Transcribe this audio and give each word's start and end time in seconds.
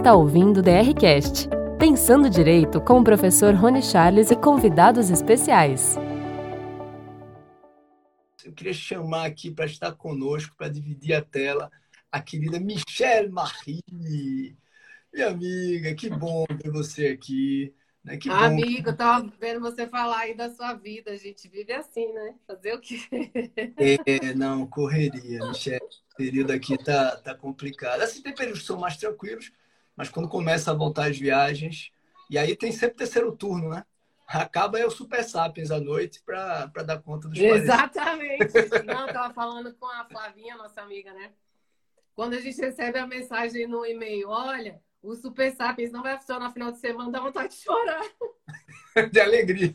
está 0.00 0.14
ouvindo 0.14 0.60
o 0.60 0.62
DRCast, 0.62 1.46
Pensando 1.78 2.30
Direito 2.30 2.80
com 2.80 3.00
o 3.00 3.04
professor 3.04 3.54
Rony 3.54 3.82
Charles 3.82 4.30
e 4.30 4.36
convidados 4.36 5.10
especiais. 5.10 5.94
Eu 8.42 8.50
queria 8.54 8.72
chamar 8.72 9.26
aqui 9.26 9.50
para 9.50 9.66
estar 9.66 9.92
conosco, 9.92 10.56
para 10.56 10.70
dividir 10.70 11.12
a 11.12 11.20
tela, 11.20 11.70
a 12.10 12.18
querida 12.18 12.58
Michelle 12.58 13.28
Marie. 13.28 14.56
Minha 15.12 15.28
amiga, 15.28 15.94
que 15.94 16.08
bom 16.08 16.46
ver 16.48 16.70
você 16.70 17.08
aqui. 17.08 17.74
Né? 18.02 18.16
Que 18.16 18.30
ah, 18.30 18.46
Amigo, 18.46 18.94
tava 18.94 19.30
vendo 19.38 19.60
você 19.60 19.86
falar 19.86 20.20
aí 20.20 20.34
da 20.34 20.48
sua 20.48 20.72
vida. 20.72 21.10
A 21.10 21.16
gente 21.18 21.46
vive 21.46 21.74
assim, 21.74 22.10
né? 22.14 22.36
Fazer 22.46 22.72
o 22.72 22.80
quê? 22.80 23.00
É, 24.06 24.32
não, 24.32 24.66
correria, 24.66 25.46
Michelle. 25.46 25.84
O 26.14 26.16
período 26.16 26.52
aqui 26.52 26.82
tá, 26.82 27.16
tá 27.16 27.34
complicado. 27.34 28.00
Assim, 28.00 28.22
tem 28.22 28.34
períodos 28.34 28.60
que 28.62 28.66
são 28.66 28.80
mais 28.80 28.96
tranquilos, 28.96 29.52
mas 30.00 30.08
quando 30.08 30.30
começa 30.30 30.70
a 30.70 30.74
voltar 30.74 31.10
as 31.10 31.18
viagens, 31.18 31.92
e 32.30 32.38
aí 32.38 32.56
tem 32.56 32.72
sempre 32.72 32.96
terceiro 32.96 33.36
turno, 33.36 33.68
né? 33.68 33.84
Acaba 34.26 34.78
é 34.80 34.86
o 34.86 34.90
Super 34.90 35.22
Sapiens 35.22 35.70
à 35.70 35.78
noite 35.78 36.22
para 36.24 36.64
dar 36.82 37.02
conta 37.02 37.28
dos 37.28 37.38
Exatamente. 37.38 38.46
Não, 38.86 39.06
estava 39.06 39.34
falando 39.34 39.74
com 39.74 39.84
a 39.84 40.06
Flavinha, 40.06 40.56
nossa 40.56 40.80
amiga, 40.80 41.12
né? 41.12 41.32
Quando 42.14 42.32
a 42.32 42.40
gente 42.40 42.58
recebe 42.58 42.98
a 42.98 43.06
mensagem 43.06 43.66
no 43.66 43.84
e-mail, 43.84 44.30
olha, 44.30 44.80
o 45.02 45.14
Super 45.14 45.54
Sapiens 45.54 45.92
não 45.92 46.02
vai 46.02 46.16
funcionar 46.16 46.46
no 46.46 46.52
final 46.54 46.72
de 46.72 46.78
semana, 46.78 47.10
dá 47.10 47.20
vontade 47.20 47.50
de 47.50 47.60
chorar. 47.60 48.02
de 49.12 49.20
alegria. 49.20 49.74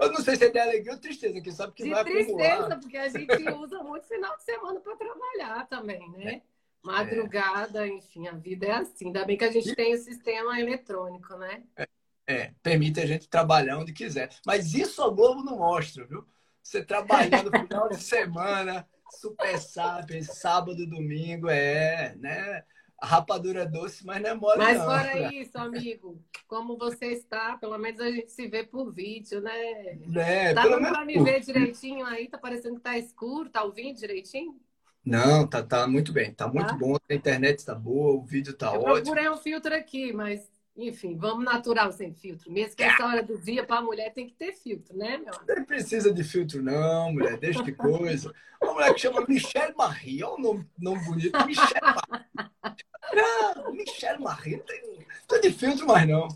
Eu 0.00 0.12
não 0.12 0.20
sei 0.20 0.36
se 0.36 0.44
é 0.44 0.50
de 0.50 0.58
alegria 0.60 0.92
ou 0.92 1.00
tristeza, 1.00 1.40
que 1.40 1.50
sabe 1.50 1.72
que 1.72 1.82
de 1.82 1.90
vai 1.90 2.04
tristeza, 2.04 2.52
acumular. 2.52 2.78
porque 2.78 2.96
a 2.96 3.08
gente 3.08 3.50
usa 3.50 3.82
muito 3.82 4.06
final 4.06 4.36
de 4.36 4.44
semana 4.44 4.78
para 4.78 4.94
trabalhar 4.94 5.66
também, 5.66 6.08
né? 6.12 6.34
É. 6.34 6.53
Madrugada, 6.84 7.86
é. 7.86 7.90
enfim, 7.90 8.28
a 8.28 8.32
vida 8.32 8.66
é 8.66 8.72
assim. 8.72 9.06
Ainda 9.06 9.24
bem 9.24 9.38
que 9.38 9.44
a 9.44 9.50
gente 9.50 9.74
tem 9.74 9.94
o 9.94 9.98
sistema 9.98 10.60
eletrônico, 10.60 11.34
né? 11.36 11.62
É, 11.76 11.88
é, 12.26 12.54
permite 12.62 13.00
a 13.00 13.06
gente 13.06 13.28
trabalhar 13.28 13.78
onde 13.78 13.92
quiser. 13.92 14.28
Mas 14.46 14.74
isso 14.74 15.02
a 15.02 15.08
Globo 15.10 15.42
não 15.42 15.58
mostra, 15.58 16.04
viu? 16.04 16.26
Você 16.62 16.84
trabalhando 16.84 17.50
no 17.50 17.58
final 17.58 17.88
de 17.88 17.96
semana, 18.02 18.86
super 19.20 19.58
sapiens, 19.58 20.26
sábado, 20.26 20.86
domingo, 20.86 21.48
é, 21.48 22.14
né? 22.16 22.62
A 22.98 23.06
rapadura 23.06 23.62
é 23.62 23.66
doce, 23.66 24.04
mas 24.06 24.22
não 24.22 24.30
é 24.30 24.34
mole, 24.34 24.58
Mas 24.58 24.78
não. 24.78 24.84
fora 24.84 25.34
isso, 25.34 25.58
amigo, 25.58 26.22
como 26.46 26.78
você 26.78 27.06
está, 27.06 27.58
pelo 27.58 27.76
menos 27.76 28.00
a 28.00 28.10
gente 28.10 28.30
se 28.30 28.46
vê 28.46 28.64
por 28.64 28.92
vídeo, 28.92 29.40
né? 29.40 29.98
É, 30.16 30.54
tá 30.54 30.62
dando 30.62 30.76
menos... 30.76 30.90
pra 30.90 31.04
me 31.04 31.22
ver 31.22 31.40
direitinho 31.40 32.06
aí? 32.06 32.28
Tá 32.28 32.38
parecendo 32.38 32.76
que 32.76 32.82
tá 32.82 32.96
escuro, 32.96 33.50
tá 33.50 33.62
ouvindo 33.62 33.98
direitinho? 33.98 34.58
Não, 35.04 35.46
tá, 35.46 35.62
tá 35.62 35.86
muito 35.86 36.12
bem, 36.12 36.32
tá 36.32 36.48
muito 36.48 36.68
tá? 36.68 36.74
bom, 36.74 36.96
a 37.08 37.14
internet 37.14 37.58
está 37.58 37.74
boa, 37.74 38.14
o 38.14 38.24
vídeo 38.24 38.54
tá 38.54 38.68
Eu 38.68 38.80
ótimo. 38.80 38.88
Eu 38.88 39.02
procurei 39.02 39.28
um 39.28 39.36
filtro 39.36 39.74
aqui, 39.74 40.12
mas 40.12 40.48
enfim, 40.76 41.16
vamos 41.16 41.44
natural 41.44 41.92
sem 41.92 42.12
filtro. 42.12 42.50
Mesmo 42.50 42.74
que 42.74 42.82
essa 42.82 43.06
hora 43.06 43.22
do 43.22 43.38
dia 43.38 43.64
para 43.64 43.78
a 43.78 43.82
mulher 43.82 44.12
tem 44.12 44.26
que 44.26 44.34
ter 44.34 44.52
filtro, 44.52 44.96
né, 44.96 45.18
meu? 45.18 45.32
Não 45.56 45.64
precisa 45.64 46.12
de 46.12 46.24
filtro, 46.24 46.62
não, 46.62 47.12
mulher. 47.12 47.38
Deixa 47.38 47.62
de 47.62 47.72
coisa. 47.72 48.34
Uma 48.60 48.74
mulher 48.74 48.92
que 48.94 49.00
chama 49.00 49.24
Michelle 49.28 49.74
Marie. 49.76 50.24
Olha 50.24 50.34
o 50.34 50.40
nome, 50.40 50.68
nome 50.76 51.04
bonito. 51.04 51.46
Michelle 51.46 51.80
Marie. 51.80 52.50
Não, 53.14 53.72
Michelle 53.72 54.22
Marie. 54.22 54.56
Não 54.56 54.64
tem, 54.64 54.82
não 54.82 55.40
tem 55.40 55.40
de 55.42 55.52
filtro 55.52 55.86
mais, 55.86 56.08
não. 56.08 56.26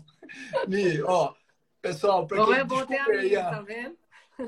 Me, 0.67 1.01
ó, 1.01 1.33
pessoal, 1.81 2.25
para 2.25 2.45
quem 2.45 2.53
é 2.53 2.63
bom 2.63 2.85
ter 2.85 3.01
aí, 3.01 3.31
tá 3.31 3.61
vendo? 3.61 3.97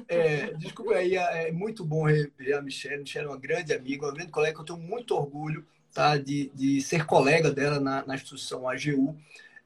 É, 0.08 0.54
desculpa 0.54 0.94
aí, 0.94 1.16
é, 1.16 1.50
é 1.50 1.52
muito 1.52 1.84
bom 1.84 2.06
rever 2.06 2.58
a 2.58 2.62
Michelle. 2.62 3.02
Michelle 3.02 3.28
é 3.28 3.30
uma 3.30 3.40
grande 3.40 3.74
amiga, 3.74 4.06
uma 4.06 4.14
grande 4.14 4.32
colega. 4.32 4.60
Eu 4.60 4.66
tenho 4.66 4.80
muito 4.80 5.16
orgulho 5.16 5.66
tá, 5.94 6.18
de, 6.18 6.52
de 6.54 6.82
ser 6.82 7.06
colega 7.06 7.52
dela 7.52 7.80
na, 7.80 8.06
na 8.06 8.16
instituição 8.16 8.68
AGU. 8.68 9.18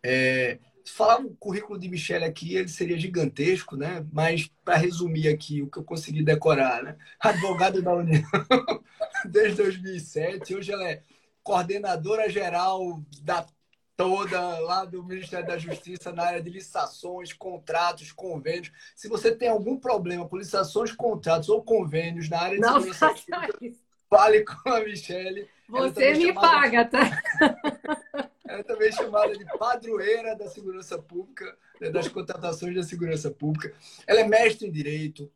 É, 0.04 0.58
falar 0.86 1.20
o 1.20 1.36
currículo 1.36 1.80
de 1.80 1.90
Michelle 1.90 2.26
aqui, 2.26 2.56
ele 2.56 2.68
seria 2.68 2.98
gigantesco, 2.98 3.76
né? 3.76 4.06
Mas 4.12 4.50
para 4.64 4.78
resumir 4.78 5.28
aqui 5.28 5.62
o 5.62 5.68
que 5.68 5.78
eu 5.78 5.84
consegui 5.84 6.24
decorar, 6.24 6.84
né? 6.84 6.96
Advogada 7.20 7.82
da 7.82 7.94
União 7.94 8.24
desde 9.26 9.64
2007, 9.64 10.56
hoje 10.56 10.72
ela 10.72 10.88
é 10.88 11.02
coordenadora 11.44 12.30
geral 12.30 13.02
da 13.22 13.46
toda 13.96 14.60
lá 14.60 14.86
do 14.86 15.04
Ministério 15.04 15.48
da 15.48 15.58
Justiça 15.58 16.12
na 16.12 16.24
área 16.24 16.42
de 16.42 16.50
licitações, 16.50 17.32
contratos, 17.34 18.12
convênios. 18.12 18.72
Se 18.96 19.08
você 19.08 19.34
tem 19.34 19.50
algum 19.50 19.78
problema 19.78 20.28
com 20.28 20.38
licitações, 20.38 20.92
contratos 20.92 21.50
ou 21.50 21.64
convênios 21.64 22.30
na 22.30 22.40
área 22.40 22.56
de 22.56 22.62
Não 22.62 22.82
segurança 22.82 23.10
pública, 23.10 23.78
fale 24.10 24.44
com 24.44 24.70
a 24.70 24.80
Michelle. 24.82 25.50
Você 25.70 26.14
me 26.14 26.28
chamada... 26.28 26.48
paga, 26.48 26.86
tá? 26.86 28.30
é 28.48 28.64
também 28.64 28.92
chamada 28.92 29.36
de 29.36 29.46
padroeira 29.58 30.36
da 30.36 30.48
segurança 30.48 30.98
pública, 30.98 31.58
né, 31.80 31.90
das 31.90 32.08
contratações 32.08 32.76
da 32.76 32.84
segurança 32.84 33.32
pública. 33.32 33.74
Ela 34.06 34.22
é 34.22 34.28
mestre 34.28 34.68
em 34.68 34.72
direito. 34.72 35.32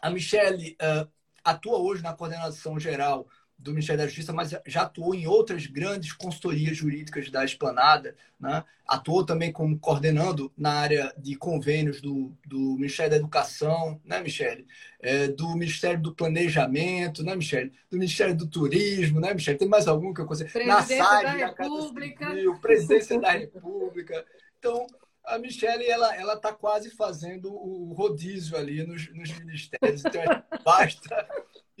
A 0.00 0.10
Michelle 0.10 0.76
uh, 0.80 1.08
atua 1.44 1.78
hoje 1.78 2.02
na 2.02 2.14
coordenação 2.14 2.80
geral 2.80 3.28
do 3.62 3.70
Ministério 3.70 4.00
da 4.00 4.06
Justiça, 4.06 4.32
mas 4.32 4.50
já 4.66 4.82
atuou 4.82 5.14
em 5.14 5.26
outras 5.26 5.66
grandes 5.66 6.12
consultorias 6.12 6.76
jurídicas 6.76 7.30
da 7.30 7.44
Esplanada, 7.44 8.16
né? 8.38 8.64
atuou 8.86 9.24
também 9.24 9.52
como 9.52 9.78
coordenando 9.78 10.52
na 10.56 10.72
área 10.72 11.14
de 11.16 11.36
convênios 11.36 12.00
do, 12.00 12.36
do 12.44 12.74
Ministério 12.74 13.12
da 13.12 13.16
Educação, 13.16 14.00
né, 14.04 14.20
Michele? 14.20 14.66
É, 15.00 15.28
do 15.28 15.54
Ministério 15.54 16.00
do 16.00 16.14
Planejamento, 16.14 17.22
né, 17.22 17.36
Michele? 17.36 17.72
Do 17.90 17.96
Ministério 17.96 18.36
do 18.36 18.46
Turismo, 18.46 19.20
né, 19.20 19.32
Michele? 19.32 19.58
Tem 19.58 19.68
mais 19.68 19.86
algum 19.86 20.12
que 20.12 20.20
eu 20.20 20.26
consigo? 20.26 20.50
Na 20.66 20.82
SAG, 20.82 21.22
da 21.22 21.32
República. 21.32 22.28
Civil, 22.28 22.60
Presidência 22.60 23.20
da 23.20 23.30
República. 23.30 24.24
Então, 24.58 24.86
a 25.24 25.38
Michelle 25.38 25.84
ela 25.86 26.14
ela 26.16 26.34
está 26.34 26.52
quase 26.52 26.90
fazendo 26.90 27.52
o 27.52 27.92
rodízio 27.92 28.56
ali 28.56 28.84
nos, 28.84 29.08
nos 29.14 29.38
ministérios 29.38 30.04
então 30.04 30.22
basta 30.64 31.28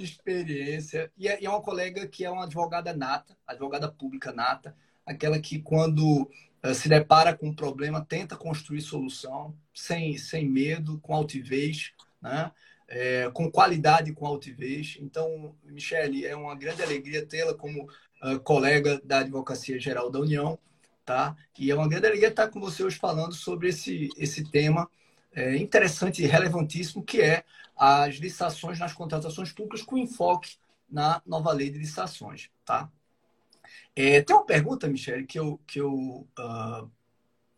experiência. 0.04 1.10
E 1.16 1.28
é, 1.28 1.40
e 1.40 1.46
é 1.46 1.50
uma 1.50 1.62
colega 1.62 2.06
que 2.06 2.24
é 2.24 2.30
uma 2.30 2.44
advogada 2.44 2.94
nata, 2.94 3.36
advogada 3.46 3.90
pública 3.90 4.32
nata, 4.32 4.76
aquela 5.04 5.38
que, 5.38 5.58
quando 5.60 6.30
uh, 6.64 6.74
se 6.74 6.88
depara 6.88 7.36
com 7.36 7.48
um 7.48 7.54
problema, 7.54 8.04
tenta 8.04 8.36
construir 8.36 8.80
solução 8.80 9.54
sem, 9.74 10.16
sem 10.18 10.48
medo, 10.48 10.98
com 11.00 11.14
altivez, 11.14 11.92
né? 12.20 12.50
É, 12.88 13.30
com 13.32 13.50
qualidade 13.50 14.12
com 14.12 14.26
altivez. 14.26 14.98
Então, 15.00 15.56
Michele, 15.64 16.26
é 16.26 16.36
uma 16.36 16.54
grande 16.54 16.82
alegria 16.82 17.24
tê-la 17.24 17.54
como 17.54 17.84
uh, 18.22 18.38
colega 18.40 19.00
da 19.02 19.20
Advocacia 19.20 19.80
Geral 19.80 20.10
da 20.10 20.20
União, 20.20 20.58
tá? 21.02 21.34
E 21.58 21.70
é 21.70 21.74
uma 21.74 21.88
grande 21.88 22.06
alegria 22.06 22.28
estar 22.28 22.48
com 22.48 22.60
você 22.60 22.84
hoje 22.84 22.98
falando 22.98 23.32
sobre 23.32 23.68
esse, 23.68 24.10
esse 24.18 24.44
tema 24.50 24.90
é, 25.34 25.56
interessante 25.56 26.22
e 26.22 26.26
relevantíssimo, 26.26 27.02
que 27.02 27.20
é 27.20 27.44
as 27.84 28.14
licitações 28.14 28.78
nas 28.78 28.92
contratações 28.92 29.50
públicas 29.50 29.82
com 29.82 29.98
enfoque 29.98 30.54
na 30.88 31.20
nova 31.26 31.50
lei 31.50 31.68
de 31.68 31.78
licitações. 31.78 32.48
Tá? 32.64 32.88
É, 33.96 34.22
tem 34.22 34.36
uma 34.36 34.46
pergunta, 34.46 34.86
Michele, 34.86 35.26
que 35.26 35.36
eu, 35.36 35.58
que 35.66 35.80
eu, 35.80 35.92
uh, 36.38 36.88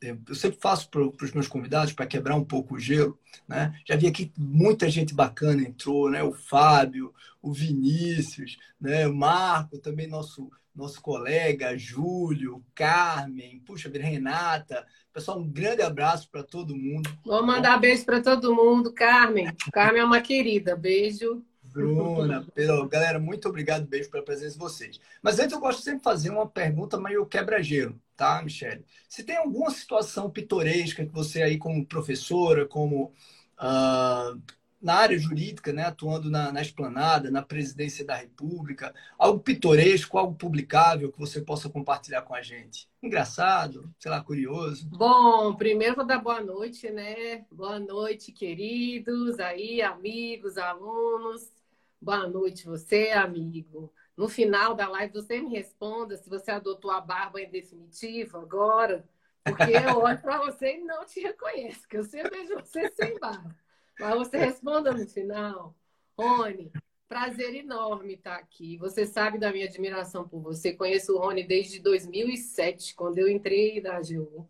eu 0.01 0.35
sempre 0.35 0.59
faço 0.59 0.89
para 0.89 1.03
os 1.03 1.33
meus 1.33 1.47
convidados 1.47 1.93
para 1.93 2.07
quebrar 2.07 2.37
um 2.37 2.45
pouco 2.45 2.75
o 2.75 2.81
gelo. 2.81 3.19
Né? 3.47 3.79
Já 3.85 3.97
vi 3.97 4.07
aqui 4.07 4.33
muita 4.35 4.89
gente 4.89 5.13
bacana 5.13 5.61
entrou, 5.61 6.09
né? 6.09 6.23
o 6.23 6.33
Fábio, 6.33 7.15
o 7.43 7.53
Vinícius, 7.53 8.57
né? 8.81 9.07
o 9.07 9.15
Marco, 9.15 9.79
também 9.79 10.07
nosso, 10.07 10.51
nosso 10.75 11.01
colega, 11.01 11.77
Júlio, 11.77 12.65
Carmen, 12.75 13.61
puxa 13.61 13.89
Renata, 13.89 14.85
Pessoal, 15.15 15.39
um 15.39 15.49
grande 15.49 15.81
abraço 15.81 16.29
para 16.29 16.43
todo 16.43 16.77
mundo. 16.77 17.09
Vou 17.25 17.41
mandar 17.47 17.79
beijo 17.79 18.05
para 18.05 18.21
todo 18.21 18.53
mundo. 18.53 18.93
Carmen, 18.93 19.47
Carmen 19.73 20.03
é 20.03 20.05
uma 20.05 20.21
querida. 20.21 20.75
Beijo. 20.75 21.41
Bruna, 21.63 22.45
Pedro, 22.53 22.89
galera, 22.89 23.21
muito 23.21 23.49
obrigado, 23.49 23.87
beijo 23.87 24.11
pela 24.11 24.25
presença 24.25 24.55
de 24.55 24.59
vocês. 24.59 25.01
Mas 25.23 25.39
antes 25.39 25.53
eu 25.53 25.61
gosto 25.61 25.83
sempre 25.83 25.99
de 25.99 26.05
fazer 26.05 26.31
uma 26.31 26.49
pergunta 26.49 27.01
meio 27.01 27.27
quebra-gelo, 27.27 28.01
tá, 28.17 28.43
Michele? 28.43 28.85
Se 29.09 29.23
tem 29.23 29.37
alguma 29.37 29.71
situação 29.71 30.31
pitoresca 30.31 31.07
que 31.07 31.13
você 31.13 31.43
aí 31.43 31.59
como 31.59 31.87
professora, 31.87 32.67
como 32.67 33.13
uh, 33.61 34.41
na 34.85 34.97
área 34.97 35.19
jurídica, 35.19 35.73
né, 35.73 35.85
atuando 35.85 36.31
na, 36.31 36.53
na 36.53 36.61
esplanada, 36.61 37.31
na 37.31 37.41
presidência 37.41 38.05
da 38.05 38.15
República, 38.15 38.95
algo 39.19 39.41
pitoresco, 39.41 40.19
algo 40.19 40.35
publicável 40.35 41.11
que 41.11 41.19
você 41.19 41.41
possa 41.41 41.71
compartilhar 41.71 42.21
com 42.21 42.35
a 42.35 42.43
gente? 42.43 42.87
Engraçado, 43.03 43.91
sei 43.99 44.11
lá, 44.11 44.23
curioso? 44.23 44.87
Bom, 44.91 45.55
primeiro 45.55 45.97
vou 45.97 46.05
dar 46.05 46.19
boa 46.19 46.43
noite, 46.43 46.91
né? 46.91 47.47
Boa 47.51 47.79
noite, 47.79 48.31
queridos, 48.31 49.41
aí, 49.41 49.81
amigos, 49.81 50.59
alunos. 50.59 51.51
Boa 51.99 52.29
noite, 52.29 52.67
você, 52.67 53.09
amigo. 53.09 53.91
No 54.15 54.29
final 54.29 54.75
da 54.75 54.87
live, 54.87 55.15
você 55.15 55.41
me 55.41 55.49
responda 55.49 56.19
se 56.19 56.29
você 56.29 56.51
adotou 56.51 56.91
a 56.91 57.01
barba 57.01 57.41
em 57.41 57.51
definitivo 57.51 58.37
agora, 58.37 59.03
porque 59.43 59.63
eu 59.63 59.97
olho 59.97 60.21
para 60.21 60.37
você 60.45 60.77
e 60.77 60.85
não 60.85 61.07
te 61.07 61.21
reconheço, 61.21 61.81
porque 61.81 61.97
eu 61.97 62.05
sempre 62.05 62.39
vejo 62.39 62.55
você 62.57 62.91
sem 62.91 63.19
barba. 63.19 63.64
Mas 63.99 64.15
você 64.15 64.39
responda 64.39 64.93
no 64.93 65.07
final. 65.09 65.75
Rony, 66.19 66.71
Prazer 67.15 67.55
enorme 67.55 68.15
estar 68.15 68.37
aqui. 68.37 68.77
Você 68.79 69.07
sabe 69.07 69.39
da 69.39 69.53
minha 69.53 69.67
admiração 69.67 70.27
por 70.27 70.41
você. 70.41 70.73
Conheço 70.73 71.13
o 71.13 71.19
Rony 71.19 71.45
desde 71.45 71.79
2007, 71.79 72.95
quando 72.95 73.19
eu 73.19 73.29
entrei 73.29 73.81
na 73.81 73.99
AGU. 73.99 74.49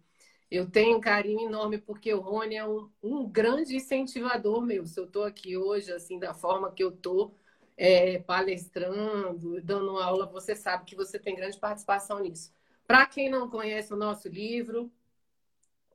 Eu 0.51 0.71
tenho 0.71 0.97
um 0.97 1.01
carinho 1.01 1.49
enorme 1.49 1.79
porque 1.79 2.15
o 2.15 2.21
Rony 2.21 2.57
é 2.57 2.67
um, 2.67 2.89
um 3.03 3.29
grande 3.29 3.77
incentivador 3.77 4.63
meu. 4.63 4.87
Se 4.87 4.99
eu 4.99 5.05
estou 5.05 5.25
aqui 5.25 5.57
hoje, 5.57 5.93
assim, 5.93 6.19
da 6.19 6.33
forma 6.33 6.73
que 6.73 6.83
eu 6.83 6.91
estou, 6.91 7.37
é, 7.77 8.21
palestrando, 8.21 9.61
dando 9.61 9.99
aula, 9.99 10.25
você 10.27 10.55
sabe 10.55 10.85
que 10.85 10.97
você 10.97 11.19
tem 11.19 11.35
grande 11.35 11.59
participação 11.59 12.21
nisso. 12.21 12.51
Para 12.87 13.05
quem 13.05 13.29
não 13.29 13.51
conhece 13.51 13.93
o 13.93 13.97
nosso 13.97 14.29
livro, 14.29 14.91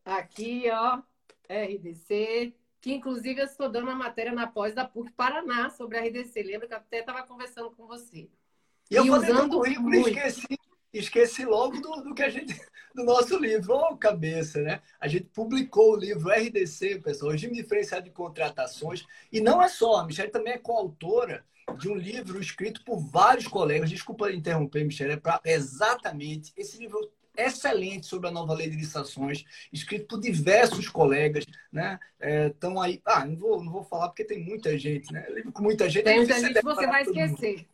aqui, 0.05 0.65
ó, 0.69 1.01
RDC, 1.49 2.53
que 2.81 2.93
inclusive 2.93 3.41
eu 3.41 3.45
estou 3.45 3.69
dando 3.69 3.89
a 3.89 3.95
matéria 3.95 4.31
na 4.31 4.47
pós 4.47 4.73
da 4.73 4.85
PUC 4.85 5.11
Paraná 5.11 5.69
sobre 5.69 5.97
a 5.97 6.01
RDC. 6.01 6.41
Lembra 6.43 6.67
que 6.67 6.73
eu 6.73 6.77
até 6.77 6.99
estava 6.99 7.23
conversando 7.23 7.71
com 7.71 7.85
você. 7.85 8.29
E, 8.89 8.95
eu 8.95 9.03
usando 9.03 9.49
currículo 9.49 9.93
e 9.93 10.01
esqueci, 10.01 10.59
esqueci 10.93 11.45
logo 11.45 11.79
do, 11.79 12.01
do, 12.01 12.15
que 12.15 12.23
a 12.23 12.29
gente, 12.29 12.59
do 12.95 13.03
nosso 13.03 13.37
livro. 13.37 13.73
Ô, 13.73 13.89
oh, 13.91 13.97
cabeça, 13.97 14.61
né? 14.61 14.81
A 14.99 15.07
gente 15.07 15.25
publicou 15.25 15.93
o 15.93 15.97
livro 15.97 16.29
RDC, 16.29 16.99
pessoal, 16.99 17.31
Regime 17.31 17.53
Diferenciado 17.53 18.05
de 18.05 18.11
Contratações. 18.11 19.05
E 19.31 19.41
não 19.41 19.61
é 19.61 19.67
só, 19.67 19.97
a 19.97 20.05
Michelle 20.05 20.31
também 20.31 20.53
é 20.53 20.57
coautora 20.57 21.45
de 21.77 21.87
um 21.87 21.95
livro 21.95 22.39
escrito 22.39 22.83
por 22.83 22.99
vários 22.99 23.47
colegas. 23.47 23.89
Desculpa 23.89 24.31
interromper, 24.31 24.85
Michelle, 24.85 25.13
é 25.13 25.17
para 25.17 25.39
exatamente 25.43 26.51
esse 26.57 26.77
livro 26.79 27.11
excelente 27.45 28.05
sobre 28.05 28.27
a 28.27 28.31
nova 28.31 28.53
lei 28.53 28.69
de 28.69 28.75
licitações, 28.75 29.43
escrito 29.71 30.07
por 30.07 30.19
diversos 30.19 30.87
colegas, 30.89 31.45
né? 31.71 31.99
Estão 32.47 32.83
é, 32.83 32.87
aí. 32.87 33.01
Ah, 33.05 33.25
não 33.25 33.35
vou, 33.35 33.63
não 33.63 33.71
vou 33.71 33.83
falar 33.83 34.09
porque 34.09 34.23
tem 34.23 34.43
muita 34.43 34.77
gente, 34.77 35.11
né? 35.11 35.25
Livro 35.29 35.51
com 35.51 35.63
muita 35.63 35.89
gente. 35.89 36.03
Tem 36.03 36.17
muita 36.17 36.39
gente 36.39 36.53
que 36.53 36.63
você 36.63 36.87
vai 36.87 37.03
esquecer. 37.03 37.65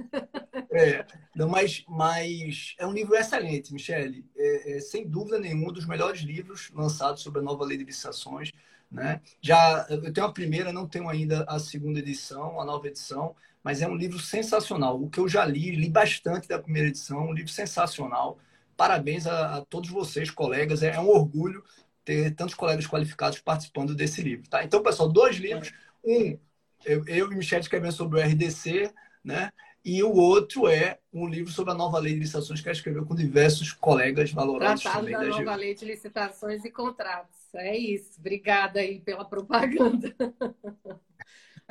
É, 0.71 1.05
não, 1.33 1.47
mas, 1.47 1.85
mas 1.87 2.75
é 2.77 2.85
um 2.85 2.93
livro 2.93 3.15
excelente, 3.15 3.73
Michele. 3.73 4.25
É, 4.35 4.77
é, 4.77 4.79
sem 4.79 5.07
dúvida 5.07 5.39
nenhuma, 5.39 5.69
um 5.69 5.73
dos 5.73 5.85
melhores 5.85 6.21
livros 6.21 6.69
lançados 6.73 7.21
sobre 7.21 7.39
a 7.39 7.43
nova 7.43 7.63
lei 7.63 7.77
de 7.77 7.85
licitações. 7.85 8.51
Né? 8.91 9.21
Já 9.41 9.85
eu 9.89 10.13
tenho 10.13 10.27
a 10.27 10.31
primeira, 10.31 10.71
não 10.71 10.87
tenho 10.87 11.09
ainda 11.09 11.43
a 11.47 11.59
segunda 11.59 11.99
edição, 11.99 12.59
a 12.59 12.65
nova 12.65 12.87
edição, 12.87 13.35
mas 13.63 13.81
é 13.81 13.87
um 13.87 13.95
livro 13.95 14.19
sensacional. 14.19 15.01
O 15.01 15.09
que 15.09 15.19
eu 15.19 15.27
já 15.27 15.43
li, 15.43 15.71
li 15.71 15.89
bastante 15.89 16.47
da 16.47 16.59
primeira 16.59 16.89
edição, 16.89 17.29
um 17.29 17.33
livro 17.33 17.51
sensacional. 17.51 18.37
Parabéns 18.75 19.25
a, 19.25 19.57
a 19.57 19.61
todos 19.65 19.89
vocês, 19.89 20.29
colegas. 20.29 20.83
É, 20.83 20.95
é, 20.95 20.99
um 20.99 21.09
orgulho 21.09 21.63
ter 22.03 22.35
tantos 22.35 22.55
colegas 22.55 22.85
qualificados 22.85 23.39
participando 23.39 23.95
desse 23.95 24.21
livro. 24.21 24.47
Tá? 24.49 24.63
Então, 24.63 24.83
pessoal, 24.83 25.09
dois 25.09 25.37
livros. 25.37 25.73
Um, 26.03 26.37
eu, 26.85 27.03
eu 27.07 27.31
e 27.31 27.35
Michel 27.35 27.59
escrevendo 27.59 27.93
sobre 27.93 28.19
o 28.19 28.23
RDC, 28.23 28.93
né? 29.23 29.51
E 29.83 30.01
o 30.01 30.13
outro 30.13 30.67
é 30.67 30.97
um 31.13 31.27
livro 31.27 31.51
sobre 31.51 31.71
a 31.71 31.75
nova 31.75 31.99
lei 31.99 32.13
de 32.13 32.19
licitações 32.19 32.59
que 32.59 32.67
ela 32.67 32.75
escreveu 32.75 33.05
com 33.05 33.13
diversos 33.13 33.71
colegas 33.71 34.31
valorosos. 34.31 34.81
Tratado 34.81 35.11
da, 35.11 35.19
da 35.19 35.27
nova 35.27 35.55
lei 35.55 35.75
de 35.75 35.85
licitações 35.85 36.65
e 36.65 36.71
contratos. 36.71 37.53
É 37.53 37.77
isso. 37.77 38.19
Obrigada 38.19 38.79
aí 38.79 38.99
pela 38.99 39.23
propaganda. 39.23 40.13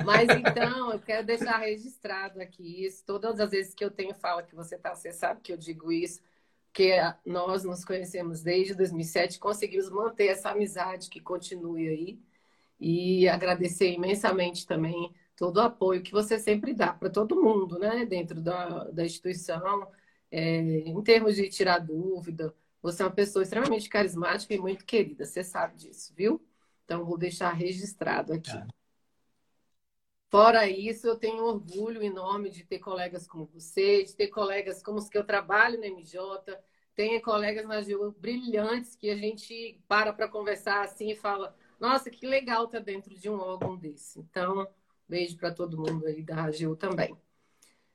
Mas 0.03 0.29
então, 0.29 0.91
eu 0.93 0.99
quero 0.99 1.25
deixar 1.25 1.57
registrado 1.57 2.41
aqui 2.41 2.85
isso. 2.85 3.03
Todas 3.05 3.39
as 3.39 3.51
vezes 3.51 3.73
que 3.73 3.83
eu 3.83 3.91
tenho 3.91 4.13
fala 4.13 4.43
que 4.43 4.55
você 4.55 4.75
está, 4.75 4.95
você 4.95 5.11
sabe 5.11 5.41
que 5.41 5.51
eu 5.51 5.57
digo 5.57 5.91
isso, 5.91 6.21
que 6.75 6.91
nós 7.25 7.63
nos 7.63 7.85
conhecemos 7.85 8.41
desde 8.41 8.75
2007, 8.75 9.39
conseguimos 9.39 9.89
manter 9.89 10.27
essa 10.27 10.49
amizade 10.51 11.09
que 11.09 11.21
continue 11.21 11.87
aí. 11.87 12.19
E 12.77 13.29
agradecer 13.29 13.93
imensamente 13.93 14.67
também 14.67 15.13
todo 15.37 15.55
o 15.57 15.61
apoio 15.61 16.03
que 16.03 16.11
você 16.11 16.37
sempre 16.37 16.73
dá 16.73 16.91
para 16.91 17.09
todo 17.09 17.41
mundo, 17.41 17.79
né, 17.79 18.05
dentro 18.05 18.41
da, 18.41 18.83
da 18.91 19.05
instituição, 19.05 19.87
é, 20.29 20.57
em 20.59 21.01
termos 21.01 21.37
de 21.37 21.47
tirar 21.47 21.79
dúvida. 21.79 22.53
Você 22.81 23.01
é 23.01 23.05
uma 23.05 23.11
pessoa 23.11 23.43
extremamente 23.43 23.87
carismática 23.87 24.53
e 24.53 24.59
muito 24.59 24.83
querida, 24.83 25.23
você 25.23 25.45
sabe 25.45 25.77
disso, 25.77 26.13
viu? 26.13 26.45
Então, 26.83 27.05
vou 27.05 27.17
deixar 27.17 27.53
registrado 27.53 28.33
aqui. 28.33 28.51
É. 28.51 28.67
Fora 30.35 30.69
isso, 30.69 31.07
eu 31.07 31.15
tenho 31.15 31.45
orgulho 31.45 32.03
enorme 32.03 32.49
de 32.49 32.65
ter 32.65 32.79
colegas 32.79 33.25
como 33.25 33.45
você, 33.45 34.03
de 34.03 34.13
ter 34.13 34.27
colegas 34.27 34.83
como 34.83 34.97
os 34.97 35.07
que 35.07 35.17
eu 35.17 35.23
trabalho 35.23 35.79
na 35.79 35.87
MJ, 35.87 36.59
tenho 36.93 37.21
colegas 37.21 37.65
na 37.65 37.79
GU 37.79 38.11
brilhantes 38.19 38.97
que 38.97 39.09
a 39.09 39.15
gente 39.15 39.79
para 39.87 40.11
para 40.11 40.27
conversar 40.27 40.83
assim 40.83 41.09
e 41.09 41.15
fala: 41.15 41.55
nossa, 41.79 42.09
que 42.09 42.27
legal 42.27 42.65
estar 42.65 42.79
tá 42.79 42.83
dentro 42.83 43.15
de 43.15 43.29
um 43.29 43.39
órgão 43.39 43.77
desse. 43.77 44.19
Então, 44.19 44.67
beijo 45.07 45.37
para 45.37 45.53
todo 45.53 45.77
mundo 45.77 46.05
aí 46.05 46.21
da 46.21 46.43
AGU 46.43 46.75
também. 46.75 47.15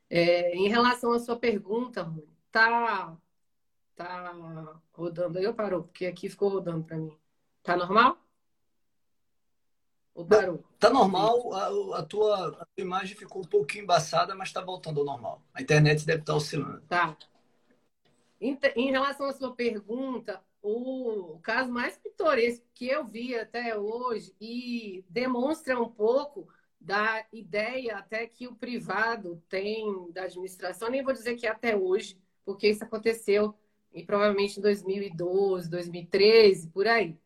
É, 0.09 0.57
em 0.57 0.67
relação 0.67 1.13
à 1.13 1.19
sua 1.19 1.39
pergunta, 1.39 2.11
tá, 2.51 3.19
tá 3.95 4.81
rodando 4.95 5.39
aí 5.39 5.47
ou 5.47 5.53
parou? 5.53 5.83
Porque 5.83 6.07
aqui 6.07 6.31
ficou 6.31 6.49
rodando 6.49 6.87
para 6.87 6.97
mim. 6.97 7.15
Tá 7.63 7.77
normal? 7.77 8.17
Parou? 10.25 10.65
Tá 10.79 10.91
normal, 10.91 11.53
a, 11.53 11.99
a, 11.99 12.03
tua, 12.03 12.49
a, 12.49 12.51
tua, 12.53 12.69
imagem 12.77 13.17
ficou 13.17 13.43
um 13.43 13.47
pouquinho 13.47 13.85
embaçada, 13.85 14.35
mas 14.35 14.49
está 14.49 14.61
voltando 14.61 15.01
ao 15.01 15.07
normal. 15.07 15.43
A 15.53 15.63
internet 15.63 16.07
deve 16.07 16.21
estar 16.21 16.33
tá 16.33 16.37
oscilando. 16.37 16.81
Tá. 16.89 17.17
Em, 18.41 18.59
em 18.77 18.91
relação 18.91 19.27
à 19.27 19.33
sua 19.33 19.55
pergunta, 19.55 20.43
o 20.63 21.39
caso 21.43 21.71
mais 21.71 21.97
pitoresco 21.99 22.65
que 22.75 22.89
eu 22.89 23.05
vi 23.05 23.35
até 23.35 23.77
hoje 23.77 24.35
e 24.41 25.05
demonstra 25.09 25.79
um 25.81 25.89
pouco 25.89 26.49
da 26.81 27.25
ideia 27.33 27.99
até 27.99 28.27
que 28.27 28.47
o 28.49 28.55
privado 28.55 29.43
tem 29.49 30.11
da 30.13 30.23
administração, 30.23 30.89
nem 30.89 31.03
vou 31.03 31.13
dizer 31.13 31.35
que 31.37 31.47
é 31.47 31.51
até 31.51 31.77
hoje, 31.77 32.19
porque 32.45 32.69
isso 32.69 32.83
aconteceu 32.83 33.55
e 33.93 34.03
provavelmente 34.03 34.59
em 34.59 34.63
2012, 34.63 35.69
2013, 35.69 36.69
por 36.69 36.87
aí 36.87 37.19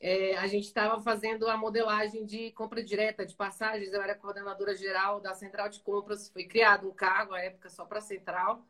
é, 0.00 0.36
a 0.36 0.46
gente 0.46 0.64
estava 0.66 1.00
fazendo 1.02 1.48
a 1.48 1.56
modelagem 1.56 2.24
de 2.24 2.52
compra 2.52 2.82
direta 2.82 3.26
de 3.26 3.34
passagens. 3.34 3.92
Eu 3.92 4.02
era 4.02 4.14
coordenadora 4.14 4.74
geral 4.76 5.20
da 5.20 5.34
Central 5.34 5.68
de 5.68 5.80
Compras. 5.80 6.28
Foi 6.30 6.44
criado 6.44 6.88
um 6.88 6.94
cargo 6.94 7.34
à 7.34 7.40
época 7.42 7.68
só 7.70 7.84
para 7.84 7.98
a 7.98 8.00
Central. 8.02 8.66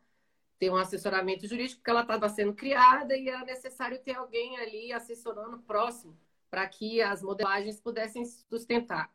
Tem 0.59 0.69
um 0.71 0.77
assessoramento 0.77 1.47
jurídico, 1.47 1.79
porque 1.81 1.91
ela 1.91 2.01
estava 2.01 2.29
sendo 2.29 2.53
criada 2.53 3.17
e 3.17 3.29
era 3.29 3.45
necessário 3.45 3.99
ter 4.01 4.15
alguém 4.15 4.57
ali 4.59 4.93
assessorando 4.93 5.59
próximo 5.61 6.17
para 6.49 6.67
que 6.67 7.01
as 7.01 7.21
modelagens 7.23 7.79
pudessem 7.81 8.25
sustentar. 8.25 9.11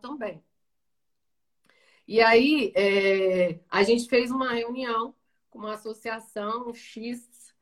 também. 0.00 0.42
E 2.06 2.20
aí, 2.20 2.72
é, 2.76 3.60
a 3.70 3.82
gente 3.82 4.08
fez 4.08 4.30
uma 4.30 4.52
reunião 4.52 5.14
com 5.54 5.60
uma 5.60 5.74
associação 5.74 6.74
X. 6.74 7.54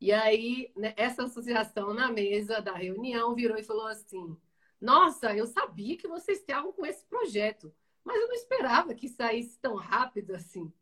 E 0.00 0.12
aí, 0.12 0.72
né, 0.76 0.94
essa 0.96 1.24
associação 1.24 1.92
na 1.92 2.10
mesa 2.10 2.60
da 2.60 2.72
reunião 2.72 3.34
virou 3.34 3.58
e 3.58 3.64
falou 3.64 3.88
assim: 3.88 4.36
Nossa, 4.80 5.34
eu 5.34 5.46
sabia 5.48 5.96
que 5.96 6.06
vocês 6.06 6.38
estavam 6.38 6.72
com 6.72 6.86
esse 6.86 7.04
projeto, 7.06 7.74
mas 8.04 8.16
eu 8.20 8.28
não 8.28 8.34
esperava 8.34 8.94
que 8.94 9.08
saísse 9.08 9.58
tão 9.58 9.74
rápido 9.74 10.32
assim. 10.32 10.72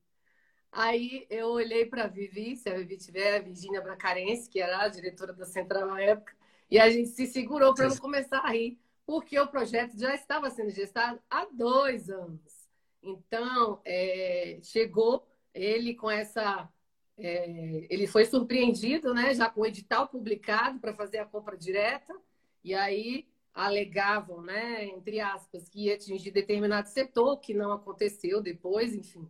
Aí 0.70 1.26
eu 1.30 1.48
olhei 1.48 1.86
para 1.86 2.04
a 2.04 2.06
Vivi, 2.06 2.54
se 2.54 2.68
a 2.68 2.74
Vivi 2.74 2.98
tiver, 2.98 3.38
a 3.38 3.42
Virginia 3.42 3.80
Bracarense, 3.80 4.50
que 4.50 4.60
era 4.60 4.82
a 4.82 4.88
diretora 4.88 5.32
da 5.32 5.46
Central 5.46 5.86
na 5.86 5.98
época, 6.02 6.36
e 6.70 6.78
a 6.78 6.90
gente 6.90 7.08
se 7.08 7.26
segurou 7.26 7.72
para 7.72 7.88
não 7.88 7.96
começar 7.96 8.40
a 8.40 8.50
rir, 8.50 8.78
porque 9.06 9.40
o 9.40 9.48
projeto 9.48 9.98
já 9.98 10.14
estava 10.14 10.50
sendo 10.50 10.70
gestado 10.70 11.18
há 11.30 11.46
dois 11.46 12.10
anos. 12.10 12.68
Então, 13.02 13.80
é, 13.86 14.58
chegou 14.62 15.26
ele 15.58 15.94
com 15.94 16.10
essa. 16.10 16.68
É, 17.16 17.86
ele 17.90 18.06
foi 18.06 18.24
surpreendido, 18.24 19.12
né, 19.12 19.34
já 19.34 19.50
com 19.50 19.62
o 19.62 19.66
edital 19.66 20.06
publicado 20.06 20.78
para 20.78 20.94
fazer 20.94 21.18
a 21.18 21.26
compra 21.26 21.56
direta, 21.56 22.14
e 22.62 22.74
aí 22.74 23.26
alegavam, 23.52 24.40
né, 24.40 24.84
entre 24.84 25.18
aspas, 25.18 25.68
que 25.68 25.86
ia 25.86 25.94
atingir 25.94 26.30
determinado 26.30 26.88
setor, 26.88 27.38
que 27.40 27.52
não 27.52 27.72
aconteceu 27.72 28.40
depois, 28.40 28.94
enfim. 28.94 29.28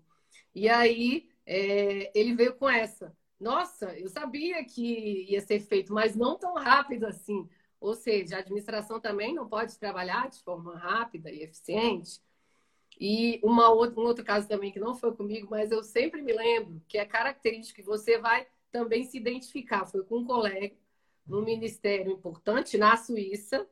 E 0.54 0.68
aí 0.68 1.30
é, 1.46 2.10
ele 2.18 2.34
veio 2.34 2.54
com 2.56 2.68
essa. 2.68 3.16
Nossa, 3.40 3.96
eu 3.98 4.08
sabia 4.08 4.62
que 4.64 5.26
ia 5.30 5.40
ser 5.40 5.60
feito, 5.60 5.92
mas 5.94 6.14
não 6.14 6.36
tão 6.36 6.54
rápido 6.54 7.06
assim. 7.06 7.48
Ou 7.80 7.94
seja, 7.94 8.36
a 8.36 8.40
administração 8.40 9.00
também 9.00 9.34
não 9.34 9.48
pode 9.48 9.78
trabalhar 9.78 10.28
de 10.28 10.42
forma 10.42 10.76
rápida 10.76 11.30
e 11.30 11.42
eficiente. 11.42 12.20
E 13.00 13.40
uma 13.44 13.70
outra, 13.70 14.00
um 14.00 14.04
outro 14.04 14.24
caso 14.24 14.48
também 14.48 14.72
que 14.72 14.80
não 14.80 14.94
foi 14.94 15.14
comigo, 15.14 15.46
mas 15.50 15.70
eu 15.70 15.82
sempre 15.82 16.20
me 16.20 16.32
lembro 16.32 16.82
que 16.88 16.98
é 16.98 17.04
característico 17.04 17.80
que 17.80 17.86
você 17.86 18.18
vai 18.18 18.46
também 18.72 19.04
se 19.04 19.16
identificar. 19.16 19.86
Foi 19.86 20.02
com 20.02 20.18
um 20.18 20.24
colega 20.24 20.74
num 21.26 21.42
ministério 21.42 22.10
importante 22.10 22.76
na 22.76 22.96
Suíça, 22.96 23.68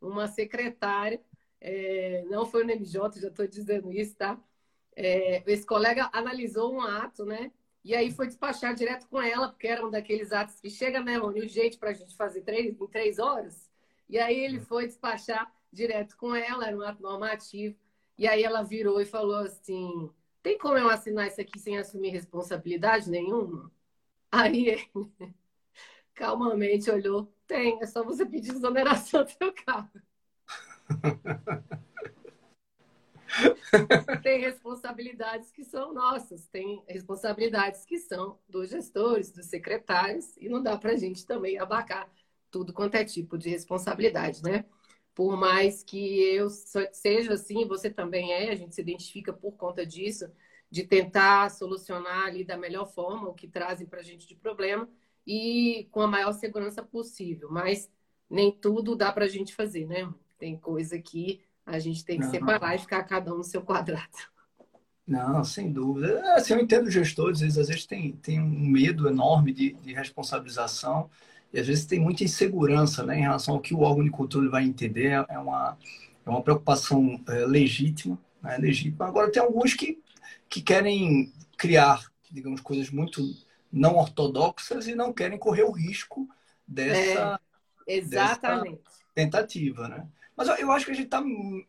uma 0.00 0.26
secretária, 0.26 1.20
é, 1.60 2.24
não 2.28 2.44
foi 2.44 2.64
no 2.64 2.72
MJ, 2.72 3.20
já 3.20 3.28
estou 3.28 3.46
dizendo 3.46 3.92
isso, 3.92 4.16
tá? 4.16 4.38
É, 4.96 5.42
esse 5.50 5.64
colega 5.66 6.10
analisou 6.12 6.74
um 6.74 6.80
ato, 6.82 7.24
né? 7.24 7.50
E 7.84 7.94
aí 7.94 8.10
foi 8.10 8.26
despachar 8.26 8.74
direto 8.74 9.06
com 9.08 9.20
ela, 9.20 9.48
porque 9.48 9.66
era 9.66 9.86
um 9.86 9.90
daqueles 9.90 10.32
atos 10.32 10.58
que 10.60 10.70
chega, 10.70 11.00
né, 11.00 11.16
Rony, 11.16 11.40
urgente 11.40 11.78
para 11.78 11.90
a 11.90 11.92
gente 11.92 12.16
fazer 12.16 12.42
três, 12.42 12.66
em 12.66 12.86
três 12.86 13.18
horas. 13.18 13.70
E 14.08 14.18
aí 14.18 14.38
ele 14.38 14.60
foi 14.60 14.86
despachar 14.86 15.52
direto 15.72 16.16
com 16.16 16.34
ela, 16.34 16.66
era 16.66 16.76
um 16.76 16.82
ato 16.82 17.02
normativo. 17.02 17.76
E 18.16 18.28
aí 18.28 18.42
ela 18.42 18.62
virou 18.62 19.00
e 19.00 19.06
falou 19.06 19.36
assim: 19.36 20.10
tem 20.42 20.58
como 20.58 20.76
eu 20.76 20.88
assinar 20.88 21.26
isso 21.26 21.40
aqui 21.40 21.58
sem 21.58 21.78
assumir 21.78 22.10
responsabilidade 22.10 23.10
nenhuma? 23.10 23.70
Aí 24.30 24.68
ele 24.68 24.90
calmamente 26.14 26.90
olhou: 26.90 27.32
tem, 27.46 27.80
é 27.82 27.86
só 27.86 28.04
você 28.04 28.24
pedir 28.24 28.52
exoneração 28.52 29.24
do 29.24 29.30
seu 29.30 29.52
carro. 29.52 29.90
tem 34.22 34.40
responsabilidades 34.40 35.50
que 35.50 35.64
são 35.64 35.92
nossas, 35.92 36.46
tem 36.48 36.84
responsabilidades 36.88 37.84
que 37.84 37.98
são 37.98 38.38
dos 38.48 38.70
gestores, 38.70 39.32
dos 39.32 39.46
secretários, 39.46 40.36
e 40.36 40.48
não 40.48 40.62
dá 40.62 40.78
para 40.78 40.92
a 40.92 40.96
gente 40.96 41.26
também 41.26 41.58
abacar 41.58 42.08
tudo 42.50 42.72
quanto 42.72 42.94
é 42.94 43.04
tipo 43.04 43.36
de 43.36 43.50
responsabilidade, 43.50 44.42
né? 44.42 44.64
Por 45.14 45.36
mais 45.36 45.82
que 45.82 45.96
eu 46.34 46.48
seja 46.92 47.34
assim, 47.34 47.66
você 47.66 47.90
também 47.90 48.32
é, 48.32 48.50
a 48.50 48.54
gente 48.56 48.74
se 48.74 48.80
identifica 48.80 49.32
por 49.32 49.52
conta 49.52 49.86
disso, 49.86 50.30
de 50.70 50.84
tentar 50.84 51.50
solucionar 51.50 52.26
ali 52.26 52.44
da 52.44 52.56
melhor 52.56 52.86
forma 52.86 53.28
o 53.28 53.34
que 53.34 53.46
trazem 53.48 53.86
para 53.86 54.00
a 54.00 54.02
gente 54.02 54.26
de 54.26 54.34
problema 54.34 54.88
e 55.26 55.88
com 55.92 56.00
a 56.00 56.06
maior 56.08 56.32
segurança 56.32 56.82
possível. 56.82 57.48
Mas 57.50 57.90
nem 58.28 58.50
tudo 58.52 58.96
dá 58.96 59.12
para 59.12 59.24
a 59.26 59.28
gente 59.28 59.54
fazer, 59.54 59.86
né? 59.86 60.12
Tem 60.38 60.58
coisa 60.58 60.98
que 61.00 61.42
a 61.64 61.78
gente 61.78 62.04
tem 62.04 62.18
que 62.18 62.26
Não. 62.26 62.30
separar 62.30 62.74
e 62.74 62.78
ficar 62.78 63.04
cada 63.04 63.32
um 63.32 63.38
no 63.38 63.44
seu 63.44 63.62
quadrado. 63.62 64.18
Não, 65.06 65.44
sem 65.44 65.70
dúvida. 65.72 66.22
Assim, 66.34 66.54
eu 66.54 66.60
entendo 66.60 66.90
gestores, 66.90 67.42
às 67.42 67.56
vezes 67.56 67.84
têm, 67.86 68.12
têm 68.16 68.40
um 68.40 68.66
medo 68.68 69.06
enorme 69.06 69.52
de, 69.52 69.74
de 69.74 69.92
responsabilização 69.92 71.10
e 71.54 71.60
às 71.60 71.68
vezes 71.68 71.86
tem 71.86 72.00
muita 72.00 72.24
insegurança 72.24 73.04
né, 73.04 73.16
em 73.16 73.22
relação 73.22 73.54
ao 73.54 73.60
que 73.60 73.72
o 73.72 73.82
órgão 73.82 74.02
de 74.02 74.10
controle 74.10 74.48
vai 74.48 74.64
entender. 74.64 75.24
É 75.28 75.38
uma, 75.38 75.78
é 76.26 76.28
uma 76.28 76.42
preocupação 76.42 77.22
é, 77.28 77.46
legítima, 77.46 78.18
né, 78.42 78.58
legítima. 78.58 79.06
Agora, 79.06 79.30
tem 79.30 79.40
alguns 79.40 79.72
que, 79.72 80.02
que 80.48 80.60
querem 80.60 81.32
criar, 81.56 82.10
digamos, 82.28 82.60
coisas 82.60 82.90
muito 82.90 83.22
não 83.70 83.94
ortodoxas 83.94 84.88
e 84.88 84.96
não 84.96 85.12
querem 85.12 85.38
correr 85.38 85.62
o 85.62 85.70
risco 85.70 86.28
dessa, 86.66 87.38
é, 87.86 87.98
exatamente. 87.98 88.82
Dessa 88.82 89.04
tentativa, 89.14 89.86
né? 89.86 90.08
Mas 90.36 90.48
eu, 90.48 90.56
eu 90.56 90.72
acho 90.72 90.86
que 90.86 90.90
a 90.90 90.94
gente 90.94 91.04
está 91.04 91.22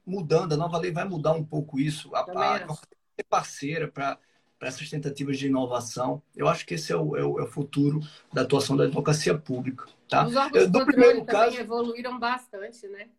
mudando, 0.04 0.54
a 0.54 0.58
nova 0.58 0.80
lei 0.80 0.92
vai 0.92 1.06
mudar 1.06 1.34
um 1.34 1.46
pouco 1.46 1.80
isso. 1.80 2.10
A, 2.16 2.22
a, 2.22 2.56
a 2.56 2.74
ser 2.76 3.24
parceira 3.30 3.88
para 3.88 4.18
essas 4.68 4.90
tentativas 4.90 5.38
de 5.38 5.48
inovação. 5.48 6.22
Eu 6.36 6.48
acho 6.48 6.66
que 6.66 6.74
esse 6.74 6.92
é 6.92 6.96
o, 6.96 7.16
é 7.16 7.24
o, 7.24 7.40
é 7.40 7.44
o 7.44 7.48
futuro 7.48 8.00
da 8.34 8.42
atuação 8.42 8.76
da 8.76 8.86
advocacia 8.86 9.38
pública. 9.38 9.86
Tá? 10.10 10.26
Os 10.26 10.36
órgãos 10.36 10.70
do 10.70 10.86
primeiro 10.86 11.26
caso 11.26 11.58
evoluíram 11.58 12.20
bastante, 12.20 12.88
né? 12.88 13.10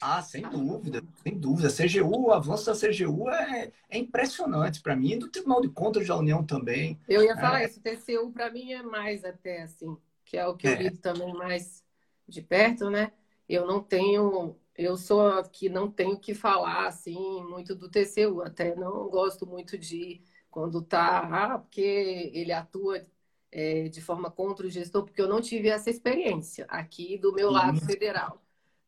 Ah, 0.00 0.20
sem 0.20 0.42
dúvida, 0.42 1.00
sem 1.22 1.38
dúvida. 1.38 1.68
A 1.68 1.70
CGU, 1.70 2.26
o 2.26 2.32
avanço 2.32 2.66
da 2.66 2.72
CGU 2.72 3.30
é, 3.30 3.70
é 3.88 3.98
impressionante 3.98 4.82
para 4.82 4.96
mim, 4.96 5.12
e 5.12 5.18
do 5.18 5.28
Tribunal 5.28 5.60
de 5.60 5.68
Contas 5.68 6.08
da 6.08 6.16
União 6.16 6.44
também. 6.44 6.98
Eu 7.08 7.22
ia 7.22 7.36
falar 7.36 7.62
é. 7.62 7.66
isso, 7.66 7.78
o 7.78 7.82
TCU 7.82 8.32
para 8.32 8.50
mim 8.50 8.72
é 8.72 8.82
mais 8.82 9.24
até 9.24 9.62
assim, 9.62 9.96
que 10.24 10.36
é 10.36 10.44
o 10.44 10.56
que 10.56 10.66
eu 10.66 10.72
é. 10.72 10.82
lido 10.82 10.98
também 10.98 11.32
mais 11.32 11.84
de 12.26 12.42
perto, 12.42 12.90
né? 12.90 13.12
Eu 13.48 13.64
não 13.64 13.80
tenho 13.80 14.56
eu 14.76 14.96
sou 14.96 15.42
que 15.44 15.68
não 15.68 15.90
tenho 15.90 16.18
que 16.18 16.34
falar 16.34 16.86
assim 16.86 17.42
muito 17.44 17.74
do 17.74 17.88
TCU, 17.88 18.42
até 18.42 18.74
não 18.74 19.08
gosto 19.08 19.46
muito 19.46 19.76
de 19.76 20.20
quando 20.52 20.82
tá, 20.82 21.54
ah, 21.54 21.58
porque 21.58 22.30
ele 22.34 22.52
atua 22.52 23.02
é, 23.50 23.88
de 23.88 24.00
forma 24.02 24.30
contra 24.30 24.66
o 24.66 24.70
gestor, 24.70 25.04
porque 25.04 25.20
eu 25.20 25.28
não 25.28 25.40
tive 25.40 25.68
essa 25.68 25.90
experiência 25.90 26.66
aqui 26.68 27.18
do 27.18 27.32
meu 27.32 27.50
lado 27.50 27.80
uhum. 27.80 27.86
federal. 27.86 28.40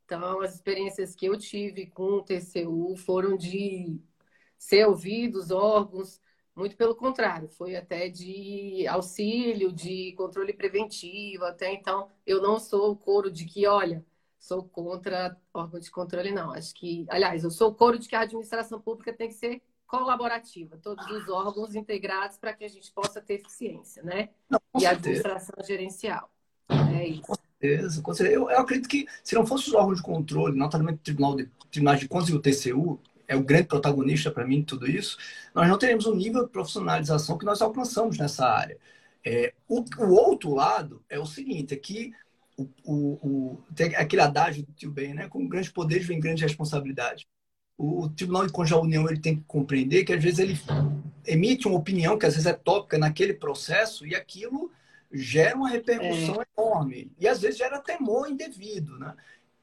Então, 0.04 0.42
as 0.42 0.54
experiências 0.54 1.16
que 1.16 1.26
eu 1.26 1.38
tive 1.38 1.86
com 1.86 2.18
o 2.18 2.22
TCU 2.22 2.94
foram 2.96 3.36
de 3.36 3.98
ser 4.58 4.86
ouvidos 4.86 5.50
órgãos, 5.50 6.20
muito 6.54 6.76
pelo 6.76 6.94
contrário, 6.94 7.48
foi 7.48 7.74
até 7.76 8.08
de 8.10 8.86
auxílio, 8.86 9.72
de 9.72 10.12
controle 10.12 10.52
preventivo, 10.52 11.44
até 11.44 11.72
então 11.72 12.10
eu 12.26 12.42
não 12.42 12.60
sou 12.60 12.92
o 12.92 12.96
coro 12.96 13.30
de 13.30 13.46
que, 13.46 13.66
olha, 13.66 14.04
sou 14.38 14.62
contra 14.62 15.36
órgão 15.52 15.80
de 15.80 15.90
controle, 15.90 16.30
não. 16.30 16.52
Acho 16.52 16.74
que, 16.74 17.06
aliás, 17.08 17.42
eu 17.42 17.50
sou 17.50 17.74
coro 17.74 17.98
de 17.98 18.06
que 18.08 18.14
a 18.14 18.20
administração 18.20 18.80
pública 18.80 19.12
tem 19.12 19.28
que 19.28 19.34
ser 19.34 19.62
colaborativa, 19.86 20.76
todos 20.76 21.06
os 21.10 21.28
órgãos 21.28 21.74
integrados 21.74 22.36
para 22.36 22.52
que 22.52 22.64
a 22.64 22.68
gente 22.68 22.90
possa 22.92 23.20
ter 23.20 23.34
eficiência, 23.34 24.02
né? 24.02 24.30
Não, 24.48 24.60
e 24.78 24.86
a 24.86 24.90
administração 24.90 25.54
gerencial. 25.64 26.30
É 26.68 27.06
isso. 27.06 27.22
Com 27.22 27.34
certeza, 27.34 28.02
com 28.02 28.14
certeza. 28.14 28.36
Eu, 28.36 28.50
eu, 28.50 28.58
acredito 28.58 28.88
que 28.88 29.06
se 29.22 29.34
não 29.34 29.46
fosse 29.46 29.68
os 29.68 29.74
órgãos 29.74 29.98
de 29.98 30.02
controle, 30.02 30.56
notadamente 30.56 30.98
o 30.98 31.02
Tribunal 31.02 31.36
de, 31.36 31.50
Tribunal 31.70 31.96
de 31.96 32.08
Contas 32.08 32.28
e 32.28 32.34
o 32.34 32.40
TCU, 32.40 33.00
é 33.26 33.36
o 33.36 33.42
grande 33.42 33.68
protagonista 33.68 34.30
para 34.30 34.46
mim 34.46 34.60
de 34.60 34.66
tudo 34.66 34.90
isso, 34.90 35.16
nós 35.54 35.68
não 35.68 35.78
teríamos 35.78 36.06
o 36.06 36.14
nível 36.14 36.44
de 36.44 36.50
profissionalização 36.50 37.38
que 37.38 37.44
nós 37.46 37.62
alcançamos 37.62 38.18
nessa 38.18 38.46
área. 38.46 38.78
É, 39.24 39.54
o, 39.68 39.82
o, 39.98 40.12
outro 40.12 40.54
lado 40.54 41.02
é 41.08 41.18
o 41.18 41.24
seguinte, 41.24 41.72
é 41.72 41.76
que 41.76 42.12
o, 42.56 42.68
o, 42.84 42.94
o, 42.94 43.64
tem 43.74 43.94
aquele 43.96 44.22
adágio 44.22 44.64
do 44.64 44.72
tio 44.72 44.90
Ben, 44.90 45.14
né? 45.14 45.28
Com 45.28 45.48
grandes 45.48 45.70
poderes 45.70 46.06
vem 46.06 46.20
grande 46.20 46.42
responsabilidade. 46.42 47.26
O 47.76 48.08
Tribunal 48.08 48.46
de 48.46 48.52
Contas 48.52 48.70
da 48.70 48.80
União 48.80 49.08
ele 49.08 49.20
tem 49.20 49.36
que 49.36 49.44
compreender 49.46 50.04
que 50.04 50.12
às 50.12 50.22
vezes 50.22 50.38
ele 50.38 50.60
emite 51.26 51.66
uma 51.66 51.78
opinião 51.78 52.18
que 52.18 52.26
às 52.26 52.34
vezes 52.34 52.46
é 52.46 52.52
tópica 52.52 52.98
naquele 52.98 53.34
processo 53.34 54.06
e 54.06 54.14
aquilo 54.14 54.70
gera 55.12 55.56
uma 55.56 55.68
repercussão 55.68 56.40
é. 56.40 56.46
enorme 56.56 57.10
e 57.18 57.26
às 57.26 57.40
vezes 57.40 57.58
gera 57.58 57.80
temor 57.80 58.28
indevido, 58.28 58.98
né? 58.98 59.14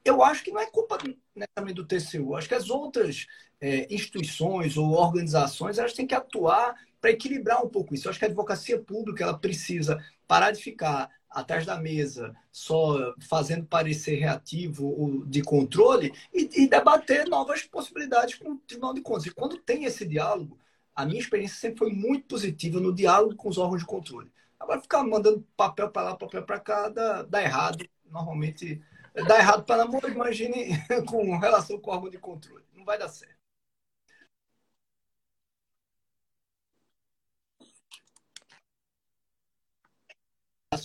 Eu 0.04 0.22
acho 0.22 0.42
que 0.42 0.50
não 0.50 0.60
é 0.60 0.66
culpa 0.66 0.98
né, 1.34 1.46
também 1.54 1.72
do 1.72 1.84
TCU. 1.84 2.34
Acho 2.34 2.48
que 2.48 2.54
as 2.56 2.68
outras 2.68 3.26
é, 3.60 3.86
instituições 3.94 4.76
ou 4.76 4.90
organizações 4.90 5.78
elas 5.78 5.92
têm 5.92 6.06
que 6.06 6.14
atuar 6.14 6.74
para 7.00 7.10
equilibrar 7.10 7.64
um 7.64 7.68
pouco 7.68 7.94
isso. 7.94 8.06
Eu 8.06 8.10
acho 8.10 8.18
que 8.18 8.24
a 8.24 8.28
advocacia 8.28 8.80
pública 8.80 9.22
ela 9.22 9.38
precisa 9.38 10.04
parar 10.26 10.50
de 10.50 10.62
ficar 10.62 11.08
atrás 11.32 11.66
da 11.66 11.78
mesa, 11.78 12.34
só 12.50 13.14
fazendo 13.20 13.66
parecer 13.66 14.16
reativo 14.16 14.86
ou 14.86 15.24
de 15.24 15.42
controle 15.42 16.12
e, 16.32 16.48
e, 16.62 16.68
debater 16.68 17.28
novas 17.28 17.62
possibilidades 17.62 18.36
com 18.36 18.52
o 18.52 18.58
Tribunal 18.58 18.94
de 18.94 19.00
Contas. 19.00 19.26
E 19.26 19.34
quando 19.34 19.56
tem 19.58 19.84
esse 19.84 20.06
diálogo, 20.06 20.58
a 20.94 21.06
minha 21.06 21.20
experiência 21.20 21.56
sempre 21.56 21.78
foi 21.78 21.92
muito 21.92 22.26
positiva 22.26 22.78
no 22.78 22.94
diálogo 22.94 23.34
com 23.34 23.48
os 23.48 23.58
órgãos 23.58 23.80
de 23.80 23.86
controle. 23.86 24.30
Agora, 24.60 24.80
ficar 24.80 25.02
mandando 25.02 25.44
papel 25.56 25.90
para 25.90 26.10
lá, 26.10 26.16
papel 26.16 26.42
para 26.44 26.60
cá, 26.60 26.88
dá, 26.88 27.22
dá 27.22 27.42
errado. 27.42 27.84
Normalmente, 28.08 28.80
dá 29.26 29.38
errado 29.38 29.64
para 29.64 29.84
namoro, 29.84 30.08
imagine 30.08 30.76
com 31.08 31.36
relação 31.38 31.78
com 31.78 31.90
o 31.90 31.94
órgão 31.94 32.10
de 32.10 32.18
controle. 32.18 32.64
Não 32.74 32.84
vai 32.84 32.98
dar 32.98 33.08
certo. 33.08 33.41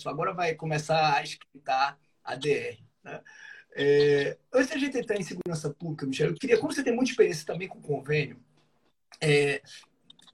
Agora 0.06 0.32
vai 0.32 0.54
começar 0.54 1.14
a 1.16 1.22
escritar 1.22 1.98
a 2.22 2.34
DR. 2.34 2.78
Né? 3.02 3.20
É, 3.74 4.36
antes 4.52 4.70
da 4.70 4.78
gente 4.78 4.98
entrar 4.98 5.16
em 5.16 5.22
segurança 5.22 5.70
pública, 5.70 6.06
Michel, 6.06 6.28
eu 6.28 6.34
queria, 6.34 6.58
como 6.58 6.72
você 6.72 6.82
tem 6.82 6.94
muita 6.94 7.10
experiência 7.10 7.46
também 7.46 7.68
com 7.68 7.80
convênio, 7.80 8.38
é, 9.20 9.62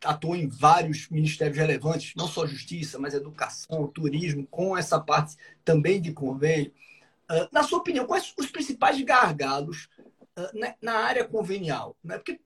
atuou 0.04 0.36
em 0.36 0.48
vários 0.48 1.08
ministérios 1.08 1.56
relevantes, 1.56 2.14
não 2.16 2.28
só 2.28 2.46
justiça, 2.46 2.98
mas 2.98 3.14
educação, 3.14 3.86
turismo, 3.86 4.46
com 4.46 4.76
essa 4.76 5.00
parte 5.00 5.36
também 5.64 6.00
de 6.00 6.12
convênio. 6.12 6.72
Na 7.50 7.62
sua 7.62 7.78
opinião, 7.78 8.06
quais 8.06 8.34
os 8.38 8.50
principais 8.50 9.00
gargalos 9.00 9.88
né, 10.52 10.74
na 10.80 10.98
área 10.98 11.24
convenial? 11.24 11.96
Né? 12.04 12.18
Porque 12.18 12.38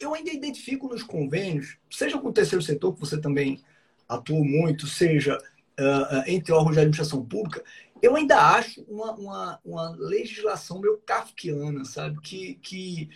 eu 0.00 0.14
ainda 0.14 0.30
identifico 0.30 0.88
nos 0.88 1.02
convênios, 1.02 1.76
seja 1.90 2.18
com 2.18 2.28
o 2.28 2.32
terceiro 2.32 2.62
setor, 2.62 2.94
que 2.94 3.00
você 3.00 3.20
também 3.20 3.62
atuou 4.08 4.44
muito, 4.44 4.86
seja 4.86 5.38
uh, 5.78 6.24
entre 6.26 6.52
órgãos 6.52 6.74
de 6.74 6.80
administração 6.80 7.24
pública, 7.24 7.62
eu 8.02 8.14
ainda 8.16 8.38
acho 8.38 8.82
uma, 8.82 9.12
uma, 9.12 9.60
uma 9.64 9.90
legislação 9.90 10.80
meio 10.80 10.98
kafkiana, 10.98 11.84
sabe? 11.84 12.20
Que, 12.20 12.54
que 12.56 13.10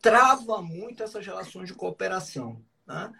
trava 0.00 0.60
muito 0.60 1.02
essas 1.02 1.24
relações 1.24 1.68
de 1.68 1.74
cooperação. 1.74 2.60
Né? 2.86 3.12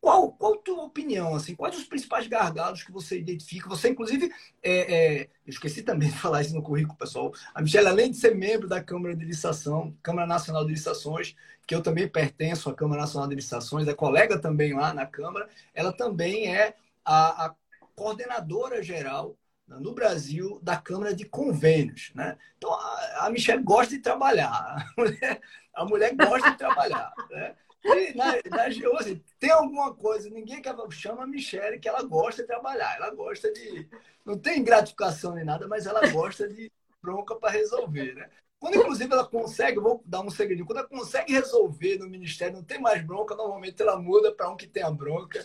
Qual, 0.00 0.30
qual 0.32 0.54
a 0.54 0.58
tua 0.58 0.84
opinião? 0.84 1.34
Assim, 1.34 1.54
quais 1.56 1.76
os 1.76 1.84
principais 1.84 2.28
gargalos 2.28 2.84
que 2.84 2.92
você 2.92 3.18
identifica? 3.18 3.68
Você, 3.68 3.88
inclusive, 3.88 4.32
é, 4.62 4.94
é, 4.94 5.22
eu 5.22 5.28
esqueci 5.48 5.82
também 5.82 6.08
de 6.10 6.16
falar 6.16 6.42
isso 6.42 6.54
no 6.54 6.62
currículo, 6.62 6.96
pessoal. 6.96 7.32
A 7.52 7.60
Michelle, 7.60 7.88
além 7.88 8.12
de 8.12 8.16
ser 8.16 8.34
membro 8.36 8.68
da 8.68 8.80
Câmara 8.80 9.16
de 9.16 9.24
Licitação, 9.24 9.96
Câmara 10.02 10.28
Nacional 10.28 10.64
de 10.64 10.70
Licitações, 10.70 11.34
que 11.66 11.74
eu 11.74 11.82
também 11.82 12.06
pertenço 12.06 12.70
à 12.70 12.74
Câmara 12.74 13.00
Nacional 13.00 13.28
de 13.28 13.34
Licitações, 13.34 13.88
é 13.88 13.94
colega 13.94 14.38
também 14.38 14.74
lá 14.74 14.94
na 14.94 15.06
Câmara, 15.06 15.48
ela 15.74 15.92
também 15.92 16.54
é 16.54 16.76
a, 17.04 17.46
a 17.46 17.54
coordenadora 17.96 18.82
geral 18.82 19.36
no 19.66 19.92
Brasil 19.92 20.60
da 20.62 20.76
Câmara 20.76 21.12
de 21.12 21.24
Convênios. 21.24 22.12
Né? 22.14 22.38
Então, 22.56 22.72
a, 22.72 23.26
a 23.26 23.30
Michelle 23.30 23.64
gosta 23.64 23.96
de 23.96 24.00
trabalhar. 24.00 24.52
A 24.52 24.94
mulher, 25.00 25.40
a 25.74 25.84
mulher 25.84 26.14
gosta 26.14 26.50
de 26.52 26.58
trabalhar. 26.58 27.12
Né? 27.30 27.56
E 27.84 28.14
na, 28.14 28.32
na 28.50 28.98
assim, 29.00 29.20
tem 29.40 29.50
alguma 29.50 29.94
coisa, 29.94 30.30
ninguém 30.30 30.62
que 30.62 30.70
chama 30.90 31.24
a 31.24 31.26
Michelle 31.26 31.80
que 31.80 31.88
ela 31.88 32.02
gosta 32.02 32.42
de 32.42 32.48
trabalhar. 32.48 32.96
Ela 32.96 33.10
gosta 33.10 33.52
de. 33.52 33.88
Não 34.24 34.38
tem 34.38 34.62
gratificação 34.62 35.34
nem 35.34 35.44
nada, 35.44 35.66
mas 35.66 35.86
ela 35.86 36.06
gosta 36.10 36.48
de, 36.48 36.70
bronca 37.06 37.36
para 37.36 37.52
resolver, 37.52 38.14
né? 38.14 38.28
Quando, 38.58 38.78
inclusive, 38.78 39.12
ela 39.12 39.26
consegue, 39.26 39.78
vou 39.78 40.02
dar 40.04 40.22
um 40.22 40.30
segredinho, 40.30 40.66
quando 40.66 40.78
ela 40.78 40.88
consegue 40.88 41.32
resolver 41.32 41.98
no 41.98 42.08
ministério, 42.08 42.56
não 42.56 42.64
tem 42.64 42.80
mais 42.80 43.00
bronca, 43.02 43.36
normalmente 43.36 43.80
ela 43.80 43.96
muda 43.96 44.34
para 44.34 44.48
um 44.48 44.56
que 44.56 44.66
tenha 44.66 44.90
bronca. 44.90 45.44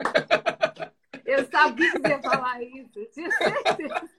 Eu 1.24 1.44
sabia 1.50 1.92
que 1.92 1.98
você 1.98 2.08
ia 2.08 2.22
falar 2.22 2.62
isso, 2.62 3.04
tinha 3.12 3.30
certeza. 3.30 4.10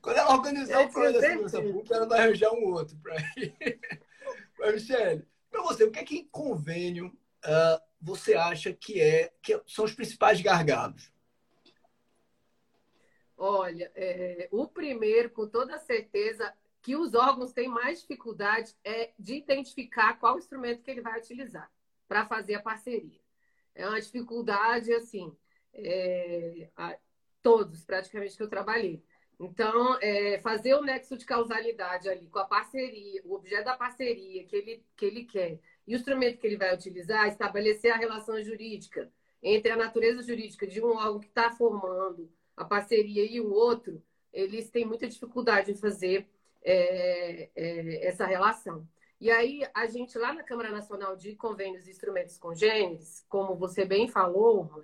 Quando 0.00 0.16
ela 0.16 0.34
organizar 0.34 0.80
o 0.82 0.92
plano 0.92 1.12
da 1.14 1.20
segurança 1.20 1.62
pública, 1.62 1.94
ela 1.94 2.06
vai 2.06 2.18
arranjar 2.20 2.52
um 2.52 2.64
outro 2.72 2.96
para 2.98 3.16
ir. 3.36 3.54
Mas, 4.58 4.74
Michele, 4.74 5.26
para 5.50 5.62
você, 5.62 5.84
o 5.84 5.90
que 5.90 5.98
é 5.98 6.04
que 6.04 6.18
em 6.18 6.28
convênio 6.28 7.06
uh, 7.06 7.82
você 8.00 8.34
acha 8.34 8.72
que, 8.72 9.00
é, 9.00 9.32
que 9.42 9.60
são 9.66 9.84
os 9.84 9.94
principais 9.94 10.40
gargalos? 10.40 11.12
Olha, 13.36 13.90
é, 13.94 14.48
o 14.52 14.68
primeiro, 14.68 15.30
com 15.30 15.48
toda 15.48 15.78
certeza, 15.78 16.52
que 16.80 16.96
os 16.96 17.14
órgãos 17.14 17.52
têm 17.52 17.68
mais 17.68 18.00
dificuldade 18.00 18.74
é 18.84 19.12
de 19.18 19.36
identificar 19.36 20.18
qual 20.18 20.38
instrumento 20.38 20.82
que 20.82 20.90
ele 20.90 21.00
vai 21.00 21.18
utilizar 21.18 21.70
para 22.08 22.26
fazer 22.26 22.54
a 22.54 22.62
parceria. 22.62 23.21
É 23.74 23.88
uma 23.88 24.00
dificuldade, 24.00 24.92
assim, 24.92 25.34
é, 25.74 26.68
a, 26.76 26.96
todos 27.40 27.84
praticamente 27.84 28.36
que 28.36 28.42
eu 28.42 28.48
trabalhei. 28.48 29.02
Então, 29.40 29.98
é, 30.00 30.38
fazer 30.40 30.74
o 30.74 30.82
nexo 30.82 31.16
de 31.16 31.24
causalidade 31.24 32.08
ali 32.08 32.28
com 32.28 32.38
a 32.38 32.44
parceria, 32.44 33.20
o 33.24 33.34
objeto 33.34 33.64
da 33.64 33.76
parceria 33.76 34.44
que 34.44 34.54
ele, 34.54 34.84
que 34.96 35.04
ele 35.04 35.24
quer 35.24 35.58
e 35.86 35.94
o 35.94 35.96
instrumento 35.96 36.38
que 36.38 36.46
ele 36.46 36.56
vai 36.56 36.72
utilizar, 36.72 37.26
estabelecer 37.26 37.92
a 37.92 37.96
relação 37.96 38.40
jurídica 38.42 39.10
entre 39.42 39.72
a 39.72 39.76
natureza 39.76 40.22
jurídica 40.22 40.66
de 40.66 40.80
um 40.80 40.90
órgão 40.96 41.18
que 41.18 41.26
está 41.26 41.50
formando 41.50 42.30
a 42.56 42.64
parceria 42.64 43.24
e 43.24 43.40
o 43.40 43.52
outro, 43.52 44.00
eles 44.32 44.70
têm 44.70 44.86
muita 44.86 45.08
dificuldade 45.08 45.72
em 45.72 45.74
fazer 45.74 46.28
é, 46.62 47.50
é, 47.56 48.06
essa 48.06 48.24
relação. 48.24 48.86
E 49.22 49.30
aí, 49.30 49.62
a 49.72 49.86
gente 49.86 50.18
lá 50.18 50.32
na 50.32 50.42
Câmara 50.42 50.72
Nacional 50.72 51.14
de 51.14 51.36
Convênios 51.36 51.86
e 51.86 51.90
Instrumentos 51.92 52.36
Congêneres, 52.38 53.24
como 53.28 53.54
você 53.54 53.84
bem 53.84 54.08
falou, 54.08 54.82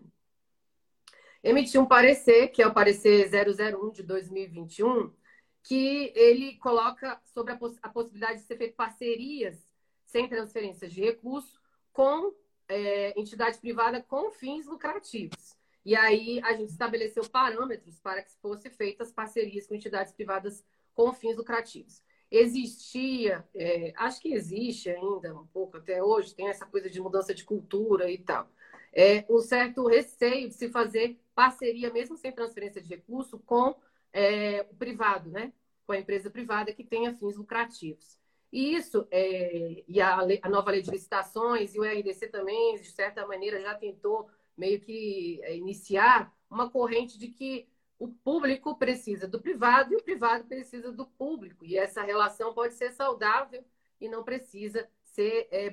emitiu 1.42 1.80
um 1.80 1.86
parecer, 1.86 2.46
que 2.52 2.62
é 2.62 2.66
o 2.68 2.72
parecer 2.72 3.28
001 3.28 3.90
de 3.90 4.04
2021, 4.04 5.12
que 5.60 6.12
ele 6.14 6.56
coloca 6.58 7.20
sobre 7.24 7.52
a, 7.52 7.56
poss 7.56 7.80
a 7.82 7.88
possibilidade 7.88 8.38
de 8.38 8.46
ser 8.46 8.56
feito 8.56 8.76
parcerias 8.76 9.68
sem 10.06 10.28
transferências 10.28 10.92
de 10.92 11.00
recurso 11.00 11.60
com 11.92 12.32
é, 12.68 13.20
entidade 13.20 13.58
privada 13.58 14.00
com 14.00 14.30
fins 14.30 14.66
lucrativos. 14.66 15.58
E 15.84 15.96
aí 15.96 16.40
a 16.44 16.52
gente 16.52 16.70
estabeleceu 16.70 17.28
parâmetros 17.28 17.98
para 17.98 18.22
que 18.22 18.30
fossem 18.36 18.70
feitas 18.70 19.10
parcerias 19.10 19.66
com 19.66 19.74
entidades 19.74 20.12
privadas 20.12 20.64
com 20.94 21.12
fins 21.12 21.36
lucrativos. 21.36 22.00
Existia, 22.30 23.46
é, 23.54 23.92
acho 23.96 24.20
que 24.20 24.32
existe 24.32 24.90
ainda 24.90 25.34
um 25.34 25.46
pouco 25.46 25.78
até 25.78 26.02
hoje, 26.02 26.34
tem 26.34 26.48
essa 26.48 26.66
coisa 26.66 26.90
de 26.90 27.00
mudança 27.00 27.34
de 27.34 27.44
cultura 27.44 28.10
e 28.10 28.18
tal 28.18 28.48
é, 28.92 29.24
um 29.28 29.40
certo 29.40 29.86
receio 29.86 30.48
de 30.48 30.54
se 30.54 30.68
fazer 30.68 31.20
parceria, 31.34 31.92
mesmo 31.92 32.16
sem 32.16 32.32
transferência 32.32 32.80
de 32.80 32.88
recurso, 32.88 33.38
com 33.38 33.74
é, 34.12 34.66
o 34.70 34.74
privado, 34.74 35.30
né? 35.30 35.52
com 35.86 35.92
a 35.92 35.98
empresa 35.98 36.30
privada 36.30 36.72
que 36.72 36.84
tenha 36.84 37.14
fins 37.14 37.36
lucrativos. 37.36 38.18
E 38.52 38.74
isso, 38.74 39.06
é, 39.10 39.84
e 39.86 40.00
a, 40.00 40.18
a, 40.42 40.48
nova 40.48 40.70
lei 40.70 40.82
de 40.82 40.90
licitações 40.90 41.74
e 41.74 41.78
o 41.78 41.84
RDC 41.84 42.28
também, 42.28 42.76
de 42.76 42.90
certa 42.90 43.26
maneira, 43.26 43.60
já 43.60 43.74
tentou 43.74 44.28
meio 44.56 44.80
que 44.80 45.40
é, 45.42 45.56
iniciar 45.56 46.34
uma 46.50 46.70
corrente 46.70 47.18
de 47.18 47.28
que 47.28 47.68
o 47.98 48.08
público 48.08 48.76
precisa 48.76 49.26
do 49.26 49.40
privado 49.40 49.92
e 49.92 49.96
o 49.96 50.02
privado 50.02 50.44
precisa 50.44 50.92
do 50.92 51.06
público. 51.06 51.64
E 51.64 51.76
essa 51.76 52.02
relação 52.02 52.54
pode 52.54 52.74
ser 52.74 52.92
saudável 52.92 53.64
e 54.00 54.08
não 54.08 54.22
precisa 54.24 54.88
ser 55.04 55.48
é, 55.50 55.70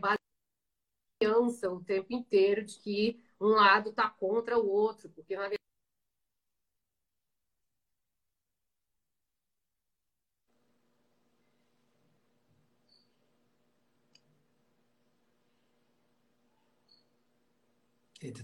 confiança 1.22 1.70
o 1.70 1.84
tempo 1.84 2.14
inteiro 2.14 2.64
de 2.64 2.80
que 2.80 3.20
um 3.40 3.50
lado 3.50 3.90
está 3.90 4.10
contra 4.10 4.58
o 4.58 4.68
outro, 4.68 5.10
porque 5.10 5.36
na 5.36 5.42
verdade. 5.44 5.60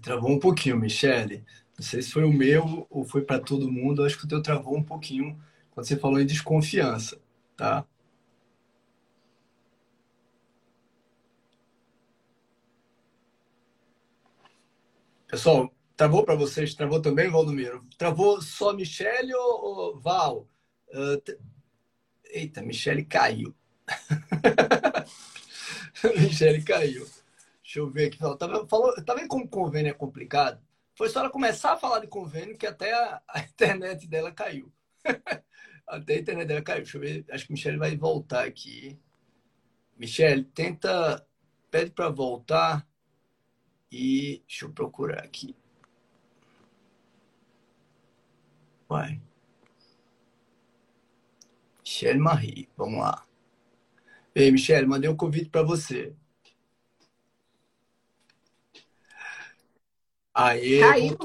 Travou 0.02 0.32
um 0.32 0.40
pouquinho, 0.40 0.78
Michele. 0.78 1.44
Não 1.82 1.88
sei 1.88 2.00
se 2.04 2.12
foi 2.12 2.24
o 2.24 2.32
meu 2.32 2.86
ou 2.92 3.04
foi 3.04 3.24
para 3.24 3.40
todo 3.40 3.72
mundo. 3.72 4.04
Acho 4.04 4.16
que 4.16 4.26
o 4.26 4.28
teu 4.28 4.40
travou 4.40 4.78
um 4.78 4.84
pouquinho 4.84 5.44
quando 5.72 5.88
você 5.88 5.98
falou 5.98 6.22
em 6.22 6.26
desconfiança, 6.28 7.20
tá? 7.58 7.84
Pessoal, 15.28 15.74
travou 15.98 16.24
para 16.24 16.36
vocês? 16.36 16.76
Travou 16.76 17.02
também, 17.02 17.32
Valdomiro? 17.32 17.84
Travou 17.98 18.40
só 18.44 18.74
Michele 18.74 19.34
ou, 19.34 20.00
Val? 20.00 20.48
Uh, 20.90 21.20
Eita, 22.26 22.62
Michele 22.62 23.04
caiu. 23.04 23.56
Michele 26.16 26.64
caiu. 26.64 27.08
Deixa 27.64 27.80
eu 27.80 27.90
ver 27.90 28.06
aqui. 28.06 28.20
Tá, 28.20 28.68
falou, 28.68 28.94
tá 29.04 29.16
vendo 29.16 29.28
como 29.28 29.48
convênio 29.48 29.90
é 29.90 29.94
complicado? 29.94 30.62
Foi 30.96 31.10
só 31.10 31.22
ela 31.22 31.30
começar 31.30 31.74
a 31.74 31.78
falar 31.78 32.00
de 32.00 32.08
convênio 32.08 32.58
que 32.58 32.68
até 32.68 32.94
a, 32.94 33.22
a 33.28 33.40
internet 33.42 34.08
dela 34.08 34.32
caiu. 34.32 34.72
até 35.88 36.16
a 36.16 36.20
internet 36.20 36.48
dela 36.48 36.62
caiu. 36.62 36.84
Deixa 36.84 36.98
eu 36.98 37.02
ver. 37.02 37.26
Acho 37.32 37.46
que 37.46 37.52
Michele 37.54 37.78
vai 37.78 37.96
voltar 37.96 38.46
aqui. 38.46 39.00
Michele, 39.98 40.44
tenta. 40.44 41.26
Pede 41.70 41.92
para 41.92 42.10
voltar. 42.10 42.88
E 43.92 44.44
deixa 44.48 44.66
eu 44.66 44.72
procurar 44.72 45.24
aqui. 45.24 45.56
Vai. 48.88 49.22
Michelle 51.84 52.20
Marie, 52.20 52.70
vamos 52.78 53.00
lá. 53.00 53.26
Ei, 54.34 54.50
Michelle, 54.52 54.88
mandei 54.88 55.10
um 55.10 55.16
convite 55.16 55.50
para 55.50 55.62
você. 55.62 56.16
Aê, 60.34 60.80
caiu, 60.80 61.18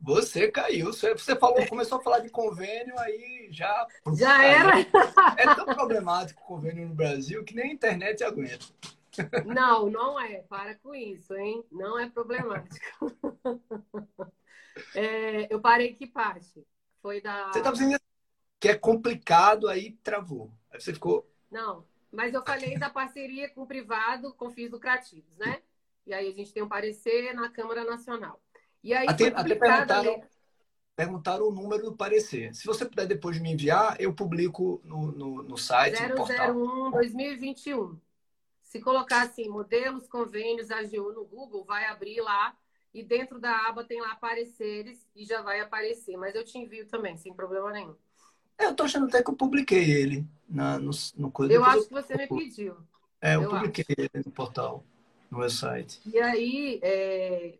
Você 0.00 0.50
caiu. 0.50 0.86
Você 0.92 1.36
falou, 1.36 1.66
começou 1.66 1.98
a 1.98 2.02
falar 2.02 2.18
de 2.20 2.28
convênio, 2.28 2.98
aí 2.98 3.48
já. 3.50 3.86
Já 4.14 4.44
era. 4.44 4.80
É 5.36 5.54
tão 5.54 5.66
problemático 5.66 6.42
o 6.42 6.46
convênio 6.46 6.88
no 6.88 6.94
Brasil 6.94 7.44
que 7.44 7.54
nem 7.54 7.70
a 7.70 7.74
internet 7.74 8.24
aguenta. 8.24 8.66
Não, 9.44 9.88
não 9.88 10.20
é. 10.20 10.42
Para 10.42 10.74
com 10.74 10.94
isso, 10.94 11.34
hein? 11.34 11.64
Não 11.70 11.98
é 11.98 12.08
problemático. 12.08 12.76
É, 14.94 15.52
eu 15.52 15.58
parei 15.58 15.94
que 15.94 16.06
parte? 16.06 16.62
Foi 17.00 17.20
da. 17.22 17.50
Você 17.50 17.58
estava 17.58 17.74
dizendo 17.74 17.98
que 18.60 18.68
é 18.68 18.74
complicado, 18.76 19.68
aí 19.68 19.92
travou. 20.02 20.52
Aí 20.70 20.80
você 20.80 20.92
ficou. 20.92 21.26
Não, 21.50 21.82
mas 22.12 22.34
eu 22.34 22.44
falei 22.44 22.78
da 22.78 22.90
parceria 22.90 23.48
com 23.48 23.62
o 23.62 23.66
privado 23.66 24.34
com 24.34 24.50
fins 24.50 24.70
lucrativos, 24.70 25.36
né? 25.38 25.62
E 26.06 26.14
aí 26.14 26.28
a 26.28 26.32
gente 26.32 26.52
tem 26.52 26.62
um 26.62 26.68
parecer 26.68 27.34
na 27.34 27.48
Câmara 27.48 27.84
Nacional. 27.84 28.40
E 28.82 28.94
aí 28.94 29.06
até, 29.08 29.26
até 29.28 29.54
perguntaram, 29.54 30.22
perguntaram 30.94 31.48
o 31.48 31.52
número 31.52 31.82
do 31.82 31.96
parecer. 31.96 32.54
Se 32.54 32.64
você 32.64 32.84
puder 32.84 33.06
depois 33.06 33.40
me 33.40 33.52
enviar, 33.52 34.00
eu 34.00 34.14
publico 34.14 34.80
no, 34.84 35.10
no, 35.10 35.42
no 35.42 35.58
site. 35.58 35.98
001 36.00 36.90
2021. 36.92 37.98
Se 38.62 38.80
colocar 38.80 39.22
assim, 39.22 39.48
modelos, 39.48 40.06
convênios, 40.06 40.70
AGU 40.70 41.12
no 41.12 41.24
Google, 41.24 41.64
vai 41.64 41.86
abrir 41.86 42.20
lá 42.20 42.56
e 42.92 43.02
dentro 43.02 43.38
da 43.38 43.68
aba 43.68 43.84
tem 43.84 44.00
lá 44.00 44.14
pareceres 44.16 45.06
e 45.14 45.24
já 45.24 45.42
vai 45.42 45.60
aparecer. 45.60 46.16
Mas 46.16 46.34
eu 46.34 46.44
te 46.44 46.58
envio 46.58 46.86
também, 46.86 47.16
sem 47.16 47.34
problema 47.34 47.70
nenhum. 47.70 47.94
É, 48.58 48.66
eu 48.66 48.74
tô 48.74 48.84
achando 48.84 49.06
até 49.06 49.22
que 49.22 49.30
eu 49.30 49.36
publiquei 49.36 49.90
ele 49.90 50.26
na, 50.48 50.78
no, 50.78 50.90
no 51.16 51.30
coisa. 51.30 51.52
Eu 51.52 51.64
acho 51.64 51.86
que 51.86 51.92
você 51.92 52.16
me 52.16 52.26
pediu. 52.26 52.76
É, 53.20 53.36
eu, 53.36 53.42
eu 53.42 53.50
publiquei 53.50 53.84
acho. 53.88 54.10
ele 54.14 54.24
no 54.24 54.32
portal, 54.32 54.84
no 55.30 55.38
website. 55.38 56.00
E 56.06 56.18
aí, 56.18 56.80
é... 56.82 57.58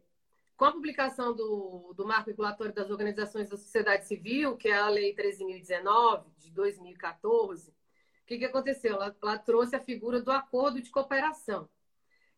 com 0.57 0.65
a 0.65 0.73
publicação 0.73 1.35
do, 1.35 1.93
do 1.97 2.07
Marco 2.07 2.31
Regulatório 2.31 2.73
das 2.73 2.91
Organizações 2.91 3.49
da 3.49 3.57
Sociedade 3.57 4.07
Civil, 4.07 4.57
que 4.57 4.69
é 4.69 4.77
a 4.77 4.89
Lei 4.89 5.15
13.019, 5.15 6.25
de 6.39 6.51
2014, 6.51 7.71
o 7.71 7.75
que, 8.27 8.39
que 8.39 8.45
aconteceu? 8.45 8.95
Ela, 8.95 9.17
ela, 9.23 9.39
trouxe 9.39 9.77
a 9.77 9.81
figura 9.81 10.21
do 10.21 10.33
acordo 10.33 10.83
de 10.83 10.91
cooperação. 10.91 11.69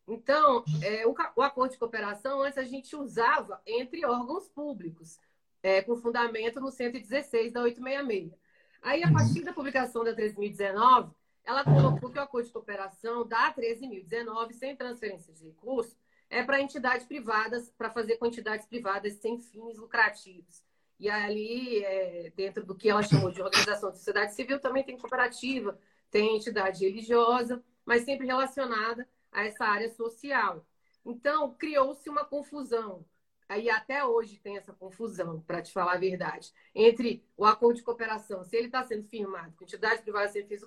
Então, 0.06 0.64
é, 0.82 1.06
o, 1.06 1.14
o, 1.36 1.42
acordo 1.42 1.72
de 1.72 1.78
cooperação, 1.78 2.42
antes 2.42 2.58
a 2.58 2.64
gente 2.64 2.94
usava 2.94 3.60
entre 3.66 4.04
órgãos 4.04 4.48
públicos, 4.48 5.18
é, 5.62 5.82
com 5.82 5.96
fundamento 5.96 6.60
no 6.60 6.70
116 6.70 7.52
da 7.52 7.62
866. 7.62 8.38
Aí, 8.82 9.02
a 9.02 9.10
partir 9.10 9.42
da 9.42 9.52
publicação 9.52 10.04
da 10.04 10.14
13.019, 10.14 11.12
ela 11.48 11.64
colocou 11.64 12.10
que 12.10 12.18
o 12.18 12.22
acordo 12.22 12.44
de 12.44 12.52
cooperação 12.52 13.26
da 13.26 13.54
13.019, 13.54 14.52
sem 14.52 14.76
transferência 14.76 15.32
de 15.32 15.46
recursos, 15.46 15.96
é 16.28 16.42
para 16.42 16.60
entidades 16.60 17.06
privadas, 17.06 17.70
para 17.70 17.88
fazer 17.88 18.18
com 18.18 18.26
entidades 18.26 18.66
privadas 18.66 19.14
sem 19.14 19.40
fins 19.40 19.78
lucrativos. 19.78 20.62
E 21.00 21.08
ali, 21.08 21.82
é, 21.82 22.30
dentro 22.36 22.66
do 22.66 22.74
que 22.74 22.90
ela 22.90 23.02
chamou 23.02 23.30
de 23.30 23.40
organização 23.40 23.90
de 23.90 23.96
sociedade 23.96 24.34
civil, 24.34 24.60
também 24.60 24.84
tem 24.84 24.98
cooperativa, 24.98 25.78
tem 26.10 26.36
entidade 26.36 26.84
religiosa, 26.84 27.64
mas 27.82 28.04
sempre 28.04 28.26
relacionada 28.26 29.08
a 29.32 29.46
essa 29.46 29.64
área 29.64 29.88
social. 29.88 30.66
Então, 31.02 31.54
criou-se 31.54 32.10
uma 32.10 32.26
confusão. 32.26 33.06
Aí 33.48 33.70
até 33.70 34.04
hoje 34.04 34.38
tem 34.38 34.58
essa 34.58 34.74
confusão, 34.74 35.40
para 35.40 35.62
te 35.62 35.72
falar 35.72 35.94
a 35.94 35.98
verdade, 35.98 36.52
entre 36.74 37.24
o 37.36 37.46
acordo 37.46 37.76
de 37.76 37.82
cooperação, 37.82 38.44
se 38.44 38.54
ele 38.54 38.66
está 38.66 38.84
sendo 38.84 39.04
firmado 39.04 39.54
com 39.56 39.64
entidade 39.64 40.02
privada 40.02 40.28
sem 40.28 40.46
fins, 40.46 40.62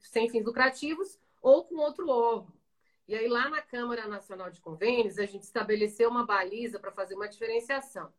sem 0.00 0.28
fins 0.28 0.44
lucrativos 0.44 1.18
ou 1.40 1.64
com 1.64 1.76
outro 1.76 2.08
órgão. 2.08 2.52
E 3.08 3.14
aí, 3.14 3.28
lá 3.28 3.48
na 3.48 3.62
Câmara 3.62 4.06
Nacional 4.06 4.50
de 4.50 4.60
Convênios, 4.60 5.18
a 5.18 5.26
gente 5.26 5.42
estabeleceu 5.42 6.10
uma 6.10 6.24
baliza 6.24 6.78
para 6.78 6.92
fazer 6.92 7.14
uma 7.14 7.28
diferenciação. 7.28 8.12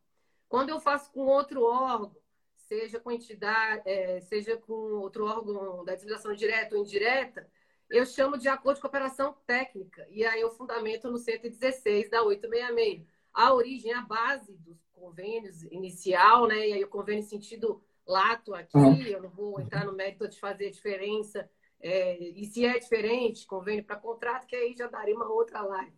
Quando 0.50 0.70
eu 0.70 0.80
faço 0.80 1.12
com 1.12 1.22
outro 1.28 1.64
órgão, 1.64 2.16
seja 2.56 3.00
com 3.00 3.12
entidade, 3.12 3.84
é, 3.86 4.20
seja 4.22 4.58
com 4.58 4.74
outro 4.74 5.26
órgão 5.26 5.86
da 5.86 5.94
administração 5.94 6.34
direta 6.34 6.76
ou 6.76 6.82
indireta, 6.82 7.50
eu 7.90 8.06
chamo 8.06 8.38
de 8.38 8.48
acordo 8.48 8.78
de 8.78 8.82
cooperação 8.82 9.36
técnica. 9.46 10.06
E 10.10 10.26
aí 10.26 10.42
eu 10.42 10.52
fundamento 10.52 11.10
no 11.12 11.18
116 11.18 12.10
da 12.10 12.24
866. 12.24 13.13
A 13.34 13.54
origem, 13.54 13.94
a 13.94 14.02
base 14.02 14.56
dos 14.58 14.86
convênios 14.94 15.64
inicial, 15.64 16.48
né? 16.48 16.70
E 16.70 16.74
aí 16.74 16.84
o 16.84 16.90
convênio 16.90 17.24
sentido 17.24 17.84
lato 18.06 18.54
aqui, 18.54 18.78
eu 19.12 19.22
não 19.22 19.30
vou 19.30 19.60
entrar 19.60 19.86
no 19.86 19.94
mérito 19.94 20.28
de 20.28 20.40
fazer 20.40 20.68
a 20.68 20.72
diferença. 20.72 21.50
É, 21.80 22.18
e 22.18 22.46
se 22.46 22.66
é 22.66 22.80
diferente, 22.80 23.46
convênio 23.46 23.84
para 23.84 23.96
contrato, 23.96 24.48
que 24.48 24.56
aí 24.56 24.74
já 24.74 24.88
daria 24.88 25.16
uma 25.16 25.30
outra 25.30 25.62
live. 25.62 25.94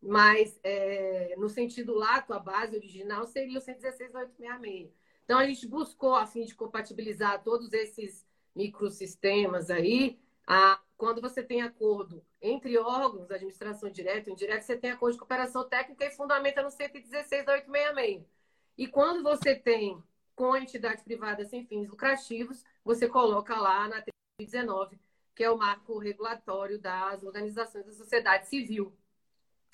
Mas, 0.00 0.58
é, 0.62 1.34
no 1.36 1.48
sentido 1.48 1.94
lato, 1.94 2.32
a 2.32 2.38
base 2.38 2.76
original 2.76 3.26
seria 3.26 3.58
o 3.58 3.62
116.866. 3.62 4.90
Então, 5.24 5.38
a 5.38 5.46
gente 5.46 5.66
buscou, 5.66 6.14
a 6.14 6.26
fim 6.26 6.44
de 6.44 6.54
compatibilizar 6.54 7.42
todos 7.42 7.72
esses 7.72 8.24
microsistemas 8.54 9.68
aí, 9.70 10.18
a, 10.46 10.80
quando 10.96 11.20
você 11.20 11.42
tem 11.42 11.62
acordo 11.62 12.24
entre 12.40 12.78
órgãos, 12.78 13.30
administração 13.30 13.90
direta 13.90 14.30
e 14.30 14.32
indireta, 14.32 14.62
você 14.62 14.76
tem 14.76 14.90
acordo 14.90 15.14
de 15.14 15.18
cooperação 15.18 15.68
técnica 15.68 16.04
e 16.04 16.10
fundamenta 16.10 16.62
no 16.62 16.68
116.866. 16.68 18.24
E 18.78 18.86
quando 18.86 19.22
você 19.22 19.54
tem 19.54 20.02
com 20.34 20.56
entidade 20.56 21.02
privada 21.02 21.44
sem 21.44 21.66
fins 21.66 21.88
lucrativos, 21.88 22.64
você 22.84 23.08
coloca 23.08 23.58
lá 23.58 23.88
na 23.88 24.04
19, 24.38 25.00
que 25.34 25.42
é 25.42 25.50
o 25.50 25.56
marco 25.56 25.98
regulatório 25.98 26.78
das 26.78 27.22
organizações 27.24 27.86
da 27.86 27.92
sociedade 27.92 28.46
civil. 28.46 28.94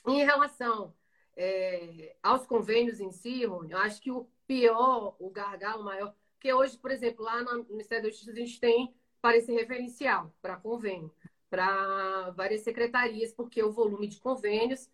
Em 0.06 0.24
relação 0.24 0.94
é, 1.36 2.16
aos 2.22 2.46
convênios 2.46 3.00
em 3.00 3.10
si, 3.10 3.42
eu 3.42 3.60
acho 3.78 4.00
que 4.00 4.10
o 4.10 4.28
pior, 4.46 5.16
o 5.18 5.30
gargalo 5.30 5.84
maior, 5.84 6.14
porque 6.34 6.52
hoje, 6.52 6.78
por 6.78 6.90
exemplo, 6.90 7.24
lá 7.24 7.42
no 7.42 7.64
Ministério 7.64 8.04
da 8.04 8.10
Justiça 8.10 8.30
a 8.32 8.34
gente 8.34 8.58
tem 8.60 8.94
parecer 9.22 9.52
referencial 9.52 10.34
para 10.42 10.56
convênio, 10.56 11.10
para 11.48 12.30
várias 12.30 12.62
secretarias, 12.62 13.32
porque 13.32 13.62
o 13.62 13.72
volume 13.72 14.08
de 14.08 14.18
convênios 14.18 14.90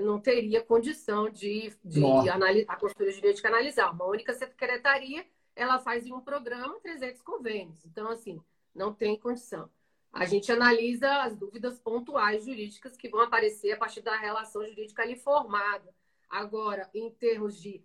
não 0.00 0.18
teria 0.18 0.62
condição 0.62 1.28
de, 1.28 1.72
de 1.84 2.04
analisar, 2.28 2.72
a 2.72 2.76
Consultoria 2.76 3.12
Jurídica 3.12 3.48
analisar. 3.48 3.92
Uma 3.92 4.06
única 4.06 4.32
secretaria, 4.32 5.24
ela 5.54 5.78
faz 5.78 6.06
em 6.06 6.12
um 6.12 6.20
programa 6.20 6.80
300 6.80 7.22
convênios. 7.22 7.84
Então, 7.84 8.08
assim, 8.08 8.40
não 8.74 8.92
tem 8.92 9.18
condição. 9.18 9.70
A 10.12 10.24
gente 10.24 10.50
analisa 10.50 11.22
as 11.22 11.36
dúvidas 11.36 11.78
pontuais 11.78 12.44
jurídicas 12.44 12.96
que 12.96 13.08
vão 13.08 13.20
aparecer 13.20 13.72
a 13.72 13.76
partir 13.76 14.00
da 14.00 14.16
relação 14.16 14.66
jurídica 14.66 15.02
ali 15.02 15.16
formada. 15.16 15.94
Agora, 16.28 16.88
em 16.94 17.10
termos 17.10 17.60
de 17.60 17.82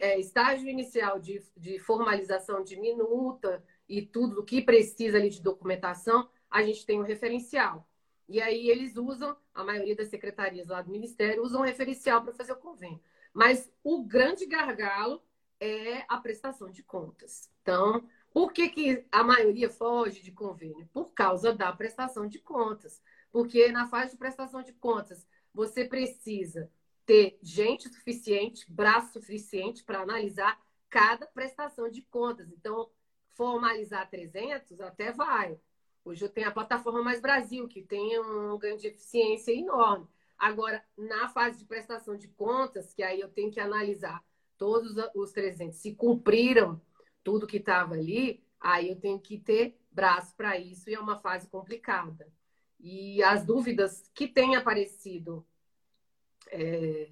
é, 0.00 0.18
estágio 0.18 0.68
inicial 0.68 1.18
de, 1.18 1.42
de 1.56 1.78
formalização 1.78 2.62
de 2.62 2.80
minuta 2.80 3.62
e 3.88 4.02
tudo 4.02 4.40
o 4.40 4.44
que 4.44 4.60
precisa 4.60 5.16
ali 5.16 5.30
de 5.30 5.42
documentação, 5.42 6.28
a 6.50 6.62
gente 6.62 6.84
tem 6.84 6.98
um 6.98 7.04
referencial. 7.04 7.88
E 8.28 8.40
aí 8.40 8.68
eles 8.68 8.96
usam, 8.96 9.36
a 9.54 9.64
maioria 9.64 9.96
das 9.96 10.08
secretarias 10.08 10.68
lá 10.68 10.82
do 10.82 10.90
Ministério, 10.90 11.42
usam 11.42 11.62
um 11.62 11.64
referencial 11.64 12.22
para 12.22 12.34
fazer 12.34 12.52
o 12.52 12.56
convênio. 12.56 13.00
Mas 13.32 13.72
o 13.82 14.04
grande 14.04 14.44
gargalo 14.46 15.22
é 15.60 16.04
a 16.08 16.18
prestação 16.18 16.70
de 16.70 16.82
contas. 16.82 17.50
Então, 17.62 18.06
por 18.32 18.52
que, 18.52 18.68
que 18.68 19.06
a 19.10 19.24
maioria 19.24 19.70
foge 19.70 20.22
de 20.22 20.30
convênio? 20.30 20.88
Por 20.92 21.12
causa 21.12 21.52
da 21.52 21.72
prestação 21.72 22.26
de 22.26 22.38
contas. 22.38 23.02
Porque 23.32 23.72
na 23.72 23.88
fase 23.88 24.12
de 24.12 24.18
prestação 24.18 24.62
de 24.62 24.72
contas, 24.74 25.26
você 25.52 25.84
precisa 25.84 26.70
ter 27.06 27.38
gente 27.42 27.88
suficiente, 27.88 28.70
braço 28.70 29.14
suficiente 29.14 29.82
para 29.82 30.00
analisar 30.00 30.60
cada 30.90 31.26
prestação 31.26 31.88
de 31.90 32.02
contas. 32.02 32.50
Então, 32.52 32.90
formalizar 33.38 34.10
300 34.10 34.80
até 34.80 35.12
vai. 35.12 35.56
Hoje 36.04 36.24
eu 36.24 36.28
tenho 36.28 36.48
a 36.48 36.52
plataforma 36.52 37.04
Mais 37.04 37.20
Brasil, 37.20 37.68
que 37.68 37.82
tem 37.82 38.18
um 38.18 38.58
ganho 38.58 38.76
de 38.76 38.88
eficiência 38.88 39.52
enorme. 39.52 40.08
Agora, 40.36 40.84
na 40.96 41.28
fase 41.28 41.58
de 41.58 41.64
prestação 41.64 42.16
de 42.16 42.26
contas, 42.26 42.92
que 42.92 43.02
aí 43.02 43.20
eu 43.20 43.28
tenho 43.28 43.52
que 43.52 43.60
analisar 43.60 44.24
todos 44.56 44.96
os 45.14 45.30
300 45.30 45.78
se 45.78 45.94
cumpriram 45.94 46.80
tudo 47.22 47.46
que 47.46 47.58
estava 47.58 47.94
ali, 47.94 48.42
aí 48.60 48.88
eu 48.88 48.96
tenho 48.96 49.20
que 49.20 49.38
ter 49.38 49.78
braço 49.88 50.34
para 50.34 50.58
isso 50.58 50.90
e 50.90 50.94
é 50.94 51.00
uma 51.00 51.18
fase 51.18 51.48
complicada. 51.48 52.26
E 52.80 53.22
as 53.22 53.44
dúvidas 53.44 54.10
que 54.14 54.26
têm 54.26 54.56
aparecido 54.56 55.46
é, 56.50 57.08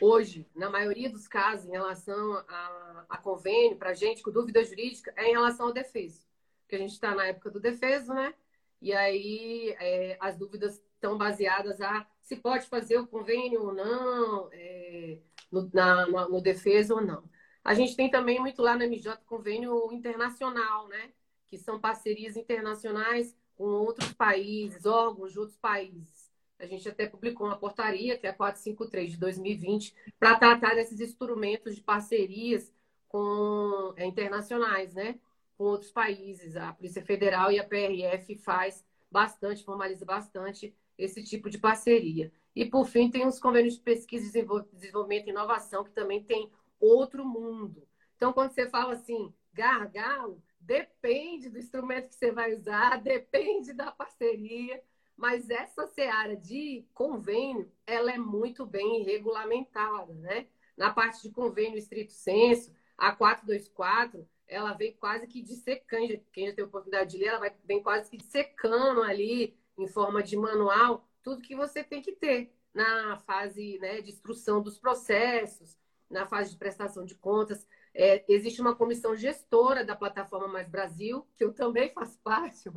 hoje, 0.00 0.46
na 0.54 0.70
maioria 0.70 1.10
dos 1.10 1.26
casos, 1.26 1.66
em 1.66 1.72
relação 1.72 2.32
a, 2.48 3.04
a 3.08 3.18
convênio, 3.18 3.76
para 3.76 3.94
gente, 3.94 4.22
com 4.22 4.30
dúvida 4.30 4.64
jurídica, 4.64 5.12
é 5.16 5.28
em 5.28 5.32
relação 5.32 5.66
ao 5.66 5.72
defeso. 5.72 6.26
Porque 6.62 6.76
a 6.76 6.78
gente 6.78 6.92
está 6.92 7.14
na 7.14 7.26
época 7.26 7.50
do 7.50 7.60
defeso, 7.60 8.12
né? 8.12 8.34
E 8.80 8.92
aí 8.92 9.74
é, 9.80 10.16
as 10.20 10.36
dúvidas 10.36 10.80
estão 10.94 11.16
baseadas 11.16 11.80
a 11.80 12.06
se 12.20 12.36
pode 12.36 12.66
fazer 12.66 12.98
o 12.98 13.06
convênio 13.06 13.62
ou 13.62 13.74
não, 13.74 14.48
é, 14.52 15.18
no, 15.50 15.70
na, 15.72 16.06
no 16.28 16.40
defeso 16.40 16.94
ou 16.96 17.00
não. 17.00 17.24
A 17.64 17.74
gente 17.74 17.96
tem 17.96 18.10
também 18.10 18.38
muito 18.38 18.62
lá 18.62 18.76
no 18.76 18.84
MJ 18.84 19.16
convênio 19.26 19.92
internacional, 19.92 20.88
né? 20.88 21.12
Que 21.46 21.56
são 21.56 21.80
parcerias 21.80 22.36
internacionais 22.36 23.34
com 23.56 23.64
outros 23.64 24.12
países, 24.12 24.86
órgãos 24.86 25.32
de 25.32 25.38
outros 25.38 25.58
países. 25.58 26.17
A 26.58 26.66
gente 26.66 26.88
até 26.88 27.06
publicou 27.06 27.46
uma 27.46 27.56
portaria, 27.56 28.18
que 28.18 28.26
é 28.26 28.30
a 28.30 28.34
453 28.34 29.12
de 29.12 29.16
2020, 29.18 29.94
para 30.18 30.36
tratar 30.36 30.74
desses 30.74 31.00
instrumentos 31.00 31.74
de 31.74 31.80
parcerias 31.80 32.72
com 33.08 33.94
é, 33.96 34.04
internacionais, 34.04 34.94
né? 34.94 35.18
Com 35.56 35.64
outros 35.64 35.90
países. 35.90 36.56
A 36.56 36.72
Polícia 36.72 37.04
Federal 37.04 37.52
e 37.52 37.58
a 37.58 37.64
PRF 37.64 38.36
faz 38.36 38.84
bastante, 39.10 39.64
formaliza 39.64 40.04
bastante 40.04 40.74
esse 40.96 41.22
tipo 41.22 41.48
de 41.48 41.58
parceria. 41.58 42.32
E, 42.54 42.64
por 42.64 42.86
fim, 42.86 43.10
tem 43.10 43.26
os 43.26 43.38
convênios 43.38 43.74
de 43.74 43.80
pesquisa, 43.80 44.24
desenvolvimento 44.72 45.28
e 45.28 45.30
inovação, 45.30 45.84
que 45.84 45.92
também 45.92 46.22
tem 46.24 46.50
outro 46.80 47.24
mundo. 47.24 47.86
Então, 48.16 48.32
quando 48.32 48.50
você 48.50 48.68
fala 48.68 48.94
assim, 48.94 49.32
gargalo, 49.52 50.42
depende 50.60 51.48
do 51.48 51.58
instrumento 51.58 52.08
que 52.08 52.16
você 52.16 52.32
vai 52.32 52.52
usar, 52.54 52.98
depende 53.02 53.72
da 53.72 53.92
parceria, 53.92 54.82
mas 55.18 55.50
essa 55.50 55.84
seara 55.88 56.36
de 56.36 56.86
convênio, 56.94 57.70
ela 57.84 58.12
é 58.12 58.16
muito 58.16 58.64
bem 58.64 59.02
regulamentada, 59.02 60.14
né? 60.14 60.46
Na 60.76 60.92
parte 60.92 61.20
de 61.22 61.30
convênio 61.34 61.76
estrito 61.76 62.12
senso, 62.12 62.72
a 62.96 63.10
424, 63.10 64.26
ela 64.46 64.72
vem 64.74 64.92
quase 64.94 65.26
que 65.26 65.42
dissecando, 65.42 66.20
quem 66.32 66.46
já 66.46 66.54
tem 66.54 66.64
oportunidade 66.64 67.10
de 67.10 67.18
ler, 67.18 67.30
ela 67.30 67.52
vem 67.64 67.82
quase 67.82 68.08
que 68.08 68.16
dissecando 68.16 69.02
ali, 69.02 69.58
em 69.76 69.88
forma 69.88 70.22
de 70.22 70.36
manual, 70.36 71.04
tudo 71.20 71.42
que 71.42 71.56
você 71.56 71.82
tem 71.82 72.00
que 72.00 72.12
ter 72.12 72.54
na 72.72 73.18
fase 73.18 73.76
né, 73.80 74.00
de 74.00 74.10
instrução 74.10 74.62
dos 74.62 74.78
processos, 74.78 75.76
na 76.08 76.26
fase 76.26 76.50
de 76.50 76.56
prestação 76.56 77.04
de 77.04 77.16
contas. 77.16 77.66
É, 77.92 78.24
existe 78.32 78.60
uma 78.60 78.76
comissão 78.76 79.16
gestora 79.16 79.84
da 79.84 79.96
plataforma 79.96 80.46
Mais 80.46 80.68
Brasil, 80.68 81.26
que 81.36 81.42
eu 81.42 81.52
também 81.52 81.90
faço 81.92 82.16
parte, 82.20 82.70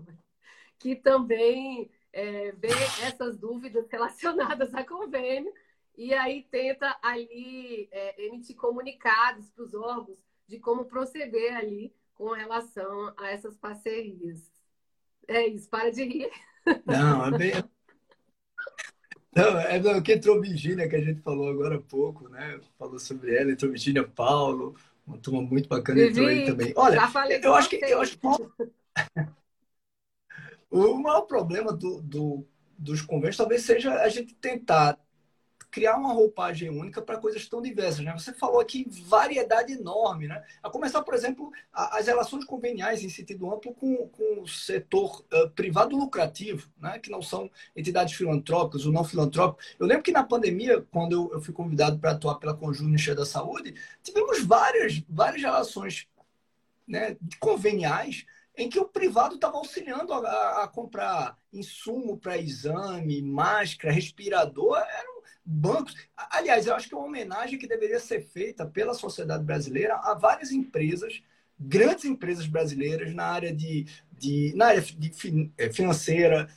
que 0.80 0.96
também 0.96 1.92
é, 2.14 2.52
vê 2.54 2.70
essas 3.04 3.38
dúvidas 3.38 3.88
relacionadas 3.90 4.74
a 4.74 4.84
convênio 4.84 5.54
e 5.98 6.14
aí 6.14 6.48
tenta 6.50 6.98
ali 7.02 7.88
é, 7.92 8.26
emitir 8.26 8.56
comunicados 8.56 9.50
para 9.50 9.64
os 9.64 9.74
órgãos 9.74 10.20
de 10.48 10.60
como 10.60 10.86
proceder 10.86 11.56
ali 11.56 11.94
com 12.16 12.32
relação 12.32 13.14
a 13.18 13.30
essas 13.30 13.58
parcerias. 13.58 14.52
É 15.28 15.48
isso, 15.48 15.70
para 15.70 15.92
de 15.92 16.04
rir. 16.04 16.32
Não, 16.86 17.26
é 17.26 17.38
bem, 17.38 17.54
não, 19.36 19.60
é 19.60 19.80
não, 19.80 20.02
que 20.02 20.14
entrou 20.14 20.42
Virgínia, 20.42 20.90
que 20.90 20.96
a 20.96 21.02
gente 21.02 21.22
falou 21.22 21.50
agora 21.50 21.78
há 21.78 21.82
pouco, 21.82 22.28
né? 22.28 22.60
Falou 22.78 23.00
sobre 23.00 23.36
ela, 23.36 23.52
entrou 23.52 23.72
Virgínia 23.72 24.06
Paulo, 24.06 24.76
uma 25.08 25.18
turma 25.18 25.42
muito 25.42 25.70
bacana 25.70 26.02
entrou 26.02 26.28
aí 26.28 26.46
também. 26.46 26.74
Olha, 26.76 27.00
eu 27.42 27.54
acho 27.56 27.70
que 27.70 27.76
eu 27.78 28.02
acho 28.02 28.18
que 28.18 28.28
o 30.72 30.96
maior 30.96 31.22
problema 31.22 31.74
do, 31.74 32.02
do, 32.02 32.48
dos 32.78 33.02
convênios 33.02 33.38
talvez 33.38 33.64
seja 33.64 33.94
a 34.02 34.10
gente 34.10 34.34
tentar 34.36 34.98
criar 35.72 35.96
uma 35.96 36.12
roupagem 36.12 36.70
única 36.70 37.02
para 37.02 37.18
coisas 37.18 37.48
tão 37.48 37.62
diversas. 37.62 38.04
Né? 38.04 38.12
Você 38.12 38.34
falou 38.34 38.60
aqui 38.60 38.86
variedade 38.90 39.72
enorme, 39.72 40.28
né? 40.28 40.44
A 40.62 40.70
começar, 40.70 41.02
por 41.02 41.14
exemplo, 41.14 41.50
as 41.72 42.08
relações 42.08 42.44
conveniais 42.44 43.02
em 43.02 43.10
sentido 43.10 43.52
amplo 43.52 43.74
com, 43.74 44.10
com 44.10 44.42
o 44.42 44.48
setor 44.48 45.24
uh, 45.34 45.50
privado 45.52 45.96
lucrativo, 45.96 46.70
né? 46.78 47.00
que 47.00 47.10
não 47.10 47.22
são 47.22 47.50
entidades 47.74 48.14
filantrópicas 48.14 48.86
ou 48.86 48.92
não 48.92 49.06
filantrópicas. 49.06 49.74
Eu 49.80 49.88
lembro 49.88 50.04
que 50.04 50.12
na 50.12 50.24
pandemia, 50.24 50.86
quando 50.92 51.14
eu, 51.14 51.32
eu 51.34 51.42
fui 51.42 51.54
convidado 51.54 51.98
para 51.98 52.12
atuar 52.12 52.36
pela 52.36 52.58
Ministério 52.62 53.20
da 53.20 53.26
Saúde, 53.26 53.74
tivemos 54.04 54.44
várias, 54.44 55.02
várias 55.08 55.42
relações 55.42 56.06
né, 56.86 57.16
conveniais 57.40 58.26
em 58.56 58.70
que 58.70 58.80
o 58.80 58.86
privado 58.86 59.36
estava 59.36 59.58
auxiliando 59.58 60.14
a, 60.14 60.64
a 60.64 60.68
comprar 60.68 61.38
insumo 61.52 62.18
para 62.18 62.38
exame, 62.38 63.22
máscara, 63.22 63.94
respirador, 63.94 64.78
eram 64.78 65.22
bancos. 65.44 65.96
Aliás, 66.16 66.68
eu 66.68 66.76
acho 66.76 66.88
que 66.88 66.94
é 66.94 66.98
uma 66.98 67.08
homenagem 67.08 67.58
que 67.58 67.68
deveria 67.68 68.00
ser 68.00 68.22
feita 68.22 68.66
pela 68.66 68.94
sociedade 68.94 69.44
brasileira 69.44 69.96
a 69.96 70.14
várias 70.14 70.52
empresas, 70.52 71.22
grandes 71.60 72.06
empresas 72.06 72.46
brasileiras 72.46 73.14
na 73.14 73.26
área 73.26 73.54
de, 73.54 73.86
de 74.12 74.54
na 74.56 74.68
área 74.68 74.82
de 74.82 75.54
eh, 75.58 75.72
financeira, 75.72 76.50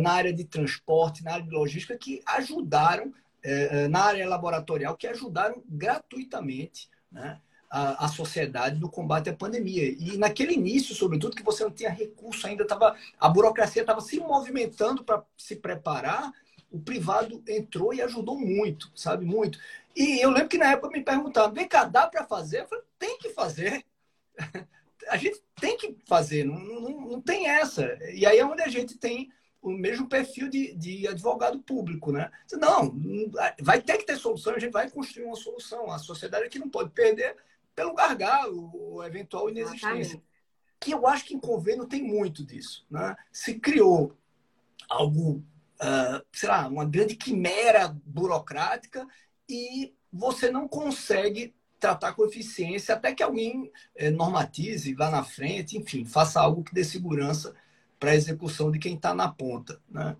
na 0.00 0.12
área 0.12 0.32
de 0.32 0.44
transporte, 0.44 1.24
na 1.24 1.34
área 1.34 1.44
de 1.44 1.50
logística, 1.50 1.96
que 1.96 2.22
ajudaram, 2.26 3.12
eh, 3.42 3.88
na 3.88 4.04
área 4.04 4.28
laboratorial, 4.28 4.96
que 4.96 5.06
ajudaram 5.06 5.62
gratuitamente, 5.66 6.88
né? 7.10 7.40
A, 7.70 8.04
a, 8.04 8.08
sociedade 8.08 8.80
no 8.80 8.90
combate 8.90 9.30
à 9.30 9.32
pandemia. 9.32 9.84
E 9.84 10.18
naquele 10.18 10.54
início, 10.54 10.94
sobretudo, 10.94 11.36
que 11.36 11.42
você 11.42 11.62
não 11.62 11.70
tinha 11.70 11.88
recurso 11.88 12.46
ainda, 12.46 12.66
tava, 12.66 12.96
a 13.18 13.28
burocracia 13.28 13.82
estava 13.82 14.00
se 14.00 14.18
movimentando 14.18 15.04
para 15.04 15.22
se 15.36 15.54
preparar, 15.54 16.32
o 16.70 16.80
privado 16.80 17.42
entrou 17.48 17.94
e 17.94 18.02
ajudou 18.02 18.36
muito, 18.36 18.90
sabe? 18.94 19.24
Muito. 19.24 19.58
E 19.94 20.20
eu 20.20 20.30
lembro 20.30 20.48
que 20.48 20.58
na 20.58 20.72
época 20.72 20.96
me 20.96 21.04
perguntavam, 21.04 21.52
vem 21.52 21.68
cá, 21.68 21.84
dá 21.84 22.08
para 22.08 22.24
fazer? 22.24 22.62
Eu 22.62 22.68
falei, 22.68 22.84
tem 22.98 23.18
que 23.18 23.30
fazer. 23.30 23.84
a 25.08 25.16
gente 25.16 25.40
tem 25.60 25.76
que 25.76 25.96
fazer, 26.06 26.44
não, 26.44 26.58
não, 26.58 27.00
não 27.02 27.20
tem 27.20 27.48
essa. 27.48 27.98
E 28.12 28.26
aí 28.26 28.38
é 28.38 28.44
onde 28.44 28.62
a 28.62 28.68
gente 28.68 28.98
tem 28.98 29.30
o 29.62 29.70
mesmo 29.70 30.08
perfil 30.08 30.48
de, 30.48 30.74
de 30.74 31.06
advogado 31.06 31.58
público, 31.60 32.10
né? 32.10 32.30
Não, 32.52 32.96
vai 33.60 33.80
ter 33.80 33.98
que 33.98 34.06
ter 34.06 34.16
solução, 34.16 34.54
a 34.54 34.58
gente 34.58 34.72
vai 34.72 34.90
construir 34.90 35.24
uma 35.24 35.36
solução. 35.36 35.90
A 35.90 35.98
sociedade 35.98 36.46
aqui 36.46 36.58
não 36.58 36.68
pode 36.68 36.90
perder 36.90 37.36
pelo 37.80 37.94
gargalo, 37.94 38.70
ou 38.74 39.02
eventual 39.02 39.48
inexistência. 39.48 40.22
Que 40.78 40.92
eu 40.92 41.06
acho 41.06 41.24
que 41.24 41.34
em 41.34 41.40
convênio 41.40 41.86
tem 41.86 42.02
muito 42.02 42.44
disso. 42.44 42.86
Né? 42.90 43.16
Se 43.32 43.58
criou 43.58 44.14
algo, 44.86 45.42
uh, 45.80 46.24
sei 46.30 46.48
lá, 46.50 46.68
uma 46.68 46.84
grande 46.84 47.16
quimera 47.16 47.88
burocrática 48.04 49.06
e 49.48 49.94
você 50.12 50.50
não 50.50 50.68
consegue 50.68 51.54
tratar 51.78 52.12
com 52.12 52.26
eficiência 52.26 52.94
até 52.94 53.14
que 53.14 53.22
alguém 53.22 53.72
eh, 53.96 54.10
normatize, 54.10 54.92
vá 54.92 55.10
na 55.10 55.24
frente, 55.24 55.78
enfim, 55.78 56.04
faça 56.04 56.38
algo 56.38 56.62
que 56.62 56.74
dê 56.74 56.84
segurança 56.84 57.54
para 57.98 58.10
a 58.10 58.14
execução 58.14 58.70
de 58.70 58.78
quem 58.78 58.96
está 58.96 59.14
na 59.14 59.28
ponta. 59.28 59.80
Né? 59.88 60.14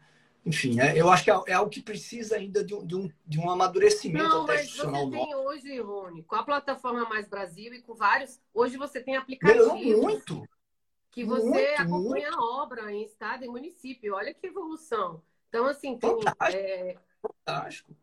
Enfim, 0.45 0.81
é, 0.81 0.99
eu 0.99 1.11
acho 1.11 1.25
que 1.25 1.31
é, 1.31 1.41
é, 1.49 1.53
algo 1.53 1.71
que 1.71 1.83
precisa 1.83 2.37
ainda 2.37 2.65
de 2.65 2.75
um, 2.75 2.87
de 2.87 2.97
um, 2.97 3.11
de 3.27 3.39
um 3.39 3.51
amadurecimento 3.51 4.29
Não, 4.29 4.47
mas 4.47 4.63
institucional. 4.63 5.11
Você 5.11 5.19
tem 5.19 5.35
hoje, 5.35 5.81
Rony, 5.81 6.23
com 6.23 6.35
a 6.35 6.43
plataforma 6.43 7.09
Mais 7.09 7.29
Brasil 7.29 7.75
e 7.75 7.83
com 7.83 7.95
vários. 7.95 8.41
Hoje 8.55 8.77
você 8.77 9.01
tem 9.01 9.17
aplicativos. 9.17 10.01
muito! 10.01 10.49
Que 11.11 11.25
você 11.25 11.45
muito, 11.45 11.81
acompanha 11.81 12.31
muito. 12.31 12.41
a 12.41 12.63
obra 12.63 12.93
em 12.93 13.03
estado 13.03 13.45
e 13.45 13.49
município. 13.49 14.15
Olha 14.15 14.33
que 14.33 14.47
evolução. 14.47 15.23
Então, 15.49 15.67
assim, 15.67 15.99
tem. 15.99 16.11
Fantástico. 16.11 16.63
É... 16.63 16.97
Fantástico. 17.21 17.97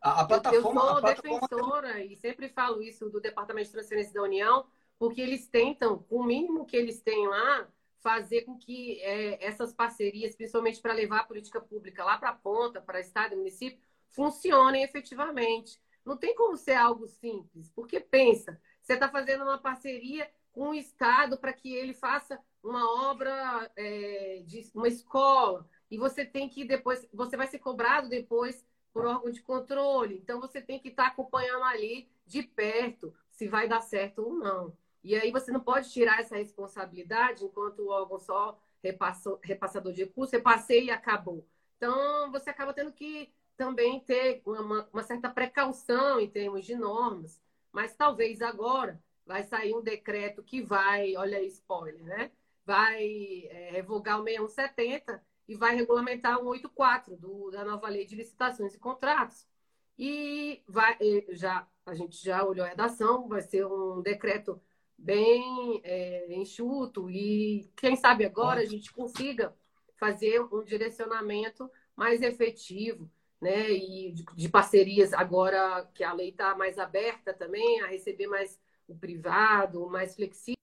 A, 0.00 0.22
a 0.22 0.24
plataforma. 0.24 0.68
Eu 0.68 0.72
sou 0.72 0.96
a 0.96 1.00
plataforma... 1.00 1.40
defensora 1.40 2.04
e 2.04 2.16
sempre 2.16 2.48
falo 2.48 2.82
isso 2.82 3.08
do 3.10 3.20
Departamento 3.20 3.66
de 3.66 3.72
Transferência 3.72 4.12
da 4.12 4.22
União, 4.22 4.66
porque 4.98 5.20
eles 5.20 5.46
tentam, 5.46 5.98
com 5.98 6.16
o 6.16 6.24
mínimo 6.24 6.64
que 6.64 6.76
eles 6.76 7.00
têm 7.00 7.28
lá, 7.28 7.68
fazer 8.06 8.42
com 8.42 8.56
que 8.56 9.00
é, 9.00 9.44
essas 9.44 9.72
parcerias, 9.72 10.36
principalmente 10.36 10.80
para 10.80 10.92
levar 10.92 11.22
a 11.22 11.24
política 11.24 11.60
pública 11.60 12.04
lá 12.04 12.16
para 12.16 12.28
a 12.28 12.34
ponta, 12.36 12.80
para 12.80 13.00
Estado 13.00 13.32
e 13.32 13.36
município, 13.36 13.80
funcionem 14.10 14.84
efetivamente. 14.84 15.82
Não 16.04 16.16
tem 16.16 16.32
como 16.36 16.56
ser 16.56 16.74
algo 16.74 17.08
simples, 17.08 17.68
porque 17.74 17.98
pensa, 17.98 18.60
você 18.80 18.92
está 18.92 19.08
fazendo 19.08 19.42
uma 19.42 19.58
parceria 19.58 20.30
com 20.52 20.68
o 20.68 20.74
Estado 20.74 21.36
para 21.36 21.52
que 21.52 21.74
ele 21.74 21.92
faça 21.92 22.38
uma 22.62 23.10
obra 23.10 23.72
é, 23.74 24.44
de 24.46 24.70
uma 24.72 24.86
escola 24.86 25.68
e 25.90 25.98
você 25.98 26.24
tem 26.24 26.48
que 26.48 26.64
depois, 26.64 27.04
você 27.12 27.36
vai 27.36 27.48
ser 27.48 27.58
cobrado 27.58 28.08
depois 28.08 28.64
por 28.92 29.04
órgão 29.04 29.32
de 29.32 29.42
controle. 29.42 30.14
Então 30.14 30.40
você 30.40 30.62
tem 30.62 30.78
que 30.78 30.90
estar 30.90 31.06
tá 31.06 31.08
acompanhando 31.08 31.64
ali 31.64 32.08
de 32.24 32.44
perto 32.44 33.12
se 33.32 33.48
vai 33.48 33.66
dar 33.66 33.80
certo 33.80 34.22
ou 34.22 34.32
não. 34.32 34.78
E 35.06 35.14
aí 35.14 35.30
você 35.30 35.52
não 35.52 35.60
pode 35.60 35.88
tirar 35.92 36.18
essa 36.18 36.36
responsabilidade 36.36 37.44
enquanto 37.44 37.78
o 37.78 37.90
órgão 37.90 38.18
só 38.18 38.58
repassou, 38.82 39.38
repassador 39.40 39.92
de 39.92 40.02
recursos, 40.02 40.32
repassei 40.32 40.86
e 40.86 40.90
acabou. 40.90 41.46
Então, 41.76 42.28
você 42.32 42.50
acaba 42.50 42.74
tendo 42.74 42.90
que 42.90 43.32
também 43.56 44.00
ter 44.00 44.42
uma, 44.44 44.88
uma, 44.92 45.02
certa 45.04 45.30
precaução 45.30 46.18
em 46.20 46.28
termos 46.28 46.66
de 46.66 46.74
normas. 46.74 47.40
Mas 47.70 47.94
talvez 47.94 48.42
agora 48.42 49.00
vai 49.24 49.44
sair 49.44 49.76
um 49.76 49.80
decreto 49.80 50.42
que 50.42 50.60
vai, 50.60 51.14
olha 51.16 51.38
aí, 51.38 51.46
spoiler, 51.46 52.02
né? 52.02 52.32
Vai 52.64 53.46
é, 53.48 53.70
revogar 53.70 54.20
o 54.20 54.24
6170 54.24 55.22
e 55.46 55.54
vai 55.54 55.76
regulamentar 55.76 56.40
o 56.40 56.52
184 56.52 57.16
do, 57.16 57.50
da 57.52 57.64
nova 57.64 57.88
lei 57.88 58.04
de 58.04 58.16
licitações 58.16 58.74
e 58.74 58.78
contratos. 58.78 59.46
E 59.96 60.64
vai, 60.66 60.98
já, 61.28 61.64
a 61.86 61.94
gente 61.94 62.20
já 62.20 62.44
olhou 62.44 62.66
a 62.66 62.70
redação, 62.70 63.28
vai 63.28 63.42
ser 63.42 63.64
um 63.66 64.02
decreto 64.02 64.60
bem 64.98 65.80
é, 65.84 66.34
enxuto 66.34 67.10
e 67.10 67.70
quem 67.76 67.96
sabe 67.96 68.24
agora 68.24 68.60
a 68.60 68.64
gente 68.64 68.92
consiga 68.92 69.54
fazer 69.98 70.40
um 70.52 70.64
direcionamento 70.64 71.70
mais 71.94 72.22
efetivo, 72.22 73.10
né? 73.40 73.70
E 73.70 74.12
de, 74.12 74.24
de 74.34 74.48
parcerias 74.48 75.12
agora 75.12 75.88
que 75.94 76.04
a 76.04 76.12
lei 76.12 76.30
está 76.30 76.54
mais 76.54 76.78
aberta 76.78 77.32
também 77.32 77.80
a 77.80 77.86
receber 77.86 78.26
mais 78.26 78.58
o 78.88 78.94
privado, 78.94 79.88
mais 79.88 80.14
flexível. 80.14 80.55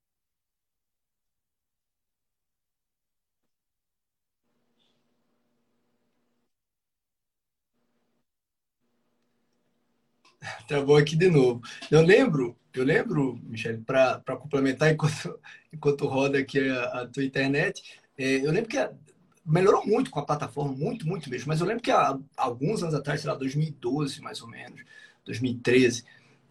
Travou 10.73 10.97
aqui 10.97 11.15
de 11.15 11.29
novo. 11.29 11.61
Eu 11.91 12.01
lembro 12.01 12.57
eu 12.73 12.83
lembro, 12.83 13.39
Michele, 13.43 13.77
para 13.77 14.19
complementar 14.35 14.91
enquanto, 14.91 15.39
enquanto 15.71 16.07
roda 16.07 16.39
aqui 16.39 16.67
a, 16.67 17.01
a 17.01 17.07
tua 17.07 17.23
internet, 17.23 18.01
é, 18.17 18.37
eu 18.37 18.51
lembro 18.51 18.67
que 18.67 18.79
a, 18.79 18.91
melhorou 19.45 19.85
muito 19.85 20.09
com 20.09 20.19
a 20.19 20.25
plataforma, 20.25 20.73
muito, 20.73 21.07
muito 21.07 21.29
mesmo. 21.29 21.49
Mas 21.49 21.59
eu 21.59 21.67
lembro 21.67 21.83
que 21.83 21.91
há 21.91 22.17
alguns 22.35 22.81
anos 22.81 22.95
atrás, 22.95 23.21
sei 23.21 23.29
lá, 23.29 23.35
2012 23.35 24.19
mais 24.21 24.41
ou 24.41 24.47
menos, 24.47 24.81
2013, 25.23 26.01
uh, 26.01 26.05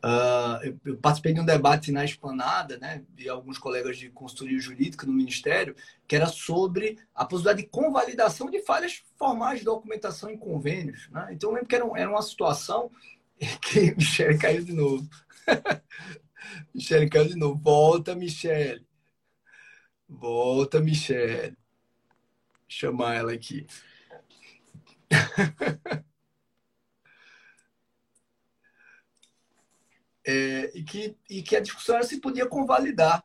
ah, 0.04 0.60
eu, 0.62 0.78
eu, 0.84 0.96
participei 0.98 1.32
de 1.34 1.40
um 1.40 1.44
debate 1.44 1.90
na 1.90 2.04
Esplanada, 2.04 2.78
né, 2.78 3.02
de 3.16 3.28
alguns 3.28 3.58
colegas 3.58 3.98
de 3.98 4.08
consultoria 4.08 4.60
jurídica 4.60 5.04
no 5.04 5.12
Ministério, 5.12 5.74
que 6.06 6.14
era 6.14 6.28
sobre 6.28 6.98
a 7.12 7.24
possibilidade 7.24 7.62
de 7.62 7.68
convalidação 7.68 8.48
de 8.48 8.62
falhas 8.62 9.02
formais 9.18 9.58
de 9.58 9.64
documentação 9.64 10.30
em 10.30 10.38
convênios. 10.38 11.08
Né? 11.10 11.30
Então 11.32 11.50
eu 11.50 11.54
lembro 11.54 11.68
que 11.68 11.74
era, 11.74 11.84
era 11.96 12.08
uma 12.08 12.22
situação 12.22 12.88
que 13.60 13.94
Michele 13.94 14.38
caiu 14.38 14.64
de 14.64 14.72
novo. 14.72 15.08
Michele 16.74 17.08
caiu 17.08 17.28
de 17.28 17.36
novo. 17.36 17.60
Volta, 17.60 18.14
Michele. 18.14 18.86
Volta, 20.08 20.80
Michele. 20.80 21.56
Chamar 22.68 23.16
ela 23.16 23.32
aqui. 23.32 23.66
É, 30.24 30.70
e, 30.78 30.84
que, 30.84 31.16
e 31.28 31.42
que 31.42 31.56
a 31.56 31.60
discussão 31.60 32.00
se 32.04 32.20
podia 32.20 32.46
convalidar. 32.46 33.24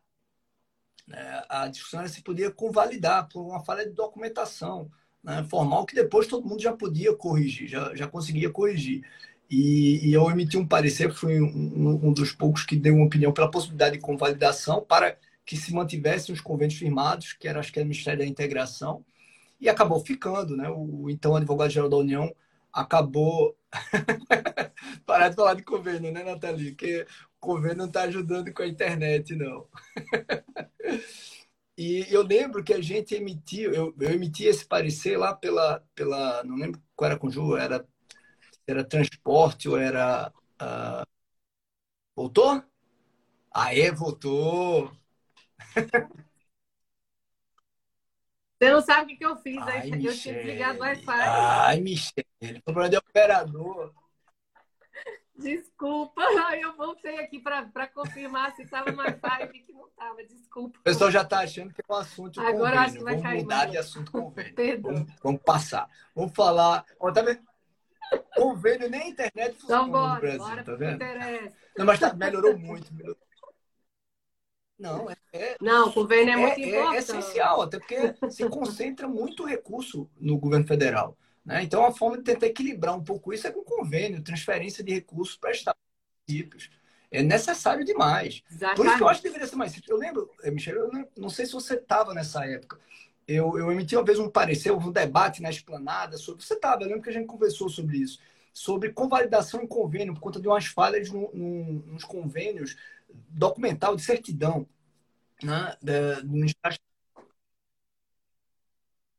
Né? 1.06 1.44
A 1.48 1.68
discussão 1.68 2.08
se 2.08 2.24
podia 2.24 2.52
convalidar 2.52 3.30
por 3.30 3.46
uma 3.46 3.64
falha 3.64 3.86
de 3.86 3.94
documentação 3.94 4.92
né? 5.24 5.44
formal 5.50 5.86
que 5.86 5.94
depois 5.94 6.28
todo 6.28 6.48
mundo 6.48 6.62
já 6.62 6.76
podia 6.76 7.16
corrigir, 7.16 7.68
já, 7.68 7.94
já 7.96 8.08
conseguia 8.08 8.50
corrigir. 8.50 9.06
E, 9.50 10.10
e, 10.10 10.14
eu 10.14 10.30
emiti 10.30 10.58
um 10.58 10.68
parecer, 10.68 11.14
fui 11.14 11.40
um, 11.40 12.08
um, 12.08 12.14
dos 12.14 12.34
poucos 12.34 12.64
que 12.64 12.76
deu 12.76 12.96
uma 12.96 13.06
opinião 13.06 13.32
pela 13.32 13.50
possibilidade 13.50 13.96
de 13.96 14.02
convalidação 14.02 14.82
para 14.84 15.18
que 15.46 15.56
se 15.56 15.74
mantivessem 15.74 16.36
os 16.36 16.42
convênios 16.42 16.78
firmados, 16.78 17.32
que 17.34 17.48
era, 17.48 17.60
acho 17.60 17.72
que 17.72 17.80
era 17.80 17.86
o 17.86 17.88
Ministério 17.88 18.20
da 18.20 18.26
Integração, 18.26 19.06
e 19.60 19.70
acabou 19.70 20.00
ficando, 20.02 20.56
né? 20.58 20.70
O 20.70 21.10
então 21.10 21.36
advogado-geral 21.36 21.90
da 21.90 21.98
União 21.98 22.34
acabou. 22.74 23.58
Parar 25.06 25.30
de 25.30 25.36
falar 25.36 25.54
de 25.56 25.64
convênio, 25.64 26.12
né, 26.12 26.24
Nathalie? 26.24 26.72
Porque 26.72 27.06
o 27.38 27.40
convênio 27.40 27.78
não 27.78 27.86
está 27.86 28.04
ajudando 28.04 28.52
com 28.54 28.64
a 28.64 28.68
internet, 28.68 29.36
não. 29.36 29.68
e 31.78 32.06
eu 32.10 32.22
lembro 32.24 32.64
que 32.64 32.74
a 32.74 32.82
gente 32.82 33.16
emitiu, 33.16 33.74
eu, 33.74 33.96
eu 34.00 34.12
emiti 34.12 34.46
esse 34.46 34.66
parecer 34.66 35.18
lá 35.18 35.34
pela, 35.34 35.84
pela. 35.96 36.44
Não 36.44 36.56
lembro 36.56 36.82
qual 36.96 37.08
era 37.08 37.16
a 37.16 37.20
conjunto, 37.20 37.56
era 37.58 37.86
era 38.68 38.84
transporte 38.84 39.70
ou 39.70 39.78
era. 39.78 40.32
Uh... 40.62 41.08
Voltou? 42.16 42.64
Aê, 43.52 43.92
voltou! 43.92 44.92
Você 48.60 48.72
não 48.72 48.82
sabe 48.82 49.14
o 49.14 49.18
que, 49.18 49.24
eu 49.24 49.36
fiz, 49.38 49.58
Ai, 49.60 49.82
aí 49.82 50.06
eu 50.06 50.18
tinha 50.18 50.34
desligado 50.34 50.80
o 50.80 50.82
Wi-Fi. 50.82 51.12
Ai, 51.12 51.80
Michele, 51.80 52.26
problema 52.66 52.90
de 52.90 52.98
operador. 52.98 53.94
Desculpa, 55.38 56.24
eu 56.60 56.76
voltei 56.76 57.20
aqui 57.20 57.40
para 57.40 57.88
confirmar 57.88 58.56
se 58.56 58.64
estava 58.64 58.92
no 58.92 58.98
Wi-Fi 58.98 59.52
e 59.54 59.60
que 59.60 59.72
não 59.72 59.88
estava. 59.88 60.24
Desculpa. 60.24 60.80
O 60.80 60.82
pessoal 60.82 61.12
já 61.12 61.22
está 61.22 61.40
achando 61.42 61.72
que 61.72 61.82
é 61.82 61.94
um 61.94 61.98
assunto 61.98 62.42
Agora 62.42 62.56
convênio. 62.56 62.80
acho 62.80 62.94
que 62.98 63.04
vai 63.04 63.14
vamos 63.14 63.30
cair. 63.30 63.42
mudar 63.44 63.66
de 63.66 63.78
assunto 63.78 64.12
convênio. 64.14 64.56
Perdão. 64.56 64.94
Vamos, 64.94 65.14
vamos, 65.22 65.42
passar. 65.44 65.88
Vamos 66.16 66.34
falar. 66.34 66.84
Ó, 67.00 67.12
tá 67.12 67.22
vendo? 67.22 67.40
Convênio 68.36 68.90
nem 68.90 69.02
a 69.02 69.08
internet 69.08 69.56
funciona 69.56 69.82
então, 69.82 69.92
bora, 69.92 70.14
no 70.14 70.20
Brasil, 70.22 70.40
bora 70.40 70.64
tá 70.64 70.76
vendo? 70.76 71.00
Não, 71.78 71.86
mas 71.86 72.00
tá, 72.00 72.14
melhorou 72.14 72.58
muito. 72.58 72.94
Melhorou. 72.94 73.18
Não, 74.80 75.10
é, 75.10 75.16
é, 75.34 75.58
não, 75.60 75.90
o 75.90 75.94
convênio 75.94 76.30
é, 76.30 76.34
é 76.34 76.38
muito 76.38 76.60
é, 76.60 76.68
importante. 76.68 76.96
É 76.96 77.00
essencial, 77.00 77.62
até 77.64 77.80
porque 77.80 78.14
se 78.30 78.48
concentra 78.48 79.08
muito 79.08 79.44
recurso 79.44 80.10
no 80.20 80.38
governo 80.38 80.68
federal. 80.68 81.18
Né? 81.44 81.64
Então, 81.64 81.84
a 81.86 81.92
forma 81.92 82.18
de 82.18 82.24
tentar 82.24 82.46
equilibrar 82.46 82.96
um 82.96 83.04
pouco 83.04 83.34
isso 83.34 83.48
é 83.48 83.52
com 83.52 83.64
convênio, 83.64 84.22
transferência 84.22 84.84
de 84.84 84.94
recursos 84.94 85.36
para 85.36 85.52
estados 85.52 85.82
municípios. 86.28 86.70
É 87.10 87.24
necessário 87.24 87.86
demais. 87.86 88.44
Exatamente. 88.52 88.76
Por 88.76 88.86
isso 88.86 88.98
que 88.98 89.04
eu 89.04 89.08
acho 89.08 89.22
que 89.22 89.28
deveria 89.28 89.48
ser 89.48 89.56
mais 89.56 89.72
simples. 89.72 89.90
Eu 89.90 89.98
lembro, 89.98 90.30
eh, 90.44 90.52
Michel, 90.52 90.76
eu 90.76 90.92
não, 90.92 91.08
não 91.18 91.30
sei 91.30 91.46
se 91.46 91.54
você 91.54 91.76
estava 91.76 92.14
nessa 92.14 92.46
época. 92.46 92.78
Eu, 93.28 93.58
eu 93.58 93.70
emiti 93.72 93.96
uma 93.96 94.06
vez 94.06 94.20
um 94.20 94.30
parecer, 94.30 94.72
um 94.72 94.92
debate 94.92 95.42
na 95.42 95.50
esplanada 95.50 96.18
sobre. 96.18 96.44
Você 96.44 96.54
estava, 96.54 96.84
eu 96.84 96.88
lembro 96.88 97.02
que 97.02 97.10
a 97.10 97.14
gente 97.14 97.28
conversou 97.28 97.68
sobre 97.68 97.98
isso. 97.98 98.20
Sobre 98.54 98.94
convalidação 98.94 99.62
em 99.62 99.68
convênio, 99.68 100.14
por 100.14 100.22
conta 100.22 100.40
de 100.40 100.48
umas 100.48 100.66
falhas 100.68 101.12
no, 101.12 101.30
no, 101.34 101.64
nos 101.88 102.06
convênios 102.06 102.78
documental 103.30 103.96
de 103.96 104.02
certidão. 104.02 104.66
Né, 105.44 105.78
da, 105.82 106.24
no... 106.24 106.46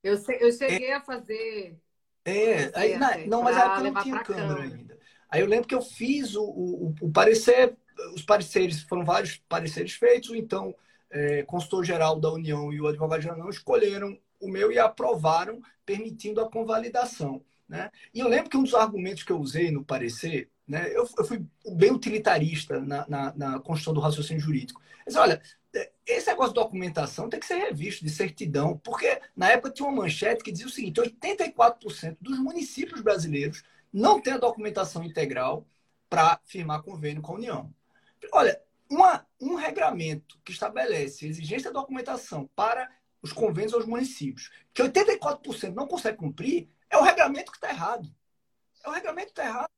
eu, 0.02 0.16
sei, 0.16 0.38
eu 0.40 0.52
cheguei 0.52 0.88
é, 0.88 0.94
a 0.94 1.00
fazer. 1.00 1.78
É, 2.24 2.72
aí, 2.74 2.96
na, 2.96 3.18
não, 3.26 3.42
mas 3.42 3.56
aí 3.56 3.90
não 3.90 4.02
tinha 4.02 4.24
câmera 4.24 4.62
ainda. 4.62 4.98
Aí 5.30 5.42
eu 5.42 5.46
lembro 5.46 5.68
que 5.68 5.74
eu 5.74 5.82
fiz 5.82 6.34
o, 6.34 6.42
o, 6.42 6.94
o 7.02 7.12
parecer, 7.12 7.76
os 8.14 8.22
pareceres, 8.22 8.82
foram 8.82 9.04
vários 9.04 9.36
pareceres 9.48 9.92
feitos, 9.92 10.30
então 10.30 10.74
é, 11.10 11.42
consultor 11.42 11.84
geral 11.84 12.18
da 12.18 12.30
União 12.30 12.72
e 12.72 12.80
o 12.80 12.86
advogado 12.86 13.22
geral 13.22 13.38
não 13.38 13.50
escolheram 13.50 14.18
o 14.40 14.48
meu 14.48 14.70
e 14.70 14.78
aprovaram, 14.78 15.60
permitindo 15.84 16.40
a 16.40 16.50
convalidação. 16.50 17.42
Né? 17.68 17.90
E 18.14 18.20
eu 18.20 18.28
lembro 18.28 18.50
que 18.50 18.56
um 18.56 18.62
dos 18.62 18.74
argumentos 18.74 19.22
que 19.22 19.32
eu 19.32 19.38
usei 19.40 19.70
no 19.70 19.84
parecer 19.84 20.50
né? 20.68 20.94
Eu, 20.94 21.08
eu 21.16 21.24
fui 21.24 21.44
bem 21.74 21.90
utilitarista 21.90 22.78
na, 22.78 23.08
na, 23.08 23.34
na, 23.34 23.60
construção 23.60 23.94
do 23.94 24.00
raciocínio 24.00 24.42
jurídico. 24.42 24.82
Mas 25.06 25.16
olha, 25.16 25.40
é, 25.74 25.90
esse 26.06 26.26
negócio 26.26 26.52
de 26.52 26.60
documentação 26.60 27.30
tem 27.30 27.40
que 27.40 27.46
ser 27.46 27.56
revisto, 27.56 28.04
de 28.04 28.10
certidão, 28.10 28.76
porque 28.84 29.20
na 29.34 29.50
época 29.50 29.70
tinha 29.70 29.88
uma 29.88 30.02
manchete 30.02 30.44
que 30.44 30.52
dizia 30.52 30.66
o 30.66 30.70
seguinte: 30.70 31.00
84% 31.00 32.18
dos 32.20 32.38
municípios 32.38 33.00
brasileiros 33.00 33.62
não 33.90 34.20
têm 34.20 34.34
a 34.34 34.38
documentação 34.38 35.02
integral 35.02 35.66
para 36.10 36.38
firmar 36.44 36.82
convênio 36.82 37.22
com 37.22 37.32
a 37.32 37.36
União. 37.36 37.74
Olha, 38.32 38.60
uma, 38.88 39.26
um 39.40 39.54
regramento 39.54 40.40
que 40.44 40.52
estabelece 40.52 41.26
exigência 41.26 41.70
de 41.70 41.74
documentação 41.74 42.46
para 42.54 42.90
os 43.20 43.32
convênios 43.32 43.74
aos 43.74 43.84
municípios, 43.84 44.50
que 44.72 44.82
84% 44.82 45.74
não 45.74 45.86
consegue 45.86 46.18
cumprir, 46.18 46.68
é 46.88 46.96
o 46.96 47.02
regramento 47.02 47.50
que 47.50 47.58
está 47.58 47.68
errado. 47.68 48.08
É 48.84 48.88
o 48.88 48.92
regramento 48.92 49.32
que 49.32 49.40
está 49.40 49.44
errado. 49.44 49.68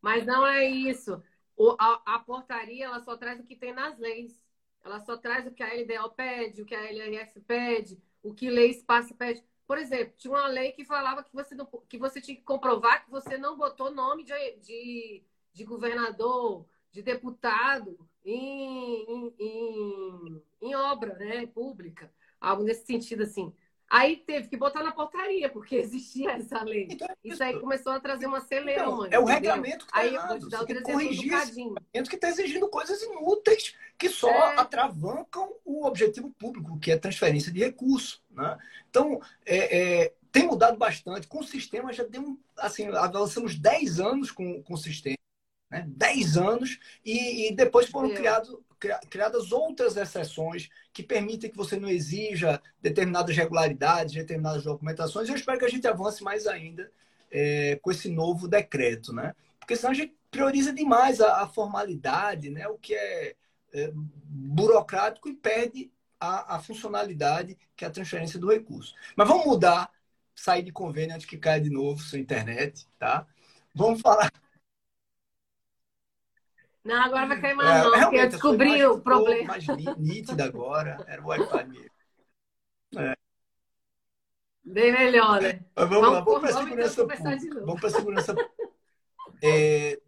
Mas 0.00 0.24
não 0.26 0.46
é 0.46 0.64
isso. 0.64 1.22
O, 1.56 1.76
a, 1.78 2.02
a, 2.14 2.18
portaria 2.18 2.84
ela 2.84 3.00
só 3.00 3.16
traz 3.16 3.40
o 3.40 3.44
que 3.44 3.56
tem 3.56 3.72
nas 3.72 3.98
leis. 3.98 4.42
Ela 4.84 5.00
só 5.00 5.16
traz 5.16 5.46
o 5.46 5.50
que 5.50 5.62
a 5.62 5.72
LDO 5.72 6.10
pede, 6.14 6.62
o 6.62 6.66
que 6.66 6.74
a 6.74 6.90
LRF 6.90 7.40
pede, 7.40 8.02
o 8.22 8.34
que 8.34 8.50
lei 8.50 8.70
espaço 8.70 9.14
pede. 9.14 9.42
Por 9.66 9.78
exemplo, 9.78 10.14
tinha 10.18 10.32
uma 10.32 10.46
lei 10.46 10.72
que 10.72 10.84
falava 10.84 11.24
que 11.24 11.32
você, 11.32 11.54
não, 11.54 11.66
que 11.88 11.96
você 11.96 12.20
tinha 12.20 12.36
que 12.36 12.42
comprovar 12.42 13.04
que 13.04 13.10
você 13.10 13.38
não 13.38 13.56
botou 13.56 13.90
nome 13.90 14.24
de, 14.24 14.34
de, 14.56 15.24
de 15.54 15.64
governador, 15.64 16.66
de 16.90 17.00
deputado 17.00 17.96
em, 18.24 19.04
em, 19.08 19.34
em, 19.38 20.42
em 20.60 20.74
obra 20.74 21.14
né, 21.14 21.46
pública. 21.46 22.12
Algo 22.40 22.62
nesse 22.62 22.84
sentido, 22.84 23.22
assim. 23.22 23.54
Aí 23.88 24.16
teve 24.16 24.48
que 24.48 24.56
botar 24.56 24.82
na 24.82 24.90
portaria, 24.90 25.48
porque 25.48 25.76
existia 25.76 26.32
essa 26.32 26.62
lei. 26.62 26.88
Então, 26.90 27.06
é 27.08 27.14
isso 27.22 27.42
aí 27.42 27.58
começou 27.60 27.92
a 27.92 28.00
trazer 28.00 28.26
uma 28.26 28.40
celeuma. 28.40 29.06
Então, 29.06 29.18
é 29.18 29.18
o 29.18 29.24
regramento 29.24 29.86
que 29.86 29.92
está 29.92 30.06
errado. 30.06 30.40
Você 30.40 30.66
tem 30.66 30.76
que 30.76 30.82
corrigir 30.82 31.32
esse 31.32 31.54
regramento 31.54 32.10
que 32.10 32.16
está 32.16 32.28
exigindo 32.28 32.68
coisas 32.68 33.02
inúteis 33.02 33.74
que 33.96 34.08
só 34.08 34.28
é. 34.28 34.58
atravancam 34.58 35.54
o 35.64 35.86
objetivo 35.86 36.30
público, 36.30 36.78
que 36.80 36.90
é 36.90 36.96
transferência 36.96 37.52
de 37.52 37.60
recurso. 37.60 38.20
Né? 38.30 38.58
Então, 38.90 39.20
é, 39.46 40.02
é, 40.02 40.14
tem 40.32 40.46
mudado 40.46 40.76
bastante. 40.76 41.28
Com 41.28 41.38
o 41.38 41.44
sistema 41.44 41.92
já 41.92 42.02
deu, 42.02 42.38
assim, 42.56 42.88
avançamos 42.88 43.56
10 43.56 44.00
anos 44.00 44.32
com, 44.32 44.62
com 44.62 44.74
o 44.74 44.78
sistema. 44.78 45.16
Né? 45.74 45.84
10 45.88 46.36
anos, 46.36 46.78
e, 47.04 47.48
e 47.48 47.54
depois 47.54 47.88
foram 47.88 48.14
criados 48.14 48.56
criadas 49.08 49.50
outras 49.50 49.96
exceções 49.96 50.68
que 50.92 51.02
permitem 51.02 51.50
que 51.50 51.56
você 51.56 51.80
não 51.80 51.88
exija 51.88 52.60
determinadas 52.82 53.34
regularidades, 53.34 54.14
determinadas 54.14 54.62
documentações. 54.62 55.26
Eu 55.26 55.36
espero 55.36 55.58
que 55.58 55.64
a 55.64 55.70
gente 55.70 55.88
avance 55.88 56.22
mais 56.22 56.46
ainda 56.46 56.90
é, 57.30 57.76
com 57.80 57.90
esse 57.90 58.10
novo 58.10 58.46
decreto, 58.46 59.10
né? 59.10 59.34
Porque 59.58 59.74
senão 59.74 59.92
a 59.92 59.94
gente 59.94 60.14
prioriza 60.30 60.70
demais 60.70 61.18
a, 61.22 61.40
a 61.40 61.48
formalidade, 61.48 62.50
né? 62.50 62.68
O 62.68 62.76
que 62.76 62.94
é, 62.94 63.34
é 63.72 63.90
burocrático 63.94 65.30
e 65.30 65.34
perde 65.34 65.90
a, 66.20 66.56
a, 66.56 66.58
funcionalidade 66.58 67.56
que 67.74 67.86
é 67.86 67.88
a 67.88 67.90
transferência 67.90 68.38
do 68.38 68.50
recurso. 68.50 68.94
Mas 69.16 69.26
vamos 69.26 69.46
mudar, 69.46 69.90
sair 70.34 70.62
de 70.62 70.72
convênio 70.72 71.14
antes 71.14 71.26
que 71.26 71.38
caia 71.38 71.60
de 71.60 71.70
novo 71.70 72.02
sua 72.02 72.18
internet, 72.18 72.86
tá? 72.98 73.26
Vamos 73.74 74.02
falar 74.02 74.30
não, 76.84 77.02
agora 77.02 77.26
vai 77.26 77.40
cair 77.40 77.54
mais 77.54 77.70
é, 77.70 77.82
não, 77.82 78.00
porque 78.00 78.16
eu 78.16 78.28
descobri 78.28 78.84
o 78.84 79.00
problema. 79.00 79.46
mais 79.46 79.66
nítida 79.96 80.44
agora, 80.44 81.02
era 81.08 81.22
o 81.22 81.28
Wi-Fi 81.28 81.64
mesmo. 81.64 81.90
É. 82.96 83.16
Bem 84.62 84.92
melhor, 84.92 85.40
né? 85.40 85.60
Mas 85.74 85.88
vamos, 85.88 86.02
vamos 86.02 86.12
lá, 86.12 86.20
vamos 86.20 86.40
para 86.40 86.50
a 86.50 86.62
segurança 86.62 87.06
pública. 87.06 87.60
Vamos 87.64 87.80
para 87.80 87.88
a 87.88 87.92
segurança 87.92 88.34
é... 89.42 90.00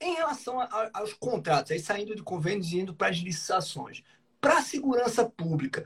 Em 0.00 0.14
relação 0.14 0.58
a, 0.58 0.90
aos 0.94 1.12
contratos, 1.12 1.70
aí 1.72 1.78
saindo 1.78 2.16
de 2.16 2.22
convênios 2.22 2.72
e 2.72 2.80
indo 2.80 2.94
para 2.94 3.08
as 3.08 3.16
licitações. 3.18 4.02
Para 4.40 4.58
a 4.58 4.62
segurança 4.62 5.28
pública, 5.28 5.84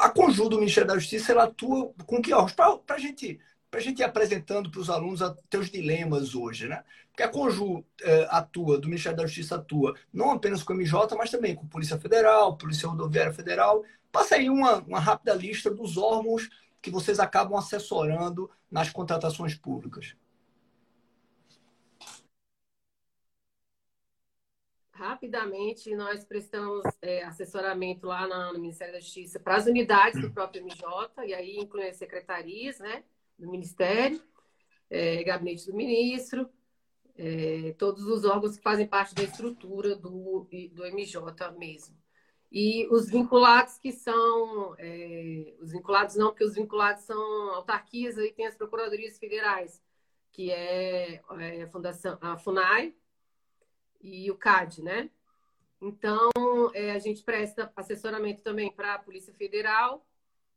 a 0.00 0.10
Conjunto 0.10 0.50
do 0.50 0.58
Ministério 0.58 0.88
da 0.88 0.98
Justiça 0.98 1.32
ela 1.32 1.44
atua 1.44 1.92
com 2.06 2.20
que 2.20 2.32
órgãos? 2.32 2.52
Para 2.52 2.96
a 2.96 2.98
gente 2.98 3.38
para 3.72 3.80
a 3.80 3.82
gente 3.82 4.00
ir 4.00 4.04
apresentando 4.04 4.70
para 4.70 4.80
os 4.80 4.90
alunos 4.90 5.22
os 5.22 5.70
dilemas 5.70 6.34
hoje, 6.34 6.68
né? 6.68 6.84
Porque 7.08 7.22
a 7.22 7.28
Conju 7.28 7.82
eh, 8.02 8.28
atua, 8.28 8.78
do 8.78 8.86
Ministério 8.86 9.16
da 9.16 9.24
Justiça 9.24 9.56
atua, 9.56 9.96
não 10.12 10.30
apenas 10.30 10.62
com 10.62 10.74
o 10.74 10.76
MJ, 10.76 11.16
mas 11.16 11.30
também 11.30 11.54
com 11.54 11.66
Polícia 11.66 11.98
Federal, 11.98 12.54
Polícia 12.58 12.86
Rodoviária 12.86 13.32
Federal. 13.32 13.82
Passa 14.12 14.34
aí 14.34 14.50
uma, 14.50 14.82
uma 14.82 15.00
rápida 15.00 15.32
lista 15.32 15.70
dos 15.70 15.96
órgãos 15.96 16.50
que 16.82 16.90
vocês 16.90 17.18
acabam 17.18 17.58
assessorando 17.58 18.50
nas 18.70 18.90
contratações 18.90 19.54
públicas. 19.54 20.14
Rapidamente, 24.90 25.96
nós 25.96 26.26
prestamos 26.26 26.84
é, 27.00 27.24
assessoramento 27.24 28.06
lá 28.06 28.52
no 28.52 28.58
Ministério 28.58 28.92
da 28.92 29.00
Justiça 29.00 29.40
para 29.40 29.56
as 29.56 29.64
unidades 29.64 30.20
do 30.20 30.30
próprio 30.30 30.62
MJ, 30.62 31.24
e 31.24 31.32
aí 31.32 31.56
inclui 31.56 31.88
as 31.88 31.96
secretarias, 31.96 32.78
né? 32.78 33.02
Do 33.38 33.50
Ministério, 33.50 34.22
é, 34.90 35.22
Gabinete 35.24 35.66
do 35.66 35.74
Ministro, 35.74 36.48
é, 37.16 37.74
todos 37.78 38.04
os 38.04 38.24
órgãos 38.24 38.56
que 38.56 38.62
fazem 38.62 38.86
parte 38.86 39.14
da 39.14 39.22
estrutura 39.22 39.94
do, 39.94 40.48
do 40.72 40.86
MJ 40.86 41.50
mesmo. 41.58 41.96
E 42.50 42.86
os 42.88 43.08
vinculados 43.08 43.78
que 43.78 43.92
são, 43.92 44.74
é, 44.78 45.54
os 45.60 45.72
vinculados 45.72 46.16
não, 46.16 46.28
porque 46.28 46.44
os 46.44 46.54
vinculados 46.54 47.04
são 47.04 47.50
autarquias, 47.54 48.18
aí 48.18 48.30
tem 48.30 48.46
as 48.46 48.56
procuradorias 48.56 49.18
federais, 49.18 49.82
que 50.30 50.50
é, 50.50 51.22
é 51.40 51.62
a 51.62 51.68
Fundação, 51.68 52.18
a 52.20 52.36
FUNAI 52.36 52.94
e 54.02 54.30
o 54.30 54.36
CAD, 54.36 54.82
né? 54.82 55.10
Então, 55.80 56.30
é, 56.74 56.92
a 56.92 56.98
gente 56.98 57.22
presta 57.22 57.72
assessoramento 57.74 58.42
também 58.42 58.70
para 58.70 58.94
a 58.94 58.98
Polícia 58.98 59.32
Federal, 59.32 60.06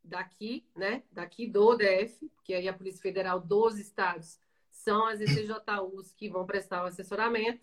daqui, 0.05 0.65
né? 0.75 1.03
Daqui 1.11 1.47
do 1.47 1.75
DF, 1.75 2.31
que 2.43 2.53
aí 2.53 2.67
a 2.67 2.73
Polícia 2.73 3.01
Federal 3.01 3.39
dos 3.39 3.77
estados 3.77 4.39
são 4.69 5.05
as 5.07 5.19
ECJUs 5.19 6.13
que 6.13 6.29
vão 6.29 6.45
prestar 6.45 6.83
o 6.83 6.87
assessoramento. 6.87 7.61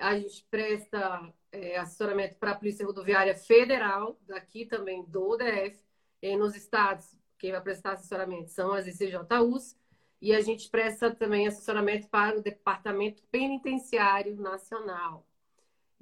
A 0.00 0.18
gente 0.18 0.44
presta 0.50 1.32
é, 1.52 1.76
assessoramento 1.78 2.36
para 2.36 2.52
a 2.52 2.54
Polícia 2.54 2.84
Rodoviária 2.84 3.34
Federal, 3.34 4.18
daqui 4.26 4.66
também 4.66 5.04
do 5.04 5.36
DF, 5.36 5.78
e 6.20 6.36
nos 6.36 6.54
estados, 6.54 7.14
quem 7.38 7.52
vai 7.52 7.60
prestar 7.60 7.92
assessoramento 7.92 8.50
são 8.50 8.72
as 8.72 8.86
ICJUs, 8.86 9.76
e 10.20 10.32
a 10.32 10.40
gente 10.40 10.70
presta 10.70 11.14
também 11.14 11.46
assessoramento 11.46 12.08
para 12.08 12.38
o 12.38 12.42
Departamento 12.42 13.22
Penitenciário 13.24 14.36
Nacional. 14.36 15.26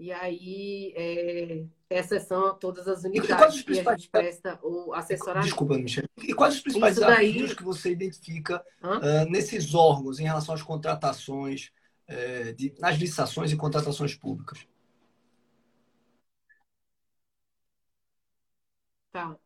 E 0.01 0.11
aí, 0.13 0.95
é, 0.97 1.67
essas 1.91 2.23
são 2.23 2.59
todas 2.59 2.89
as 2.89 3.05
unidades 3.05 3.63
que 3.63 3.79
a 3.79 3.95
gente 3.95 4.09
presta 4.09 4.59
o 4.63 4.95
assessoramento. 4.95 5.45
Desculpa, 5.45 5.77
Michel. 5.77 6.05
E 6.17 6.33
quais 6.33 6.55
os 6.55 6.63
principais 6.63 6.97
Isso 6.97 7.07
desafios 7.07 7.49
daí... 7.49 7.57
que 7.57 7.63
você 7.63 7.91
identifica 7.91 8.65
uh, 8.83 9.31
nesses 9.31 9.75
órgãos 9.75 10.19
em 10.19 10.23
relação 10.23 10.55
às 10.55 10.63
contratações, 10.63 11.71
uh, 12.09 12.55
de, 12.55 12.75
nas 12.79 12.97
licitações 12.97 13.53
e 13.53 13.59
contratações 13.59 14.15
públicas? 14.15 14.67
Tá. 19.13 19.37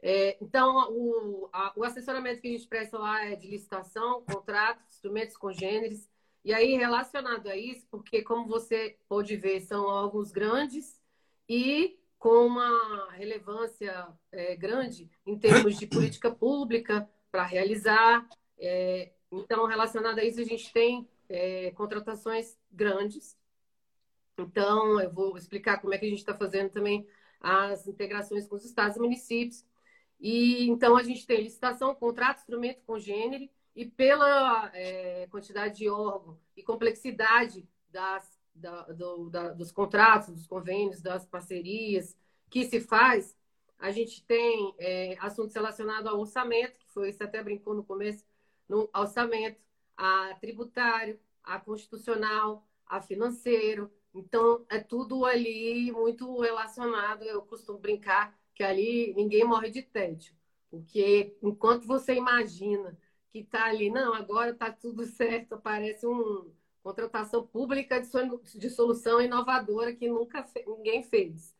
É, 0.00 0.38
então, 0.40 0.92
o, 0.92 1.50
a, 1.52 1.72
o 1.74 1.82
assessoramento 1.82 2.40
que 2.40 2.46
a 2.46 2.52
gente 2.52 2.68
presta 2.68 2.96
lá 2.96 3.24
é 3.24 3.34
de 3.34 3.48
licitação, 3.48 4.22
contratos, 4.22 4.84
instrumentos 4.94 5.36
congêneres, 5.36 6.08
e 6.48 6.54
aí, 6.54 6.78
relacionado 6.78 7.46
a 7.46 7.54
isso, 7.54 7.86
porque 7.90 8.22
como 8.22 8.48
você 8.48 8.96
pode 9.06 9.36
ver, 9.36 9.60
são 9.60 9.84
órgãos 9.84 10.32
grandes 10.32 10.98
e 11.46 12.00
com 12.18 12.46
uma 12.46 13.10
relevância 13.10 14.08
é, 14.32 14.56
grande 14.56 15.10
em 15.26 15.38
termos 15.38 15.76
de 15.76 15.86
política 15.86 16.30
pública 16.30 17.06
para 17.30 17.44
realizar. 17.44 18.26
É, 18.58 19.12
então, 19.30 19.66
relacionado 19.66 20.20
a 20.20 20.24
isso, 20.24 20.40
a 20.40 20.44
gente 20.44 20.72
tem 20.72 21.06
é, 21.28 21.70
contratações 21.72 22.58
grandes. 22.72 23.36
Então, 24.38 24.98
eu 24.98 25.12
vou 25.12 25.36
explicar 25.36 25.82
como 25.82 25.92
é 25.92 25.98
que 25.98 26.06
a 26.06 26.08
gente 26.08 26.20
está 26.20 26.34
fazendo 26.34 26.70
também 26.70 27.06
as 27.42 27.86
integrações 27.86 28.48
com 28.48 28.56
os 28.56 28.64
estados 28.64 28.96
e 28.96 29.00
municípios. 29.00 29.66
E 30.18 30.66
então 30.70 30.96
a 30.96 31.02
gente 31.02 31.26
tem 31.26 31.42
licitação, 31.42 31.94
contrato, 31.94 32.38
instrumento 32.38 32.80
congênere, 32.86 33.52
e 33.78 33.86
pela 33.86 34.72
é, 34.74 35.28
quantidade 35.30 35.78
de 35.78 35.88
órgão 35.88 36.36
e 36.56 36.64
complexidade 36.64 37.64
das, 37.88 38.28
da, 38.52 38.82
do, 38.82 39.30
da, 39.30 39.50
dos 39.50 39.70
contratos, 39.70 40.34
dos 40.34 40.48
convênios, 40.48 41.00
das 41.00 41.24
parcerias 41.24 42.16
que 42.50 42.64
se 42.64 42.80
faz, 42.80 43.36
a 43.78 43.92
gente 43.92 44.24
tem 44.24 44.74
é, 44.78 45.16
assuntos 45.20 45.54
relacionados 45.54 46.10
ao 46.10 46.18
orçamento, 46.18 46.76
que 46.76 46.88
foi, 46.88 47.12
você 47.12 47.22
até 47.22 47.40
brincou 47.40 47.72
no 47.72 47.84
começo, 47.84 48.26
no 48.68 48.90
orçamento, 48.92 49.60
a 49.96 50.34
tributário, 50.40 51.16
a 51.44 51.60
constitucional, 51.60 52.66
a 52.84 53.00
financeiro. 53.00 53.92
Então, 54.12 54.66
é 54.68 54.80
tudo 54.80 55.24
ali 55.24 55.92
muito 55.92 56.40
relacionado. 56.40 57.22
Eu 57.22 57.42
costumo 57.42 57.78
brincar 57.78 58.36
que 58.56 58.64
ali 58.64 59.14
ninguém 59.14 59.44
morre 59.44 59.70
de 59.70 59.82
tédio. 59.82 60.34
Porque 60.68 61.38
enquanto 61.40 61.86
você 61.86 62.14
imagina 62.14 62.98
que 63.32 63.40
está 63.40 63.66
ali, 63.66 63.90
não, 63.90 64.14
agora 64.14 64.50
está 64.50 64.72
tudo 64.72 65.04
certo, 65.06 65.54
aparece 65.54 66.06
uma 66.06 66.46
contratação 66.82 67.46
pública 67.46 68.00
de 68.00 68.70
solução 68.70 69.20
inovadora 69.20 69.94
que 69.94 70.08
nunca 70.08 70.44
ninguém 70.66 71.02
fez. 71.02 71.54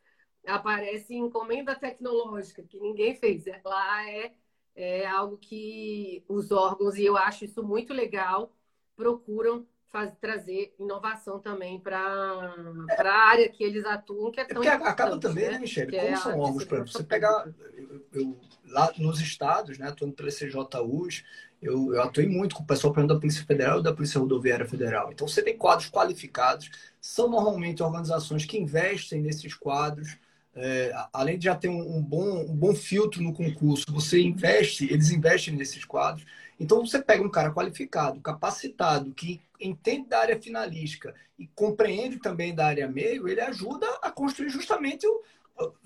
Aparece 0.46 1.14
encomenda 1.14 1.74
tecnológica 1.74 2.62
que 2.62 2.80
ninguém 2.80 3.14
fez. 3.16 3.46
É, 3.46 3.60
lá 3.64 4.10
é, 4.10 4.34
é 4.74 5.06
algo 5.06 5.36
que 5.38 6.24
os 6.28 6.50
órgãos, 6.50 6.96
e 6.96 7.04
eu 7.04 7.16
acho 7.16 7.44
isso 7.44 7.62
muito 7.62 7.92
legal, 7.92 8.54
procuram 8.96 9.66
faz, 9.90 10.12
trazer 10.20 10.74
inovação 10.78 11.38
também 11.38 11.80
para 11.80 12.54
a 12.98 13.28
área 13.28 13.48
que 13.48 13.64
eles 13.64 13.84
atuam, 13.84 14.30
que 14.30 14.40
é, 14.40 14.42
é 14.42 14.46
tão 14.46 14.62
é 14.62 14.68
acaba 14.68 15.18
também, 15.18 15.44
né, 15.44 15.52
né 15.52 15.58
Michele? 15.60 15.96
Como 15.96 16.08
é 16.08 16.16
são 16.16 16.38
órgãos, 16.38 16.64
por 16.64 16.74
exemplo, 16.74 16.92
você 16.92 17.02
pegar 17.02 17.48
eu, 17.76 18.06
eu, 18.12 18.40
lá 18.66 18.92
nos 18.98 19.20
estados, 19.20 19.78
né, 19.78 19.88
atuando 19.88 20.14
pela 20.14 20.30
CJUs, 20.30 21.24
eu, 21.60 21.92
eu 21.92 22.02
atuei 22.02 22.28
muito 22.28 22.54
com 22.54 22.62
o 22.62 22.66
pessoal 22.66 22.92
da 23.06 23.18
Polícia 23.18 23.44
Federal 23.44 23.80
e 23.80 23.82
da 23.82 23.92
Polícia 23.92 24.20
Rodoviária 24.20 24.66
Federal. 24.66 25.10
Então, 25.12 25.26
você 25.26 25.42
tem 25.42 25.56
quadros 25.56 25.90
qualificados, 25.90 26.70
são 27.00 27.28
normalmente 27.28 27.82
organizações 27.82 28.44
que 28.44 28.58
investem 28.58 29.20
nesses 29.20 29.54
quadros, 29.54 30.16
é, 30.54 30.92
além 31.12 31.38
de 31.38 31.46
já 31.46 31.54
ter 31.54 31.68
um, 31.68 31.96
um, 31.96 32.02
bom, 32.02 32.42
um 32.42 32.54
bom 32.54 32.74
filtro 32.74 33.22
no 33.22 33.32
concurso, 33.32 33.86
você 33.88 34.20
investe, 34.20 34.92
eles 34.92 35.10
investem 35.10 35.54
nesses 35.54 35.84
quadros. 35.84 36.24
Então, 36.60 36.84
você 36.84 37.00
pega 37.00 37.22
um 37.22 37.30
cara 37.30 37.52
qualificado, 37.52 38.20
capacitado, 38.20 39.12
que 39.12 39.40
entende 39.60 40.08
da 40.08 40.20
área 40.20 40.40
finalística 40.40 41.14
e 41.38 41.46
compreende 41.48 42.18
também 42.18 42.54
da 42.54 42.66
área 42.66 42.88
meio, 42.88 43.28
ele 43.28 43.40
ajuda 43.40 43.86
a 44.02 44.10
construir 44.10 44.50
justamente 44.50 45.06
o, 45.06 45.22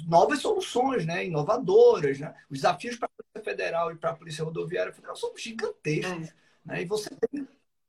novas 0.06 0.40
soluções, 0.40 1.06
né? 1.06 1.24
inovadoras. 1.24 2.18
Né? 2.18 2.34
Os 2.50 2.58
desafios 2.58 2.96
para 2.96 3.08
a 3.08 3.22
Polícia 3.22 3.50
Federal 3.50 3.92
e 3.92 3.96
para 3.96 4.10
a 4.10 4.14
Polícia 4.16 4.44
Rodoviária 4.44 4.92
Federal 4.92 5.16
são 5.16 5.36
gigantescos. 5.36 6.28
É. 6.28 6.34
Né? 6.64 6.82
E 6.82 6.84
você 6.84 7.10
tem 7.10 7.46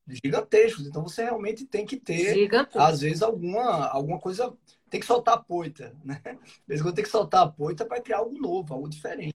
gigantescos. 0.07 0.87
Então 0.87 1.03
você 1.03 1.23
realmente 1.23 1.65
tem 1.65 1.85
que 1.85 1.97
ter, 1.97 2.33
Gigantesco. 2.33 2.79
às 2.79 3.01
vezes, 3.01 3.21
alguma, 3.21 3.87
alguma 3.87 4.19
coisa. 4.19 4.55
Tem 4.89 4.99
que 4.99 5.05
soltar 5.07 5.35
a 5.35 5.39
poita, 5.39 5.95
né? 6.03 6.21
Às 6.23 6.39
vezes 6.67 6.93
tem 6.93 7.03
que 7.03 7.09
soltar 7.09 7.43
a 7.43 7.49
poita 7.49 7.83
para 7.83 7.99
criar 7.99 8.17
algo 8.19 8.37
novo, 8.39 8.73
algo 8.73 8.87
diferente. 8.87 9.33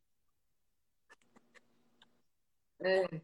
É. 2.80 3.20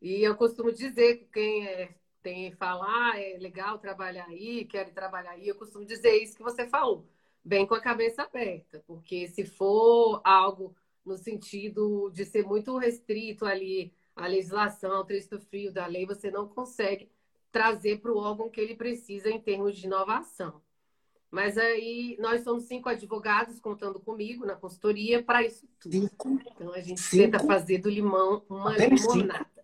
E 0.00 0.22
eu 0.22 0.34
costumo 0.34 0.72
dizer 0.72 1.18
que 1.18 1.24
quem 1.26 1.66
é, 1.66 1.94
tem 2.22 2.52
falar 2.52 3.12
ah, 3.12 3.20
é 3.20 3.36
legal 3.38 3.78
trabalhar 3.78 4.26
aí, 4.26 4.64
quero 4.64 4.92
trabalhar 4.92 5.32
aí, 5.32 5.48
eu 5.48 5.54
costumo 5.54 5.84
dizer 5.84 6.16
isso 6.22 6.36
que 6.36 6.42
você 6.42 6.66
falou 6.66 7.06
bem 7.44 7.66
com 7.66 7.74
a 7.74 7.80
cabeça 7.80 8.22
aberta, 8.22 8.82
porque 8.86 9.28
se 9.28 9.44
for 9.44 10.20
algo 10.24 10.74
no 11.04 11.16
sentido 11.16 12.10
de 12.10 12.24
ser 12.24 12.44
muito 12.44 12.76
restrito 12.76 13.44
ali 13.44 13.92
a 14.14 14.26
legislação, 14.26 15.00
o 15.00 15.04
trecho 15.04 15.40
frio 15.40 15.72
da 15.72 15.86
lei, 15.86 16.04
você 16.04 16.30
não 16.30 16.46
consegue 16.46 17.10
trazer 17.50 18.00
para 18.00 18.12
o 18.12 18.18
órgão 18.18 18.50
que 18.50 18.60
ele 18.60 18.74
precisa 18.74 19.30
em 19.30 19.40
termos 19.40 19.76
de 19.76 19.86
inovação. 19.86 20.60
Mas 21.30 21.56
aí 21.56 22.16
nós 22.20 22.42
somos 22.42 22.64
cinco 22.64 22.88
advogados 22.88 23.60
contando 23.60 24.00
comigo 24.00 24.44
na 24.44 24.56
consultoria 24.56 25.22
para 25.22 25.44
isso 25.44 25.66
tudo. 25.78 25.92
Cinco. 25.92 26.40
Então 26.54 26.72
a 26.72 26.80
gente 26.80 27.00
cinco. 27.00 27.22
tenta 27.22 27.38
fazer 27.46 27.78
do 27.78 27.88
limão 27.88 28.44
uma 28.48 28.76
limonada. 28.76 29.44
Cinco. 29.44 29.59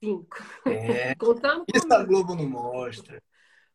Cinco. 0.00 0.36
É. 0.66 1.14
contando 1.16 1.64
isso 1.74 1.86
comigo. 1.86 2.02
a 2.02 2.04
Globo 2.04 2.34
não 2.34 2.48
mostra. 2.48 3.22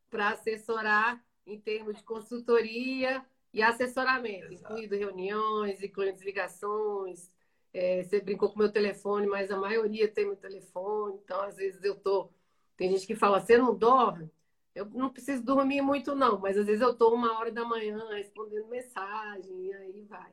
Para 0.10 0.30
assessorar 0.30 1.24
em 1.46 1.60
termos 1.60 1.98
de 1.98 2.04
consultoria 2.04 3.24
e 3.54 3.62
assessoramento, 3.62 4.54
Exato. 4.54 4.74
incluindo 4.74 4.96
reuniões, 4.96 5.82
incluindo 5.84 6.24
ligações. 6.24 7.30
É, 7.74 8.04
você 8.04 8.22
brincou 8.22 8.50
com 8.50 8.56
o 8.56 8.60
meu 8.60 8.72
telefone, 8.72 9.26
mas 9.28 9.50
a 9.50 9.58
maioria 9.58 10.08
tem 10.08 10.26
meu 10.26 10.36
telefone, 10.36 11.20
então 11.24 11.42
às 11.42 11.58
vezes 11.58 11.84
eu 11.84 11.96
tô. 11.96 12.30
Tem 12.78 12.90
gente 12.92 13.06
que 13.06 13.16
fala, 13.16 13.40
você 13.40 13.58
não 13.58 13.76
dorme? 13.76 14.30
Eu 14.76 14.86
não 14.86 15.12
preciso 15.12 15.44
dormir 15.44 15.82
muito, 15.82 16.16
não, 16.16 16.40
mas 16.40 16.58
às 16.58 16.66
vezes 16.66 16.82
eu 16.82 16.96
tô 16.96 17.14
uma 17.14 17.38
hora 17.38 17.52
da 17.52 17.64
manhã 17.64 18.00
respondendo 18.12 18.68
mensagem, 18.68 19.68
e 19.68 19.74
aí 19.74 20.02
vai. 20.04 20.32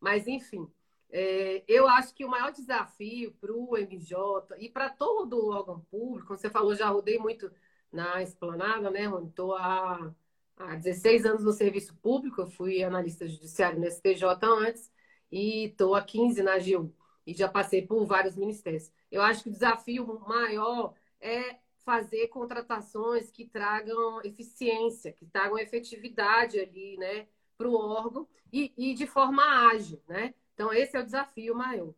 Mas, 0.00 0.26
enfim, 0.26 0.70
é, 1.16 1.62
eu 1.68 1.86
acho 1.88 2.12
que 2.12 2.24
o 2.24 2.28
maior 2.28 2.50
desafio 2.50 3.32
para 3.40 3.52
o 3.52 3.76
MJ 3.76 4.56
e 4.58 4.68
para 4.68 4.90
todo 4.90 5.38
o 5.38 5.50
órgão 5.52 5.80
público, 5.88 6.26
como 6.26 6.38
você 6.38 6.50
falou, 6.50 6.74
já 6.74 6.88
rodei 6.88 7.18
muito 7.18 7.52
na 7.92 8.20
esplanada, 8.20 8.90
né, 8.90 9.04
Estou 9.28 9.54
há 9.54 10.12
há 10.56 10.74
16 10.74 11.24
anos 11.24 11.44
no 11.44 11.52
serviço 11.52 11.94
público, 11.96 12.40
eu 12.40 12.46
fui 12.48 12.82
analista 12.82 13.28
judiciário 13.28 13.78
no 13.78 13.86
STJ 13.86 14.24
antes 14.42 14.90
e 15.30 15.66
estou 15.66 15.94
há 15.94 16.02
15 16.02 16.42
na 16.42 16.54
AGU 16.54 16.92
e 17.26 17.32
já 17.32 17.48
passei 17.48 17.86
por 17.86 18.04
vários 18.06 18.36
ministérios. 18.36 18.90
Eu 19.10 19.22
acho 19.22 19.44
que 19.44 19.50
o 19.50 19.52
desafio 19.52 20.06
maior 20.26 20.94
é 21.20 21.58
fazer 21.84 22.28
contratações 22.28 23.30
que 23.30 23.46
tragam 23.46 24.20
eficiência, 24.24 25.12
que 25.12 25.26
tragam 25.26 25.58
efetividade 25.58 26.58
ali, 26.58 26.96
né, 26.96 27.28
para 27.56 27.68
o 27.68 27.74
órgão 27.74 28.26
e, 28.52 28.72
e 28.76 28.94
de 28.94 29.06
forma 29.06 29.42
ágil, 29.70 30.02
né? 30.08 30.34
Então, 30.54 30.72
esse 30.72 30.96
é 30.96 31.00
o 31.00 31.04
desafio 31.04 31.54
maior. 31.54 31.92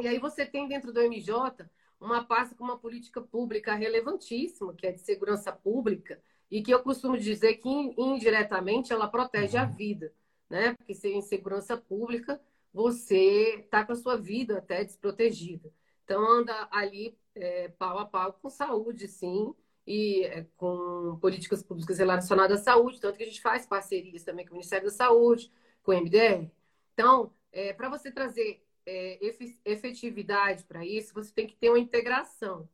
E 0.00 0.08
aí 0.08 0.18
você 0.18 0.44
tem 0.44 0.68
dentro 0.68 0.92
do 0.92 1.00
MJ 1.00 1.68
uma 2.00 2.24
pasta 2.24 2.54
com 2.54 2.64
uma 2.64 2.78
política 2.78 3.20
pública 3.20 3.74
relevantíssima, 3.74 4.74
que 4.74 4.86
é 4.86 4.92
de 4.92 5.00
segurança 5.00 5.52
pública, 5.52 6.20
e 6.50 6.62
que 6.62 6.72
eu 6.72 6.82
costumo 6.82 7.16
dizer 7.16 7.54
que 7.54 7.68
indiretamente 7.68 8.92
ela 8.92 9.08
protege 9.08 9.56
a 9.56 9.64
uhum. 9.64 9.72
vida, 9.72 10.12
né? 10.48 10.74
Porque 10.74 10.94
se 10.94 11.08
em 11.08 11.22
segurança 11.22 11.76
pública 11.76 12.40
você 12.72 13.60
está 13.60 13.84
com 13.84 13.92
a 13.92 13.96
sua 13.96 14.16
vida 14.16 14.58
até 14.58 14.84
desprotegida. 14.84 15.72
Então 16.04 16.22
anda 16.28 16.68
ali 16.70 17.16
é, 17.34 17.68
pau 17.68 17.98
a 17.98 18.04
pau 18.04 18.32
com 18.34 18.50
saúde, 18.50 19.08
sim, 19.08 19.54
e 19.86 20.24
é, 20.24 20.46
com 20.56 21.18
políticas 21.20 21.62
públicas 21.62 21.98
relacionadas 21.98 22.60
à 22.60 22.64
saúde, 22.64 23.00
tanto 23.00 23.16
que 23.16 23.22
a 23.22 23.26
gente 23.26 23.40
faz 23.40 23.66
parcerias 23.66 24.24
também 24.24 24.44
com 24.44 24.52
o 24.52 24.54
Ministério 24.54 24.86
da 24.86 24.94
Saúde, 24.94 25.50
com 25.82 25.92
o 25.92 25.94
MDR. 25.94 26.50
Então, 26.92 27.32
é, 27.54 27.72
para 27.72 27.88
você 27.88 28.10
trazer 28.10 28.62
é, 28.84 29.18
efetividade 29.64 30.64
para 30.64 30.84
isso, 30.84 31.14
você 31.14 31.32
tem 31.32 31.46
que 31.46 31.56
ter 31.56 31.70
uma 31.70 31.78
integração. 31.78 32.68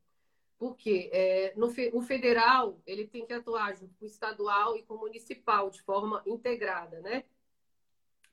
Porque 0.58 1.08
é, 1.12 1.54
no, 1.56 1.68
o 1.92 2.02
federal 2.02 2.80
ele 2.86 3.06
tem 3.06 3.24
que 3.24 3.32
atuar 3.32 3.74
junto 3.76 3.94
com 3.94 4.04
o 4.04 4.08
estadual 4.08 4.76
e 4.76 4.82
com 4.82 4.94
o 4.94 5.00
municipal 5.00 5.70
de 5.70 5.80
forma 5.82 6.22
integrada, 6.26 7.00
né? 7.00 7.24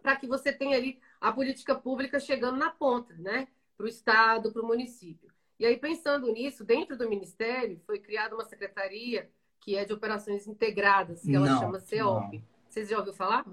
Para 0.01 0.15
que 0.15 0.27
você 0.27 0.51
tenha 0.51 0.77
ali 0.77 0.99
a 1.21 1.31
política 1.31 1.75
pública 1.75 2.19
chegando 2.19 2.57
na 2.57 2.69
ponta, 2.69 3.13
né? 3.15 3.47
Para 3.77 3.85
o 3.85 3.89
Estado, 3.89 4.51
para 4.51 4.61
o 4.61 4.67
município. 4.67 5.31
E 5.59 5.65
aí, 5.65 5.77
pensando 5.77 6.31
nisso, 6.31 6.63
dentro 6.63 6.97
do 6.97 7.09
Ministério 7.09 7.79
foi 7.85 7.99
criada 7.99 8.35
uma 8.35 8.45
secretaria 8.45 9.29
que 9.59 9.75
é 9.75 9.85
de 9.85 9.93
operações 9.93 10.47
integradas, 10.47 11.21
que 11.21 11.35
ela 11.35 11.47
não, 11.47 11.59
chama 11.59 11.79
CEOP. 11.79 12.43
Vocês 12.69 12.89
já 12.89 12.97
ouviram 12.97 13.15
falar? 13.15 13.45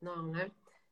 Não, 0.00 0.28
né? 0.28 0.50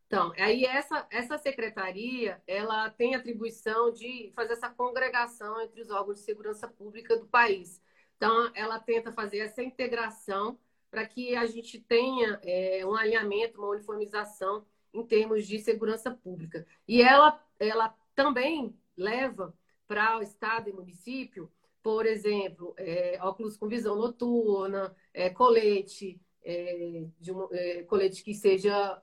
Então, 0.09 0.33
aí 0.39 0.65
essa, 0.65 1.07
essa 1.11 1.37
secretaria, 1.37 2.43
ela 2.47 2.89
tem 2.89 3.15
atribuição 3.15 3.93
de 3.93 4.33
fazer 4.35 4.55
essa 4.55 4.71
congregação 4.71 5.61
entre 5.61 5.83
os 5.83 5.91
órgãos 5.91 6.19
de 6.19 6.25
segurança 6.25 6.67
pública 6.67 7.15
do 7.15 7.27
país. 7.27 7.83
Então, 8.17 8.51
ela 8.55 8.81
tenta 8.81 9.13
fazer 9.13 9.41
essa 9.41 9.63
integração 9.63 10.59
para 10.91 11.07
que 11.07 11.37
a 11.37 11.45
gente 11.45 11.79
tenha 11.79 12.41
é, 12.43 12.87
um 12.87 12.95
alinhamento, 12.97 13.59
uma 13.61 13.69
uniformização 13.69 14.65
em 14.95 15.05
termos 15.05 15.47
de 15.47 15.59
segurança 15.59 16.11
pública. 16.11 16.67
E 16.89 17.03
ela, 17.03 17.45
ela 17.61 17.95
também 18.15 18.75
leva 18.97 19.55
para 19.87 20.17
o 20.19 20.23
Estado 20.23 20.71
e 20.71 20.73
município, 20.73 21.53
por 21.83 22.07
exemplo, 22.07 22.75
é, 22.79 23.19
óculos 23.21 23.59
com 23.59 23.69
visão 23.69 23.95
noturna, 23.95 24.97
é, 25.13 25.29
colete, 25.29 26.19
é, 26.43 27.05
de 27.21 27.31
é, 27.53 27.83
colete 27.83 28.25
que 28.25 28.33
seja 28.33 29.03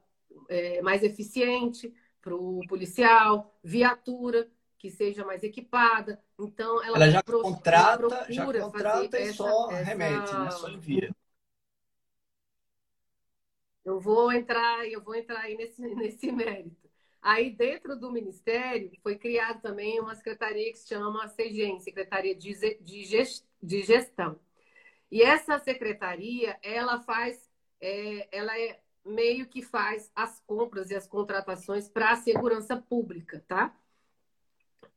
é, 0.50 0.82
mais 0.82 1.04
eficiente 1.04 1.94
para 2.22 2.36
o 2.36 2.62
policial, 2.68 3.56
viatura 3.64 4.50
que 4.78 4.90
seja 4.90 5.26
mais 5.26 5.44
equipada. 5.44 6.22
Então, 6.40 6.84
ela, 6.84 6.98
ela 6.98 7.10
já 7.10 7.24
pro, 7.24 7.42
contrata, 7.42 8.04
ela 8.04 8.32
já 8.32 8.46
contrata 8.46 9.20
e 9.20 9.24
essa, 9.24 9.34
só 9.34 9.72
essa... 9.72 9.84
remete, 9.84 10.34
né? 10.34 10.52
Só 10.52 10.70
envia. 10.70 11.16
Eu 13.84 14.00
vou 14.00 14.32
entrar, 14.32 14.88
eu 14.88 15.02
vou 15.04 15.16
entrar 15.16 15.42
aí 15.42 15.56
nesse, 15.56 15.82
nesse 15.96 16.32
mérito. 16.32 16.86
Aí, 17.22 17.50
dentro 17.50 17.96
do 18.00 18.12
Ministério, 18.12 18.92
foi 19.02 19.18
criada 19.18 19.60
também 19.60 20.00
uma 20.00 20.14
secretaria 20.14 20.72
que 20.72 20.78
se 20.78 20.90
chama 20.90 21.28
SEGEM, 21.28 21.80
Secretaria 21.80 22.36
de 22.36 23.82
Gestão. 23.84 24.40
E 25.10 25.24
essa 25.24 25.58
secretaria, 25.58 26.60
ela 26.62 27.02
faz, 27.02 27.50
é, 27.82 28.28
ela 28.32 28.56
é 28.60 28.80
meio 29.06 29.48
que 29.48 29.62
faz 29.62 30.12
as 30.16 30.40
compras 30.48 30.90
e 30.90 30.96
as 30.96 31.08
contratações 31.08 31.88
para 31.88 32.12
a 32.12 32.16
segurança 32.16 32.76
pública, 32.76 33.44
tá? 33.48 33.78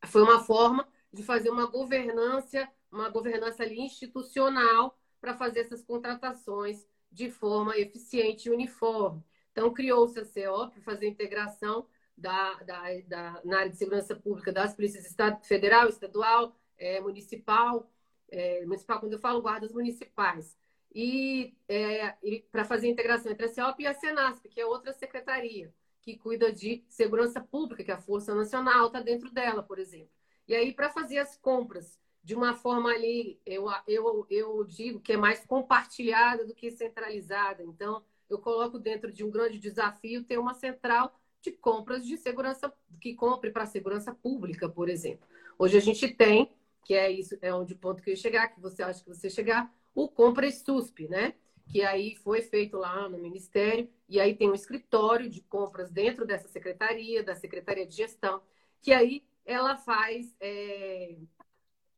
Foi 0.07 0.23
uma 0.23 0.41
forma 0.41 0.89
de 1.13 1.23
fazer 1.23 1.51
uma 1.51 1.67
governança, 1.67 2.69
uma 2.91 3.11
governança 3.11 3.63
ali 3.63 3.81
institucional 3.81 4.99
para 5.21 5.37
fazer 5.37 5.61
essas 5.61 5.83
contratações 5.83 6.87
de 7.11 7.31
forma 7.31 7.77
eficiente 7.77 8.49
e 8.49 8.53
uniforme. 8.53 9.23
Então, 9.53 9.73
criou-se 9.73 10.19
a 10.19 10.25
CO 10.25 10.71
para 10.71 10.81
fazer 10.83 11.07
a 11.07 11.11
integração 11.11 11.87
da, 12.17 12.55
da, 12.63 12.83
da, 13.07 13.41
na 13.45 13.59
área 13.61 13.71
de 13.71 13.77
segurança 13.77 14.15
pública 14.15 14.53
das 14.53 14.75
polícias 14.75 15.07
estado, 15.07 15.45
federal, 15.45 15.89
estadual, 15.89 16.57
é, 16.77 17.01
municipal, 17.01 17.91
é, 18.31 18.65
municipal, 18.65 19.01
quando 19.01 19.15
eu 19.15 19.19
falo 19.19 19.43
guardas 19.43 19.73
municipais, 19.73 20.57
e, 20.95 21.55
é, 21.69 22.17
para 22.51 22.65
fazer 22.65 22.87
a 22.87 22.91
integração 22.91 23.31
entre 23.31 23.47
a 23.47 23.49
CEOP 23.49 23.83
e 23.83 23.87
a 23.87 23.95
Senasp, 23.95 24.49
que 24.49 24.61
é 24.61 24.67
outra 24.67 24.93
secretaria 24.93 25.73
que 26.01 26.17
cuida 26.17 26.51
de 26.51 26.83
segurança 26.89 27.41
pública, 27.41 27.85
que 27.85 27.93
a 27.93 28.01
Força 28.01 28.35
Nacional 28.35 28.87
está 28.87 29.01
dentro 29.01 29.31
dela, 29.31 29.63
por 29.63 29.79
exemplo. 29.79 30.09
E 30.47 30.55
aí, 30.55 30.73
para 30.73 30.89
fazer 30.89 31.19
as 31.19 31.37
compras 31.37 31.99
de 32.25 32.35
uma 32.35 32.55
forma 32.55 32.91
ali, 32.91 33.39
eu, 33.45 33.67
eu, 33.87 34.27
eu 34.31 34.65
digo 34.65 35.01
que 35.01 35.13
é 35.13 35.17
mais 35.17 35.45
compartilhada 35.45 36.47
do 36.47 36.55
que 36.55 36.71
centralizada. 36.71 37.63
Então, 37.63 38.03
eu 38.29 38.39
coloco 38.39 38.79
dentro 38.79 39.13
de 39.13 39.23
um 39.23 39.31
grande 39.31 39.59
desafio 39.59 40.25
ter 40.25 40.39
uma 40.39 40.55
central 40.55 41.15
de 41.43 41.53
compras 41.53 42.07
de 42.07 42.17
segurança, 42.17 42.73
que 43.01 43.15
compre 43.15 43.51
para 43.51 43.65
a 43.65 43.67
segurança 43.67 44.15
pública, 44.15 44.69
por 44.69 44.89
exemplo. 44.89 45.29
Hoje 45.59 45.77
a 45.77 45.81
gente 45.81 46.09
tem, 46.09 46.51
que 46.85 46.95
é 46.95 47.11
isso, 47.11 47.37
é 47.43 47.53
onde 47.53 47.75
o 47.75 47.79
ponto 47.79 48.03
que 48.03 48.11
eu 48.11 48.13
ia 48.13 48.21
chegar, 48.21 48.49
que 48.49 48.61
você 48.61 48.83
acha 48.83 49.03
que 49.03 49.09
você 49.09 49.29
chegar, 49.29 49.71
o 49.95 50.09
Compra 50.09 50.51
SUSP, 50.51 51.09
né? 51.09 51.35
Que 51.67 51.83
aí 51.83 52.17
foi 52.17 52.43
feito 52.43 52.77
lá 52.77 53.09
no 53.09 53.19
Ministério, 53.19 53.91
e 54.09 54.19
aí 54.21 54.35
tem 54.35 54.51
um 54.51 54.55
escritório 54.55 55.29
de 55.29 55.43
compras 55.43 55.91
dentro 55.91 56.25
dessa 56.25 56.49
secretaria, 56.49 57.23
da 57.23 57.35
Secretaria 57.35 57.87
de 57.87 57.95
Gestão, 57.95 58.43
que 58.81 58.93
aí 58.93 59.25
ela 59.45 59.77
faz 59.77 60.35
é, 60.41 61.17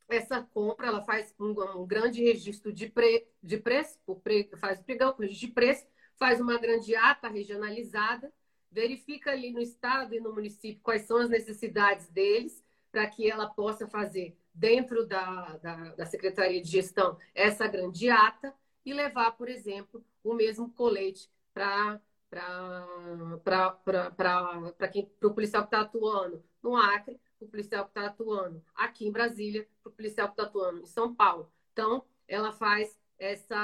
essa 0.09 0.43
compra, 0.43 0.89
ela 0.89 1.03
faz 1.03 1.35
um, 1.39 1.51
um 1.81 1.87
grande 1.87 2.23
registro 2.23 2.73
de, 2.73 2.89
pre, 2.89 3.27
de 3.43 3.59
preço, 3.59 3.99
pre, 4.23 4.51
faz 4.57 4.81
o 4.81 4.85
pregão, 4.85 5.15
registro 5.19 5.49
de 5.49 5.55
preço, 5.55 5.87
faz 6.17 6.41
uma 6.41 6.59
grande 6.59 6.95
ata 6.95 7.29
regionalizada, 7.29 8.33
verifica 8.71 9.31
ali 9.31 9.53
no 9.53 9.61
estado 9.61 10.15
e 10.15 10.21
no 10.21 10.33
município 10.33 10.81
quais 10.83 11.03
são 11.03 11.17
as 11.17 11.31
necessidades 11.31 12.09
deles, 12.09 12.63
para 12.91 13.07
que 13.07 13.31
ela 13.31 13.49
possa 13.49 13.87
fazer 13.87 14.37
dentro 14.53 15.07
da, 15.07 15.57
da, 15.59 15.77
da 15.95 16.07
Secretaria 16.07 16.61
de 16.61 16.69
Gestão 16.69 17.17
essa 17.35 17.67
grande 17.67 18.11
ata 18.11 18.55
e 18.85 18.93
levar, 18.93 19.33
por 19.33 19.49
exemplo, 19.49 20.05
o 20.23 20.35
mesmo 20.35 20.71
colete 20.73 21.31
para 21.53 22.01
para 23.43 23.77
o 25.23 25.31
policial 25.35 25.63
que 25.63 25.67
está 25.67 25.81
atuando 25.81 26.45
no 26.63 26.77
Acre, 26.77 27.21
o 27.41 27.47
policial 27.49 27.85
que 27.85 27.91
está 27.91 28.07
atuando 28.07 28.63
aqui 28.75 29.07
em 29.07 29.11
Brasília, 29.11 29.67
o 29.85 29.91
policial 29.91 30.29
que 30.29 30.35
está 30.35 30.45
atuando 30.45 30.81
em 30.81 30.87
São 30.87 31.13
Paulo. 31.13 31.51
Então, 31.73 32.05
ela 32.29 32.53
faz 32.53 32.97
essa, 33.19 33.57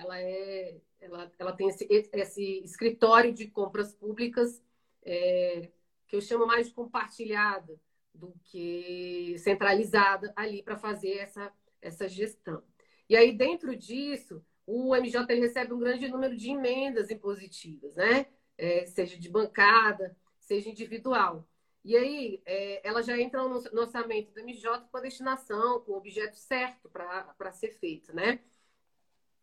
ela 0.00 0.20
é, 0.20 0.80
ela, 1.00 1.32
ela 1.38 1.52
tem 1.52 1.68
esse, 1.68 1.86
esse 1.90 2.62
escritório 2.62 3.32
de 3.32 3.48
compras 3.48 3.92
públicas 3.92 4.62
é, 5.04 5.70
que 6.06 6.14
eu 6.14 6.20
chamo 6.20 6.46
mais 6.46 6.68
de 6.68 6.74
compartilhada, 6.74 7.78
do 8.14 8.34
que 8.44 9.36
centralizada 9.38 10.32
ali 10.36 10.62
para 10.62 10.76
fazer 10.76 11.18
essa, 11.18 11.52
essa 11.80 12.08
gestão. 12.08 12.62
E 13.08 13.16
aí, 13.16 13.32
dentro 13.32 13.76
disso, 13.76 14.44
o 14.66 14.94
MJ 14.94 15.34
recebe 15.34 15.72
um 15.72 15.78
grande 15.78 16.08
número 16.08 16.36
de 16.36 16.50
emendas 16.50 17.10
impositivas, 17.10 17.94
né? 17.96 18.26
É, 18.56 18.86
seja 18.86 19.18
de 19.18 19.28
bancada, 19.28 20.16
seja 20.38 20.68
individual. 20.68 21.48
E 21.84 21.96
aí, 21.96 22.42
é, 22.46 22.86
ela 22.86 23.02
já 23.02 23.18
entra 23.18 23.42
no, 23.42 23.60
no 23.60 23.80
orçamento 23.80 24.32
do 24.32 24.40
MJ 24.40 24.86
com 24.90 24.96
a 24.96 25.00
destinação, 25.00 25.80
com 25.80 25.92
o 25.92 25.96
objeto 25.96 26.36
certo 26.36 26.88
para 26.90 27.52
ser 27.52 27.70
feito, 27.78 28.14
né? 28.14 28.40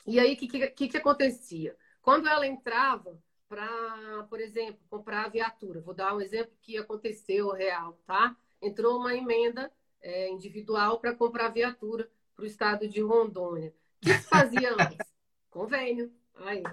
E 0.07 0.20
aí, 0.20 0.34
o 0.34 0.38
que, 0.38 0.70
que, 0.70 0.88
que 0.88 0.97
acontecia? 0.97 1.76
Quando 2.01 2.28
ela 2.28 2.47
entrava 2.47 3.22
para, 3.47 4.24
por 4.30 4.39
exemplo, 4.39 4.80
comprar 4.89 5.26
a 5.26 5.30
viatura, 5.30 5.82
vou 5.82 5.93
dar 5.93 6.15
um 6.15 6.22
exemplo 6.22 6.55
que 6.61 6.78
aconteceu 6.78 7.51
real, 7.51 7.99
tá? 8.05 8.38
Entrou 8.62 8.97
uma 8.97 9.16
emenda 9.16 9.72
é, 10.01 10.30
individual 10.30 10.99
para 10.99 11.16
comprar 11.16 11.49
viatura 11.49 12.10
para 12.36 12.43
o 12.43 12.47
estado 12.47 12.88
de 12.88 13.01
Rondônia. 13.01 13.74
O 13.97 14.05
que 14.05 14.14
se 14.14 14.28
fazia 14.28 14.74
antes? 14.74 14.97
Convênio. 15.49 16.14
Ai, 16.36 16.64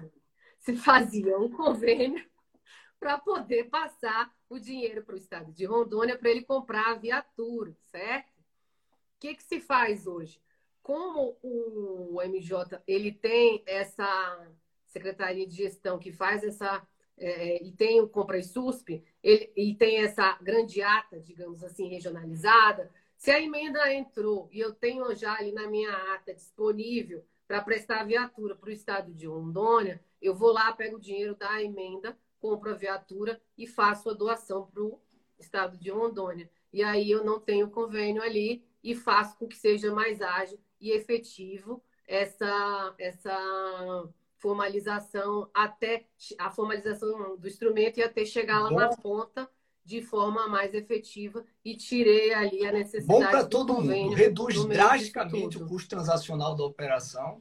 se 0.60 0.76
fazia 0.76 1.38
um 1.38 1.50
convênio 1.50 2.24
para 3.00 3.18
poder 3.18 3.64
passar 3.64 4.32
o 4.48 4.58
dinheiro 4.58 5.02
para 5.02 5.14
o 5.14 5.18
estado 5.18 5.52
de 5.52 5.64
Rondônia 5.64 6.16
para 6.16 6.30
ele 6.30 6.42
comprar 6.42 6.92
a 6.92 6.94
viatura, 6.94 7.76
certo? 7.86 8.30
O 8.30 9.18
que, 9.18 9.34
que 9.34 9.42
se 9.42 9.60
faz 9.60 10.06
hoje? 10.06 10.40
Como 10.82 11.36
o 11.42 12.20
MJ 12.22 12.80
ele 12.86 13.10
tem 13.10 13.62
essa 13.66 14.48
secretaria 14.86 15.46
de 15.46 15.54
gestão 15.54 15.98
que 15.98 16.12
faz 16.12 16.44
essa 16.44 16.86
é, 17.18 17.62
e 17.62 17.72
tem 17.72 18.00
o 18.00 18.08
Compra 18.08 18.42
SUSP, 18.42 19.02
ele, 19.22 19.52
e 19.56 19.74
tem 19.74 19.98
essa 19.98 20.38
grande 20.40 20.82
ata, 20.82 21.18
digamos 21.20 21.64
assim, 21.64 21.88
regionalizada, 21.88 22.90
se 23.16 23.30
a 23.30 23.40
emenda 23.40 23.92
entrou 23.92 24.48
e 24.52 24.60
eu 24.60 24.74
tenho 24.74 25.14
já 25.14 25.34
ali 25.34 25.52
na 25.52 25.66
minha 25.66 25.90
ata 26.14 26.34
disponível 26.34 27.24
para 27.46 27.62
prestar 27.62 28.00
a 28.00 28.04
viatura 28.04 28.54
para 28.54 28.68
o 28.68 28.72
estado 28.72 29.14
de 29.14 29.26
Rondônia, 29.26 30.02
eu 30.20 30.34
vou 30.34 30.52
lá, 30.52 30.72
pego 30.72 30.96
o 30.96 31.00
dinheiro 31.00 31.34
da 31.34 31.62
emenda, 31.62 32.16
compro 32.38 32.70
a 32.70 32.74
viatura 32.74 33.40
e 33.56 33.66
faço 33.66 34.10
a 34.10 34.14
doação 34.14 34.66
para 34.66 34.82
o 34.82 35.00
estado 35.38 35.78
de 35.78 35.90
Rondônia. 35.90 36.50
E 36.72 36.82
aí 36.82 37.10
eu 37.10 37.24
não 37.24 37.40
tenho 37.40 37.70
convênio 37.70 38.22
ali 38.22 38.64
e 38.82 38.94
faço 38.94 39.38
com 39.38 39.46
que 39.46 39.56
seja 39.56 39.92
mais 39.92 40.20
ágil 40.20 40.58
e 40.80 40.90
efetivo 40.90 41.82
essa, 42.06 42.94
essa 42.98 44.08
formalização 44.38 45.48
até 45.52 46.06
a 46.38 46.50
formalização 46.50 47.36
do 47.36 47.48
instrumento 47.48 47.98
e 47.98 48.02
até 48.02 48.24
chegar 48.24 48.60
lá 48.60 48.70
Bom. 48.70 48.76
na 48.76 48.88
ponta 48.88 49.48
de 49.84 50.02
forma 50.02 50.48
mais 50.48 50.74
efetiva 50.74 51.44
e 51.64 51.76
tirei 51.76 52.34
ali 52.34 52.66
a 52.66 52.72
necessidade 52.72 53.06
Bom 53.06 53.20
para 53.20 53.46
todo 53.46 53.80
mundo, 53.80 54.14
reduz 54.14 54.64
drasticamente 54.64 55.58
o 55.58 55.66
custo 55.66 55.88
transacional 55.90 56.56
da 56.56 56.64
operação. 56.64 57.40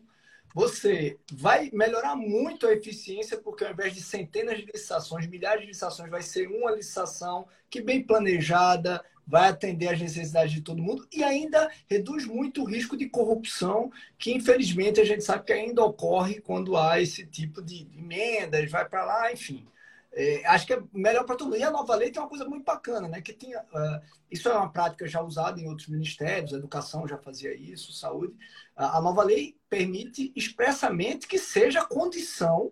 Você 0.55 1.17
vai 1.33 1.69
melhorar 1.73 2.15
muito 2.15 2.65
a 2.65 2.71
eficiência, 2.71 3.37
porque 3.37 3.65
ao 3.65 3.73
invés 3.73 3.93
de 3.93 4.01
centenas 4.01 4.57
de 4.57 4.65
licitações, 4.65 5.27
milhares 5.27 5.59
de 5.59 5.67
licitações, 5.67 6.09
vai 6.09 6.21
ser 6.21 6.47
uma 6.47 6.71
licitação 6.71 7.45
que 7.69 7.81
bem 7.81 8.01
planejada, 8.01 9.03
vai 9.27 9.49
atender 9.49 9.89
às 9.89 9.99
necessidades 9.99 10.53
de 10.53 10.61
todo 10.61 10.81
mundo 10.81 11.05
e 11.11 11.25
ainda 11.25 11.69
reduz 11.89 12.25
muito 12.25 12.61
o 12.61 12.65
risco 12.65 12.95
de 12.95 13.09
corrupção, 13.09 13.91
que 14.17 14.31
infelizmente 14.31 15.01
a 15.01 15.03
gente 15.03 15.25
sabe 15.25 15.43
que 15.43 15.51
ainda 15.51 15.83
ocorre 15.83 16.39
quando 16.39 16.77
há 16.77 17.01
esse 17.01 17.25
tipo 17.25 17.61
de 17.61 17.85
emendas, 17.93 18.71
vai 18.71 18.87
para 18.87 19.03
lá, 19.03 19.33
enfim. 19.33 19.67
É, 20.15 20.45
acho 20.47 20.65
que 20.65 20.73
é 20.73 20.81
melhor 20.93 21.25
para 21.25 21.35
todo 21.35 21.49
mundo. 21.49 21.59
E 21.59 21.63
a 21.63 21.69
nova 21.69 21.93
lei 21.93 22.09
tem 22.09 22.21
uma 22.21 22.29
coisa 22.29 22.45
muito 22.45 22.63
bacana, 22.63 23.05
né? 23.07 23.21
Que 23.21 23.33
tinha, 23.33 23.59
uh, 23.59 24.01
isso 24.31 24.47
é 24.47 24.53
uma 24.53 24.71
prática 24.71 25.05
já 25.05 25.21
usada 25.21 25.59
em 25.59 25.67
outros 25.67 25.89
ministérios, 25.89 26.53
a 26.53 26.57
educação 26.57 27.05
já 27.05 27.17
fazia 27.17 27.53
isso, 27.53 27.91
saúde. 27.91 28.33
A 28.75 29.01
nova 29.01 29.23
lei 29.23 29.57
permite 29.69 30.31
expressamente 30.33 31.27
que 31.27 31.37
seja 31.37 31.83
condição 31.83 32.71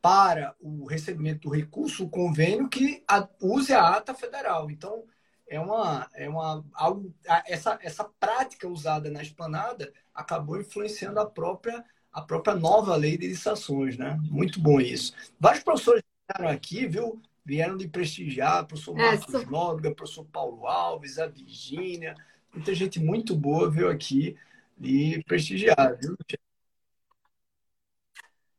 para 0.00 0.54
o 0.60 0.86
recebimento 0.86 1.48
do 1.48 1.54
recurso, 1.54 2.04
o 2.04 2.10
convênio 2.10 2.68
que 2.68 3.04
use 3.40 3.74
a 3.74 3.96
ata 3.96 4.14
federal. 4.14 4.70
Então, 4.70 5.04
é 5.46 5.60
uma, 5.60 6.08
é 6.14 6.28
uma 6.28 6.64
algo, 6.72 7.14
essa, 7.46 7.78
essa 7.82 8.04
prática 8.04 8.66
usada 8.66 9.10
na 9.10 9.22
esplanada 9.22 9.92
acabou 10.14 10.58
influenciando 10.58 11.20
a 11.20 11.26
própria 11.26 11.84
a 12.10 12.22
própria 12.22 12.54
nova 12.54 12.96
lei 12.96 13.16
de 13.16 13.28
licitações, 13.28 13.96
né? 13.96 14.18
Muito 14.22 14.58
bom 14.60 14.80
isso. 14.80 15.12
Vários 15.38 15.62
professores 15.62 16.02
vieram 16.28 16.50
aqui, 16.50 16.86
viu? 16.86 17.20
Vieram 17.44 17.76
de 17.76 17.88
prestigiar, 17.88 18.66
professor 18.66 18.98
é, 18.98 19.02
Marcos 19.02 19.34
é, 19.34 19.38
sou... 19.38 19.50
Nóbrega, 19.50 19.94
professor 19.94 20.24
Paulo 20.26 20.66
Alves, 20.66 21.18
a 21.18 21.26
Virgínia. 21.26 22.14
Muita 22.52 22.74
gente 22.74 23.00
muito 23.00 23.34
boa 23.34 23.70
veio 23.70 23.88
aqui 23.88 24.36
e 24.80 25.22
prestigiar, 25.24 25.96
viu? 25.98 26.16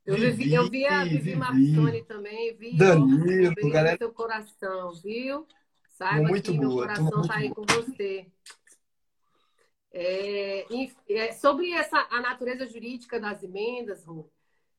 Eu 0.06 0.36
vi, 0.36 0.54
eu 0.54 0.70
vi 0.70 0.88
a 0.88 1.04
Vivi, 1.04 1.36
Vivi 1.36 2.04
também, 2.04 2.56
vi 2.56 2.76
Danilo, 2.76 3.54
ó, 3.64 3.70
galera. 3.70 3.98
seu 3.98 4.12
coração, 4.12 4.92
viu? 5.04 5.46
Saiba 5.88 6.28
muito 6.28 6.52
que 6.52 6.58
boa, 6.58 6.88
meu 6.88 6.96
coração 6.96 7.22
está 7.22 7.36
aí 7.36 7.50
boa. 7.50 7.68
com 7.68 7.74
você. 7.76 8.26
É, 9.92 10.66
é, 11.10 11.32
sobre 11.34 11.72
essa, 11.72 12.08
a 12.10 12.22
natureza 12.22 12.66
jurídica 12.66 13.20
das 13.20 13.44
emendas, 13.44 14.04
Rô, 14.04 14.28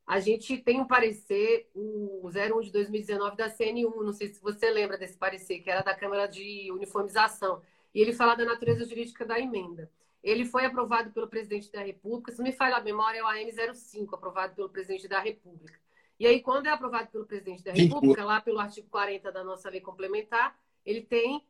a 0.07 0.19
gente 0.19 0.59
tem 0.59 0.81
um 0.81 0.87
parecer, 0.87 1.71
o 1.75 2.29
01 2.29 2.61
de 2.63 2.73
2019 2.73 3.37
da 3.37 3.49
CNU, 3.49 4.03
não 4.03 4.13
sei 4.13 4.29
se 4.29 4.41
você 4.41 4.71
lembra 4.71 4.99
desse 4.99 5.17
parecer, 5.17 5.61
que 5.61 5.71
era 5.71 5.83
da 5.83 5.95
Câmara 5.95 6.27
de 6.27 6.71
Uniformização, 6.73 7.63
e 7.95 8.01
ele 8.01 8.13
fala 8.13 8.35
da 8.35 8.45
natureza 8.45 8.85
jurídica 8.85 9.25
da 9.25 9.39
emenda. 9.39 9.91
Ele 10.23 10.45
foi 10.45 10.65
aprovado 10.65 11.11
pelo 11.13 11.29
presidente 11.29 11.71
da 11.73 11.81
República, 11.81 12.33
se 12.33 12.43
me 12.43 12.53
falha 12.53 12.77
a 12.77 12.83
memória, 12.83 13.21
é 13.21 13.23
o 13.23 13.27
AM05, 13.27 14.13
aprovado 14.13 14.55
pelo 14.55 14.69
presidente 14.69 15.09
da 15.09 15.21
República. 15.21 15.79
E 16.19 16.27
aí, 16.27 16.43
quando 16.43 16.67
é 16.67 16.71
aprovado 16.71 17.09
pelo 17.09 17.25
presidente 17.25 17.65
da 17.65 17.73
República, 17.73 18.23
lá 18.25 18.41
pelo 18.41 18.59
artigo 18.59 18.89
40 18.91 19.33
da 19.33 19.43
nossa 19.43 19.71
lei 19.71 19.81
complementar, 19.81 20.59
ele 20.85 21.01
tem 21.01 21.43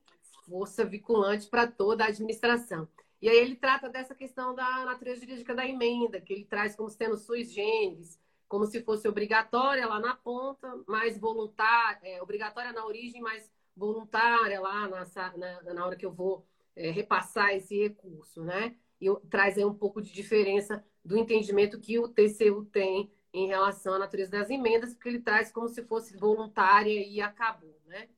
força 0.48 0.84
vinculante 0.84 1.48
para 1.48 1.66
toda 1.66 2.04
a 2.04 2.08
administração. 2.08 2.88
E 3.20 3.28
aí 3.28 3.36
ele 3.36 3.56
trata 3.56 3.88
dessa 3.88 4.14
questão 4.14 4.54
da 4.54 4.84
natureza 4.84 5.20
jurídica 5.20 5.54
da 5.54 5.66
emenda, 5.66 6.20
que 6.20 6.32
ele 6.32 6.44
traz 6.44 6.74
como 6.74 6.88
sendo 6.88 7.16
sui 7.16 7.44
generis, 7.44 8.18
como 8.50 8.66
se 8.66 8.82
fosse 8.82 9.06
obrigatória 9.06 9.86
lá 9.86 10.00
na 10.00 10.12
ponta, 10.12 10.68
mas 10.88 11.16
voluntária, 11.16 12.00
é, 12.02 12.20
obrigatória 12.20 12.72
na 12.72 12.84
origem, 12.84 13.22
mas 13.22 13.48
voluntária 13.76 14.60
lá 14.60 14.88
na, 14.88 15.06
na, 15.36 15.72
na 15.72 15.86
hora 15.86 15.94
que 15.94 16.04
eu 16.04 16.12
vou 16.12 16.44
é, 16.74 16.90
repassar 16.90 17.50
esse 17.50 17.80
recurso, 17.80 18.42
né? 18.42 18.74
E 19.00 19.06
traz 19.30 19.56
aí 19.56 19.64
um 19.64 19.72
pouco 19.72 20.02
de 20.02 20.12
diferença 20.12 20.84
do 21.04 21.16
entendimento 21.16 21.78
que 21.78 22.00
o 22.00 22.08
TCU 22.08 22.64
tem 22.64 23.12
em 23.32 23.46
relação 23.46 23.94
à 23.94 24.00
natureza 24.00 24.32
das 24.32 24.50
emendas, 24.50 24.94
porque 24.94 25.10
ele 25.10 25.20
traz 25.20 25.52
como 25.52 25.68
se 25.68 25.84
fosse 25.84 26.16
voluntária 26.16 27.06
e 27.06 27.20
acabou, 27.20 27.80
né? 27.86 28.08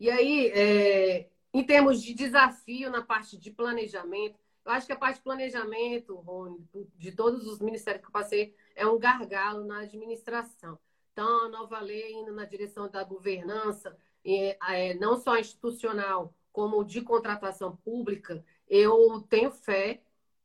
E 0.00 0.10
aí, 0.10 0.48
é, 0.48 1.30
em 1.54 1.62
termos 1.62 2.02
de 2.02 2.14
desafio 2.14 2.90
na 2.90 3.02
parte 3.02 3.38
de 3.38 3.52
planejamento, 3.52 4.40
eu 4.68 4.72
acho 4.72 4.86
que 4.86 4.92
a 4.92 4.96
parte 4.96 5.16
de 5.16 5.22
planejamento, 5.22 6.14
Rony, 6.16 6.62
de 6.96 7.10
todos 7.12 7.46
os 7.46 7.58
ministérios 7.58 8.02
que 8.02 8.08
eu 8.08 8.12
passei, 8.12 8.54
é 8.78 8.86
um 8.86 8.98
gargalo 8.98 9.64
na 9.64 9.80
administração. 9.80 10.78
Então, 11.12 11.46
a 11.46 11.48
nova 11.48 11.80
lei 11.80 12.12
indo 12.12 12.32
na 12.32 12.44
direção 12.44 12.88
da 12.88 13.02
governança, 13.02 13.96
é, 14.24 14.94
não 14.94 15.16
só 15.16 15.36
institucional, 15.36 16.32
como 16.52 16.84
de 16.84 17.02
contratação 17.02 17.76
pública, 17.76 18.44
eu 18.68 19.20
tenho 19.28 19.50
fé, 19.50 20.00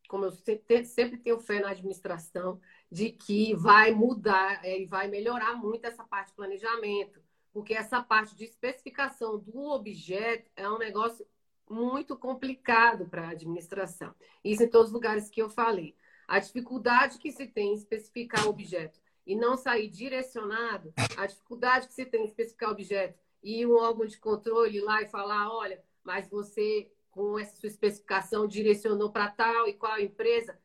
como 0.07 0.25
eu 0.25 0.31
sempre 0.31 1.17
tenho 1.17 1.39
fé 1.39 1.59
na 1.59 1.69
administração, 1.69 2.59
de 2.91 3.11
que 3.11 3.53
vai 3.53 3.91
mudar 3.91 4.65
é, 4.65 4.81
e 4.81 4.85
vai 4.87 5.07
melhorar 5.07 5.55
muito 5.55 5.85
essa 5.85 6.03
parte 6.03 6.29
de 6.29 6.35
planejamento, 6.35 7.21
porque 7.51 7.75
essa 7.75 8.01
parte 8.01 8.35
de 8.35 8.45
especificação 8.45 9.37
do 9.37 9.59
objeto 9.69 10.49
é 10.55 10.67
um 10.67 10.79
negócio 10.79 11.25
muito 11.69 12.17
complicado 12.17 13.07
para 13.07 13.27
a 13.27 13.31
administração. 13.31 14.13
Isso 14.43 14.63
em 14.63 14.69
todos 14.69 14.87
os 14.87 14.93
lugares 14.93 15.29
que 15.29 15.41
eu 15.41 15.49
falei. 15.49 15.95
A 16.33 16.39
dificuldade 16.39 17.19
que 17.19 17.31
se 17.31 17.45
tem 17.45 17.73
em 17.73 17.75
especificar 17.75 18.47
o 18.47 18.49
objeto 18.49 18.99
e 19.23 19.35
não 19.35 19.55
sair 19.55 19.87
direcionado, 19.87 20.91
a 21.15 21.27
dificuldade 21.27 21.87
que 21.87 21.93
se 21.93 22.07
tem 22.07 22.23
em 22.23 22.25
especificar 22.25 22.69
o 22.69 22.71
objeto 22.71 23.19
e 23.43 23.63
um 23.67 23.75
órgão 23.75 24.07
de 24.07 24.17
controle 24.17 24.81
lá 24.81 24.99
e 25.03 25.07
falar, 25.07 25.55
olha, 25.55 25.79
mas 26.03 26.27
você 26.27 26.91
com 27.11 27.37
essa 27.37 27.55
sua 27.55 27.69
especificação 27.69 28.47
direcionou 28.47 29.11
para 29.11 29.29
tal 29.29 29.67
e 29.67 29.73
qual 29.73 29.99
empresa, 29.99 30.57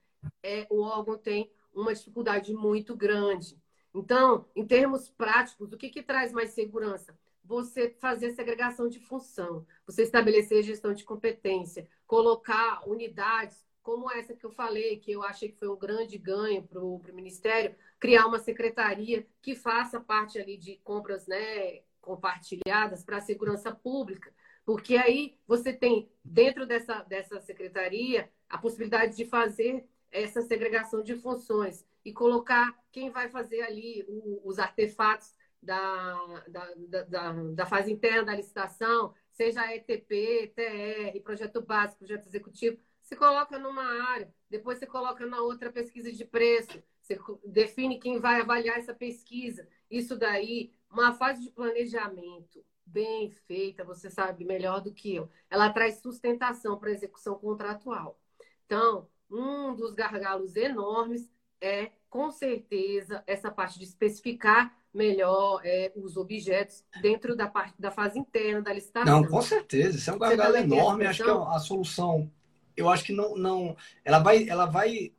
é, 0.43 0.67
o 0.71 0.81
órgão 0.81 1.19
tem 1.19 1.53
uma 1.75 1.95
dificuldade 1.95 2.51
muito 2.55 2.97
grande. 2.97 3.55
Então, 3.95 4.47
em 4.57 4.67
termos 4.67 5.11
práticos, 5.11 5.71
o 5.71 5.77
que, 5.77 5.91
que 5.91 6.03
traz 6.03 6.33
mais 6.33 6.53
segurança? 6.53 7.15
Você 7.45 7.95
fazer 8.01 8.31
segregação 8.31 8.89
de 8.89 9.01
função, 9.01 9.67
você 9.87 10.05
estabelecer 10.05 10.63
gestão 10.63 10.95
de 10.95 11.05
competência, 11.05 11.87
colocar 12.07 12.89
unidades 12.89 13.68
como 13.89 14.11
essa 14.11 14.35
que 14.35 14.45
eu 14.45 14.51
falei, 14.51 14.99
que 14.99 15.13
eu 15.13 15.23
achei 15.23 15.49
que 15.49 15.59
foi 15.59 15.67
um 15.67 15.79
grande 15.79 16.19
ganho 16.19 16.63
para 16.63 16.79
o 16.79 17.01
Ministério, 17.11 17.75
criar 17.99 18.27
uma 18.27 18.39
secretaria 18.39 19.27
que 19.41 19.55
faça 19.55 19.99
parte 19.99 20.39
ali 20.39 20.59
de 20.59 20.77
compras 20.85 21.27
né, 21.27 21.81
compartilhadas 21.99 23.03
para 23.03 23.17
a 23.17 23.23
segurança 23.23 23.75
pública, 23.75 24.31
porque 24.63 24.99
aí 24.99 25.39
você 25.47 25.73
tem, 25.73 26.13
dentro 26.23 26.67
dessa, 26.67 27.03
dessa 27.05 27.41
secretaria, 27.41 28.31
a 28.47 28.59
possibilidade 28.59 29.17
de 29.17 29.25
fazer 29.25 29.89
essa 30.13 30.43
segregação 30.43 31.03
de 31.03 31.15
funções 31.15 31.83
e 32.05 32.13
colocar 32.13 32.79
quem 32.93 33.09
vai 33.09 33.31
fazer 33.31 33.63
ali 33.63 34.05
os 34.45 34.59
artefatos 34.59 35.33
da, 35.63 36.43
da, 36.47 36.75
da, 37.09 37.33
da, 37.33 37.67
fase 37.67 37.91
interna 37.91 38.25
da 38.25 38.37
licitação, 38.37 39.15
seja 39.33 39.75
ETP, 39.75 40.53
TR, 40.55 41.21
projeto 41.23 41.63
básico, 41.63 42.01
projeto 42.01 42.27
executivo, 42.27 42.79
você 43.09 43.17
coloca 43.17 43.59
numa 43.59 44.03
área, 44.11 44.31
depois 44.51 44.79
você 44.79 44.87
coloca 44.87 45.25
na 45.25 45.41
outra 45.41 45.73
pesquisa 45.73 46.13
de 46.13 46.27
preço, 46.27 46.83
você 47.01 47.19
define 47.47 47.99
quem 47.99 48.21
vai 48.21 48.43
avaliar 48.43 48.77
essa 48.77 48.93
pesquisa. 48.93 49.67
Isso 49.91 50.15
daí, 50.15 50.75
uma 50.91 51.15
fase 51.15 51.43
de 51.43 51.51
planejamento 51.51 52.63
bem 52.85 53.31
feita, 53.31 53.83
você 53.83 54.11
sabe 54.11 54.45
melhor 54.45 54.83
do 54.83 54.93
que 54.93 55.15
eu, 55.15 55.31
ela 55.49 55.71
traz 55.71 56.01
sustentação 56.01 56.79
para 56.79 56.91
a 56.91 56.93
execução 56.93 57.37
contratual. 57.39 58.21
Então, 58.67 59.09
um 59.31 59.75
dos 59.75 59.95
gargalos 59.95 60.55
enormes 60.55 61.31
é, 61.63 61.93
com 62.11 62.31
certeza, 62.31 63.25
essa 63.27 63.51
parte 63.51 63.79
de 63.79 63.87
especificar 63.87 64.77
melhor 64.93 65.63
é, 65.65 65.93
os 65.97 66.19
objetos 66.19 66.85
dentro 67.01 67.35
da 67.35 67.49
parte 67.49 67.81
da 67.81 67.91
fase 67.91 68.19
interna 68.19 68.61
da 68.61 68.73
licitação. 68.73 69.23
Não, 69.23 69.27
com 69.27 69.41
certeza, 69.41 69.97
isso 69.97 70.11
é 70.11 70.13
um 70.13 70.19
gargalo 70.19 70.57
enorme. 70.57 71.07
Acho 71.07 71.25
que 71.25 71.31
é 71.31 71.33
a 71.33 71.59
solução 71.59 72.31
eu 72.79 72.89
acho 72.89 73.05
que 73.05 73.13
não, 73.13 73.37
não 73.37 73.77
ela 74.05 74.19
vai 74.19 74.49
ela 74.49 74.67
vai 74.67 75.13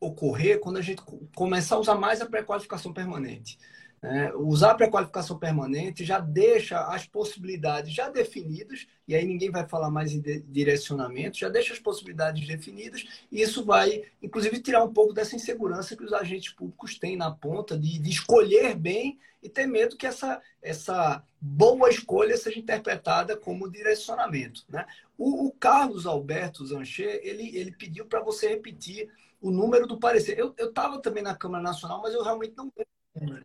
ocorrer 0.00 0.60
quando 0.60 0.76
a 0.76 0.82
gente 0.82 1.02
começar 1.34 1.76
a 1.76 1.80
usar 1.80 1.94
mais 1.96 2.20
a 2.20 2.26
pré-qualificação 2.26 2.92
permanente. 2.92 3.58
É, 4.00 4.32
usar 4.34 4.72
a 4.72 4.74
pré-qualificação 4.74 5.38
permanente 5.38 6.04
já 6.04 6.20
deixa 6.20 6.86
as 6.86 7.04
possibilidades 7.04 7.92
já 7.92 8.08
definidas, 8.08 8.86
e 9.06 9.14
aí 9.14 9.24
ninguém 9.24 9.50
vai 9.50 9.66
falar 9.66 9.90
mais 9.90 10.12
em 10.12 10.20
direcionamento, 10.20 11.38
já 11.38 11.48
deixa 11.48 11.72
as 11.72 11.80
possibilidades 11.80 12.46
definidas, 12.46 13.04
e 13.30 13.42
isso 13.42 13.64
vai, 13.64 14.04
inclusive, 14.22 14.60
tirar 14.60 14.84
um 14.84 14.92
pouco 14.92 15.12
dessa 15.12 15.34
insegurança 15.34 15.96
que 15.96 16.04
os 16.04 16.12
agentes 16.12 16.52
públicos 16.52 16.98
têm 16.98 17.16
na 17.16 17.30
ponta 17.30 17.76
de, 17.76 17.98
de 17.98 18.10
escolher 18.10 18.76
bem 18.76 19.18
e 19.42 19.48
ter 19.48 19.66
medo 19.66 19.96
que 19.96 20.06
essa, 20.06 20.40
essa 20.62 21.22
boa 21.40 21.90
escolha 21.90 22.36
seja 22.36 22.58
interpretada 22.58 23.36
como 23.36 23.70
direcionamento. 23.70 24.64
Né? 24.68 24.84
O, 25.16 25.46
o 25.46 25.52
Carlos 25.52 26.06
Alberto 26.06 26.66
Zanchet, 26.66 27.20
ele, 27.22 27.56
ele 27.56 27.72
pediu 27.72 28.06
para 28.06 28.20
você 28.20 28.48
repetir 28.48 29.08
o 29.40 29.50
número 29.50 29.86
do 29.86 29.98
parecer. 29.98 30.38
Eu 30.38 30.54
estava 30.56 31.00
também 31.00 31.22
na 31.22 31.36
Câmara 31.36 31.62
Nacional, 31.62 32.02
mas 32.02 32.14
eu 32.14 32.22
realmente 32.22 32.56
não 32.56 32.72
lembro. 33.16 33.44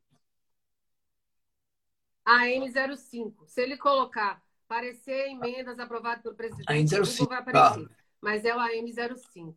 A 2.26 2.46
N05. 2.46 3.34
Se 3.48 3.62
ele 3.62 3.78
colocar 3.78 4.42
parecer 4.68 5.30
emendas 5.30 5.78
aprovado 5.80 6.24
pelo 6.24 6.36
presidente, 6.36 6.70
a 6.70 6.74
N05 6.74 7.28
vai 7.28 7.38
aparecer. 7.40 7.88
Ah. 7.90 7.96
Mas 8.22 8.46
é 8.46 8.56
o 8.56 8.60
AM05. 8.60 9.56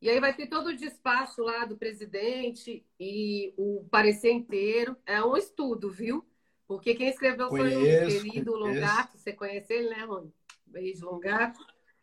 E 0.00 0.08
aí 0.08 0.20
vai 0.20 0.34
ter 0.34 0.46
todo 0.46 0.68
o 0.68 0.76
despacho 0.76 1.42
lá 1.42 1.64
do 1.64 1.76
presidente 1.76 2.84
e 3.00 3.52
o 3.56 3.86
parecer 3.90 4.30
inteiro. 4.30 4.96
É 5.04 5.22
um 5.24 5.36
estudo, 5.36 5.90
viu? 5.90 6.24
Porque 6.68 6.94
quem 6.94 7.08
escreveu 7.08 7.48
conheço, 7.48 7.80
foi 7.80 8.04
o 8.04 8.06
querido 8.06 8.52
conheço. 8.52 8.80
Longato. 8.80 9.18
Você 9.18 9.32
conhece 9.32 9.72
ele, 9.72 9.90
né, 9.90 10.04
Rony? 10.04 10.32
Beijo, 10.66 11.06
Longato. 11.06 11.58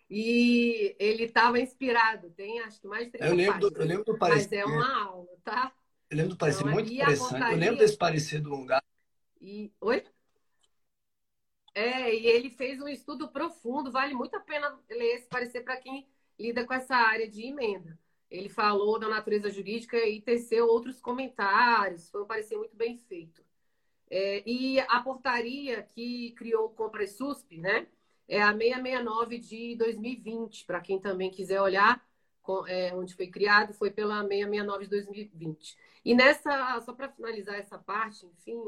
E 0.10 0.96
ele 1.00 1.24
estava 1.24 1.60
inspirado. 1.60 2.30
Tem 2.32 2.60
acho 2.62 2.82
que 2.82 2.88
mais 2.88 3.06
de 3.06 3.12
30 3.12 3.28
eu 3.28 3.36
lembro, 3.36 3.70
do, 3.70 3.78
eu 3.78 3.86
lembro 3.86 4.04
do 4.04 4.18
parecer. 4.18 4.64
Mas 4.66 4.74
é 4.74 4.78
uma 4.78 5.04
aula, 5.06 5.30
tá? 5.44 5.72
Eu 6.10 6.18
lembro 6.18 6.32
do 6.32 6.38
parecer 6.38 6.62
então, 6.62 6.74
muito 6.74 6.94
interessante. 6.94 7.52
Eu 7.52 7.58
lembro 7.58 7.78
desse 7.78 7.98
parecer 7.98 8.42
do 8.42 8.50
Longato 8.50 8.93
E... 9.44 9.74
Oi? 9.82 10.02
É, 11.76 12.16
e 12.16 12.28
ele 12.28 12.50
fez 12.50 12.80
um 12.82 12.88
estudo 12.88 13.28
profundo, 13.30 13.92
vale 13.92 14.14
muito 14.14 14.36
a 14.36 14.40
pena 14.40 14.80
ler 14.90 15.16
esse 15.16 15.28
parecer 15.28 15.62
para 15.62 15.76
quem 15.78 16.08
lida 16.40 16.66
com 16.66 16.74
essa 16.74 16.96
área 16.96 17.28
de 17.28 17.44
emenda. 17.44 18.00
Ele 18.32 18.48
falou 18.48 18.98
da 18.98 19.10
natureza 19.10 19.50
jurídica 19.50 19.98
e 19.98 20.22
teceu 20.22 20.68
outros 20.68 21.02
comentários, 21.02 22.10
foi 22.10 22.24
um 22.24 22.26
parecer 22.26 22.58
muito 22.58 22.76
bem 22.76 22.98
feito. 22.98 23.44
É, 24.10 24.44
e 24.50 24.80
a 24.80 25.02
portaria 25.02 25.84
que 25.84 26.32
criou 26.32 26.68
o 26.68 26.70
Compra 26.70 27.06
SUSP, 27.06 27.58
né, 27.58 27.88
é 28.28 28.42
a 28.42 28.54
669 28.54 29.40
de 29.40 29.76
2020, 29.76 30.66
para 30.66 30.80
quem 30.80 31.00
também 31.02 31.30
quiser 31.32 31.62
olhar 31.62 32.02
com, 32.42 32.66
é, 32.68 32.96
onde 32.96 33.14
foi 33.16 33.28
criado, 33.28 33.74
foi 33.74 33.92
pela 33.92 34.22
669 34.22 34.86
de 34.86 34.90
2020. 34.90 35.78
E 36.06 36.16
nessa, 36.16 36.80
só 36.82 36.94
para 36.94 37.10
finalizar 37.10 37.56
essa 37.56 37.78
parte, 37.78 38.26
enfim, 38.26 38.64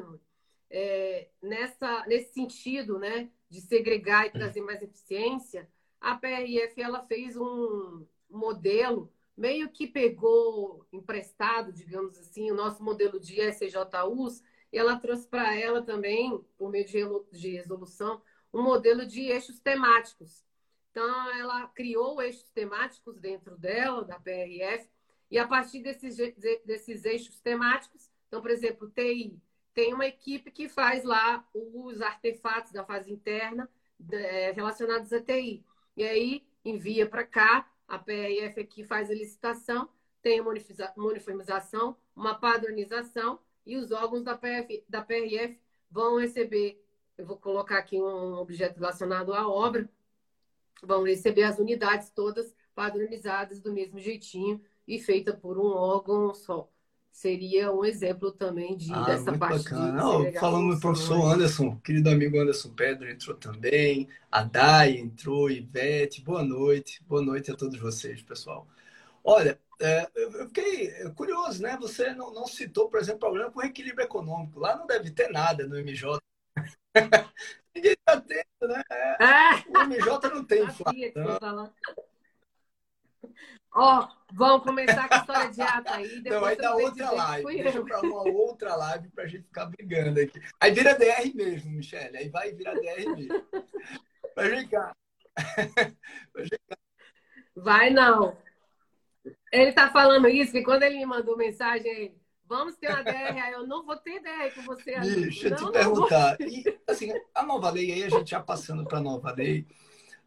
é, 0.69 1.29
nessa, 1.41 2.05
nesse 2.07 2.33
sentido, 2.33 2.99
né, 2.99 3.29
de 3.49 3.61
segregar 3.61 4.25
e 4.25 4.31
trazer 4.31 4.61
mais 4.61 4.81
eficiência, 4.81 5.69
a 5.99 6.15
PRF 6.15 6.81
ela 6.81 7.05
fez 7.05 7.35
um 7.37 8.05
modelo 8.29 9.11
meio 9.35 9.69
que 9.69 9.87
pegou 9.87 10.85
emprestado, 10.91 11.71
digamos 11.71 12.17
assim, 12.17 12.51
o 12.51 12.55
nosso 12.55 12.83
modelo 12.83 13.19
de 13.19 13.39
SJUs, 13.41 14.41
e 14.71 14.77
ela 14.77 14.99
trouxe 14.99 15.27
para 15.27 15.57
ela 15.57 15.81
também, 15.81 16.37
por 16.57 16.69
meio 16.69 16.85
de 16.85 17.49
resolução, 17.49 18.21
um 18.53 18.61
modelo 18.61 19.05
de 19.05 19.23
eixos 19.23 19.59
temáticos. 19.59 20.43
Então, 20.91 21.31
ela 21.37 21.67
criou 21.67 22.21
eixos 22.21 22.49
temáticos 22.51 23.19
dentro 23.19 23.57
dela, 23.57 24.03
da 24.03 24.19
PRF, 24.19 24.89
e 25.29 25.37
a 25.37 25.47
partir 25.47 25.81
desses, 25.81 26.15
desses 26.63 27.03
eixos 27.03 27.39
temáticos, 27.41 28.09
então, 28.27 28.41
por 28.41 28.51
exemplo, 28.51 28.89
TI, 28.89 29.39
tem 29.75 29.93
uma 29.93 30.05
equipe 30.07 30.49
que 30.49 30.69
faz 30.69 31.03
lá 31.03 31.45
os 31.53 32.01
artefatos 32.01 32.71
da 32.71 32.85
fase 32.85 33.11
interna 33.11 33.69
é, 34.09 34.51
relacionados 34.53 35.11
a 35.11 35.21
TI. 35.21 35.65
E 35.97 36.03
aí 36.03 36.47
envia 36.63 37.07
para 37.07 37.25
cá, 37.25 37.69
a 37.85 37.99
PRF 37.99 38.61
aqui 38.61 38.83
faz 38.85 39.11
a 39.11 39.13
licitação, 39.13 39.89
tem 40.21 40.39
uma 40.39 40.53
uniformização, 40.95 41.97
uma 42.15 42.33
padronização, 42.33 43.37
e 43.65 43.75
os 43.75 43.91
órgãos 43.91 44.23
da, 44.23 44.37
PF, 44.37 44.83
da 44.87 45.01
PRF 45.01 45.59
vão 45.91 46.19
receber, 46.19 46.81
eu 47.17 47.25
vou 47.25 47.37
colocar 47.37 47.77
aqui 47.77 48.01
um 48.01 48.35
objeto 48.35 48.79
relacionado 48.79 49.33
à 49.33 49.47
obra, 49.47 49.89
vão 50.81 51.03
receber 51.03 51.43
as 51.43 51.59
unidades 51.59 52.09
todas 52.09 52.55
padronizadas 52.73 53.59
do 53.59 53.73
mesmo 53.73 53.99
jeitinho 53.99 54.61
e 54.87 54.99
feita 54.99 55.33
por 55.33 55.57
um 55.57 55.67
órgão 55.67 56.33
só. 56.33 56.71
Seria 57.15 57.71
um 57.71 57.85
exemplo 57.85 58.29
também 58.29 58.75
de, 58.75 58.93
ah, 58.93 59.03
dessa 59.03 59.31
parte 59.37 59.63
bacana. 59.63 59.89
de 59.89 59.97
Não, 59.97 60.33
falando 60.33 60.75
do 60.75 60.81
professor 60.81 61.31
Anderson, 61.31 61.77
querido 61.77 62.09
amigo 62.09 62.37
Anderson 62.37 62.73
Pedro 62.73 63.09
entrou 63.09 63.37
também, 63.37 64.09
a 64.29 64.43
Dai 64.43 64.97
entrou, 64.97 65.49
Ivete, 65.49 66.21
boa 66.21 66.43
noite, 66.43 67.01
boa 67.07 67.21
noite 67.21 67.49
a 67.49 67.55
todos 67.55 67.79
vocês, 67.79 68.21
pessoal. 68.21 68.67
Olha, 69.23 69.57
é, 69.81 70.05
eu 70.13 70.47
fiquei 70.47 70.91
curioso, 71.15 71.63
né? 71.63 71.77
Você 71.79 72.13
não, 72.13 72.33
não 72.33 72.45
citou, 72.47 72.89
por 72.89 72.99
exemplo, 72.99 73.21
problema 73.21 73.49
com 73.49 73.63
equilíbrio 73.63 74.03
econômico. 74.03 74.59
Lá 74.59 74.75
não 74.75 74.85
deve 74.85 75.09
ter 75.09 75.29
nada 75.29 75.65
no 75.65 75.77
MJ. 75.77 76.19
Ninguém 77.73 77.93
está 77.93 78.19
tendo, 78.19 78.73
né? 78.73 78.83
É, 78.91 79.23
ah! 79.23 79.63
o 79.69 79.83
MJ 79.85 80.29
não 80.31 80.43
tem 80.43 80.65
inflação. 80.67 81.73
Ó, 83.73 84.01
oh, 84.01 84.24
vamos 84.35 84.63
começar 84.63 85.07
com 85.07 85.15
a 85.15 85.17
história 85.17 85.51
de 85.51 85.61
ata 85.61 85.95
aí. 85.95 86.21
Não, 86.23 86.41
vai 86.41 86.55
dar 86.55 86.75
outra 86.75 87.11
live. 87.11 87.63
Deixa 87.63 87.83
para 87.83 88.01
uma 88.01 88.23
outra 88.23 88.75
live 88.75 89.09
para 89.09 89.23
a 89.23 89.27
gente 89.27 89.43
ficar 89.43 89.65
brigando 89.65 90.19
aqui. 90.19 90.41
Aí 90.59 90.71
vira 90.71 90.93
DR 90.93 91.33
mesmo, 91.33 91.71
Michele. 91.71 92.17
Aí 92.17 92.29
vai 92.29 92.51
virar 92.51 92.73
DR 92.75 93.15
mesmo. 93.15 93.45
Vai 94.35 94.49
vem 94.51 94.67
cá. 94.67 94.95
Vai 97.55 97.89
não. 97.89 98.37
Ele 99.51 99.71
tá 99.71 99.89
falando 99.89 100.27
isso, 100.27 100.51
que 100.51 100.61
quando 100.63 100.83
ele 100.83 100.97
me 100.97 101.05
mandou 101.05 101.37
mensagem, 101.37 101.89
ele, 101.89 102.17
vamos 102.45 102.75
ter 102.75 102.89
uma 102.89 103.03
DR, 103.03 103.39
aí 103.41 103.53
eu 103.53 103.65
não 103.65 103.85
vou 103.85 103.95
ter 103.95 104.19
DR 104.21 104.53
com 104.53 104.61
você. 104.63 104.99
Deixa 104.99 105.47
eu 105.47 105.55
te 105.55 105.71
perguntar. 105.71 106.37
E, 106.41 106.63
assim, 106.87 107.11
a 107.33 107.43
nova 107.43 107.69
lei, 107.69 107.91
aí 107.91 108.03
a 108.03 108.09
gente 108.09 108.31
já 108.31 108.41
passando 108.41 108.83
para 108.83 108.97
a 108.97 109.01
nova 109.01 109.31
lei, 109.31 109.65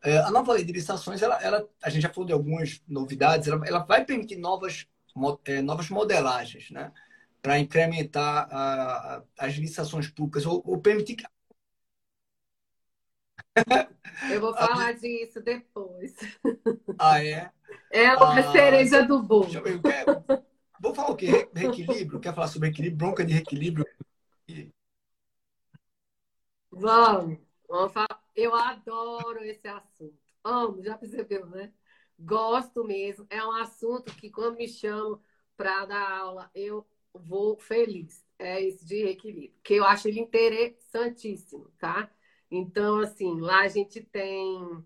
a 0.02 0.30
nova 0.30 0.52
lei 0.52 0.64
de 0.64 0.72
licitações, 0.72 1.22
ela, 1.22 1.42
ela, 1.42 1.68
a 1.82 1.90
gente 1.90 2.02
já 2.02 2.08
falou 2.08 2.26
de 2.26 2.32
algumas 2.32 2.82
novidades, 2.86 3.48
ela, 3.48 3.66
ela 3.66 3.78
vai 3.80 4.04
permitir 4.04 4.36
novas, 4.36 4.86
é, 5.44 5.60
novas 5.60 5.90
modelagens, 5.90 6.70
né? 6.70 6.92
Para 7.42 7.58
incrementar 7.58 8.48
a, 8.50 9.16
a, 9.16 9.22
as 9.38 9.54
licitações 9.54 10.08
públicas, 10.08 10.46
ou, 10.46 10.62
ou 10.64 10.78
permitir 10.80 11.16
que 11.16 11.24
eu 14.32 14.40
vou 14.40 14.54
falar 14.54 14.92
disso 14.94 15.40
depois. 15.40 16.14
Ah, 16.98 17.22
é? 17.22 17.50
É 17.92 18.06
a 18.06 18.14
ah, 18.14 18.52
cereja 18.52 19.04
do 19.04 19.22
bolo. 19.22 19.48
Eu 19.54 19.80
quero... 19.80 20.24
Vou 20.80 20.94
falar 20.94 21.10
o 21.10 21.16
quê? 21.16 21.48
Reequilíbrio? 21.54 22.18
Quer 22.18 22.34
falar 22.34 22.48
sobre 22.48 22.68
equilíbrio? 22.68 22.98
Bronca 22.98 23.24
de 23.24 23.32
reequilíbrio? 23.32 23.86
Vamos. 26.70 27.47
Eu 28.34 28.54
adoro 28.54 29.44
esse 29.44 29.66
assunto. 29.68 30.18
Amo, 30.42 30.82
já 30.82 30.96
percebeu, 30.96 31.46
né? 31.46 31.72
Gosto 32.18 32.84
mesmo. 32.84 33.26
É 33.28 33.44
um 33.44 33.52
assunto 33.52 34.14
que, 34.16 34.30
quando 34.30 34.56
me 34.56 34.68
chamam 34.68 35.20
para 35.56 35.84
dar 35.86 36.10
aula, 36.10 36.50
eu 36.54 36.86
vou 37.12 37.58
feliz. 37.58 38.24
É 38.38 38.62
esse 38.62 38.84
de 38.84 39.02
reequilíbrio, 39.02 39.52
que 39.62 39.74
eu 39.74 39.84
acho 39.84 40.08
ele 40.08 40.20
interessantíssimo, 40.20 41.70
tá? 41.78 42.10
Então, 42.50 43.00
assim, 43.00 43.40
lá 43.40 43.62
a 43.62 43.68
gente 43.68 44.00
tem. 44.00 44.84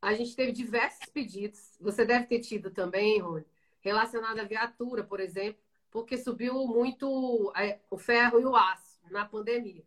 A 0.00 0.14
gente 0.14 0.34
teve 0.34 0.52
diversos 0.52 1.06
pedidos. 1.06 1.76
Você 1.80 2.04
deve 2.04 2.26
ter 2.26 2.40
tido 2.40 2.70
também, 2.70 3.20
Rony, 3.20 3.44
relacionado 3.80 4.38
à 4.38 4.44
viatura, 4.44 5.04
por 5.04 5.20
exemplo, 5.20 5.62
porque 5.90 6.16
subiu 6.18 6.66
muito 6.66 7.52
é, 7.56 7.80
o 7.90 7.98
ferro 7.98 8.40
e 8.40 8.44
o 8.44 8.56
aço 8.56 8.98
na 9.10 9.24
pandemia. 9.26 9.84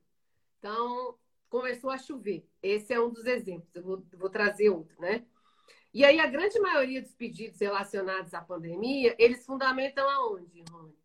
Então, 0.59 1.17
começou 1.49 1.89
a 1.89 1.97
chover. 1.97 2.47
Esse 2.61 2.93
é 2.93 2.99
um 2.99 3.09
dos 3.09 3.25
exemplos. 3.25 3.75
Eu 3.75 3.83
vou, 3.83 4.03
vou 4.13 4.29
trazer 4.29 4.69
outro, 4.69 4.99
né? 4.99 5.25
E 5.93 6.03
aí, 6.05 6.19
a 6.19 6.27
grande 6.27 6.59
maioria 6.59 7.01
dos 7.01 7.13
pedidos 7.13 7.59
relacionados 7.59 8.33
à 8.33 8.41
pandemia, 8.41 9.15
eles 9.17 9.45
fundamentam 9.45 10.07
aonde, 10.09 10.63
Rony? 10.69 10.95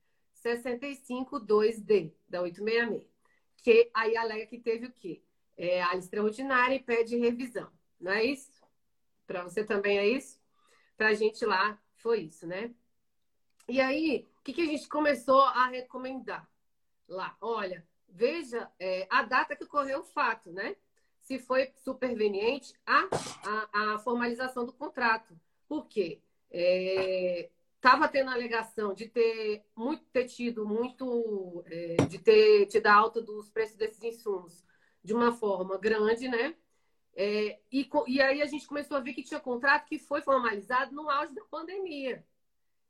652D, 0.45 2.13
da 2.29 2.43
866. 2.43 3.11
Que 3.57 3.91
aí 3.95 4.17
alega 4.17 4.47
que 4.47 4.59
teve 4.59 4.87
o 4.87 4.93
quê? 4.93 5.23
é, 5.57 5.81
área 5.83 5.99
extraordinária 5.99 6.75
e 6.75 6.83
pede 6.83 7.17
revisão. 7.17 7.71
Não 8.01 8.13
é 8.13 8.25
isso? 8.25 8.63
Para 9.27 9.45
você 9.45 9.65
também 9.65 9.99
é 9.99 10.09
isso? 10.09 10.41
Para 10.97 11.09
a 11.09 11.15
gente 11.15 11.45
lá 11.45 11.81
foi 11.97 12.23
isso, 12.23 12.47
né? 12.47 12.75
E 13.69 13.81
aí, 13.81 14.29
o 14.39 14.43
que, 14.43 14.53
que 14.53 14.63
a 14.63 14.67
gente 14.67 14.89
começou 14.89 15.41
a 15.41 15.69
recomendar 15.69 16.49
lá? 17.09 17.37
Olha, 17.41 17.87
veja 18.13 18.71
é, 18.79 19.07
a 19.11 19.23
data 19.23 19.57
que 19.57 19.65
ocorreu 19.65 20.01
o 20.01 20.05
fato, 20.05 20.53
né? 20.53 20.77
Se 21.23 21.39
foi 21.39 21.73
superveniente 21.77 22.75
a, 22.87 23.09
a, 23.45 23.95
a 23.95 23.99
formalização 23.99 24.65
do 24.65 24.73
contrato. 24.73 25.39
Por 25.69 25.87
quê? 25.87 26.21
Estava 26.51 28.05
é, 28.05 28.09
tendo 28.09 28.31
a 28.31 28.35
alegação 28.35 28.93
de 28.93 29.09
ter 29.09 29.65
muito 29.75 30.05
ter 30.07 30.27
tido 30.27 30.67
muito 30.67 31.65
é, 31.67 31.97
de 32.07 32.19
ter 32.19 32.67
tido 32.67 32.87
a 32.87 32.95
alta 32.95 33.23
dos 33.23 33.49
preços 33.49 33.77
desses 33.77 34.03
insumos 34.03 34.63
de 35.03 35.15
uma 35.15 35.33
forma 35.33 35.79
grande, 35.79 36.29
né? 36.29 36.55
É, 37.15 37.59
e, 37.71 37.89
e 38.07 38.21
aí 38.21 38.43
a 38.43 38.47
gente 38.47 38.67
começou 38.67 38.97
a 38.97 39.01
ver 39.01 39.13
que 39.13 39.23
tinha 39.23 39.41
contrato 39.41 39.87
que 39.87 39.99
foi 39.99 40.23
formalizado 40.23 40.95
no 40.95 41.11
auge 41.11 41.35
da 41.35 41.45
pandemia. 41.45 42.25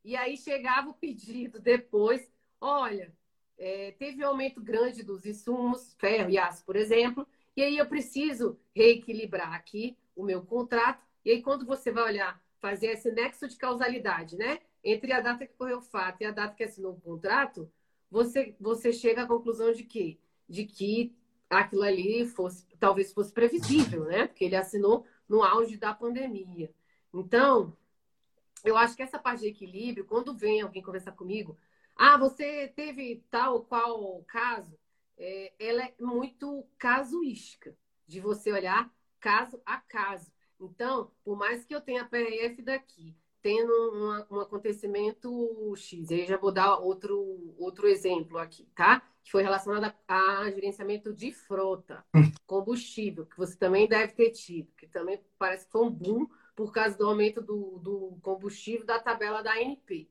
E 0.04 0.16
aí 0.16 0.36
chegava 0.36 0.90
o 0.90 0.94
pedido 0.94 1.60
depois, 1.60 2.28
olha, 2.60 3.14
é, 3.58 3.92
teve 3.92 4.24
um 4.24 4.28
aumento 4.28 4.60
grande 4.60 5.02
dos 5.02 5.24
insumos, 5.24 5.94
ferro 5.98 6.30
e 6.30 6.38
aço, 6.38 6.64
por 6.64 6.76
exemplo, 6.76 7.26
e 7.56 7.62
aí 7.62 7.76
eu 7.76 7.86
preciso 7.86 8.58
reequilibrar 8.74 9.52
aqui 9.52 9.96
o 10.16 10.24
meu 10.24 10.42
contrato. 10.42 11.04
E 11.24 11.30
aí 11.30 11.42
quando 11.42 11.66
você 11.66 11.90
vai 11.90 12.04
olhar, 12.04 12.42
fazer 12.58 12.88
esse 12.88 13.10
nexo 13.10 13.48
de 13.48 13.56
causalidade, 13.56 14.36
né? 14.36 14.60
Entre 14.84 15.12
a 15.12 15.20
data 15.20 15.46
que 15.46 15.54
correu 15.54 15.78
o 15.78 15.82
fato 15.82 16.22
e 16.22 16.24
a 16.24 16.30
data 16.30 16.54
que 16.54 16.64
assinou 16.64 16.92
o 16.92 17.00
contrato, 17.00 17.70
você, 18.10 18.54
você 18.60 18.92
chega 18.92 19.22
à 19.22 19.26
conclusão 19.26 19.72
de 19.72 19.84
que, 19.84 20.18
de 20.48 20.64
que 20.64 21.14
aquilo 21.48 21.82
ali 21.82 22.26
fosse, 22.26 22.66
talvez 22.78 23.12
fosse 23.12 23.32
previsível, 23.32 24.04
né? 24.04 24.26
Porque 24.26 24.44
ele 24.44 24.56
assinou 24.56 25.06
no 25.28 25.42
auge 25.42 25.76
da 25.76 25.94
pandemia. 25.94 26.72
Então, 27.12 27.76
eu 28.64 28.76
acho 28.76 28.96
que 28.96 29.02
essa 29.02 29.18
parte 29.18 29.40
de 29.40 29.48
equilíbrio, 29.48 30.04
quando 30.04 30.34
vem 30.34 30.60
alguém 30.60 30.82
conversar 30.82 31.12
comigo, 31.12 31.56
ah, 31.96 32.16
você 32.16 32.68
teve 32.68 33.24
tal 33.30 33.64
qual 33.64 34.22
caso, 34.24 34.78
é, 35.16 35.52
ela 35.58 35.84
é 35.84 35.94
muito 36.00 36.66
casuística, 36.78 37.76
de 38.06 38.20
você 38.20 38.52
olhar 38.52 38.92
caso 39.20 39.60
a 39.64 39.78
caso. 39.78 40.32
Então, 40.60 41.10
por 41.24 41.36
mais 41.36 41.64
que 41.64 41.74
eu 41.74 41.80
tenha 41.80 42.02
a 42.02 42.08
PRF 42.08 42.62
daqui, 42.62 43.16
tendo 43.42 43.72
um, 43.92 44.36
um 44.36 44.40
acontecimento 44.40 45.74
X. 45.76 46.10
Aí 46.10 46.26
já 46.26 46.36
vou 46.36 46.52
dar 46.52 46.78
outro, 46.78 47.54
outro 47.58 47.88
exemplo 47.88 48.38
aqui, 48.38 48.64
tá? 48.74 49.02
Que 49.22 49.32
foi 49.32 49.42
relacionado 49.42 49.92
a, 50.06 50.38
a 50.40 50.50
gerenciamento 50.50 51.12
de 51.12 51.32
frota, 51.32 52.04
combustível, 52.46 53.26
que 53.26 53.36
você 53.36 53.56
também 53.56 53.88
deve 53.88 54.12
ter 54.12 54.30
tido, 54.30 54.70
que 54.76 54.86
também 54.86 55.20
parece 55.38 55.66
que 55.66 55.72
foi 55.72 55.82
um 55.82 55.90
boom 55.90 56.28
por 56.54 56.72
causa 56.72 56.96
do 56.96 57.08
aumento 57.08 57.42
do, 57.42 57.78
do 57.78 58.18
combustível 58.22 58.86
da 58.86 59.00
tabela 59.00 59.42
da 59.42 59.54
ANP. 59.54 60.08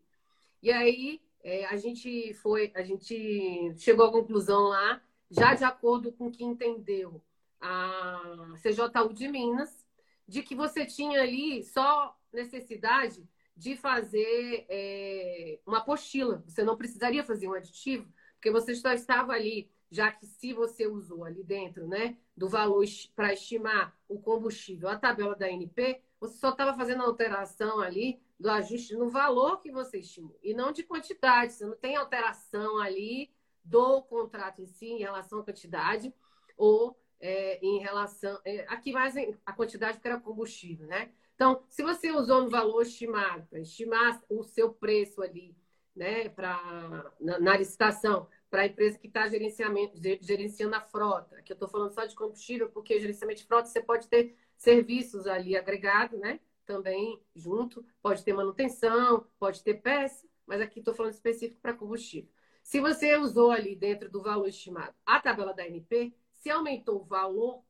E 0.62 0.72
aí 0.72 1.22
é, 1.44 1.66
a 1.66 1.76
gente 1.78 2.34
foi, 2.36 2.72
a 2.76 2.84
gente 2.84 3.74
chegou 3.78 4.06
à 4.06 4.12
conclusão 4.12 4.64
lá, 4.64 5.02
já 5.30 5.54
de 5.54 5.64
acordo 5.64 6.12
com 6.12 6.28
o 6.28 6.32
que 6.32 6.44
entendeu 6.44 7.22
a 7.60 8.54
CJU 8.62 9.14
de 9.14 9.28
Minas, 9.28 9.86
de 10.28 10.42
que 10.42 10.56
você 10.56 10.86
tinha 10.86 11.22
ali 11.22 11.64
só 11.64 12.18
necessidade 12.34 13.28
de 13.56 13.76
fazer 13.76 14.66
é, 14.70 15.60
uma 15.66 15.80
apostila. 15.80 16.44
Você 16.48 16.64
não 16.64 16.78
precisaria 16.78 17.24
fazer 17.24 17.48
um 17.48 17.54
aditivo, 17.54 18.12
porque 18.34 18.50
você 18.50 18.74
só 18.74 18.92
estava 18.92 19.34
ali, 19.34 19.70
já 19.92 20.12
que 20.12 20.26
se 20.26 20.54
você 20.54 20.88
usou 20.88 21.24
ali 21.24 21.44
dentro, 21.44 21.88
né, 21.88 22.18
do 22.36 22.50
valor 22.50 22.84
para 23.16 23.34
estimar 23.34 23.96
o 24.08 24.20
combustível, 24.20 24.90
a 24.90 24.98
tabela 24.98 25.36
da 25.36 25.52
NP, 25.52 26.02
você 26.20 26.38
só 26.38 26.50
estava 26.50 26.76
fazendo 26.76 27.04
alteração 27.04 27.80
ali 27.80 28.22
do 28.42 28.50
ajuste 28.50 28.96
no 28.96 29.10
valor 29.10 29.62
que 29.62 29.72
você 29.72 30.00
estimou 30.00 30.38
e 30.42 30.54
não 30.54 30.72
de 30.72 30.84
quantidade. 30.84 31.54
Você 31.54 31.66
não 31.66 31.76
tem 31.76 31.96
alteração 31.96 32.80
ali 32.80 33.32
do 33.64 34.02
contrato 34.02 34.62
em 34.62 34.66
si 34.66 34.88
em 34.88 34.98
relação 34.98 35.40
à 35.40 35.44
quantidade 35.44 36.14
ou 36.58 36.98
é, 37.20 37.64
em 37.64 37.78
relação. 37.80 38.40
É, 38.44 38.66
aqui 38.68 38.92
mais 38.92 39.14
a 39.46 39.54
quantidade 39.54 40.00
que 40.00 40.08
era 40.08 40.20
combustível, 40.20 40.88
né? 40.88 41.12
Então, 41.36 41.64
se 41.70 41.84
você 41.84 42.12
usou 42.12 42.44
no 42.44 42.50
valor 42.50 42.82
estimado, 42.82 43.48
para 43.48 43.60
estimar 43.60 44.22
o 44.30 44.44
seu 44.44 44.74
preço 44.74 45.22
ali, 45.22 45.56
né, 45.96 46.30
pra, 46.30 47.12
na, 47.20 47.40
na 47.40 47.58
licitação, 47.58 48.28
para 48.50 48.64
a 48.64 48.66
empresa 48.66 48.98
que 48.98 49.08
está 49.08 49.28
gerenciando 49.28 50.76
a 50.76 50.82
frota. 50.82 51.38
Aqui 51.38 51.52
eu 51.52 51.56
estou 51.56 51.70
falando 51.70 51.94
só 51.94 52.06
de 52.06 52.16
combustível, 52.16 52.70
porque 52.70 53.00
gerenciamento 53.00 53.42
de 53.42 53.48
frota 53.48 53.68
você 53.68 53.82
pode 53.82 54.08
ter 54.08 54.36
serviços 54.58 55.26
ali 55.26 55.56
agregados, 55.56 56.20
né? 56.20 56.40
Também 56.72 57.22
junto, 57.36 57.86
pode 58.02 58.24
ter 58.24 58.32
manutenção, 58.32 59.28
pode 59.38 59.62
ter 59.62 59.82
peça, 59.82 60.26
mas 60.48 60.62
aqui 60.62 60.80
estou 60.80 60.94
falando 60.94 61.12
específico 61.12 61.60
para 61.60 61.74
combustível. 61.74 62.32
Se 62.64 62.80
você 62.80 63.18
usou 63.18 63.52
ali 63.52 63.76
dentro 63.76 64.10
do 64.10 64.24
valor 64.24 64.48
estimado 64.48 64.96
a 65.06 65.20
tabela 65.20 65.54
da 65.54 65.68
NP, 65.68 66.14
se 66.34 66.50
aumentou 66.50 67.02
o 67.02 67.04
valor, 67.04 67.62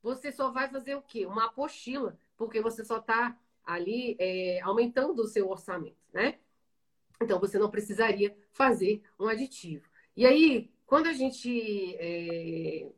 você 0.00 0.30
só 0.30 0.52
vai 0.52 0.70
fazer 0.70 0.94
o 0.94 1.02
quê? 1.02 1.26
Uma 1.26 1.46
apostila, 1.46 2.16
porque 2.36 2.60
você 2.60 2.84
só 2.84 2.98
está 2.98 3.36
ali 3.64 4.16
é, 4.20 4.60
aumentando 4.60 5.20
o 5.20 5.26
seu 5.26 5.50
orçamento, 5.50 5.98
né? 6.12 6.38
Então 7.20 7.40
você 7.40 7.58
não 7.58 7.68
precisaria 7.68 8.36
fazer 8.52 9.02
um 9.18 9.26
aditivo. 9.26 9.88
E 10.16 10.24
aí, 10.24 10.70
quando 10.86 11.08
a 11.08 11.12
gente 11.12 11.96
é, 11.96 12.88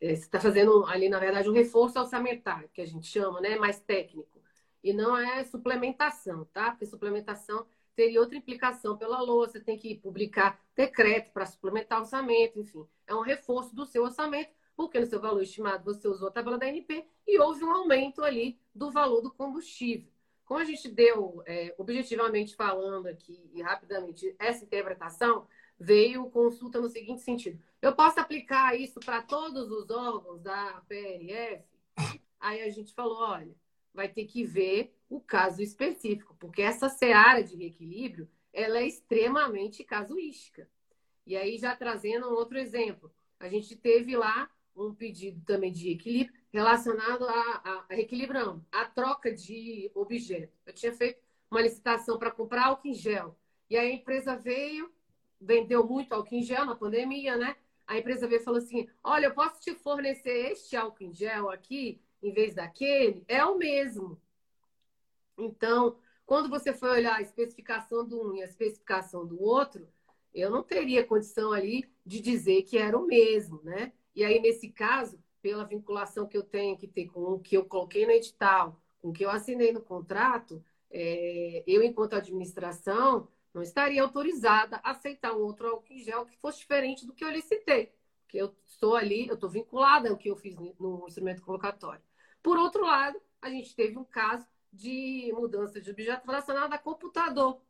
é, 0.00 0.12
está 0.12 0.40
fazendo 0.40 0.86
ali, 0.86 1.10
na 1.10 1.18
verdade, 1.18 1.50
um 1.50 1.52
reforço 1.52 2.00
orçamentário, 2.00 2.70
que 2.72 2.80
a 2.80 2.86
gente 2.86 3.06
chama, 3.06 3.38
né? 3.38 3.56
Mais 3.56 3.78
técnico. 3.80 4.37
E 4.82 4.92
não 4.92 5.16
é 5.16 5.44
suplementação, 5.44 6.44
tá? 6.52 6.70
Porque 6.70 6.86
suplementação 6.86 7.66
teria 7.94 8.20
outra 8.20 8.36
implicação 8.36 8.96
pela 8.96 9.24
você 9.26 9.58
tem 9.58 9.76
que 9.76 9.96
publicar 9.96 10.60
decreto 10.76 11.32
para 11.32 11.46
suplementar 11.46 11.98
orçamento, 11.98 12.60
enfim. 12.60 12.86
É 13.06 13.14
um 13.14 13.22
reforço 13.22 13.74
do 13.74 13.84
seu 13.84 14.04
orçamento, 14.04 14.50
porque 14.76 15.00
no 15.00 15.06
seu 15.06 15.20
valor 15.20 15.42
estimado 15.42 15.84
você 15.84 16.06
usou 16.06 16.28
a 16.28 16.30
tabela 16.30 16.56
da 16.56 16.68
NP 16.68 17.04
e 17.26 17.40
houve 17.40 17.64
um 17.64 17.72
aumento 17.72 18.22
ali 18.22 18.56
do 18.72 18.90
valor 18.90 19.20
do 19.20 19.32
combustível. 19.32 20.08
Como 20.44 20.60
a 20.60 20.64
gente 20.64 20.88
deu, 20.88 21.42
é, 21.44 21.74
objetivamente 21.76 22.54
falando 22.54 23.06
aqui 23.06 23.50
e 23.52 23.60
rapidamente, 23.60 24.34
essa 24.38 24.64
interpretação, 24.64 25.46
veio 25.78 26.30
consulta 26.30 26.80
no 26.80 26.88
seguinte 26.88 27.22
sentido: 27.22 27.60
eu 27.82 27.94
posso 27.94 28.18
aplicar 28.20 28.78
isso 28.78 28.98
para 29.00 29.22
todos 29.22 29.70
os 29.70 29.90
órgãos 29.90 30.40
da 30.40 30.82
PRF? 30.88 31.64
Aí 32.40 32.62
a 32.62 32.70
gente 32.70 32.94
falou: 32.94 33.18
olha, 33.18 33.54
vai 33.98 34.08
ter 34.08 34.26
que 34.26 34.44
ver 34.44 34.94
o 35.10 35.20
caso 35.20 35.60
específico, 35.60 36.36
porque 36.38 36.62
essa 36.62 36.88
seara 36.88 37.42
de 37.42 37.56
reequilíbrio 37.56 38.28
ela 38.52 38.78
é 38.78 38.86
extremamente 38.86 39.82
casuística. 39.82 40.70
E 41.26 41.36
aí, 41.36 41.58
já 41.58 41.74
trazendo 41.74 42.28
um 42.28 42.34
outro 42.34 42.56
exemplo, 42.56 43.12
a 43.40 43.48
gente 43.48 43.74
teve 43.74 44.16
lá 44.16 44.48
um 44.76 44.94
pedido 44.94 45.44
também 45.44 45.72
de 45.72 45.90
equilíbrio 45.90 46.32
relacionado 46.52 47.24
a, 47.24 47.40
a, 47.40 47.86
a 47.88 47.98
equilibrão, 47.98 48.64
a 48.70 48.84
troca 48.84 49.34
de 49.34 49.90
objeto. 49.92 50.56
Eu 50.64 50.72
tinha 50.72 50.92
feito 50.92 51.20
uma 51.50 51.60
licitação 51.60 52.20
para 52.20 52.30
comprar 52.30 52.66
álcool 52.66 52.86
em 52.86 52.94
gel. 52.94 53.36
E 53.68 53.76
a 53.76 53.84
empresa 53.84 54.36
veio, 54.36 54.92
vendeu 55.40 55.84
muito 55.84 56.12
álcool 56.12 56.36
em 56.36 56.42
gel 56.42 56.64
na 56.64 56.76
pandemia, 56.76 57.36
né? 57.36 57.56
A 57.84 57.98
empresa 57.98 58.28
veio 58.28 58.40
e 58.40 58.44
falou 58.44 58.58
assim: 58.58 58.88
olha, 59.02 59.26
eu 59.26 59.34
posso 59.34 59.60
te 59.60 59.74
fornecer 59.74 60.52
este 60.52 60.76
álcool 60.76 61.02
em 61.02 61.12
gel 61.12 61.50
aqui 61.50 62.00
em 62.22 62.32
vez 62.32 62.54
daquele? 62.54 63.24
É 63.28 63.44
o 63.44 63.56
mesmo. 63.56 64.20
Então, 65.36 65.96
quando 66.26 66.48
você 66.48 66.72
for 66.72 66.90
olhar 66.90 67.16
a 67.16 67.22
especificação 67.22 68.06
do 68.06 68.30
um 68.30 68.34
e 68.36 68.42
a 68.42 68.46
especificação 68.46 69.26
do 69.26 69.40
outro, 69.42 69.88
eu 70.34 70.50
não 70.50 70.62
teria 70.62 71.06
condição 71.06 71.52
ali 71.52 71.88
de 72.04 72.20
dizer 72.20 72.62
que 72.62 72.76
era 72.76 72.98
o 72.98 73.06
mesmo, 73.06 73.60
né? 73.62 73.92
E 74.14 74.24
aí, 74.24 74.40
nesse 74.40 74.68
caso, 74.68 75.18
pela 75.40 75.64
vinculação 75.64 76.26
que 76.26 76.36
eu 76.36 76.42
tenho 76.42 76.76
que 76.76 76.86
ter 76.86 77.06
com 77.06 77.20
o 77.20 77.40
que 77.40 77.56
eu 77.56 77.64
coloquei 77.64 78.04
no 78.04 78.12
edital, 78.12 78.80
com 79.00 79.08
o 79.08 79.12
que 79.12 79.24
eu 79.24 79.30
assinei 79.30 79.72
no 79.72 79.80
contrato, 79.80 80.62
é, 80.90 81.62
eu, 81.66 81.82
enquanto 81.82 82.14
administração, 82.14 83.28
não 83.54 83.62
estaria 83.62 84.02
autorizada 84.02 84.80
a 84.82 84.90
aceitar 84.90 85.34
um 85.34 85.40
outro 85.40 85.68
álcool 85.68 85.92
em 85.92 85.98
gel 85.98 86.26
que 86.26 86.36
fosse 86.36 86.58
diferente 86.58 87.06
do 87.06 87.14
que 87.14 87.24
eu 87.24 87.30
licitei. 87.30 87.92
Porque 88.22 88.38
eu 88.38 88.54
estou 88.66 88.94
ali, 88.94 89.26
eu 89.26 89.34
estou 89.34 89.48
vinculada 89.48 90.10
ao 90.10 90.16
que 90.16 90.28
eu 90.28 90.36
fiz 90.36 90.54
no 90.54 91.04
instrumento 91.06 91.42
convocatório. 91.42 92.02
Por 92.42 92.58
outro 92.58 92.84
lado, 92.84 93.20
a 93.40 93.50
gente 93.50 93.74
teve 93.74 93.98
um 93.98 94.04
caso 94.04 94.46
de 94.72 95.32
mudança 95.34 95.80
de 95.80 95.90
objeto 95.90 96.26
relacionado 96.26 96.72
a 96.72 96.78
computador. 96.78 97.60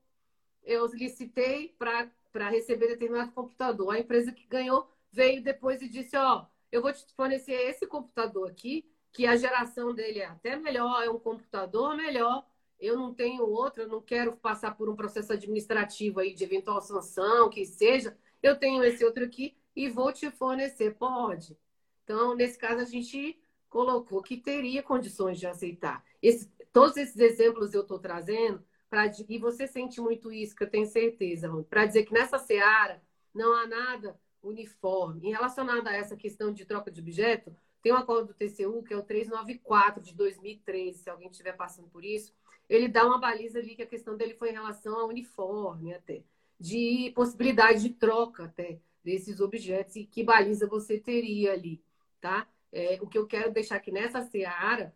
Eu 0.62 0.86
licitei 0.86 1.74
para 1.78 2.48
receber 2.50 2.88
determinado 2.88 3.32
computador. 3.32 3.94
A 3.94 3.98
empresa 3.98 4.32
que 4.32 4.46
ganhou 4.46 4.90
veio 5.10 5.42
depois 5.42 5.80
e 5.80 5.88
disse: 5.88 6.16
Ó, 6.16 6.46
eu 6.70 6.82
vou 6.82 6.92
te 6.92 7.04
fornecer 7.14 7.52
esse 7.52 7.86
computador 7.86 8.50
aqui, 8.50 8.90
que 9.12 9.26
a 9.26 9.36
geração 9.36 9.94
dele 9.94 10.20
é 10.20 10.26
até 10.26 10.56
melhor, 10.56 11.02
é 11.02 11.10
um 11.10 11.18
computador 11.18 11.96
melhor. 11.96 12.46
Eu 12.78 12.96
não 12.96 13.12
tenho 13.12 13.44
outro, 13.44 13.82
eu 13.82 13.88
não 13.88 14.00
quero 14.00 14.36
passar 14.36 14.76
por 14.76 14.88
um 14.88 14.94
processo 14.94 15.32
administrativo 15.32 16.20
aí 16.20 16.32
de 16.32 16.44
eventual 16.44 16.80
sanção, 16.80 17.50
que 17.50 17.64
seja. 17.64 18.16
Eu 18.42 18.56
tenho 18.56 18.84
esse 18.84 19.04
outro 19.04 19.24
aqui 19.24 19.56
e 19.74 19.88
vou 19.88 20.12
te 20.12 20.30
fornecer. 20.30 20.94
Pode. 20.94 21.58
Então, 22.04 22.36
nesse 22.36 22.56
caso, 22.56 22.80
a 22.80 22.84
gente 22.84 23.38
colocou 23.68 24.22
que 24.22 24.36
teria 24.36 24.82
condições 24.82 25.38
de 25.38 25.46
aceitar. 25.46 26.04
Esse, 26.22 26.50
todos 26.72 26.96
esses 26.96 27.16
exemplos 27.16 27.74
eu 27.74 27.82
estou 27.82 27.98
trazendo, 27.98 28.64
pra, 28.88 29.10
e 29.28 29.38
você 29.38 29.66
sente 29.66 30.00
muito 30.00 30.32
isso, 30.32 30.54
que 30.54 30.64
eu 30.64 30.70
tenho 30.70 30.86
certeza, 30.86 31.48
para 31.68 31.86
dizer 31.86 32.04
que 32.04 32.12
nessa 32.12 32.38
seara 32.38 33.02
não 33.34 33.52
há 33.52 33.66
nada 33.66 34.18
uniforme. 34.42 35.28
Em 35.28 35.32
relacionado 35.32 35.86
a 35.86 35.94
essa 35.94 36.16
questão 36.16 36.52
de 36.52 36.64
troca 36.64 36.90
de 36.90 37.00
objeto, 37.00 37.54
tem 37.82 37.92
um 37.92 37.96
acordo 37.96 38.28
do 38.28 38.34
TCU, 38.34 38.82
que 38.82 38.92
é 38.92 38.96
o 38.96 39.02
394 39.02 40.02
de 40.02 40.14
2013, 40.14 40.98
se 40.98 41.10
alguém 41.10 41.30
estiver 41.30 41.56
passando 41.56 41.88
por 41.88 42.04
isso, 42.04 42.34
ele 42.68 42.88
dá 42.88 43.06
uma 43.06 43.18
baliza 43.18 43.58
ali 43.58 43.74
que 43.74 43.82
a 43.82 43.86
questão 43.86 44.16
dele 44.16 44.34
foi 44.34 44.50
em 44.50 44.54
relação 44.54 44.98
ao 44.98 45.08
uniforme 45.08 45.94
até, 45.94 46.22
de 46.58 47.12
possibilidade 47.14 47.80
de 47.82 47.90
troca 47.90 48.44
até 48.44 48.80
desses 49.02 49.40
objetos 49.40 49.96
e 49.96 50.04
que 50.04 50.22
baliza 50.22 50.66
você 50.66 50.98
teria 50.98 51.52
ali, 51.52 51.82
tá? 52.20 52.46
É, 52.72 52.98
o 53.00 53.06
que 53.06 53.18
eu 53.18 53.26
quero 53.26 53.52
deixar 53.52 53.76
aqui 53.76 53.90
nessa 53.90 54.22
seara 54.22 54.94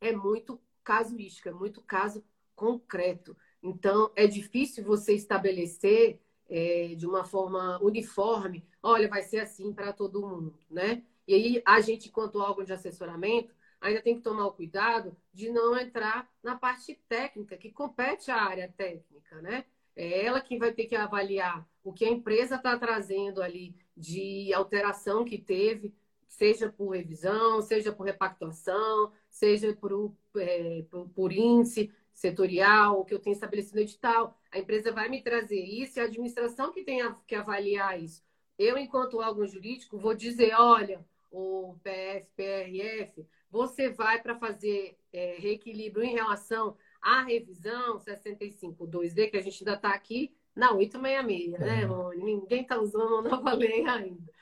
é 0.00 0.12
muito 0.12 0.60
casuística, 0.82 1.50
é 1.50 1.52
muito 1.52 1.80
caso 1.82 2.24
concreto. 2.54 3.36
Então, 3.62 4.12
é 4.14 4.26
difícil 4.26 4.84
você 4.84 5.14
estabelecer 5.14 6.20
é, 6.48 6.94
de 6.94 7.06
uma 7.06 7.24
forma 7.24 7.82
uniforme, 7.82 8.66
olha, 8.82 9.08
vai 9.08 9.22
ser 9.22 9.40
assim 9.40 9.72
para 9.72 9.92
todo 9.92 10.26
mundo, 10.26 10.58
né? 10.70 11.02
E 11.26 11.34
aí, 11.34 11.62
a 11.64 11.80
gente, 11.80 12.08
enquanto 12.08 12.38
órgão 12.38 12.64
de 12.64 12.72
assessoramento, 12.72 13.54
ainda 13.80 14.02
tem 14.02 14.16
que 14.16 14.22
tomar 14.22 14.46
o 14.46 14.52
cuidado 14.52 15.16
de 15.32 15.50
não 15.50 15.76
entrar 15.76 16.30
na 16.42 16.56
parte 16.56 17.00
técnica, 17.08 17.56
que 17.56 17.70
compete 17.70 18.30
à 18.30 18.42
área 18.42 18.72
técnica, 18.76 19.40
né? 19.40 19.64
É 19.96 20.26
ela 20.26 20.40
que 20.40 20.58
vai 20.58 20.72
ter 20.72 20.86
que 20.86 20.96
avaliar 20.96 21.66
o 21.82 21.92
que 21.92 22.04
a 22.04 22.10
empresa 22.10 22.56
está 22.56 22.78
trazendo 22.78 23.42
ali 23.42 23.76
de 23.96 24.52
alteração 24.52 25.24
que 25.24 25.38
teve, 25.38 25.94
seja 26.28 26.70
por 26.70 26.90
revisão, 26.90 27.62
seja 27.62 27.92
por 27.92 28.04
repactuação, 28.04 29.12
seja 29.30 29.74
por, 29.74 30.14
é, 30.36 30.84
por, 30.90 31.08
por 31.10 31.32
índice 31.32 31.92
setorial, 32.12 33.00
o 33.00 33.04
que 33.04 33.12
eu 33.12 33.18
tenho 33.18 33.34
estabelecido 33.34 33.76
no 33.76 33.82
edital. 33.82 34.38
A 34.50 34.58
empresa 34.58 34.92
vai 34.92 35.08
me 35.08 35.22
trazer 35.22 35.60
isso 35.60 35.98
e 35.98 36.00
a 36.00 36.04
administração 36.04 36.72
que 36.72 36.82
tem 36.84 37.00
que 37.26 37.34
avaliar 37.34 38.00
isso. 38.00 38.22
Eu, 38.58 38.78
enquanto 38.78 39.18
órgão 39.18 39.46
jurídico, 39.46 39.98
vou 39.98 40.14
dizer, 40.14 40.54
olha, 40.54 41.04
o 41.30 41.74
PF, 41.82 42.28
PRF, 42.36 43.26
você 43.50 43.90
vai 43.90 44.22
para 44.22 44.36
fazer 44.36 44.96
é, 45.12 45.36
reequilíbrio 45.38 46.04
em 46.04 46.12
relação 46.12 46.76
A 47.00 47.22
revisão 47.22 47.98
65.2D, 47.98 49.30
que 49.30 49.36
a 49.36 49.42
gente 49.42 49.62
ainda 49.62 49.74
está 49.74 49.92
aqui 49.92 50.32
na 50.54 50.72
866, 50.72 51.58
né, 51.58 51.58
é. 51.58 51.80
né, 51.80 51.84
Rony? 51.84 52.24
Ninguém 52.24 52.62
está 52.62 52.80
usando 52.80 53.16
a 53.16 53.22
nova 53.22 53.52
lei 53.52 53.84
ainda, 53.86 54.32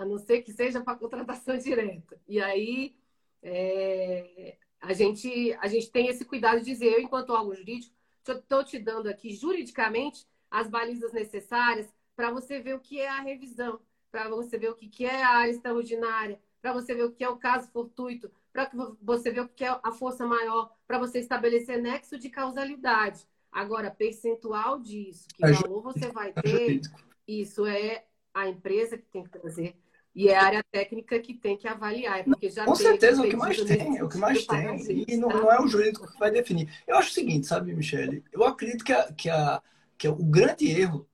a 0.00 0.04
não 0.04 0.18
ser 0.18 0.42
que 0.42 0.52
seja 0.52 0.80
para 0.80 0.98
contratação 0.98 1.56
direta. 1.58 2.20
E 2.26 2.40
aí, 2.40 2.96
é, 3.42 4.56
a, 4.80 4.92
gente, 4.92 5.56
a 5.60 5.68
gente 5.68 5.90
tem 5.90 6.08
esse 6.08 6.24
cuidado 6.24 6.58
de 6.58 6.66
dizer, 6.66 6.92
eu, 6.92 7.00
enquanto 7.00 7.30
órgão 7.30 7.54
jurídico, 7.54 7.94
estou 8.26 8.64
te 8.64 8.78
dando 8.78 9.08
aqui 9.08 9.34
juridicamente 9.34 10.26
as 10.50 10.68
balizas 10.68 11.12
necessárias 11.12 11.92
para 12.16 12.30
você 12.30 12.60
ver 12.60 12.74
o 12.74 12.80
que 12.80 13.00
é 13.00 13.08
a 13.08 13.20
revisão, 13.20 13.80
para 14.10 14.28
você 14.28 14.56
ver 14.56 14.70
o 14.70 14.76
que 14.76 15.04
é 15.04 15.22
a 15.22 15.30
área 15.30 15.50
extraordinária, 15.50 16.40
para 16.62 16.72
você 16.72 16.94
ver 16.94 17.04
o 17.04 17.12
que 17.12 17.24
é 17.24 17.28
o 17.28 17.36
caso 17.36 17.68
fortuito, 17.70 18.30
para 18.52 18.70
você 19.02 19.30
ver 19.30 19.40
o 19.40 19.48
que 19.48 19.64
é 19.64 19.80
a 19.82 19.92
força 19.92 20.26
maior, 20.26 20.72
para 20.86 20.98
você 20.98 21.18
estabelecer 21.18 21.82
nexo 21.82 22.18
de 22.18 22.30
causalidade. 22.30 23.26
Agora, 23.50 23.90
percentual 23.90 24.80
disso, 24.80 25.28
que 25.34 25.46
valor 25.46 25.82
você 25.82 26.10
vai 26.10 26.30
é 26.30 26.42
ter, 26.42 26.80
isso 27.26 27.66
é 27.66 28.04
a 28.32 28.48
empresa 28.48 28.96
que 28.96 29.06
tem 29.06 29.24
que 29.24 29.30
trazer. 29.30 29.76
E 30.14 30.28
é 30.28 30.36
a 30.36 30.44
área 30.44 30.64
técnica 30.70 31.18
que 31.18 31.34
tem 31.34 31.56
que 31.56 31.66
avaliar, 31.66 32.22
porque 32.22 32.48
já 32.48 32.64
Com 32.64 32.76
certeza, 32.76 33.24
é 33.24 33.26
o 33.26 33.28
que 33.28 33.36
mais 33.36 33.60
tem, 33.64 33.98
é 33.98 34.04
o 34.04 34.08
que 34.08 34.16
mais 34.16 34.46
tem. 34.46 35.04
E 35.08 35.16
não, 35.16 35.28
não, 35.28 35.50
é 35.50 35.60
o 35.60 35.66
jurídico 35.66 36.10
que 36.10 36.18
vai 36.18 36.30
definir. 36.30 36.72
Eu 36.86 36.96
acho 36.96 37.10
o 37.10 37.12
seguinte, 37.12 37.48
sabe, 37.48 37.74
Michele? 37.74 38.22
Eu 38.32 38.44
acredito 38.44 38.84
que, 38.84 38.92
a, 38.92 39.12
que, 39.12 39.28
a, 39.28 39.60
que 39.98 40.06
o 40.06 40.14
grande 40.14 40.70
erro 40.70 41.08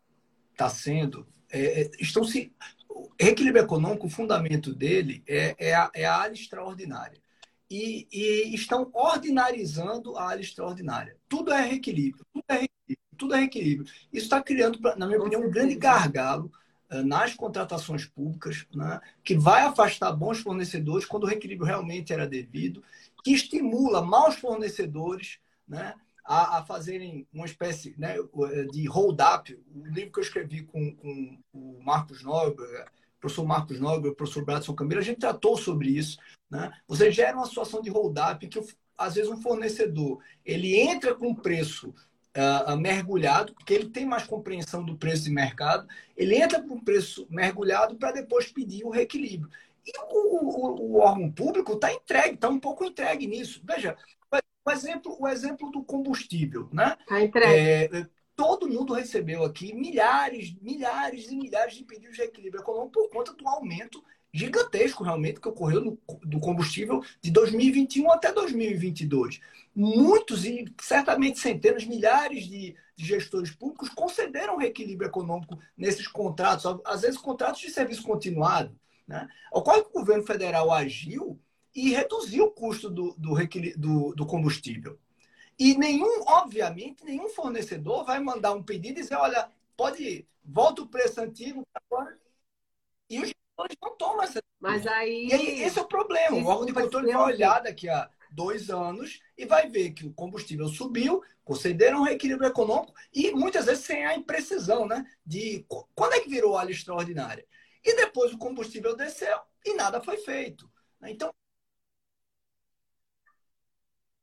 está 0.53 0.69
sendo. 0.69 1.27
É, 1.51 1.83
é, 1.83 1.91
estão 1.99 2.23
se. 2.25 2.53
O 2.91 3.09
reequilíbrio 3.19 3.65
econômico, 3.65 4.07
o 4.07 4.11
fundamento 4.11 4.75
dele 4.75 5.23
é, 5.27 5.55
é, 5.59 5.75
a, 5.75 5.91
é 5.95 6.05
a 6.05 6.17
área 6.17 6.35
extraordinária. 6.35 7.19
E, 7.71 8.07
e, 8.13 8.55
estão 8.55 8.91
ordinarizando 8.93 10.17
a 10.19 10.25
área 10.25 10.43
extraordinária. 10.43 11.17
Tudo 11.27 11.53
é 11.53 11.65
reequilíbrio, 11.65 12.27
tudo 12.33 12.45
é 12.49 12.53
reequilíbrio. 12.53 12.71
Tudo 13.17 13.35
é 13.35 13.39
reequilíbrio. 13.39 13.93
Isso 14.13 14.25
está 14.25 14.43
criando, 14.43 14.79
na 14.97 15.07
minha 15.07 15.21
opinião, 15.21 15.43
um 15.43 15.51
grande 15.51 15.75
gargalo 15.75 16.51
nas 17.05 17.35
contratações 17.35 18.05
públicas, 18.05 18.67
né, 18.75 19.01
que 19.23 19.39
vai 19.39 19.63
afastar 19.63 20.13
bons 20.13 20.41
fornecedores 20.41 21.07
quando 21.07 21.25
o 21.25 21.27
reequilíbrio 21.27 21.67
realmente 21.67 22.13
era 22.13 22.27
devido, 22.27 22.83
que 23.23 23.33
estimula 23.33 24.03
maus 24.03 24.37
fornecedores 24.37 25.39
né, 25.69 25.95
a, 26.25 26.59
a 26.59 26.65
fazerem 26.65 27.27
uma 27.33 27.47
espécie 27.47 27.95
né, 27.97 28.17
eh, 28.17 28.65
de 28.73 28.87
hold-up. 28.87 29.53
O 29.75 29.87
livro 29.87 30.13
que 30.13 30.19
eu 30.19 30.25
escrevi 30.25 30.63
com, 30.63 30.95
com 30.97 31.39
o 31.53 31.83
Marcos 31.83 32.23
Nobre, 32.23 32.65
o 32.65 33.21
professor 33.21 33.45
Marcos 33.47 33.79
Nobre, 33.79 34.11
o 34.11 34.15
professor 34.15 34.45
Bradson 34.45 34.75
Camilo, 34.75 35.01
a 35.01 35.05
gente 35.05 35.21
tratou 35.21 35.57
sobre 35.57 35.91
isso. 35.91 36.19
Né? 36.51 36.73
Você 36.89 37.11
gera 37.13 37.37
uma 37.37 37.47
situação 37.47 37.81
de 37.81 37.91
hold-up 37.91 38.47
que, 38.49 38.61
às 38.97 39.15
vezes, 39.15 39.31
um 39.31 39.41
fornecedor 39.41 40.23
ele 40.45 40.77
entra 40.77 41.15
com 41.15 41.35
preço 41.35 41.95
uh, 42.37 42.77
mergulhado, 42.77 43.55
porque 43.55 43.75
ele 43.75 43.89
tem 43.89 44.07
mais 44.07 44.25
compreensão 44.25 44.85
do 44.85 44.97
preço 44.97 45.25
de 45.25 45.31
mercado, 45.31 45.89
ele 46.17 46.37
entra 46.37 46.63
com 46.63 46.75
o 46.75 46.85
preço 46.85 47.27
mergulhado 47.31 47.97
para 47.97 48.13
depois 48.13 48.51
pedir 48.51 48.85
o 48.85 48.91
reequilíbrio. 48.91 49.51
E 49.87 49.93
o, 49.99 50.47
o, 50.47 50.93
o 50.93 50.99
órgão 51.01 51.31
público 51.31 51.73
está 51.73 51.93
entregue, 51.93 52.35
está 52.35 52.49
um 52.49 52.61
pouco 52.61 52.85
entregue 52.85 53.27
nisso. 53.27 53.63
Veja, 53.65 53.97
o 54.65 54.71
exemplo, 54.71 55.17
o 55.19 55.27
exemplo 55.27 55.71
do 55.71 55.83
combustível, 55.83 56.69
né? 56.73 56.97
Está 57.01 57.23
entregue. 57.23 57.97
É, 57.97 58.07
todo 58.37 58.69
mundo 58.69 58.95
recebeu 58.95 59.45
aqui 59.45 59.75
milhares, 59.75 60.55
milhares 60.61 61.31
e 61.31 61.37
milhares 61.37 61.75
de 61.75 61.85
pedidos 61.85 62.17
de 62.17 62.23
equilíbrio 62.23 62.63
econômico 62.63 62.93
por 62.93 63.11
conta 63.11 63.33
do 63.33 63.49
aumento 63.49 64.03
gigantesco 64.33 65.03
realmente 65.03 65.41
que 65.41 65.49
ocorreu 65.49 65.81
no, 65.81 65.99
do 66.23 66.39
combustível 66.39 67.03
de 67.21 67.31
2021 67.31 68.11
até 68.13 68.33
2022. 68.33 69.41
Muitos 69.75 70.45
e 70.45 70.73
certamente 70.81 71.39
centenas, 71.39 71.85
milhares 71.85 72.47
de, 72.47 72.77
de 72.97 73.05
gestores 73.05 73.51
públicos 73.51 73.89
concederam 73.89 74.57
reequilíbrio 74.57 75.09
econômico 75.09 75.59
nesses 75.77 76.07
contratos, 76.07 76.81
às 76.85 77.03
vezes 77.03 77.19
contratos 77.19 77.61
de 77.61 77.71
serviço 77.71 78.03
continuado. 78.03 78.75
Né? 79.07 79.29
Ocorre 79.53 79.83
que 79.83 79.91
o 79.91 80.01
governo 80.01 80.25
federal 80.25 80.71
agiu 80.71 81.41
e 81.75 81.91
reduziu 81.91 82.45
o 82.45 82.51
custo 82.51 82.91
do, 82.91 83.15
do, 83.17 83.35
do, 83.77 84.15
do 84.15 84.27
combustível. 84.27 84.99
E 85.59 85.77
nenhum, 85.77 86.23
obviamente, 86.27 87.05
nenhum 87.05 87.29
fornecedor 87.29 88.05
vai 88.05 88.19
mandar 88.19 88.53
um 88.53 88.63
pedido 88.63 88.99
e 88.99 89.03
dizer, 89.03 89.17
olha, 89.17 89.51
pode, 89.77 90.27
volta 90.45 90.83
o 90.83 90.89
preço 90.89 91.21
antigo 91.21 91.67
agora. 91.75 92.19
E 93.09 93.21
os 93.21 93.33
eles 93.65 93.79
não 93.83 93.97
tomam 93.97 94.23
essa. 94.23 94.43
Mas 94.59 94.87
aí. 94.87 95.29
E 95.29 95.33
aí, 95.33 95.63
esse 95.63 95.79
é 95.79 95.83
o 95.83 95.89
problema. 95.89 96.37
O 96.37 96.47
órgão 96.47 96.67
de 96.67 96.73
controle 96.73 97.13
vai 97.13 97.23
olhar 97.23 97.61
daqui 97.61 97.89
a 97.89 98.11
dois 98.31 98.71
anos 98.71 99.21
e 99.37 99.45
vai 99.45 99.69
ver 99.69 99.91
que 99.91 100.07
o 100.07 100.13
combustível 100.13 100.69
subiu, 100.69 101.23
concederam 101.45 102.01
um 102.01 102.05
reequilíbrio 102.05 102.49
econômico 102.49 102.95
e 103.13 103.33
muitas 103.33 103.67
vezes 103.67 103.85
sem 103.85 104.05
a 104.05 104.15
imprecisão, 104.15 104.87
né? 104.87 105.05
De 105.25 105.67
quando 105.95 106.15
é 106.15 106.21
que 106.21 106.29
virou 106.29 106.57
área 106.57 106.71
extraordinária. 106.71 107.47
E 107.85 107.97
depois 107.97 108.33
o 108.33 108.39
combustível 108.39 108.95
desceu 108.95 109.39
e 109.65 109.75
nada 109.75 110.03
foi 110.03 110.19
feito. 110.19 110.71
Né? 111.01 111.13
Então. 111.13 111.33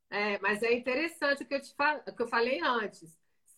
É, 0.10 0.40
mas 0.40 0.64
é 0.64 0.74
interessante 0.74 1.44
o 1.44 1.46
que 1.46 1.56
eu, 1.56 1.62
te 1.62 1.74
fal... 1.76 2.02
o 2.08 2.16
que 2.16 2.22
eu 2.22 2.28
falei 2.28 2.62
antes. 2.62 3.18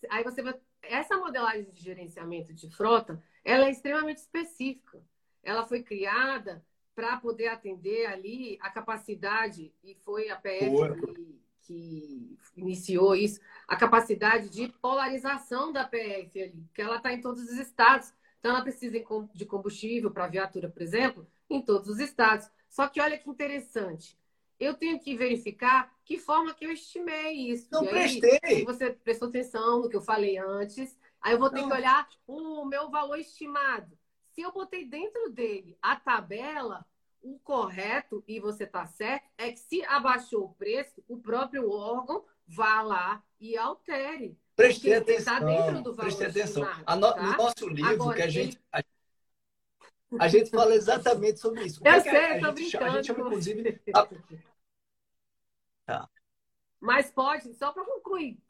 Aí 0.09 0.23
você 0.23 0.41
vai... 0.41 0.55
Essa 0.81 1.17
modelagem 1.17 1.69
de 1.69 1.83
gerenciamento 1.83 2.53
de 2.53 2.69
frota, 2.71 3.21
ela 3.43 3.65
é 3.65 3.71
extremamente 3.71 4.19
específica 4.19 4.99
ela 5.43 5.65
foi 5.65 5.81
criada 5.83 6.63
para 6.95 7.17
poder 7.17 7.47
atender 7.47 8.07
ali 8.07 8.57
a 8.61 8.69
capacidade, 8.69 9.73
e 9.83 9.95
foi 10.03 10.29
a 10.29 10.35
PF 10.35 11.01
que, 11.05 11.39
que, 11.61 12.37
iniciou 12.57 13.15
isso, 13.15 13.39
a 13.67 13.77
capacidade 13.77 14.49
de 14.49 14.67
polarização 14.81 15.71
da 15.71 15.85
PF 15.85 16.41
ali, 16.41 16.63
porque 16.67 16.81
ela 16.81 16.97
está 16.97 17.13
em 17.13 17.21
todos 17.21 17.43
os 17.43 17.57
estados. 17.57 18.13
Então, 18.39 18.51
ela 18.51 18.61
precisa 18.61 19.01
de 19.33 19.45
combustível 19.45 20.11
para 20.11 20.27
viatura, 20.27 20.69
por 20.69 20.81
exemplo, 20.81 21.25
em 21.49 21.61
todos 21.61 21.87
os 21.87 21.99
estados. 21.99 22.49
Só 22.69 22.87
que 22.87 23.01
olha 23.01 23.17
que 23.17 23.29
interessante. 23.29 24.17
Eu 24.59 24.73
tenho 24.73 24.99
que 24.99 25.15
verificar 25.15 25.93
que 26.03 26.17
forma 26.17 26.53
que 26.53 26.65
eu 26.65 26.71
estimei 26.71 27.49
isso. 27.49 27.67
Não 27.71 27.81
aí, 27.81 27.89
prestei. 27.89 28.65
Você 28.65 28.91
prestou 28.91 29.29
atenção 29.29 29.81
no 29.81 29.89
que 29.89 29.95
eu 29.95 30.01
falei 30.01 30.37
antes. 30.37 30.97
Aí 31.21 31.33
eu 31.33 31.39
vou 31.39 31.49
ter 31.49 31.61
Não. 31.61 31.69
que 31.69 31.75
olhar 31.75 32.09
o 32.27 32.65
meu 32.65 32.89
valor 32.89 33.17
estimado 33.17 33.98
se 34.39 34.43
eu 34.43 34.53
botei 34.53 34.85
dentro 34.85 35.29
dele 35.29 35.77
a 35.81 35.97
tabela, 35.97 36.85
o 37.21 37.37
correto, 37.39 38.23
e 38.25 38.39
você 38.39 38.63
está 38.63 38.85
certo, 38.85 39.27
é 39.37 39.51
que 39.51 39.59
se 39.59 39.83
abaixou 39.83 40.45
o 40.45 40.53
preço, 40.53 41.03
o 41.09 41.17
próprio 41.17 41.69
órgão 41.69 42.23
vá 42.47 42.81
lá 42.81 43.21
e 43.37 43.57
altere. 43.57 44.39
Preste 44.55 44.93
atenção. 44.93 45.45
dentro 45.45 45.83
do 45.83 45.93
valor 45.93 46.15
preste 46.15 46.23
atenção. 46.23 46.63
No, 46.63 46.85
tá? 46.85 47.21
No 47.21 47.37
nosso 47.37 47.67
livro, 47.67 47.91
Agora, 47.91 48.15
que 48.15 48.21
a 48.21 48.29
gente. 48.29 48.57
Ele... 48.73 48.85
A 50.17 50.27
gente 50.29 50.49
fala 50.49 50.73
exatamente 50.73 51.39
sobre 51.39 51.65
isso. 51.65 51.81
Eu 51.83 51.91
é 51.91 51.99
sei, 51.99 52.11
a, 52.11 52.47
a, 52.47 52.55
gente, 52.55 52.77
a 52.77 52.89
gente 52.89 53.07
chama, 53.07 53.19
inclusive. 53.19 53.81
A... 53.93 54.07
Tá. 55.85 56.09
Mas 56.79 57.11
pode, 57.11 57.53
só 57.55 57.73
para 57.73 57.83
concluir, 57.83 58.41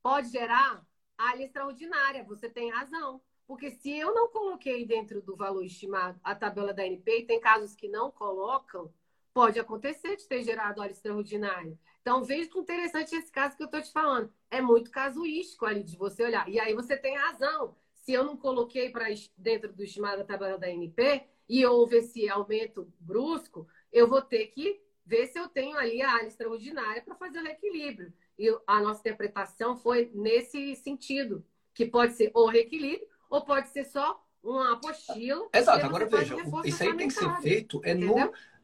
pode 0.00 0.28
gerar 0.28 0.86
área 1.18 1.44
extraordinária, 1.44 2.22
você 2.22 2.48
tem 2.48 2.70
razão. 2.70 3.20
Porque 3.46 3.70
se 3.70 3.96
eu 3.96 4.14
não 4.14 4.28
coloquei 4.28 4.86
dentro 4.86 5.20
do 5.20 5.36
valor 5.36 5.64
estimado 5.64 6.18
a 6.24 6.34
tabela 6.34 6.72
da 6.72 6.86
NP, 6.86 7.18
e 7.18 7.26
tem 7.26 7.40
casos 7.40 7.74
que 7.74 7.88
não 7.88 8.10
colocam, 8.10 8.92
pode 9.34 9.58
acontecer 9.58 10.16
de 10.16 10.26
ter 10.26 10.42
gerado 10.42 10.80
hora 10.80 10.92
extraordinária. 10.92 11.78
Então, 12.00 12.22
veja 12.22 12.48
que 12.48 12.58
interessante 12.58 13.14
esse 13.14 13.30
caso 13.30 13.56
que 13.56 13.62
eu 13.62 13.66
estou 13.66 13.82
te 13.82 13.90
falando. 13.90 14.32
É 14.50 14.60
muito 14.60 14.90
casuístico 14.90 15.66
ali 15.66 15.82
de 15.82 15.96
você 15.96 16.22
olhar. 16.22 16.48
E 16.48 16.60
aí 16.60 16.74
você 16.74 16.96
tem 16.96 17.16
razão. 17.16 17.74
Se 17.94 18.12
eu 18.12 18.24
não 18.24 18.36
coloquei 18.36 18.90
para 18.90 19.06
dentro 19.36 19.72
do 19.72 19.82
estimado 19.82 20.18
da 20.18 20.24
tabela 20.24 20.58
da 20.58 20.70
NP 20.70 21.24
e 21.48 21.64
houve 21.64 21.96
esse 21.96 22.28
aumento 22.28 22.92
brusco, 23.00 23.66
eu 23.92 24.06
vou 24.06 24.22
ter 24.22 24.48
que 24.48 24.80
ver 25.04 25.26
se 25.26 25.38
eu 25.38 25.48
tenho 25.48 25.76
ali 25.76 26.00
a 26.02 26.12
área 26.12 26.26
extraordinária 26.26 27.02
para 27.02 27.14
fazer 27.14 27.38
o 27.40 27.42
reequilíbrio. 27.42 28.12
E 28.38 28.48
a 28.66 28.80
nossa 28.80 29.00
interpretação 29.00 29.76
foi 29.76 30.10
nesse 30.14 30.76
sentido, 30.76 31.44
que 31.72 31.86
pode 31.86 32.14
ser 32.14 32.30
o 32.34 32.46
reequilíbrio 32.46 33.08
ou 33.28 33.44
pode 33.44 33.68
ser 33.68 33.84
só 33.84 34.22
uma 34.42 34.74
apostila. 34.74 35.48
Exato, 35.52 35.86
agora 35.86 36.06
veja, 36.06 36.36
isso 36.64 36.82
aí 36.82 36.96
tem 36.96 37.08
que 37.08 37.14
ser 37.14 37.34
feito 37.40 37.80
é, 37.84 37.94
no, 37.94 38.18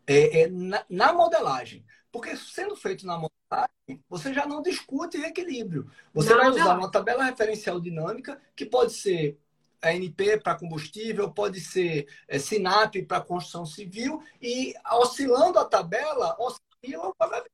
é, 0.07 0.43
é 0.43 0.49
na, 0.49 0.85
na, 0.89 1.13
modelagem. 1.13 1.85
Porque 2.13 2.37
sendo 2.37 2.77
feito 2.77 3.07
na 3.07 3.15
modelagem, 3.15 4.05
você 4.09 4.35
já 4.35 4.47
não 4.47 4.63
discute 4.63 5.17
reequilíbrio. 5.17 5.91
Você 6.13 6.31
não, 6.31 6.39
vai 6.39 6.51
usar 6.51 6.65
não. 6.75 6.79
uma 6.79 6.91
tabela 6.91 7.25
referencial 7.25 7.81
dinâmica, 7.81 8.41
que 8.55 8.67
pode 8.67 8.93
ser 8.93 9.39
ANP 9.83 10.39
para 10.43 10.57
combustível, 10.57 11.31
pode 11.31 11.61
ser 11.61 12.07
é, 12.29 12.39
SINAP 12.39 13.03
para 13.07 13.21
construção 13.21 13.65
civil, 13.65 14.23
e 14.41 14.75
oscilando 14.93 15.59
a 15.59 15.65
tabela, 15.65 16.37
oscila 16.39 17.09
o 17.09 17.15
pagamento. 17.15 17.51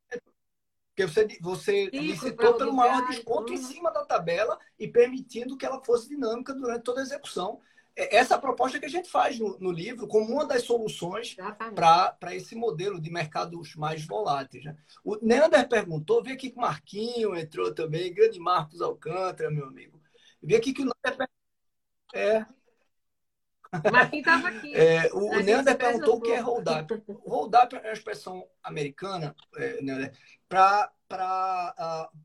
Porque 0.96 1.06
você, 1.06 1.38
você 1.42 1.90
licitou 1.92 2.54
pelo 2.54 2.72
maior 2.72 3.06
desconto 3.06 3.52
em 3.52 3.58
cima 3.58 3.92
da 3.92 4.02
tabela 4.02 4.58
e 4.78 4.88
permitindo 4.88 5.54
que 5.54 5.66
ela 5.66 5.84
fosse 5.84 6.08
dinâmica 6.08 6.54
durante 6.54 6.84
toda 6.84 7.00
a 7.00 7.02
execução. 7.02 7.60
é 7.94 8.16
essa 8.16 8.38
proposta 8.38 8.78
que 8.80 8.86
a 8.86 8.88
gente 8.88 9.10
faz 9.10 9.38
no, 9.38 9.58
no 9.58 9.70
livro 9.70 10.08
como 10.08 10.32
uma 10.32 10.46
das 10.46 10.62
soluções 10.62 11.36
para 11.74 12.34
esse 12.34 12.56
modelo 12.56 12.98
de 12.98 13.10
mercados 13.10 13.76
mais 13.76 14.06
voláteis. 14.06 14.64
Né? 14.64 14.74
O 15.04 15.16
Neander 15.20 15.68
perguntou, 15.68 16.22
vi 16.22 16.32
aqui 16.32 16.48
que 16.48 16.56
o 16.56 16.62
Marquinho 16.62 17.36
entrou 17.36 17.74
também, 17.74 18.14
grande 18.14 18.40
Marcos 18.40 18.80
Alcântara, 18.80 19.50
meu 19.50 19.66
amigo. 19.66 20.00
Vi 20.42 20.56
aqui 20.56 20.72
que 20.72 20.82
o 20.82 20.90
Neander 21.04 21.28
é, 22.14 22.46
Marquinhos 23.92 24.26
estava 24.26 24.48
aqui. 24.48 24.74
É, 24.74 25.10
o, 25.12 25.40
Neander 25.42 25.76
perguntou 25.76 26.16
o 26.16 26.20
que 26.20 26.32
é 26.32 26.40
hold 26.40 26.66
up. 26.68 27.02
Hold 27.26 27.54
up 27.54 27.76
é 27.76 27.80
uma 27.80 27.92
expressão 27.92 28.46
americana, 28.62 29.34
é, 29.56 30.12
para, 30.48 32.10
uh, 32.12 32.18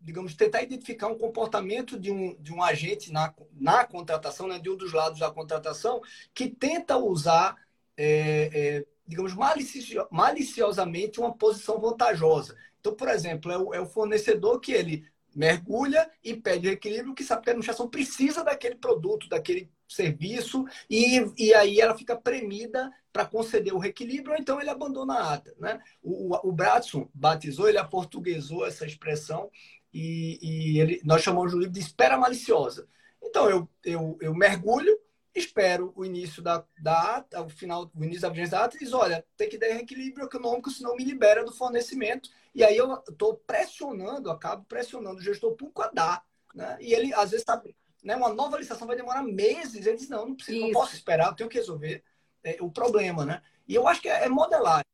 digamos, 0.00 0.34
tentar 0.34 0.62
identificar 0.62 1.08
um 1.08 1.18
comportamento 1.18 1.98
de 1.98 2.10
um, 2.10 2.34
de 2.40 2.52
um 2.52 2.62
agente 2.62 3.12
na, 3.12 3.34
na 3.52 3.84
contratação, 3.84 4.48
né, 4.48 4.58
de 4.58 4.70
um 4.70 4.76
dos 4.76 4.92
lados 4.92 5.20
da 5.20 5.30
contratação, 5.30 6.00
que 6.32 6.48
tenta 6.48 6.96
usar, 6.96 7.56
é, 7.96 8.50
é, 8.52 8.86
digamos, 9.06 9.34
malicio, 9.34 10.06
maliciosamente 10.10 11.20
uma 11.20 11.34
posição 11.36 11.80
vantajosa. 11.80 12.56
Então, 12.80 12.94
por 12.94 13.08
exemplo, 13.08 13.50
é 13.50 13.58
o, 13.58 13.74
é 13.74 13.80
o 13.80 13.86
fornecedor 13.86 14.60
que 14.60 14.72
ele 14.72 15.04
mergulha 15.34 16.10
e 16.22 16.34
pede 16.34 16.68
o 16.68 16.72
equilíbrio, 16.72 17.14
que 17.14 17.24
sabe 17.24 17.42
que 17.42 17.50
a 17.50 17.52
administração 17.52 17.88
precisa 17.88 18.42
daquele 18.42 18.76
produto, 18.76 19.28
daquele 19.28 19.70
serviço, 19.88 20.64
e, 20.88 21.24
e 21.36 21.54
aí 21.54 21.80
ela 21.80 21.96
fica 21.96 22.14
premida 22.14 22.90
para 23.12 23.24
conceder 23.24 23.72
o 23.74 23.78
reequilíbrio, 23.78 24.34
ou 24.34 24.38
então 24.38 24.60
ele 24.60 24.70
abandona 24.70 25.14
a 25.14 25.34
ata. 25.34 25.54
Né? 25.58 25.80
O, 26.02 26.34
o, 26.34 26.48
o 26.50 26.52
Bratson 26.52 27.08
batizou, 27.14 27.68
ele 27.68 27.78
aportuguesou 27.78 28.66
essa 28.66 28.84
expressão, 28.84 29.50
e, 29.92 30.38
e 30.42 30.80
ele, 30.80 31.00
nós 31.04 31.22
chamamos 31.22 31.54
o 31.54 31.58
livro 31.58 31.72
de 31.72 31.80
espera 31.80 32.18
maliciosa. 32.18 32.86
Então, 33.22 33.48
eu, 33.48 33.68
eu, 33.84 34.18
eu 34.20 34.34
mergulho, 34.34 34.96
espero 35.34 35.92
o 35.96 36.04
início 36.04 36.42
da, 36.42 36.64
da 36.80 37.16
ata, 37.16 37.42
o 37.42 37.48
final, 37.48 37.90
o 37.94 38.04
início 38.04 38.22
da 38.22 38.28
vigência 38.28 38.58
da 38.58 38.64
ata, 38.64 38.76
e 38.76 38.80
diz, 38.80 38.92
olha, 38.92 39.24
tem 39.36 39.48
que 39.48 39.58
dar 39.58 39.68
reequilíbrio 39.68 40.26
econômico, 40.26 40.70
senão 40.70 40.94
me 40.94 41.04
libera 41.04 41.44
do 41.44 41.52
fornecimento. 41.52 42.28
E 42.54 42.62
aí 42.62 42.76
eu 42.76 42.92
estou 43.08 43.36
pressionando, 43.46 44.30
acabo 44.30 44.64
pressionando 44.64 45.18
o 45.18 45.22
gestor 45.22 45.54
público 45.54 45.82
a 45.82 45.88
dar. 45.88 46.24
Né? 46.54 46.76
E 46.80 46.92
ele, 46.92 47.14
às 47.14 47.30
vezes, 47.30 47.44
sabe, 47.46 47.74
né, 48.02 48.16
uma 48.16 48.32
nova 48.32 48.56
licitação 48.56 48.86
vai 48.86 48.96
demorar 48.96 49.22
meses. 49.22 49.86
Ele 49.86 49.96
diz, 49.96 50.08
não, 50.08 50.28
não, 50.28 50.34
preciso, 50.34 50.60
não 50.60 50.72
posso 50.72 50.94
esperar, 50.94 51.28
eu 51.28 51.34
tenho 51.34 51.50
que 51.50 51.58
resolver 51.58 52.02
é, 52.42 52.56
o 52.60 52.70
problema. 52.70 53.24
Né? 53.24 53.42
E 53.66 53.74
eu 53.74 53.86
acho 53.86 54.00
que 54.00 54.08
é, 54.08 54.24
é 54.24 54.28
modelagem. 54.28 54.84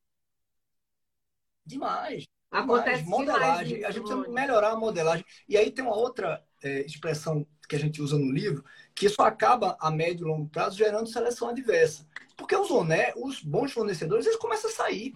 Demais. 1.65 2.25
Acontece 2.51 3.03
demais, 3.03 3.27
modelagem. 3.27 3.79
Isso, 3.79 3.87
a 3.87 3.91
gente 3.91 4.05
precisa 4.05 4.29
melhorar 4.29 4.71
a 4.71 4.77
modelagem. 4.77 5.25
E 5.49 5.57
aí 5.57 5.71
tem 5.71 5.85
uma 5.85 5.97
outra 5.97 6.45
é, 6.63 6.81
expressão 6.83 7.47
que 7.69 7.75
a 7.75 7.79
gente 7.79 8.01
usa 8.01 8.17
no 8.17 8.31
livro, 8.31 8.65
que 8.95 9.07
isso 9.07 9.21
acaba 9.23 9.77
a 9.81 9.91
médio 9.91 10.27
e 10.27 10.31
longo 10.31 10.49
prazo 10.49 10.77
gerando 10.77 11.09
seleção 11.09 11.49
adversa. 11.49 12.07
Porque 12.37 12.55
os, 12.55 12.71
né, 12.87 13.13
os 13.17 13.43
bons 13.43 13.73
fornecedores, 13.73 14.27
eles 14.27 14.39
começam 14.39 14.71
a 14.71 14.75
sair. 14.75 15.15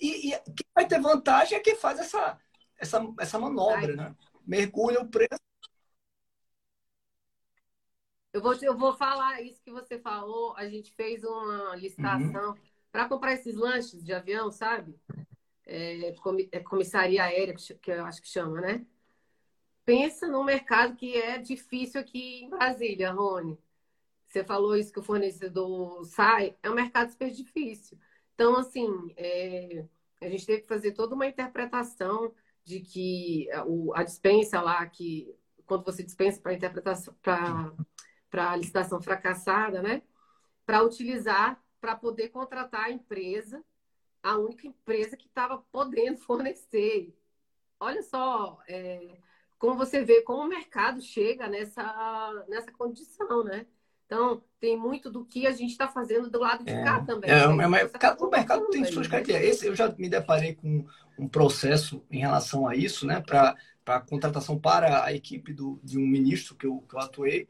E, 0.00 0.28
e 0.28 0.38
quem 0.38 0.66
vai 0.74 0.86
ter 0.86 1.00
vantagem 1.00 1.58
é 1.58 1.60
quem 1.60 1.76
faz 1.76 1.98
essa, 1.98 2.38
essa, 2.78 3.06
essa 3.18 3.38
manobra, 3.38 3.90
Ai. 3.90 3.96
né? 3.96 4.16
Mergulha 4.46 5.00
o 5.00 5.08
preço. 5.08 5.47
Eu 8.32 8.42
vou, 8.42 8.54
eu 8.62 8.76
vou 8.76 8.94
falar 8.94 9.40
isso 9.42 9.62
que 9.62 9.70
você 9.70 9.98
falou. 9.98 10.54
A 10.56 10.68
gente 10.68 10.92
fez 10.92 11.24
uma 11.24 11.74
licitação 11.76 12.50
uhum. 12.50 12.58
para 12.92 13.08
comprar 13.08 13.32
esses 13.32 13.56
lanches 13.56 14.04
de 14.04 14.12
avião, 14.12 14.50
sabe? 14.50 14.94
É, 15.66 16.14
é 16.52 16.60
comissaria 16.60 17.22
aérea, 17.24 17.54
que 17.54 17.90
eu 17.90 18.04
acho 18.04 18.22
que 18.22 18.28
chama, 18.28 18.60
né? 18.60 18.86
Pensa 19.84 20.26
num 20.28 20.44
mercado 20.44 20.96
que 20.96 21.16
é 21.16 21.38
difícil 21.38 22.00
aqui 22.00 22.44
em 22.44 22.50
Brasília, 22.50 23.10
Rony. 23.10 23.58
Você 24.26 24.44
falou 24.44 24.76
isso 24.76 24.92
que 24.92 25.00
o 25.00 25.02
fornecedor 25.02 26.04
sai, 26.04 26.54
é 26.62 26.70
um 26.70 26.74
mercado 26.74 27.10
super 27.10 27.30
difícil. 27.30 27.98
Então, 28.34 28.56
assim, 28.56 28.86
é, 29.16 29.86
a 30.20 30.28
gente 30.28 30.44
teve 30.44 30.60
que 30.62 30.68
fazer 30.68 30.92
toda 30.92 31.14
uma 31.14 31.26
interpretação 31.26 32.34
de 32.62 32.80
que 32.80 33.50
a, 33.50 33.64
a 33.94 34.02
dispensa 34.04 34.60
lá, 34.60 34.84
que 34.86 35.34
quando 35.64 35.84
você 35.84 36.02
dispensa 36.02 36.38
para 36.40 36.52
interpretação, 36.52 37.14
para 37.22 37.72
a 38.30 38.56
licitação 38.56 39.00
fracassada, 39.00 39.82
né? 39.82 40.02
Para 40.66 40.82
utilizar, 40.82 41.62
para 41.80 41.96
poder 41.96 42.28
contratar 42.28 42.84
a 42.84 42.90
empresa, 42.90 43.64
a 44.22 44.36
única 44.36 44.66
empresa 44.66 45.16
que 45.16 45.26
estava 45.26 45.58
podendo 45.72 46.18
fornecer. 46.22 47.14
Olha 47.80 48.02
só, 48.02 48.58
é, 48.68 49.18
como 49.58 49.76
você 49.76 50.04
vê 50.04 50.22
como 50.22 50.42
o 50.42 50.48
mercado 50.48 51.00
chega 51.00 51.48
nessa, 51.48 52.44
nessa 52.48 52.72
condição, 52.72 53.44
né? 53.44 53.66
Então, 54.06 54.42
tem 54.58 54.74
muito 54.74 55.10
do 55.10 55.22
que 55.22 55.46
a 55.46 55.52
gente 55.52 55.70
está 55.72 55.86
fazendo 55.86 56.30
do 56.30 56.38
lado 56.38 56.64
de 56.64 56.72
é, 56.72 56.82
cá 56.82 57.00
também. 57.04 57.30
É, 57.30 57.46
né? 57.46 57.66
mas, 57.66 57.92
tá 57.92 58.16
o 58.18 58.30
mercado 58.30 58.66
tem 58.68 58.82
suas 58.86 59.06
características. 59.06 59.64
eu 59.64 59.76
já 59.76 59.94
me 59.98 60.08
deparei 60.08 60.54
com 60.54 60.86
um 61.18 61.28
processo 61.28 62.02
em 62.10 62.20
relação 62.20 62.66
a 62.66 62.74
isso, 62.74 63.06
né? 63.06 63.20
Para 63.20 63.54
a 63.84 64.00
contratação 64.00 64.58
para 64.58 65.04
a 65.04 65.12
equipe 65.12 65.52
do, 65.52 65.78
de 65.84 65.98
um 65.98 66.06
ministro 66.06 66.54
que 66.54 66.66
eu, 66.66 66.78
que 66.88 66.94
eu 66.94 67.00
atuei 67.00 67.46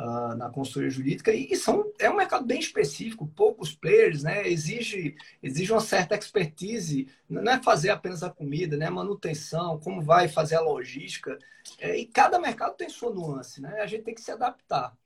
uh, 0.00 0.34
na 0.34 0.48
consultoria 0.48 0.90
jurídica. 0.90 1.32
E, 1.32 1.54
são, 1.56 1.92
é 1.98 2.08
um 2.08 2.16
mercado 2.16 2.44
bem 2.46 2.58
específico, 2.58 3.26
poucos 3.28 3.74
players, 3.74 4.22
né? 4.22 4.48
Exige, 4.48 5.14
exige 5.42 5.70
uma 5.70 5.80
certa 5.80 6.16
expertise. 6.16 7.08
Não 7.28 7.52
é 7.52 7.62
fazer 7.62 7.90
apenas 7.90 8.22
a 8.22 8.30
comida, 8.30 8.76
né? 8.76 8.88
Manutenção, 8.88 9.78
como 9.78 10.00
vai 10.00 10.28
fazer 10.28 10.56
a 10.56 10.60
logística. 10.60 11.38
É, 11.78 11.96
e 11.96 12.06
cada 12.06 12.38
mercado 12.38 12.76
tem 12.76 12.88
sua 12.88 13.12
nuance, 13.12 13.60
né? 13.60 13.80
A 13.80 13.86
gente 13.86 14.04
tem 14.04 14.14
que 14.14 14.22
se 14.22 14.30
adaptar. 14.30 14.96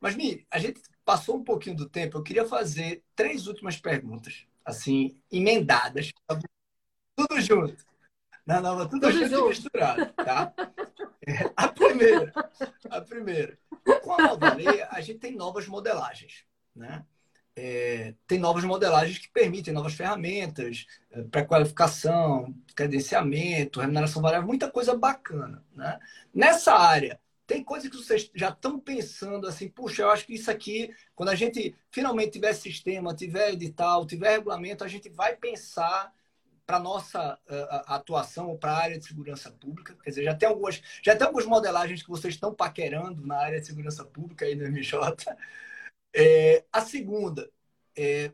Mas, 0.00 0.16
Mi, 0.16 0.44
a 0.50 0.58
gente 0.58 0.82
passou 1.04 1.36
um 1.36 1.44
pouquinho 1.44 1.76
do 1.76 1.88
tempo. 1.88 2.18
Eu 2.18 2.22
queria 2.22 2.44
fazer 2.44 3.04
três 3.14 3.46
últimas 3.46 3.76
perguntas, 3.76 4.44
assim, 4.64 5.16
emendadas. 5.30 6.10
Tudo 7.16 7.40
junto. 7.40 7.84
Não, 8.44 8.60
não, 8.60 8.88
tudo, 8.88 9.00
tudo 9.00 9.12
junto, 9.12 9.28
junto. 9.28 9.48
misturado, 9.48 10.12
tá? 10.14 10.52
É, 11.24 11.52
a 11.56 11.68
primeira, 11.68 12.32
a 12.90 13.00
primeira. 13.00 13.56
Com 14.02 14.12
a 14.14 14.22
nova 14.28 14.54
lei, 14.54 14.82
a 14.82 15.00
gente 15.00 15.18
tem 15.18 15.34
novas 15.34 15.66
modelagens, 15.66 16.44
né? 16.74 17.04
É, 17.54 18.14
tem 18.26 18.38
novas 18.38 18.64
modelagens 18.64 19.18
que 19.18 19.28
permitem 19.28 19.74
novas 19.74 19.92
ferramentas, 19.92 20.86
é, 21.10 21.22
pré-qualificação, 21.22 22.54
credenciamento, 22.74 23.80
remuneração 23.80 24.22
variável, 24.22 24.46
muita 24.46 24.70
coisa 24.70 24.96
bacana. 24.96 25.62
Né? 25.74 25.98
Nessa 26.32 26.72
área, 26.72 27.20
tem 27.46 27.62
coisas 27.62 27.90
que 27.90 27.96
vocês 27.96 28.30
já 28.34 28.48
estão 28.48 28.80
pensando 28.80 29.46
assim, 29.46 29.68
puxa, 29.68 30.00
eu 30.00 30.10
acho 30.10 30.24
que 30.24 30.34
isso 30.34 30.50
aqui, 30.50 30.90
quando 31.14 31.28
a 31.28 31.34
gente 31.34 31.74
finalmente 31.90 32.32
tiver 32.32 32.54
sistema, 32.54 33.14
tiver 33.14 33.52
edital, 33.52 34.06
tiver 34.06 34.30
regulamento, 34.30 34.82
a 34.82 34.88
gente 34.88 35.10
vai 35.10 35.36
pensar 35.36 36.10
para 36.66 36.78
nossa 36.78 37.34
uh, 37.34 37.92
atuação 37.92 38.48
ou 38.48 38.58
para 38.58 38.72
a 38.72 38.78
área 38.78 38.98
de 38.98 39.06
segurança 39.06 39.50
pública. 39.50 39.96
Quer 40.02 40.10
dizer, 40.10 40.24
já 40.24 40.34
tem 40.34 40.48
algumas, 40.48 40.80
já 41.02 41.16
tem 41.16 41.26
algumas 41.26 41.46
modelagens 41.46 42.02
que 42.02 42.08
vocês 42.08 42.34
estão 42.34 42.54
paquerando 42.54 43.26
na 43.26 43.36
área 43.36 43.60
de 43.60 43.66
segurança 43.66 44.04
pública 44.04 44.44
aí 44.44 44.54
no 44.54 44.64
MJ. 44.64 45.36
É, 46.14 46.64
a 46.72 46.80
segunda, 46.82 47.50
é, 47.96 48.32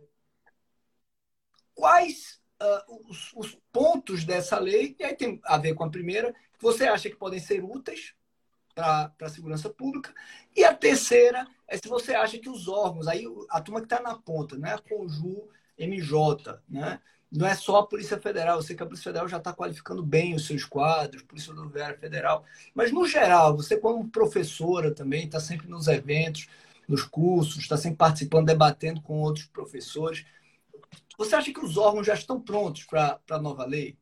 quais 1.75 2.41
uh, 2.61 3.09
os, 3.09 3.33
os 3.35 3.59
pontos 3.73 4.25
dessa 4.25 4.59
lei, 4.59 4.97
e 4.99 5.05
aí 5.05 5.17
tem 5.17 5.41
a 5.45 5.57
ver 5.59 5.75
com 5.75 5.85
a 5.85 5.91
primeira, 5.91 6.33
que 6.33 6.63
você 6.63 6.87
acha 6.87 7.09
que 7.09 7.17
podem 7.17 7.41
ser 7.41 7.63
úteis 7.63 8.15
para 8.75 9.13
a 9.21 9.29
segurança 9.29 9.69
pública. 9.71 10.15
E 10.55 10.65
a 10.65 10.75
terceira 10.75 11.47
é 11.67 11.77
se 11.77 11.89
você 11.89 12.15
acha 12.15 12.39
que 12.39 12.49
os 12.49 12.69
órgãos, 12.69 13.09
aí 13.09 13.25
a 13.51 13.61
turma 13.61 13.81
que 13.81 13.87
está 13.87 14.01
na 14.01 14.17
ponta, 14.17 14.57
né? 14.57 14.77
Conju, 14.89 15.49
MJ, 15.77 16.63
né? 16.69 17.01
Não 17.31 17.47
é 17.47 17.55
só 17.55 17.79
a 17.79 17.87
Polícia 17.87 18.19
Federal, 18.19 18.57
eu 18.57 18.63
sei 18.63 18.75
que 18.75 18.83
a 18.83 18.87
Polícia 18.87 19.05
Federal 19.05 19.29
já 19.29 19.37
está 19.37 19.53
qualificando 19.53 20.03
bem 20.03 20.35
os 20.35 20.47
seus 20.47 20.65
quadros, 20.65 21.23
Polícia 21.23 21.53
Rodoviária 21.53 21.99
Federal, 21.99 22.45
mas 22.75 22.91
no 22.91 23.07
geral, 23.07 23.57
você 23.57 23.77
como 23.77 24.09
professora 24.09 24.95
também 24.95 25.27
está 25.27 25.39
sempre 25.39 25.69
nos 25.69 25.89
eventos, 25.89 26.49
nos 26.89 27.03
cursos, 27.05 27.59
está 27.59 27.77
sempre 27.77 27.99
participando, 27.99 28.47
debatendo 28.47 29.03
com 29.03 29.21
outros 29.21 29.45
professores. 29.47 30.25
Você 31.19 31.35
acha 31.35 31.53
que 31.53 31.61
os 31.61 31.77
órgãos 31.77 32.07
já 32.07 32.15
estão 32.15 32.41
prontos 32.41 32.85
para 32.85 33.21
a 33.31 33.39
nova 33.39 33.67
lei? 33.67 33.99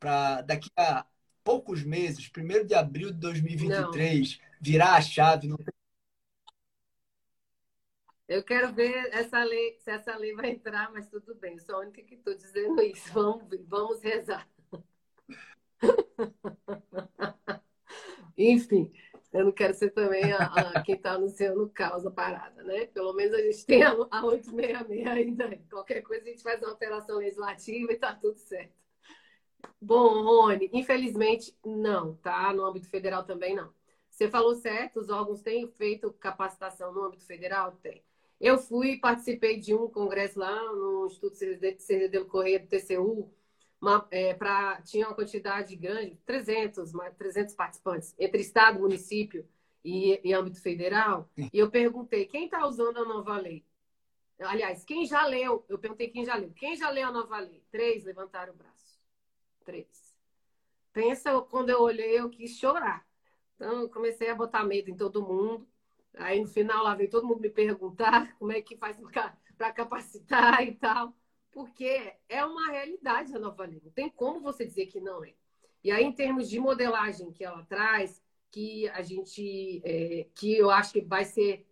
Para 0.00 0.40
daqui 0.40 0.70
a 0.76 1.04
poucos 1.44 1.82
meses, 1.82 2.30
1 2.34 2.66
de 2.66 2.74
abril 2.74 3.12
de 3.12 3.18
2023, 3.18 4.38
não. 4.38 4.48
virar 4.60 4.94
a 4.94 5.00
chave. 5.00 5.46
Não... 5.46 5.58
Eu 8.32 8.42
quero 8.42 8.72
ver 8.72 9.10
essa 9.12 9.44
lei, 9.44 9.76
se 9.78 9.90
essa 9.90 10.16
lei 10.16 10.34
vai 10.34 10.48
entrar, 10.50 10.90
mas 10.90 11.06
tudo 11.06 11.34
bem. 11.34 11.58
Sou 11.58 11.74
a 11.74 11.80
única 11.80 12.02
que 12.02 12.14
estou 12.14 12.34
dizendo 12.34 12.80
isso. 12.80 13.12
Vamos, 13.12 13.44
vamos 13.68 14.00
rezar. 14.00 14.48
Enfim, 18.38 18.90
eu 19.34 19.44
não 19.44 19.52
quero 19.52 19.74
ser 19.74 19.90
também 19.90 20.32
a, 20.32 20.46
a 20.46 20.82
quem 20.82 20.94
está 20.94 21.12
anunciando 21.12 21.68
causa 21.74 22.10
parada, 22.10 22.62
né? 22.62 22.86
Pelo 22.86 23.12
menos 23.12 23.34
a 23.34 23.42
gente 23.42 23.66
tem 23.66 23.82
a, 23.82 23.90
a 23.90 24.24
866 24.24 25.06
ainda. 25.06 25.58
Qualquer 25.68 26.00
coisa 26.00 26.24
a 26.24 26.28
gente 26.30 26.42
faz 26.42 26.58
uma 26.62 26.70
alteração 26.70 27.18
legislativa 27.18 27.92
e 27.92 27.94
está 27.94 28.14
tudo 28.14 28.38
certo. 28.38 28.72
Bom, 29.78 30.22
Rony, 30.22 30.70
infelizmente 30.72 31.54
não, 31.62 32.14
tá? 32.16 32.50
No 32.54 32.64
âmbito 32.64 32.88
federal 32.88 33.24
também 33.24 33.54
não. 33.54 33.70
Você 34.08 34.26
falou 34.30 34.54
certo, 34.54 35.00
os 35.00 35.10
órgãos 35.10 35.42
têm 35.42 35.68
feito 35.68 36.10
capacitação 36.14 36.94
no 36.94 37.04
âmbito 37.04 37.26
federal? 37.26 37.72
Tem. 37.82 38.02
Eu 38.42 38.58
fui, 38.58 38.96
participei 38.98 39.60
de 39.60 39.72
um 39.72 39.88
congresso 39.88 40.36
lá 40.36 40.60
no 40.72 41.06
Instituto 41.06 41.36
Cerdeiro 41.36 42.26
Correia 42.26 42.58
do 42.58 42.66
TCU, 42.66 43.32
uma, 43.80 44.04
é, 44.10 44.34
pra, 44.34 44.82
tinha 44.82 45.06
uma 45.06 45.14
quantidade 45.14 45.76
grande, 45.76 46.16
300, 46.26 46.92
mais 46.92 47.14
300 47.14 47.54
participantes, 47.54 48.12
entre 48.18 48.40
Estado, 48.40 48.80
município 48.80 49.48
e, 49.84 50.20
e 50.24 50.34
âmbito 50.34 50.60
federal. 50.60 51.30
E 51.36 51.56
eu 51.56 51.70
perguntei, 51.70 52.26
quem 52.26 52.46
está 52.46 52.66
usando 52.66 52.98
a 52.98 53.04
nova 53.04 53.38
lei? 53.38 53.64
Aliás, 54.40 54.84
quem 54.84 55.06
já 55.06 55.24
leu? 55.24 55.64
Eu 55.68 55.78
perguntei 55.78 56.08
quem 56.08 56.24
já 56.24 56.34
leu. 56.34 56.50
Quem 56.50 56.74
já 56.74 56.90
leu 56.90 57.06
a 57.06 57.12
nova 57.12 57.38
lei? 57.38 57.62
Três 57.70 58.02
levantaram 58.04 58.54
o 58.54 58.56
braço. 58.56 58.98
Três. 59.64 60.12
Pensa, 60.92 61.40
quando 61.42 61.70
eu 61.70 61.80
olhei, 61.80 62.18
eu 62.18 62.28
quis 62.28 62.58
chorar. 62.58 63.06
Então, 63.54 63.82
eu 63.82 63.88
comecei 63.88 64.28
a 64.30 64.34
botar 64.34 64.64
medo 64.64 64.90
em 64.90 64.96
todo 64.96 65.22
mundo. 65.22 65.64
Aí, 66.14 66.40
no 66.40 66.48
final, 66.48 66.84
lá 66.84 66.94
veio 66.94 67.10
todo 67.10 67.26
mundo 67.26 67.40
me 67.40 67.50
perguntar 67.50 68.34
como 68.38 68.52
é 68.52 68.60
que 68.60 68.76
faz 68.76 68.96
para 69.56 69.72
capacitar 69.72 70.66
e 70.66 70.74
tal. 70.74 71.14
Porque 71.50 72.14
é 72.28 72.44
uma 72.44 72.70
realidade 72.70 73.34
a 73.34 73.38
nova 73.38 73.64
lei. 73.64 73.80
Não 73.84 73.90
tem 73.90 74.08
como 74.08 74.40
você 74.40 74.64
dizer 74.64 74.86
que 74.86 75.00
não 75.00 75.24
é. 75.24 75.34
E 75.84 75.90
aí, 75.90 76.04
em 76.04 76.12
termos 76.12 76.48
de 76.48 76.58
modelagem 76.58 77.32
que 77.32 77.44
ela 77.44 77.64
traz, 77.64 78.22
que 78.50 78.88
a 78.90 79.02
gente, 79.02 79.82
é, 79.84 80.26
que 80.34 80.56
eu 80.56 80.70
acho 80.70 80.92
que 80.92 81.00
vai 81.00 81.24
ser 81.24 81.66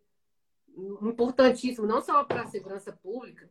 importantíssimo, 1.02 1.86
não 1.86 2.00
só 2.00 2.24
para 2.24 2.42
a 2.42 2.46
segurança 2.46 2.92
pública, 2.92 3.50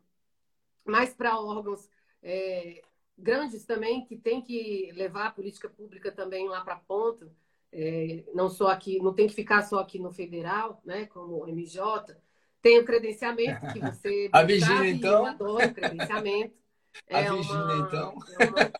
mas 0.83 1.13
para 1.13 1.39
órgãos 1.39 1.89
é, 2.21 2.81
grandes 3.17 3.65
também, 3.65 4.05
que 4.05 4.17
tem 4.17 4.41
que 4.41 4.91
levar 4.93 5.27
a 5.27 5.31
política 5.31 5.69
pública 5.69 6.11
também 6.11 6.47
lá 6.47 6.61
para 6.61 6.73
a 6.75 6.79
ponta, 6.79 7.31
é, 7.71 8.23
não 8.33 8.49
só 8.49 8.67
aqui, 8.69 8.99
não 8.99 9.13
tem 9.13 9.27
que 9.27 9.33
ficar 9.33 9.61
só 9.61 9.79
aqui 9.79 9.99
no 9.99 10.11
federal, 10.11 10.81
né, 10.83 11.05
como 11.05 11.43
o 11.43 11.47
MJ, 11.47 12.17
tem 12.61 12.79
o 12.79 12.85
credenciamento 12.85 13.65
que 13.71 13.79
você 13.79 14.29
a 14.33 14.43
Virgínia 14.43 14.89
então, 14.89 15.19
eu 15.19 15.25
adoro 15.25 15.67
o 15.67 15.73
credenciamento. 15.73 16.59
A 17.07 17.19
é 17.19 17.31
Virgínia 17.31 17.63
uma, 17.63 17.87
então. 17.87 18.17
É, 18.39 18.71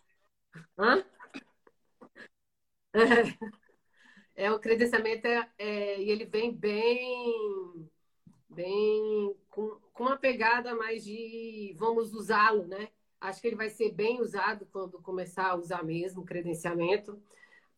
uma... 0.76 1.04
É, 4.36 4.46
é, 4.46 4.52
o 4.52 4.58
credenciamento 4.58 5.24
é, 5.24 5.48
é, 5.56 6.02
e 6.02 6.10
ele 6.10 6.24
vem 6.24 6.52
bem 6.52 7.88
bem 8.48 9.32
com, 9.48 9.78
com 9.92 10.02
uma 10.02 10.16
pegada 10.16 10.74
mais 10.74 11.04
de 11.04 11.72
vamos 11.78 12.12
usá-lo, 12.12 12.66
né? 12.66 12.88
Acho 13.20 13.40
que 13.40 13.46
ele 13.46 13.54
vai 13.54 13.70
ser 13.70 13.92
bem 13.92 14.20
usado 14.20 14.66
quando 14.72 15.00
começar 15.00 15.50
a 15.50 15.54
usar 15.54 15.84
mesmo 15.84 16.22
o 16.22 16.24
credenciamento. 16.24 17.22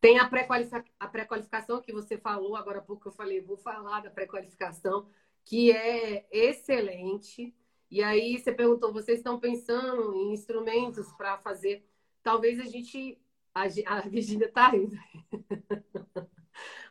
Tem 0.02 0.18
a 0.18 0.26
pré-qualificação 0.26 1.76
pré 1.76 1.84
que 1.84 1.92
você 1.92 2.18
falou, 2.18 2.56
agora 2.56 2.80
há 2.80 2.82
pouco 2.82 3.06
eu 3.06 3.12
falei, 3.12 3.40
vou 3.40 3.56
falar 3.56 4.00
da 4.00 4.10
pré-qualificação, 4.10 5.08
que 5.44 5.70
é 5.70 6.26
excelente. 6.28 7.54
E 7.88 8.02
aí 8.02 8.36
você 8.36 8.50
perguntou, 8.50 8.92
vocês 8.92 9.18
estão 9.18 9.38
pensando 9.38 10.12
em 10.16 10.32
instrumentos 10.32 11.12
para 11.12 11.38
fazer? 11.38 11.88
Talvez 12.20 12.58
a 12.58 12.64
gente. 12.64 13.16
A, 13.54 13.62
a 13.86 14.00
Virginia 14.00 14.46
está 14.46 14.74
indo. 14.74 14.96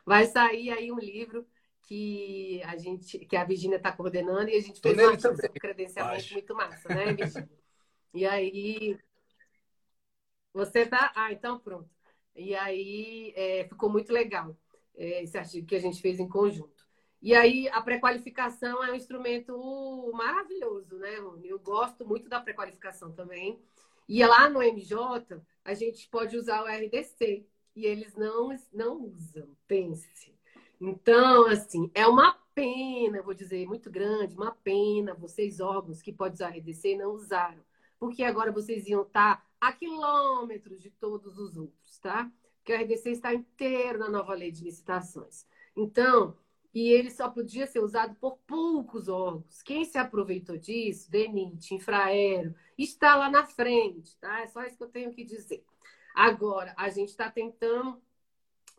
Vai 0.06 0.24
sair 0.24 0.70
aí 0.70 0.90
um 0.90 0.98
livro 0.98 1.46
que 1.82 2.62
a 2.64 2.78
gente, 2.78 3.18
que 3.18 3.36
a 3.36 3.44
Virginia 3.44 3.76
está 3.76 3.92
coordenando 3.92 4.48
e 4.48 4.56
a 4.56 4.60
gente 4.60 4.80
fez 4.80 4.96
um 5.26 5.36
credenciamento 5.60 6.32
muito 6.32 6.54
massa, 6.54 6.88
né, 6.88 7.12
Virginia? 7.12 7.50
E 8.14 8.24
aí 8.24 8.98
você 10.54 10.86
tá, 10.86 11.12
ah, 11.14 11.30
então 11.30 11.58
pronto. 11.58 12.01
E 12.34 12.54
aí 12.54 13.32
é, 13.36 13.64
ficou 13.68 13.90
muito 13.90 14.12
legal 14.12 14.56
é, 14.96 15.22
esse 15.22 15.36
artigo 15.36 15.66
que 15.66 15.76
a 15.76 15.80
gente 15.80 16.00
fez 16.00 16.18
em 16.18 16.28
conjunto. 16.28 16.82
E 17.20 17.34
aí 17.34 17.68
a 17.68 17.80
pré-qualificação 17.80 18.84
é 18.84 18.90
um 18.90 18.96
instrumento 18.96 20.10
maravilhoso, 20.12 20.96
né, 20.98 21.16
Rony? 21.18 21.48
Eu 21.48 21.58
gosto 21.60 22.06
muito 22.06 22.28
da 22.28 22.40
pré-qualificação 22.40 23.12
também. 23.12 23.60
E 24.08 24.24
lá 24.26 24.48
no 24.50 24.60
MJ 24.62 25.40
a 25.64 25.74
gente 25.74 26.08
pode 26.08 26.36
usar 26.36 26.62
o 26.62 26.66
RDC 26.66 27.46
e 27.76 27.86
eles 27.86 28.14
não 28.16 28.54
não 28.72 29.04
usam, 29.04 29.56
pense. 29.66 30.34
Então, 30.80 31.46
assim, 31.46 31.88
é 31.94 32.06
uma 32.08 32.36
pena, 32.54 33.22
vou 33.22 33.34
dizer, 33.34 33.66
muito 33.66 33.88
grande, 33.88 34.34
uma 34.34 34.52
pena 34.52 35.14
vocês, 35.14 35.60
órgãos 35.60 36.02
que 36.02 36.12
podem 36.12 36.34
usar 36.34 36.48
RDC, 36.48 36.96
não 36.96 37.12
usaram. 37.12 37.62
Porque 38.00 38.24
agora 38.24 38.50
vocês 38.50 38.88
iam 38.88 39.02
estar 39.02 39.46
a 39.62 39.72
quilômetros 39.72 40.80
de 40.80 40.90
todos 40.90 41.38
os 41.38 41.56
outros, 41.56 41.96
tá? 42.00 42.28
Porque 42.56 42.74
o 42.74 42.76
RDC 42.76 43.10
está 43.10 43.32
inteiro 43.32 43.96
na 43.96 44.08
nova 44.08 44.34
lei 44.34 44.50
de 44.50 44.64
licitações. 44.64 45.46
Então, 45.76 46.36
e 46.74 46.90
ele 46.90 47.12
só 47.12 47.30
podia 47.30 47.64
ser 47.64 47.78
usado 47.78 48.16
por 48.16 48.38
poucos 48.38 49.08
órgãos. 49.08 49.62
Quem 49.62 49.84
se 49.84 49.96
aproveitou 49.96 50.56
disso, 50.56 51.08
DENIT, 51.08 51.76
Infraero, 51.76 52.52
está 52.76 53.14
lá 53.14 53.30
na 53.30 53.46
frente, 53.46 54.16
tá? 54.16 54.40
É 54.40 54.48
só 54.48 54.64
isso 54.64 54.76
que 54.76 54.82
eu 54.82 54.88
tenho 54.88 55.12
que 55.12 55.22
dizer. 55.22 55.64
Agora, 56.12 56.74
a 56.76 56.88
gente 56.88 57.10
está 57.10 57.30
tentando 57.30 58.02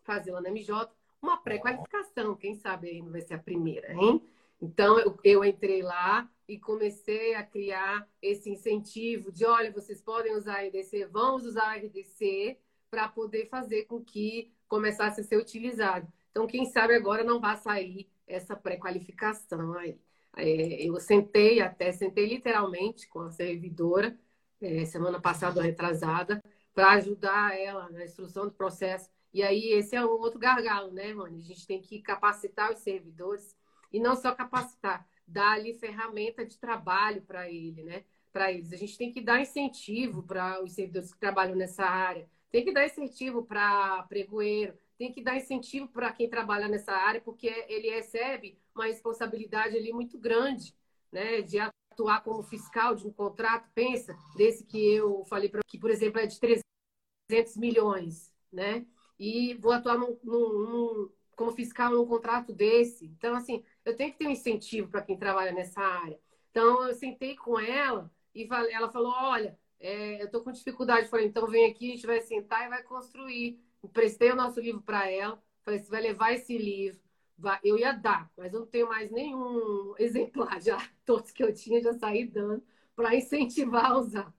fazer 0.02 0.32
lá 0.32 0.42
na 0.42 0.50
MJ 0.50 0.86
uma 1.22 1.38
pré-qualificação, 1.38 2.36
quem 2.36 2.54
sabe 2.56 2.90
aí 2.90 3.00
não 3.00 3.10
vai 3.10 3.22
ser 3.22 3.34
a 3.34 3.38
primeira, 3.38 3.94
hein? 3.94 4.22
Então, 4.64 4.98
eu, 4.98 5.18
eu, 5.22 5.44
entrei 5.44 5.82
lá 5.82 6.28
e 6.48 6.58
comecei 6.58 7.34
a 7.34 7.42
criar 7.42 8.08
esse 8.20 8.50
incentivo 8.50 9.30
de, 9.32 9.44
olha, 9.44 9.72
vocês 9.72 10.00
podem 10.00 10.34
usar 10.34 10.56
a 10.56 10.66
RDC, 10.66 11.06
vamos 11.06 11.44
usar 11.44 11.64
a 11.64 11.76
RDC 11.76 12.58
para 12.90 13.08
poder 13.08 13.46
fazer 13.46 13.84
com 13.84 14.02
que 14.02 14.52
começasse 14.68 15.20
a 15.20 15.24
ser 15.24 15.36
utilizado. 15.36 16.06
Então, 16.30 16.46
quem 16.46 16.64
sabe 16.66 16.94
agora 16.94 17.22
não 17.22 17.40
vai 17.40 17.56
sair 17.56 18.08
essa 18.26 18.56
pré-qualificação 18.56 19.74
aí. 19.74 19.98
É, 20.36 20.88
eu 20.88 20.98
sentei 20.98 21.60
até, 21.60 21.92
sentei 21.92 22.26
literalmente 22.26 23.06
com 23.08 23.20
a 23.20 23.30
servidora, 23.30 24.18
é, 24.60 24.84
semana 24.84 25.20
passada, 25.20 25.62
retrasada, 25.62 26.42
para 26.74 26.92
ajudar 26.92 27.56
ela 27.58 27.88
na 27.90 28.04
instrução 28.04 28.46
do 28.46 28.52
processo 28.52 29.08
e 29.34 29.42
aí, 29.42 29.72
esse 29.72 29.96
é 29.96 30.06
um 30.06 30.10
outro 30.10 30.38
gargalo, 30.38 30.92
né, 30.92 31.10
Rony? 31.10 31.40
A 31.40 31.42
gente 31.42 31.66
tem 31.66 31.82
que 31.82 32.00
capacitar 32.00 32.72
os 32.72 32.78
servidores 32.78 33.52
e 33.94 34.00
não 34.00 34.16
só 34.16 34.34
capacitar, 34.34 35.06
dar 35.26 35.52
ali 35.52 35.72
ferramenta 35.74 36.44
de 36.44 36.58
trabalho 36.58 37.22
para 37.22 37.50
ele, 37.50 37.82
né? 37.84 38.04
Para 38.32 38.52
eles. 38.52 38.72
A 38.72 38.76
gente 38.76 38.98
tem 38.98 39.12
que 39.12 39.20
dar 39.20 39.40
incentivo 39.40 40.22
para 40.22 40.62
os 40.62 40.72
servidores 40.72 41.12
que 41.12 41.18
trabalham 41.18 41.54
nessa 41.54 41.84
área, 41.84 42.28
tem 42.50 42.64
que 42.64 42.72
dar 42.72 42.84
incentivo 42.84 43.44
para 43.44 44.02
pregoeiro, 44.04 44.76
tem 44.98 45.12
que 45.12 45.22
dar 45.22 45.36
incentivo 45.36 45.88
para 45.88 46.12
quem 46.12 46.28
trabalha 46.28 46.68
nessa 46.68 46.92
área, 46.92 47.20
porque 47.20 47.46
ele 47.68 47.90
recebe 47.90 48.58
uma 48.74 48.86
responsabilidade 48.86 49.76
ali 49.76 49.92
muito 49.92 50.18
grande, 50.18 50.74
né? 51.12 51.40
De 51.42 51.58
atuar 51.58 52.22
como 52.22 52.42
fiscal 52.42 52.94
de 52.94 53.06
um 53.06 53.12
contrato. 53.12 53.70
Pensa, 53.74 54.16
desse 54.36 54.64
que 54.64 54.78
eu 54.94 55.24
falei 55.26 55.48
para 55.48 55.62
que, 55.66 55.78
por 55.78 55.90
exemplo, 55.90 56.20
é 56.20 56.26
de 56.26 56.40
300 56.40 57.56
milhões, 57.56 58.32
né? 58.52 58.84
e 59.18 59.54
vou 59.54 59.72
atuar 59.72 59.98
num, 59.98 60.18
num, 60.22 60.48
num, 60.58 61.10
como 61.36 61.52
fiscal 61.52 61.90
num 61.92 62.06
contrato 62.06 62.52
desse. 62.52 63.06
Então, 63.06 63.34
assim, 63.34 63.62
eu 63.84 63.96
tenho 63.96 64.12
que 64.12 64.18
ter 64.18 64.26
um 64.26 64.30
incentivo 64.30 64.88
para 64.88 65.02
quem 65.02 65.16
trabalha 65.16 65.52
nessa 65.52 65.80
área. 65.80 66.18
Então, 66.50 66.86
eu 66.86 66.94
sentei 66.94 67.36
com 67.36 67.58
ela 67.58 68.10
e 68.34 68.48
ela 68.70 68.90
falou: 68.90 69.12
Olha, 69.12 69.58
é, 69.80 70.20
eu 70.22 70.26
estou 70.26 70.42
com 70.42 70.52
dificuldade. 70.52 71.02
Eu 71.02 71.10
falei: 71.10 71.26
Então, 71.26 71.46
vem 71.46 71.70
aqui, 71.70 71.88
a 71.90 71.94
gente 71.94 72.06
vai 72.06 72.20
sentar 72.20 72.66
e 72.66 72.68
vai 72.68 72.82
construir. 72.82 73.60
Emprestei 73.82 74.30
o 74.30 74.36
nosso 74.36 74.60
livro 74.60 74.80
para 74.82 75.10
ela. 75.10 75.42
Falei: 75.62 75.80
Você 75.80 75.90
vai 75.90 76.00
levar 76.02 76.32
esse 76.32 76.56
livro. 76.56 77.00
Eu 77.64 77.76
ia 77.76 77.92
dar, 77.92 78.30
mas 78.36 78.54
eu 78.54 78.60
não 78.60 78.66
tenho 78.66 78.88
mais 78.88 79.10
nenhum 79.10 79.94
exemplar. 79.98 80.60
Já 80.62 80.78
todos 81.04 81.32
que 81.32 81.42
eu 81.42 81.52
tinha 81.52 81.82
já 81.82 81.92
saí 81.94 82.24
dando 82.24 82.62
para 82.94 83.14
incentivar 83.14 83.86
a 83.92 83.98
usar. 83.98 84.34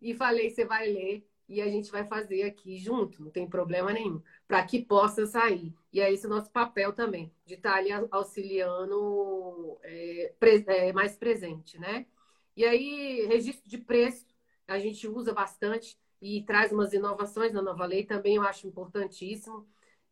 E 0.00 0.14
falei: 0.14 0.50
Você 0.50 0.64
vai 0.64 0.90
ler 0.90 1.28
e 1.48 1.62
a 1.62 1.68
gente 1.68 1.90
vai 1.90 2.04
fazer 2.04 2.42
aqui 2.42 2.76
junto, 2.76 3.22
não 3.22 3.30
tem 3.30 3.48
problema 3.48 3.92
nenhum, 3.92 4.22
para 4.46 4.64
que 4.64 4.84
possa 4.84 5.26
sair. 5.26 5.74
E 5.92 6.00
é 6.00 6.12
esse 6.12 6.26
o 6.26 6.30
nosso 6.30 6.50
papel 6.50 6.92
também, 6.92 7.32
de 7.46 7.54
estar 7.54 7.72
tá 7.72 7.76
ali 7.78 7.90
auxiliando 8.10 9.78
é, 9.82 10.34
é, 10.66 10.92
mais 10.92 11.16
presente, 11.16 11.78
né? 11.78 12.06
E 12.54 12.64
aí, 12.64 13.26
registro 13.26 13.68
de 13.68 13.78
preço, 13.78 14.26
a 14.66 14.78
gente 14.78 15.08
usa 15.08 15.32
bastante 15.32 15.98
e 16.20 16.42
traz 16.42 16.72
umas 16.72 16.92
inovações 16.92 17.52
na 17.52 17.62
nova 17.62 17.86
lei, 17.86 18.04
também 18.04 18.36
eu 18.36 18.42
acho 18.42 18.66
importantíssimo. 18.66 19.66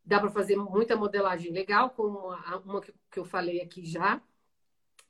Dá 0.04 0.20
para 0.20 0.30
fazer 0.30 0.56
muita 0.56 0.96
modelagem 0.96 1.52
legal, 1.52 1.90
como 1.90 2.30
uma 2.64 2.80
que 2.80 3.18
eu 3.18 3.24
falei 3.24 3.60
aqui 3.60 3.84
já. 3.84 4.22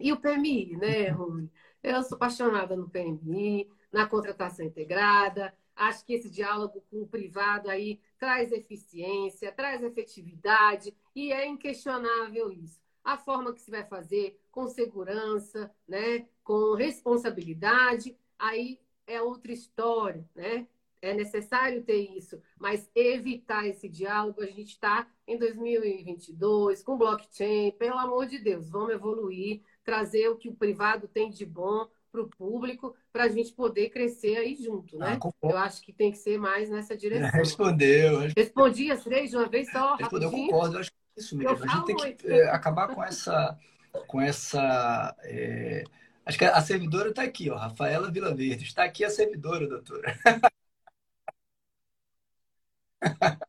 E 0.01 0.13
o 0.13 0.21
PMI, 0.21 0.77
né, 0.77 1.09
Rui? 1.11 1.51
Eu 1.83 2.03
sou 2.03 2.17
apaixonada 2.17 2.77
no 2.77 2.89
PMI, 2.89 3.71
na 3.93 4.07
contratação 4.07 4.65
integrada, 4.65 5.55
Acho 5.77 6.05
que 6.05 6.15
esse 6.15 6.31
diálogo 6.31 6.83
com 6.91 7.03
o 7.03 7.07
privado 7.07 7.69
aí 7.69 8.01
traz 8.19 8.51
eficiência, 8.51 9.53
traz 9.53 9.83
efetividade 9.83 10.97
e 11.15 11.33
é 11.33 11.47
inquestionável 11.47 12.51
isso. 12.51 12.81
A 13.05 13.17
forma 13.17 13.53
que 13.53 13.61
se 13.61 13.71
vai 13.71 13.85
fazer 13.85 14.41
com 14.51 14.67
segurança, 14.67 15.71
né, 15.87 16.27
com 16.43 16.75
responsabilidade, 16.75 18.17
aí 18.39 18.81
é 19.07 19.23
outra 19.23 19.53
história, 19.53 20.29
né? 20.35 20.67
é 21.01 21.15
necessário 21.15 21.83
ter 21.83 22.17
isso, 22.17 22.41
mas 22.59 22.91
evitar 22.95 23.67
esse 23.67 23.89
diálogo, 23.89 24.43
a 24.43 24.47
gente 24.47 24.71
está 24.71 25.09
em 25.27 25.39
2022 25.39 26.83
com 26.83 26.97
blockchain, 26.97 27.73
pelo 27.73 27.99
amor 27.99 28.27
de 28.27 28.39
Deus, 28.39 28.69
vamos 28.69 28.91
evoluir, 28.91 29.63
trazer 29.85 30.29
o 30.29 30.37
que 30.37 30.49
o 30.49 30.55
privado 30.55 31.07
tem 31.07 31.31
de 31.31 31.45
bom 31.45 31.89
para 32.17 32.23
o 32.23 32.29
público, 32.29 32.97
para 33.13 33.25
a 33.25 33.29
gente 33.29 33.53
poder 33.53 33.91
crescer 33.91 34.37
aí 34.37 34.55
junto, 34.55 34.97
né? 34.99 35.19
Ah, 35.23 35.31
eu 35.43 35.59
acho 35.59 35.83
que 35.83 35.93
tem 35.93 36.11
que 36.11 36.19
ser 36.19 36.39
mais 36.39 36.71
nessa 36.71 36.97
direção. 36.97 37.31
Respondeu. 37.39 38.21
Respondi 38.35 38.91
as 38.91 39.05
três 39.05 39.31
de 39.31 39.37
uma 39.37 39.49
vez 39.49 39.71
só, 39.71 39.97
Respondeu, 39.97 40.31
rapidinho. 40.31 40.51
concordo. 40.51 40.77
Eu 40.77 40.81
acho 40.81 40.91
que 40.91 40.97
é 40.97 41.21
isso 41.21 41.37
mesmo. 41.37 41.65
a 41.65 41.67
gente 41.67 41.85
tem 41.85 42.17
que 42.17 42.27
é, 42.29 42.49
acabar 42.49 42.89
com 42.89 43.03
essa... 43.03 43.59
Com 44.07 44.21
essa 44.21 45.15
é... 45.23 45.85
Acho 46.25 46.39
que 46.39 46.45
a 46.45 46.61
servidora 46.61 47.11
está 47.11 47.23
aqui, 47.23 47.49
ó, 47.51 47.57
Rafaela 47.57 48.11
Vila 48.11 48.35
Verde. 48.35 48.65
Está 48.65 48.85
aqui 48.85 49.05
a 49.05 49.11
servidora, 49.11 49.69
doutora. 49.69 50.17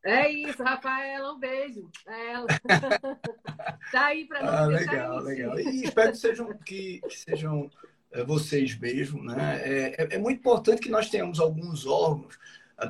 É 0.03 0.29
isso, 0.29 0.61
Rafaela, 0.61 1.33
um 1.33 1.39
beijo. 1.39 1.89
É 2.05 2.31
ela. 2.31 2.47
tá 3.91 4.05
aí 4.05 4.25
para 4.25 4.43
nós. 4.43 4.53
Ah, 4.53 4.65
legal, 4.65 5.19
legal. 5.19 5.59
E 5.59 5.83
espero 5.83 6.11
que 6.11 6.17
sejam, 6.17 6.57
que, 6.59 7.01
que 7.01 7.17
sejam 7.17 7.69
vocês 8.25 8.77
mesmo, 8.77 9.23
né? 9.23 9.61
É, 9.63 10.03
é, 10.03 10.15
é, 10.15 10.17
muito 10.17 10.39
importante 10.39 10.81
que 10.81 10.89
nós 10.89 11.09
tenhamos 11.09 11.39
alguns 11.39 11.85
órgãos. 11.85 12.37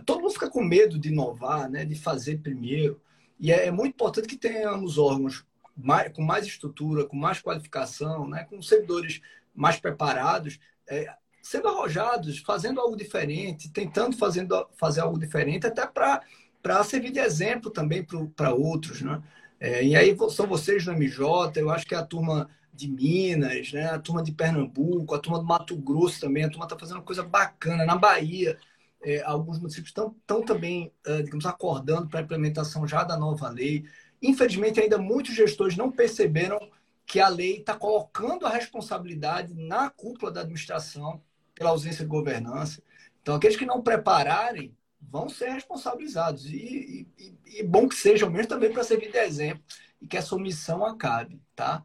Todo 0.06 0.22
mundo 0.22 0.34
fica 0.34 0.50
com 0.50 0.64
medo 0.64 1.00
de 1.00 1.10
inovar, 1.10 1.70
né? 1.70 1.86
De 1.86 1.96
fazer 1.96 2.40
primeiro. 2.40 3.02
E 3.40 3.52
é, 3.52 3.68
é 3.68 3.72
muito 3.72 3.94
importante 3.94 4.28
que 4.28 4.38
tenhamos 4.38 4.98
órgãos 4.98 5.46
mais, 5.76 6.12
com 6.12 6.22
mais 6.22 6.46
estrutura, 6.46 7.06
com 7.06 7.16
mais 7.16 7.42
qualificação, 7.42 8.28
né? 8.28 8.46
Com 8.50 8.62
servidores 8.62 9.22
mais 9.56 9.80
preparados, 9.80 10.60
é, 10.88 11.12
sendo 11.42 11.68
arrojados, 11.68 12.40
fazendo 12.40 12.80
algo 12.80 12.96
diferente, 12.96 13.72
tentando 13.72 14.16
fazendo, 14.18 14.68
fazer 14.78 15.02
algo 15.02 15.18
diferente, 15.20 15.66
até 15.66 15.86
para 15.88 16.84
servir 16.84 17.12
de 17.12 17.20
exemplo 17.20 17.72
também 17.72 18.06
para 18.36 18.54
outros, 18.54 19.02
né? 19.02 19.22
É, 19.60 19.84
e 19.84 19.96
aí 19.96 20.16
são 20.30 20.46
vocês 20.46 20.86
no 20.86 20.94
MJ, 20.94 21.60
eu 21.60 21.72
acho 21.72 21.88
que 21.88 21.96
é 21.96 21.98
a 21.98 22.06
turma 22.06 22.48
de 22.78 22.88
Minas, 22.88 23.74
né? 23.74 23.90
a 23.90 24.00
turma 24.00 24.22
de 24.22 24.32
Pernambuco, 24.32 25.16
a 25.16 25.20
turma 25.20 25.40
do 25.40 25.46
Mato 25.46 25.76
Grosso 25.76 26.20
também, 26.20 26.44
a 26.44 26.50
turma 26.50 26.66
está 26.66 26.78
fazendo 26.78 27.02
coisa 27.02 27.24
bacana. 27.24 27.86
Na 27.86 27.96
Bahia, 27.96 28.58
é, 29.02 29.22
alguns 29.24 29.58
municípios 29.58 29.90
estão 29.90 30.42
também, 30.44 30.92
é, 31.06 31.22
digamos, 31.24 31.46
acordando 31.46 32.08
para 32.08 32.20
a 32.20 32.24
implementação 32.24 32.88
já 32.88 33.04
da 33.04 33.18
nova 33.18 33.50
lei. 33.50 33.86
Infelizmente, 34.22 34.80
ainda 34.80 34.98
muitos 34.98 35.36
gestores 35.36 35.76
não 35.76 35.92
perceberam 35.92 36.60
que 37.06 37.20
a 37.20 37.28
lei 37.28 37.58
está 37.58 37.74
colocando 37.76 38.46
a 38.46 38.50
responsabilidade 38.50 39.54
na 39.56 39.90
cúpula 39.90 40.32
da 40.32 40.42
administração 40.42 41.22
pela 41.56 41.72
ausência 41.72 42.04
de 42.04 42.10
governança. 42.10 42.82
Então, 43.22 43.36
aqueles 43.36 43.58
que 43.58 43.66
não 43.66 43.82
prepararem 43.82 44.76
vão 45.02 45.30
ser 45.30 45.50
responsabilizados. 45.50 46.46
E, 46.46 47.08
e, 47.18 47.38
e 47.60 47.64
bom 47.64 47.88
que 47.88 47.96
sejam 47.96 48.30
mesmo 48.30 48.50
também 48.50 48.72
para 48.72 48.84
servir 48.84 49.12
de 49.12 49.18
exemplo 49.18 49.64
e 50.02 50.08
que 50.08 50.18
essa 50.18 50.36
omissão 50.36 50.86
acabe, 50.86 51.42
tá? 51.56 51.84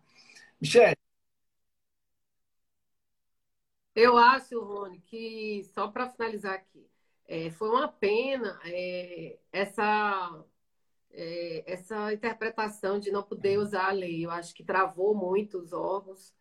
Michele. 0.63 0.97
Eu 3.97 4.17
acho, 4.17 4.61
Rony, 4.61 5.01
que 5.01 5.65
só 5.75 5.89
para 5.89 6.09
finalizar 6.09 6.55
aqui, 6.55 6.89
é, 7.27 7.51
foi 7.51 7.69
uma 7.69 7.89
pena 7.89 8.59
é, 8.65 9.39
essa, 9.53 10.45
é, 11.11 11.65
essa 11.67 12.13
interpretação 12.13 13.01
de 13.01 13.11
não 13.11 13.25
poder 13.25 13.59
uhum. 13.59 13.65
usar 13.65 13.89
a 13.89 13.93
lei. 13.93 14.25
Eu 14.25 14.31
acho 14.31 14.55
que 14.55 14.63
travou 14.63 15.15
muito 15.15 15.59
os 15.59 15.73
órgãos 15.73 16.33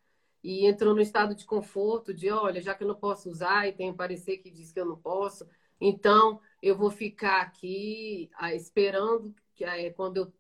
e 0.44 0.68
entrou 0.68 0.94
no 0.94 1.02
estado 1.02 1.34
de 1.36 1.46
conforto 1.46 2.14
de, 2.14 2.30
olha, 2.30 2.62
já 2.62 2.76
que 2.76 2.84
eu 2.84 2.88
não 2.88 2.96
posso 2.96 3.28
usar 3.28 3.68
e 3.68 3.74
tem 3.74 3.90
um 3.90 3.96
parecer 3.96 4.38
que 4.38 4.52
diz 4.52 4.72
que 4.72 4.80
eu 4.80 4.86
não 4.86 4.98
posso, 4.98 5.48
então 5.80 6.40
eu 6.62 6.76
vou 6.76 6.92
ficar 6.92 7.42
aqui 7.42 8.30
ah, 8.36 8.54
esperando 8.54 9.36
que, 9.56 9.66
é, 9.66 9.90
quando 9.92 10.18
eu 10.18 10.34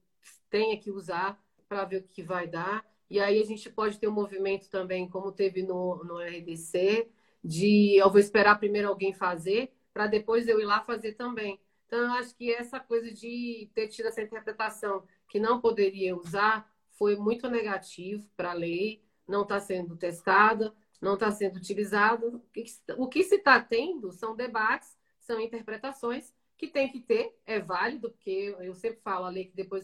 tenha 0.51 0.79
que 0.79 0.91
usar 0.91 1.43
para 1.67 1.85
ver 1.85 1.97
o 2.01 2.03
que 2.03 2.21
vai 2.21 2.47
dar. 2.47 2.85
E 3.11 3.19
aí 3.19 3.41
a 3.41 3.45
gente 3.45 3.69
pode 3.69 3.99
ter 3.99 4.07
um 4.07 4.13
movimento 4.13 4.69
também, 4.69 5.05
como 5.05 5.33
teve 5.33 5.63
no, 5.63 6.01
no 6.05 6.17
RDC, 6.19 7.11
de 7.43 7.97
eu 7.97 8.09
vou 8.09 8.21
esperar 8.21 8.57
primeiro 8.57 8.88
alguém 8.88 9.11
fazer, 9.11 9.73
para 9.93 10.07
depois 10.07 10.47
eu 10.47 10.61
ir 10.61 10.65
lá 10.65 10.79
fazer 10.79 11.15
também. 11.15 11.59
Então, 11.85 11.99
eu 11.99 12.11
acho 12.11 12.33
que 12.33 12.53
essa 12.53 12.79
coisa 12.79 13.11
de 13.11 13.69
ter 13.75 13.89
tido 13.89 14.05
essa 14.05 14.21
interpretação 14.21 15.03
que 15.27 15.41
não 15.41 15.59
poderia 15.59 16.15
usar 16.15 16.73
foi 16.91 17.17
muito 17.17 17.49
negativo 17.49 18.25
para 18.38 18.51
a 18.51 18.53
lei, 18.53 19.03
não 19.27 19.41
está 19.41 19.59
sendo 19.59 19.97
testada, 19.97 20.73
não 21.01 21.15
está 21.15 21.29
sendo 21.31 21.57
utilizado. 21.57 22.41
O 22.97 23.09
que 23.09 23.23
se 23.23 23.35
está 23.35 23.59
tendo 23.59 24.13
são 24.13 24.38
debates 24.38 24.97
são 25.19 25.38
interpretações 25.38 26.33
que 26.57 26.67
tem 26.67 26.89
que 26.89 27.01
ter, 27.01 27.38
é 27.45 27.59
válido, 27.59 28.09
porque 28.09 28.55
eu 28.61 28.73
sempre 28.73 29.01
falo, 29.01 29.25
a 29.25 29.29
lei 29.29 29.45
que 29.45 29.55
depois, 29.55 29.83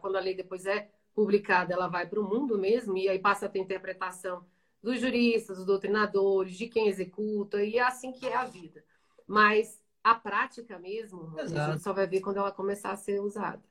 quando 0.00 0.16
a 0.16 0.20
lei 0.20 0.34
depois 0.34 0.66
é 0.66 0.90
publicada, 1.14 1.72
ela 1.72 1.88
vai 1.88 2.06
para 2.06 2.20
o 2.20 2.28
mundo 2.28 2.58
mesmo, 2.58 2.96
e 2.96 3.08
aí 3.08 3.18
passa 3.18 3.46
a 3.46 3.48
ter 3.48 3.60
interpretação 3.60 4.44
dos 4.82 5.00
juristas, 5.00 5.56
dos 5.56 5.66
doutrinadores, 5.66 6.56
de 6.56 6.66
quem 6.68 6.88
executa, 6.88 7.62
e 7.62 7.78
é 7.78 7.82
assim 7.82 8.12
que 8.12 8.26
é 8.26 8.36
a 8.36 8.44
vida. 8.44 8.84
Mas 9.26 9.82
a 10.02 10.14
prática 10.14 10.78
mesmo, 10.78 11.32
Exato. 11.38 11.70
a 11.70 11.72
gente 11.72 11.82
só 11.82 11.92
vai 11.92 12.06
ver 12.06 12.20
quando 12.20 12.36
ela 12.36 12.52
começar 12.52 12.90
a 12.90 12.96
ser 12.96 13.20
usada. 13.20 13.62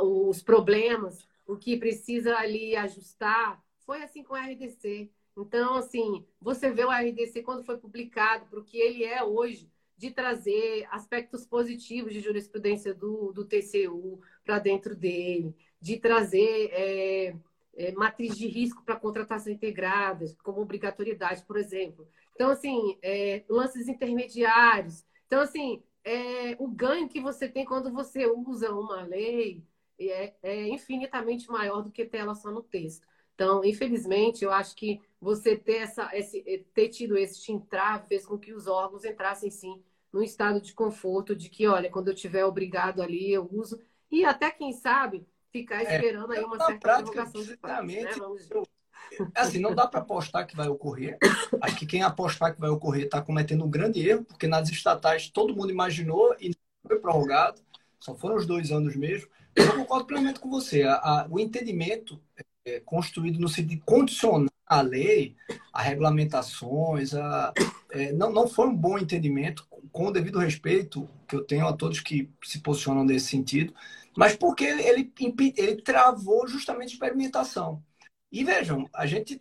Os 0.00 0.42
problemas, 0.42 1.28
o 1.46 1.56
que 1.56 1.76
precisa 1.76 2.36
ali 2.36 2.74
ajustar, 2.74 3.62
foi 3.80 4.02
assim 4.02 4.22
com 4.22 4.34
a 4.34 4.40
RDC. 4.40 5.10
Então, 5.36 5.76
assim, 5.76 6.24
você 6.40 6.70
vê 6.70 6.84
o 6.84 6.90
RDC 6.90 7.42
quando 7.42 7.64
foi 7.64 7.76
publicado, 7.76 8.46
para 8.46 8.58
o 8.58 8.64
que 8.64 8.78
ele 8.78 9.04
é 9.04 9.22
hoje, 9.22 9.70
de 9.96 10.10
trazer 10.10 10.86
aspectos 10.90 11.44
positivos 11.44 12.12
de 12.12 12.20
jurisprudência 12.20 12.94
do, 12.94 13.32
do 13.32 13.44
TCU 13.44 14.20
para 14.44 14.58
dentro 14.58 14.96
dele, 14.96 15.54
de 15.80 15.98
trazer 15.98 16.70
é, 16.72 17.36
é, 17.76 17.92
matriz 17.92 18.36
de 18.36 18.46
risco 18.46 18.82
para 18.84 18.96
contratação 18.96 19.52
integrada, 19.52 20.26
como 20.42 20.60
obrigatoriedade, 20.60 21.44
por 21.44 21.56
exemplo. 21.56 22.08
Então, 22.34 22.50
assim, 22.50 22.98
é, 23.02 23.44
lances 23.48 23.88
intermediários. 23.88 25.04
Então, 25.26 25.40
assim, 25.40 25.82
é, 26.04 26.56
o 26.58 26.68
ganho 26.68 27.08
que 27.08 27.20
você 27.20 27.48
tem 27.48 27.64
quando 27.64 27.92
você 27.92 28.26
usa 28.26 28.72
uma 28.72 29.02
lei 29.02 29.62
é, 29.98 30.34
é 30.42 30.68
infinitamente 30.68 31.50
maior 31.50 31.82
do 31.82 31.90
que 31.90 32.04
ter 32.04 32.18
ela 32.18 32.34
só 32.34 32.50
no 32.50 32.62
texto. 32.62 33.06
Então, 33.34 33.64
infelizmente, 33.64 34.44
eu 34.44 34.50
acho 34.50 34.74
que 34.74 35.00
você 35.20 35.56
ter, 35.56 35.76
essa, 35.76 36.10
esse, 36.12 36.42
ter 36.74 36.88
tido 36.88 37.16
esse 37.16 37.52
entrave 37.52 38.08
fez 38.08 38.26
com 38.26 38.36
que 38.36 38.52
os 38.52 38.66
órgãos 38.66 39.04
entrassem 39.04 39.50
sim 39.50 39.80
num 40.12 40.22
estado 40.22 40.60
de 40.60 40.72
conforto 40.72 41.36
de 41.36 41.48
que, 41.48 41.66
olha, 41.66 41.90
quando 41.90 42.08
eu 42.08 42.14
tiver 42.14 42.44
obrigado 42.44 43.00
ali, 43.00 43.30
eu 43.30 43.48
uso. 43.52 43.80
E 44.10 44.24
até, 44.24 44.50
quem 44.50 44.72
sabe, 44.72 45.26
ficar 45.52 45.82
é, 45.82 45.96
esperando 45.96 46.32
é, 46.32 46.38
aí 46.38 46.44
uma 46.44 46.58
certa 46.58 46.78
prática, 46.78 47.26
de 47.26 47.56
prazo, 47.56 47.86
né? 47.86 48.10
Vamos 48.18 48.48
eu, 48.50 49.28
assim, 49.34 49.58
não 49.58 49.74
dá 49.74 49.86
para 49.86 50.00
apostar 50.00 50.46
que 50.46 50.56
vai 50.56 50.68
ocorrer. 50.68 51.16
Acho 51.60 51.76
que 51.76 51.86
quem 51.86 52.02
apostar 52.02 52.54
que 52.54 52.60
vai 52.60 52.70
ocorrer 52.70 53.04
está 53.04 53.22
cometendo 53.22 53.64
um 53.64 53.70
grande 53.70 54.06
erro, 54.06 54.24
porque 54.24 54.46
nas 54.46 54.68
estatais 54.68 55.30
todo 55.30 55.54
mundo 55.54 55.70
imaginou 55.70 56.34
e 56.40 56.48
não 56.48 56.88
foi 56.88 56.98
prorrogado. 56.98 57.60
Só 57.98 58.14
foram 58.14 58.36
os 58.36 58.46
dois 58.46 58.70
anos 58.70 58.94
mesmo. 58.96 59.28
Eu 59.54 59.74
concordo 59.76 60.06
plenamente 60.06 60.40
com 60.40 60.50
você. 60.50 60.82
A, 60.82 60.94
a, 60.94 61.26
o 61.28 61.40
entendimento 61.40 62.20
é, 62.64 62.80
construído 62.80 63.40
no 63.40 63.48
sentido 63.48 63.70
de 63.70 63.76
condicionar 63.78 64.52
a 64.66 64.82
lei, 64.82 65.34
a 65.72 65.80
regulamentações, 65.80 67.14
a, 67.14 67.52
é, 67.90 68.12
não, 68.12 68.30
não 68.30 68.46
foi 68.46 68.66
um 68.66 68.76
bom 68.76 68.98
entendimento, 68.98 69.66
com 69.90 70.08
o 70.08 70.12
devido 70.12 70.38
respeito 70.38 71.08
que 71.26 71.34
eu 71.34 71.42
tenho 71.42 71.66
a 71.66 71.72
todos 71.72 72.00
que 72.00 72.30
se 72.44 72.60
posicionam 72.60 73.04
nesse 73.04 73.28
sentido, 73.28 73.72
mas 74.18 74.34
porque 74.36 74.64
ele, 74.64 75.12
ele, 75.56 75.80
travou 75.80 76.44
justamente 76.48 76.90
a 76.90 76.92
experimentação. 76.94 77.84
E 78.32 78.42
vejam, 78.42 78.90
a 78.92 79.06
gente 79.06 79.40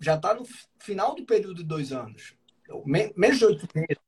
já 0.00 0.16
está 0.16 0.34
no 0.34 0.44
final 0.80 1.14
do 1.14 1.24
período 1.24 1.54
de 1.54 1.62
dois 1.62 1.92
anos, 1.92 2.36
menos 3.14 3.38
de 3.38 3.44
oito 3.44 3.68
meses. 3.72 4.02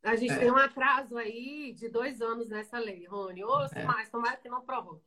A 0.00 0.14
gente 0.14 0.34
é. 0.34 0.38
tem 0.38 0.48
um 0.52 0.56
atraso 0.56 1.18
aí 1.18 1.72
de 1.72 1.88
dois 1.88 2.22
anos 2.22 2.48
nessa 2.48 2.78
lei, 2.78 3.04
Rony. 3.04 3.42
Ou 3.42 3.68
se 3.68 3.76
é. 3.76 3.82
mais, 3.82 4.08
tomara 4.10 4.36
que 4.36 4.48
não 4.48 4.64
prorrogue. 4.64 5.02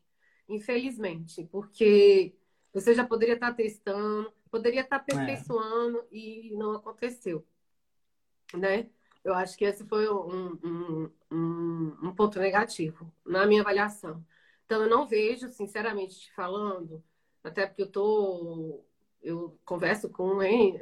Infelizmente, 0.50 1.46
porque 1.46 2.36
você 2.74 2.94
já 2.94 3.08
poderia 3.08 3.36
estar 3.36 3.54
testando, 3.54 4.34
poderia 4.52 4.82
estar 4.82 4.98
é. 4.98 5.00
aperfeiçoando 5.00 6.00
é. 6.00 6.08
e 6.12 6.52
não 6.58 6.74
aconteceu. 6.74 7.48
Né? 8.54 8.90
Eu 9.30 9.36
acho 9.36 9.58
que 9.58 9.66
esse 9.66 9.86
foi 9.86 10.10
um, 10.10 10.60
um, 10.64 11.12
um, 11.32 11.98
um, 12.04 12.16
ponto 12.16 12.40
negativo 12.40 13.12
na 13.26 13.46
minha 13.46 13.62
avaliação. 13.62 14.24
Então, 14.66 14.84
eu 14.84 14.90
não 14.90 15.08
vejo, 15.08 15.50
sinceramente 15.50 16.20
te 16.20 16.34
falando, 16.34 17.04
até 17.44 17.66
porque 17.66 17.84
eu 17.84 17.92
tô, 17.92 18.84
eu 19.22 19.58
converso 19.66 20.10
com 20.10 20.42
hein, 20.42 20.80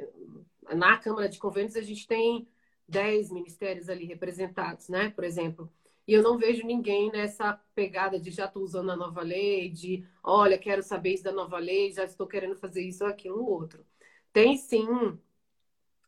na 0.74 0.98
Câmara 0.98 1.28
de 1.28 1.38
Convênios 1.38 1.76
a 1.76 1.82
gente 1.82 2.06
tem 2.06 2.48
10 2.88 3.30
ministérios 3.30 3.88
ali 3.88 4.04
representados, 4.04 4.88
né? 4.88 5.10
Por 5.10 5.24
exemplo, 5.24 5.70
e 6.06 6.14
eu 6.14 6.22
não 6.22 6.38
vejo 6.38 6.66
ninguém 6.66 7.10
nessa 7.12 7.60
pegada 7.74 8.18
de 8.18 8.30
já 8.30 8.46
estou 8.46 8.62
usando 8.62 8.90
a 8.90 8.96
nova 8.96 9.20
lei, 9.22 9.68
de 9.70 10.06
olha, 10.22 10.58
quero 10.58 10.82
saber 10.82 11.14
isso 11.14 11.24
da 11.24 11.32
nova 11.32 11.58
lei, 11.58 11.92
já 11.92 12.04
estou 12.04 12.26
querendo 12.26 12.56
fazer 12.56 12.82
isso, 12.82 13.04
aquilo, 13.04 13.44
outro. 13.44 13.84
Tem 14.32 14.56
sim 14.56 15.18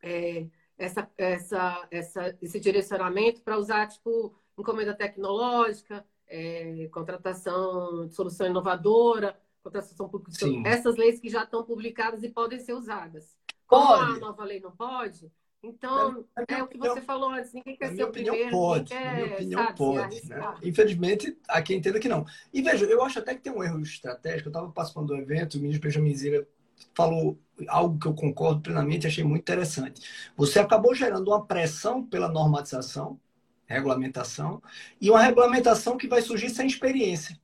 é, 0.02 0.46
essa, 0.80 1.10
essa, 1.18 1.88
essa, 1.90 2.38
esse 2.40 2.58
direcionamento 2.58 3.42
para 3.42 3.58
usar, 3.58 3.86
tipo, 3.86 4.34
encomenda 4.58 4.94
tecnológica, 4.94 6.04
é, 6.26 6.88
contratação 6.90 8.06
de 8.06 8.14
solução 8.14 8.46
inovadora, 8.46 9.38
contratação 9.62 10.08
pública. 10.08 10.32
Essas 10.64 10.96
leis 10.96 11.20
que 11.20 11.28
já 11.28 11.44
estão 11.44 11.62
publicadas 11.62 12.22
e 12.22 12.30
podem 12.30 12.58
ser 12.58 12.72
usadas. 12.72 13.36
Como 13.66 13.86
pode. 13.86 14.16
a 14.16 14.20
nova 14.20 14.42
lei 14.42 14.58
não 14.58 14.70
pode, 14.72 15.30
então, 15.62 16.24
é, 16.48 16.54
é 16.54 16.62
o 16.62 16.66
que 16.66 16.78
você 16.78 17.02
falou 17.02 17.28
antes, 17.28 17.52
ninguém 17.52 17.76
quer 17.76 17.94
ser 17.94 18.04
o 18.04 18.08
opinião, 18.08 18.32
primeiro. 18.32 18.56
Pode, 18.56 18.88
quer, 18.88 19.04
na 19.04 19.14
minha 19.14 19.30
opinião, 19.34 19.62
sabe, 19.64 19.76
pode. 19.76 20.28
Né? 20.28 20.54
Infelizmente, 20.62 21.38
há 21.46 21.60
quem 21.60 21.76
entenda 21.76 22.00
que 22.00 22.08
não. 22.08 22.24
E 22.50 22.62
veja, 22.62 22.86
eu 22.86 23.02
acho 23.02 23.18
até 23.18 23.34
que 23.34 23.42
tem 23.42 23.52
um 23.52 23.62
erro 23.62 23.78
estratégico. 23.80 24.48
Eu 24.48 24.50
estava 24.50 24.72
participando 24.72 25.08
do 25.08 25.16
evento, 25.16 25.58
o 25.58 25.60
ministro 25.60 25.86
Benjamin 25.86 26.14
Zira 26.14 26.48
falou 26.94 27.38
algo 27.68 27.98
que 27.98 28.06
eu 28.06 28.14
concordo 28.14 28.60
plenamente, 28.62 29.06
achei 29.06 29.24
muito 29.24 29.42
interessante. 29.42 30.00
Você 30.36 30.58
acabou 30.58 30.94
gerando 30.94 31.28
uma 31.28 31.46
pressão 31.46 32.04
pela 32.04 32.28
normatização, 32.28 33.20
regulamentação, 33.66 34.62
e 35.00 35.10
uma 35.10 35.22
regulamentação 35.22 35.96
que 35.96 36.08
vai 36.08 36.22
surgir 36.22 36.50
sem 36.50 36.66
experiência 36.66 37.38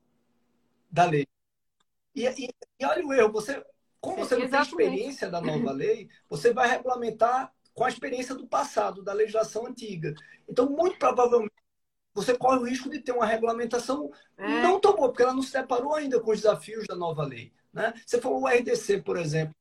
da 0.90 1.04
lei. 1.04 1.26
E, 2.14 2.26
e, 2.26 2.48
e 2.80 2.84
olha 2.84 3.06
o 3.06 3.12
erro, 3.12 3.32
você, 3.32 3.62
como 4.00 4.16
você 4.18 4.36
não 4.36 4.48
tem 4.48 4.60
experiência 4.60 5.30
da 5.30 5.40
nova 5.40 5.70
lei, 5.72 6.08
você 6.28 6.52
vai 6.52 6.68
regulamentar 6.68 7.52
com 7.74 7.84
a 7.84 7.88
experiência 7.88 8.34
do 8.34 8.46
passado, 8.46 9.02
da 9.02 9.12
legislação 9.12 9.66
antiga. 9.66 10.14
Então, 10.48 10.68
muito 10.70 10.98
provavelmente, 10.98 11.52
você 12.14 12.36
corre 12.36 12.58
o 12.58 12.64
risco 12.64 12.88
de 12.88 13.00
ter 13.00 13.12
uma 13.12 13.26
regulamentação 13.26 14.10
é. 14.38 14.62
não 14.62 14.80
tão 14.80 14.96
boa, 14.96 15.10
porque 15.10 15.22
ela 15.22 15.34
não 15.34 15.42
se 15.42 15.52
deparou 15.52 15.94
ainda 15.94 16.18
com 16.18 16.30
os 16.30 16.38
desafios 16.38 16.86
da 16.86 16.96
nova 16.96 17.22
lei. 17.22 17.52
Né? 17.76 17.92
Você 18.06 18.18
falou 18.18 18.42
o 18.42 18.48
RDC, 18.48 19.02
por 19.02 19.18
exemplo. 19.18 19.54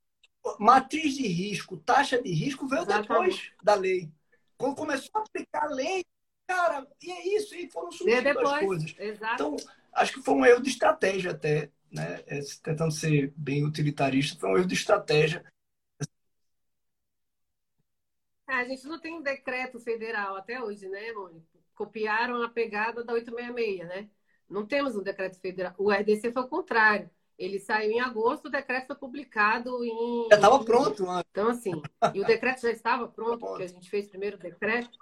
Matriz 0.58 1.14
de 1.14 1.26
risco, 1.26 1.76
taxa 1.76 2.22
de 2.22 2.30
risco 2.32 2.66
veio 2.66 2.82
Exatamente. 2.82 3.08
depois 3.08 3.52
da 3.62 3.74
lei. 3.74 4.10
Quando 4.56 4.74
começou 4.74 5.10
a 5.14 5.18
aplicar 5.18 5.64
a 5.64 5.74
lei, 5.74 6.02
cara, 6.48 6.86
e 7.02 7.12
é 7.12 7.36
isso, 7.36 7.54
e 7.54 7.70
foram 7.70 7.92
surgindo 7.92 8.40
as 8.40 8.60
coisas. 8.60 8.94
Exato. 8.98 9.34
Então, 9.34 9.56
acho 9.92 10.14
que 10.14 10.22
foi 10.22 10.34
um 10.34 10.46
erro 10.46 10.62
de 10.62 10.70
estratégia 10.70 11.32
até, 11.32 11.70
né? 11.92 12.22
É, 12.26 12.40
tentando 12.62 12.90
ser 12.90 13.34
bem 13.36 13.66
utilitarista, 13.66 14.40
foi 14.40 14.48
um 14.48 14.56
erro 14.56 14.66
de 14.66 14.74
estratégia 14.74 15.44
é, 18.48 18.54
a 18.54 18.64
gente 18.64 18.86
não 18.86 19.00
tem 19.00 19.12
um 19.12 19.20
decreto 19.22 19.80
federal 19.80 20.36
até 20.36 20.62
hoje, 20.62 20.88
né, 20.88 21.10
Mônica? 21.12 21.58
Copiaram 21.74 22.40
a 22.42 22.48
pegada 22.48 23.04
da 23.04 23.12
866, 23.12 23.88
né? 23.88 24.08
Não 24.48 24.64
temos 24.64 24.94
um 24.94 25.02
decreto 25.02 25.40
federal. 25.40 25.74
O 25.76 25.90
RDC 25.90 26.32
foi 26.32 26.42
o 26.42 26.48
contrário. 26.48 27.10
Ele 27.38 27.58
saiu 27.58 27.92
em 27.92 28.00
agosto, 28.00 28.46
o 28.46 28.50
decreto 28.50 28.86
foi 28.86 28.96
publicado 28.96 29.84
em. 29.84 30.28
Já 30.30 30.36
estava 30.36 30.64
pronto, 30.64 31.06
mano. 31.06 31.24
Então, 31.30 31.48
assim, 31.48 31.82
e 32.14 32.20
o 32.20 32.24
decreto 32.24 32.62
já 32.62 32.70
estava 32.70 33.06
pronto, 33.08 33.38
porque 33.38 33.64
a 33.64 33.68
gente 33.68 33.90
fez 33.90 34.08
primeiro 34.08 34.36
o 34.36 34.40
decreto. 34.40 34.98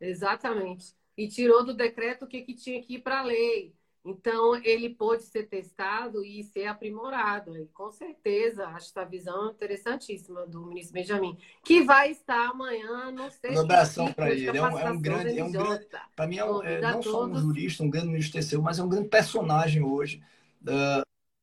Exatamente. 0.00 0.94
E 1.16 1.28
tirou 1.28 1.64
do 1.64 1.74
decreto 1.74 2.24
o 2.24 2.28
que, 2.28 2.42
que 2.42 2.54
tinha 2.54 2.82
que 2.82 2.94
ir 2.94 2.98
para 3.00 3.20
a 3.20 3.22
lei. 3.22 3.74
Então, 4.06 4.54
ele 4.62 4.90
pode 4.90 5.22
ser 5.22 5.44
testado 5.44 6.22
e 6.22 6.42
ser 6.42 6.66
aprimorado. 6.66 7.56
E, 7.56 7.66
com 7.68 7.90
certeza, 7.90 8.66
acho 8.66 8.88
essa 8.88 9.04
visão 9.04 9.50
interessantíssima 9.50 10.46
do 10.46 10.66
ministro 10.66 10.92
Benjamin, 10.92 11.38
que 11.64 11.82
vai 11.82 12.10
estar 12.10 12.50
amanhã 12.50 13.10
no 13.10 13.30
sexto. 13.30 13.56
Um 13.56 13.60
abração 13.60 14.12
para 14.12 14.30
ele. 14.30 14.58
É 14.58 14.62
um, 14.62 14.78
é 14.78 14.90
um, 14.90 15.00
grande. 15.00 15.38
É 15.38 15.44
um 15.44 15.52
grande 15.52 15.86
para 16.14 16.26
mim, 16.26 16.36
é, 16.36 16.44
um, 16.44 16.62
é 16.62 16.80
não 16.80 17.02
só 17.02 17.24
um 17.24 17.34
jurista, 17.34 17.82
um 17.82 17.88
grande 17.88 18.08
ministro 18.08 18.40
TCU, 18.40 18.60
mas 18.60 18.78
é 18.78 18.82
um 18.82 18.88
grande 18.88 19.08
personagem 19.08 19.82
hoje 19.82 20.22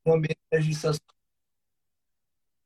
do 0.04 0.12
ambiente 0.12 0.40
legislação. 0.52 1.04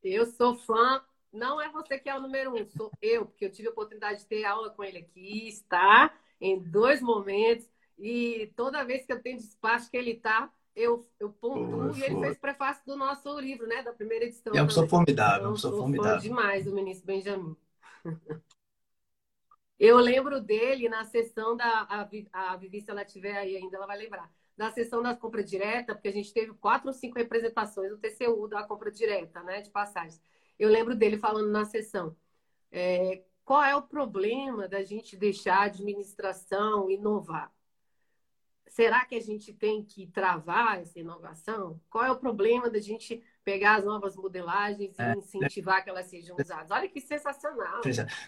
Eu 0.03 0.25
sou 0.25 0.55
fã. 0.55 1.03
Não 1.31 1.61
é 1.61 1.69
você 1.69 1.99
que 1.99 2.09
é 2.09 2.15
o 2.15 2.21
número 2.21 2.55
um, 2.55 2.65
sou 2.69 2.91
eu, 3.01 3.25
porque 3.25 3.45
eu 3.45 3.51
tive 3.51 3.67
a 3.67 3.71
oportunidade 3.71 4.19
de 4.19 4.25
ter 4.25 4.45
aula 4.45 4.69
com 4.69 4.83
ele 4.83 4.99
aqui, 4.99 5.47
está 5.47 6.17
em 6.39 6.59
dois 6.59 7.01
momentos 7.01 7.69
e 7.97 8.51
toda 8.55 8.85
vez 8.85 9.05
que 9.05 9.11
eu 9.11 9.21
tenho 9.21 9.37
despacho 9.37 9.89
que 9.89 9.97
ele 9.97 10.15
tá, 10.15 10.51
eu, 10.75 11.07
eu 11.19 11.31
pontuo. 11.31 11.95
e 11.95 12.03
ele 12.03 12.19
fez 12.19 12.37
prefácio 12.37 12.85
do 12.85 12.95
nosso 12.95 13.39
livro, 13.39 13.67
né? 13.67 13.81
Da 13.81 13.91
primeira 13.91 14.25
edição. 14.25 14.53
É 14.53 14.61
uma 14.61 14.67
pessoa 14.67 14.87
formidável, 14.87 15.37
então, 15.37 15.49
uma 15.49 15.55
pessoa 15.55 15.77
formidável. 15.77 16.19
demais 16.19 16.67
o 16.67 16.73
ministro 16.73 17.07
Benjamin. 17.07 17.55
eu 19.79 19.97
lembro 19.97 20.39
dele 20.39 20.87
na 20.87 21.03
sessão 21.03 21.57
da. 21.57 21.87
A, 21.89 22.07
a 22.51 22.55
Vivi, 22.55 22.81
se 22.81 22.91
ela 22.91 23.03
tiver 23.03 23.35
aí 23.35 23.57
ainda, 23.57 23.77
ela 23.77 23.87
vai 23.87 23.97
lembrar. 23.97 24.31
Na 24.57 24.71
sessão 24.71 25.03
da 25.03 25.15
compra 25.15 25.43
direta, 25.43 25.93
porque 25.93 26.07
a 26.07 26.13
gente 26.13 26.33
teve 26.33 26.51
quatro 26.53 26.87
ou 26.87 26.93
cinco 26.93 27.17
representações 27.17 27.91
do 27.91 27.97
TCU 27.97 28.47
da 28.47 28.63
compra 28.63 28.91
direta, 28.91 29.43
né? 29.43 29.61
De 29.61 29.69
passagens. 29.69 30.19
Eu 30.57 30.69
lembro 30.69 30.95
dele 30.95 31.17
falando 31.17 31.51
na 31.51 31.63
sessão. 31.63 32.15
É, 32.71 33.21
qual 33.45 33.63
é 33.63 33.75
o 33.75 33.81
problema 33.81 34.67
da 34.67 34.83
gente 34.83 35.15
deixar 35.15 35.59
a 35.59 35.63
administração 35.65 36.89
inovar? 36.89 37.51
Será 38.67 39.05
que 39.05 39.15
a 39.15 39.21
gente 39.21 39.53
tem 39.53 39.83
que 39.83 40.05
travar 40.07 40.81
essa 40.81 40.99
inovação? 40.99 41.79
Qual 41.89 42.03
é 42.03 42.11
o 42.11 42.17
problema 42.17 42.69
da 42.69 42.79
gente 42.79 43.23
pegar 43.43 43.77
as 43.77 43.85
novas 43.85 44.15
modelagens 44.15 44.97
e 44.99 45.01
é, 45.01 45.15
incentivar 45.15 45.83
que 45.83 45.89
elas 45.89 46.07
sejam 46.07 46.35
usadas? 46.39 46.69
Olha 46.69 46.89
que 46.89 46.99
sensacional. 46.99 47.81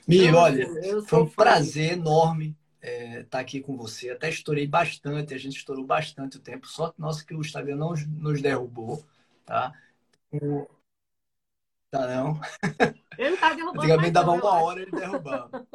Mi, 0.08 0.26
então, 0.26 0.40
olha, 0.40 0.66
assim, 0.66 1.06
foi 1.06 1.22
um 1.22 1.30
prazer 1.30 1.92
enorme 1.94 2.58
é, 2.82 3.24
tá 3.24 3.40
aqui 3.40 3.62
com 3.62 3.76
você. 3.76 4.10
Até 4.10 4.30
estourei 4.30 4.68
bastante, 4.68 5.34
a 5.34 5.38
gente 5.38 5.58
estourou 5.58 5.86
bastante 5.86 6.38
o 6.38 6.42
tempo. 6.42 6.68
Sorte 6.68 7.00
nossa 7.00 7.26
que 7.26 7.34
o 7.34 7.42
Instagram 7.42 7.76
não 7.76 7.94
nos 7.94 8.42
derrubou, 8.42 9.04
tá? 9.46 9.74
O... 10.32 10.68
Tá 11.92 12.08
não? 12.08 12.40
Ele 13.18 13.36
tá 13.38 13.54
derrubando. 13.54 13.80
Antigamente 13.80 14.12
dava 14.12 14.32
uma 14.32 14.62
hora 14.62 14.82
ele 14.82 14.92
derrubava. 14.92 15.68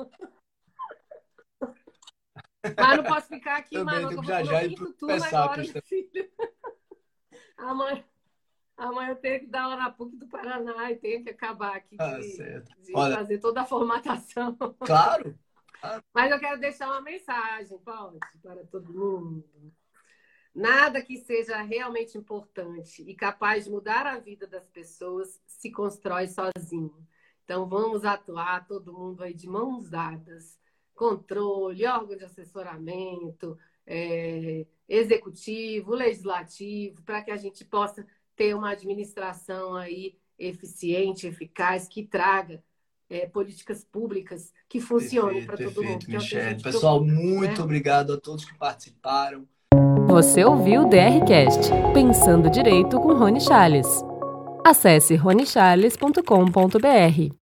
Mas 2.76 2.96
não 2.96 3.04
posso 3.04 3.28
ficar 3.28 3.58
aqui, 3.58 3.74
Também, 3.74 4.02
mano. 4.02 4.18
Eu 4.18 4.24
já 4.24 4.42
já 4.42 4.64
ir 4.64 4.74
pro 4.74 4.94
agora, 5.10 5.62
filho. 5.82 6.30
Amanhã, 7.56 8.04
amanhã 8.76 9.10
eu 9.10 9.16
tenho 9.16 9.40
que 9.40 9.46
dar 9.46 9.62
aula 9.62 9.76
na 9.76 9.90
PUC 9.90 10.16
do 10.16 10.26
Paraná 10.26 10.90
e 10.90 10.96
tenho 10.96 11.22
que 11.22 11.30
acabar 11.30 11.76
aqui 11.76 11.96
ah, 11.98 12.18
de, 12.18 12.60
de 12.82 12.92
Olha, 12.94 13.16
fazer 13.16 13.38
toda 13.38 13.62
a 13.62 13.64
formatação. 13.64 14.56
Claro. 14.80 15.38
Mas 16.12 16.30
eu 16.30 16.38
quero 16.38 16.60
deixar 16.60 16.88
uma 16.88 17.00
mensagem, 17.00 17.78
pode, 17.78 18.18
para 18.42 18.64
todo 18.66 18.92
mundo. 18.92 19.44
Nada 20.54 21.02
que 21.02 21.16
seja 21.18 21.60
realmente 21.62 22.16
importante 22.16 23.02
e 23.02 23.14
capaz 23.14 23.64
de 23.64 23.70
mudar 23.70 24.06
a 24.06 24.20
vida 24.20 24.46
das 24.46 24.68
pessoas 24.68 25.42
se 25.46 25.70
constrói 25.70 26.28
sozinho. 26.28 27.06
Então 27.44 27.68
vamos 27.68 28.04
atuar 28.04 28.66
todo 28.66 28.92
mundo 28.92 29.22
aí 29.22 29.34
de 29.34 29.48
mãos 29.48 29.90
dadas 29.90 30.58
controle, 30.94 31.86
órgão 31.86 32.16
de 32.16 32.24
assessoramento, 32.24 33.58
é, 33.86 34.66
executivo, 34.88 35.94
legislativo, 35.94 37.02
para 37.02 37.22
que 37.22 37.30
a 37.30 37.36
gente 37.36 37.64
possa 37.64 38.06
ter 38.36 38.54
uma 38.54 38.70
administração 38.70 39.74
aí 39.74 40.16
eficiente, 40.38 41.26
eficaz, 41.26 41.86
que 41.88 42.04
traga 42.04 42.62
é, 43.14 43.26
políticas 43.26 43.84
públicas 43.84 44.52
que 44.68 44.80
funcionem 44.80 45.46
para 45.46 45.56
todo 45.56 45.84
mundo. 45.84 46.04
É 46.32 46.54
Pessoal, 46.54 47.04
muito 47.04 47.58
né? 47.58 47.64
obrigado 47.64 48.12
a 48.12 48.20
todos 48.20 48.44
que 48.44 48.58
participaram. 48.58 49.46
Você 50.08 50.44
ouviu 50.44 50.82
o 50.82 50.88
DRCast, 50.88 51.70
Pensando 51.92 52.50
Direito 52.50 52.98
com 53.00 53.14
Rony 53.14 53.40
Charles. 53.40 53.86
Acesse 54.64 55.14
ronichales.com.br. 55.14 57.43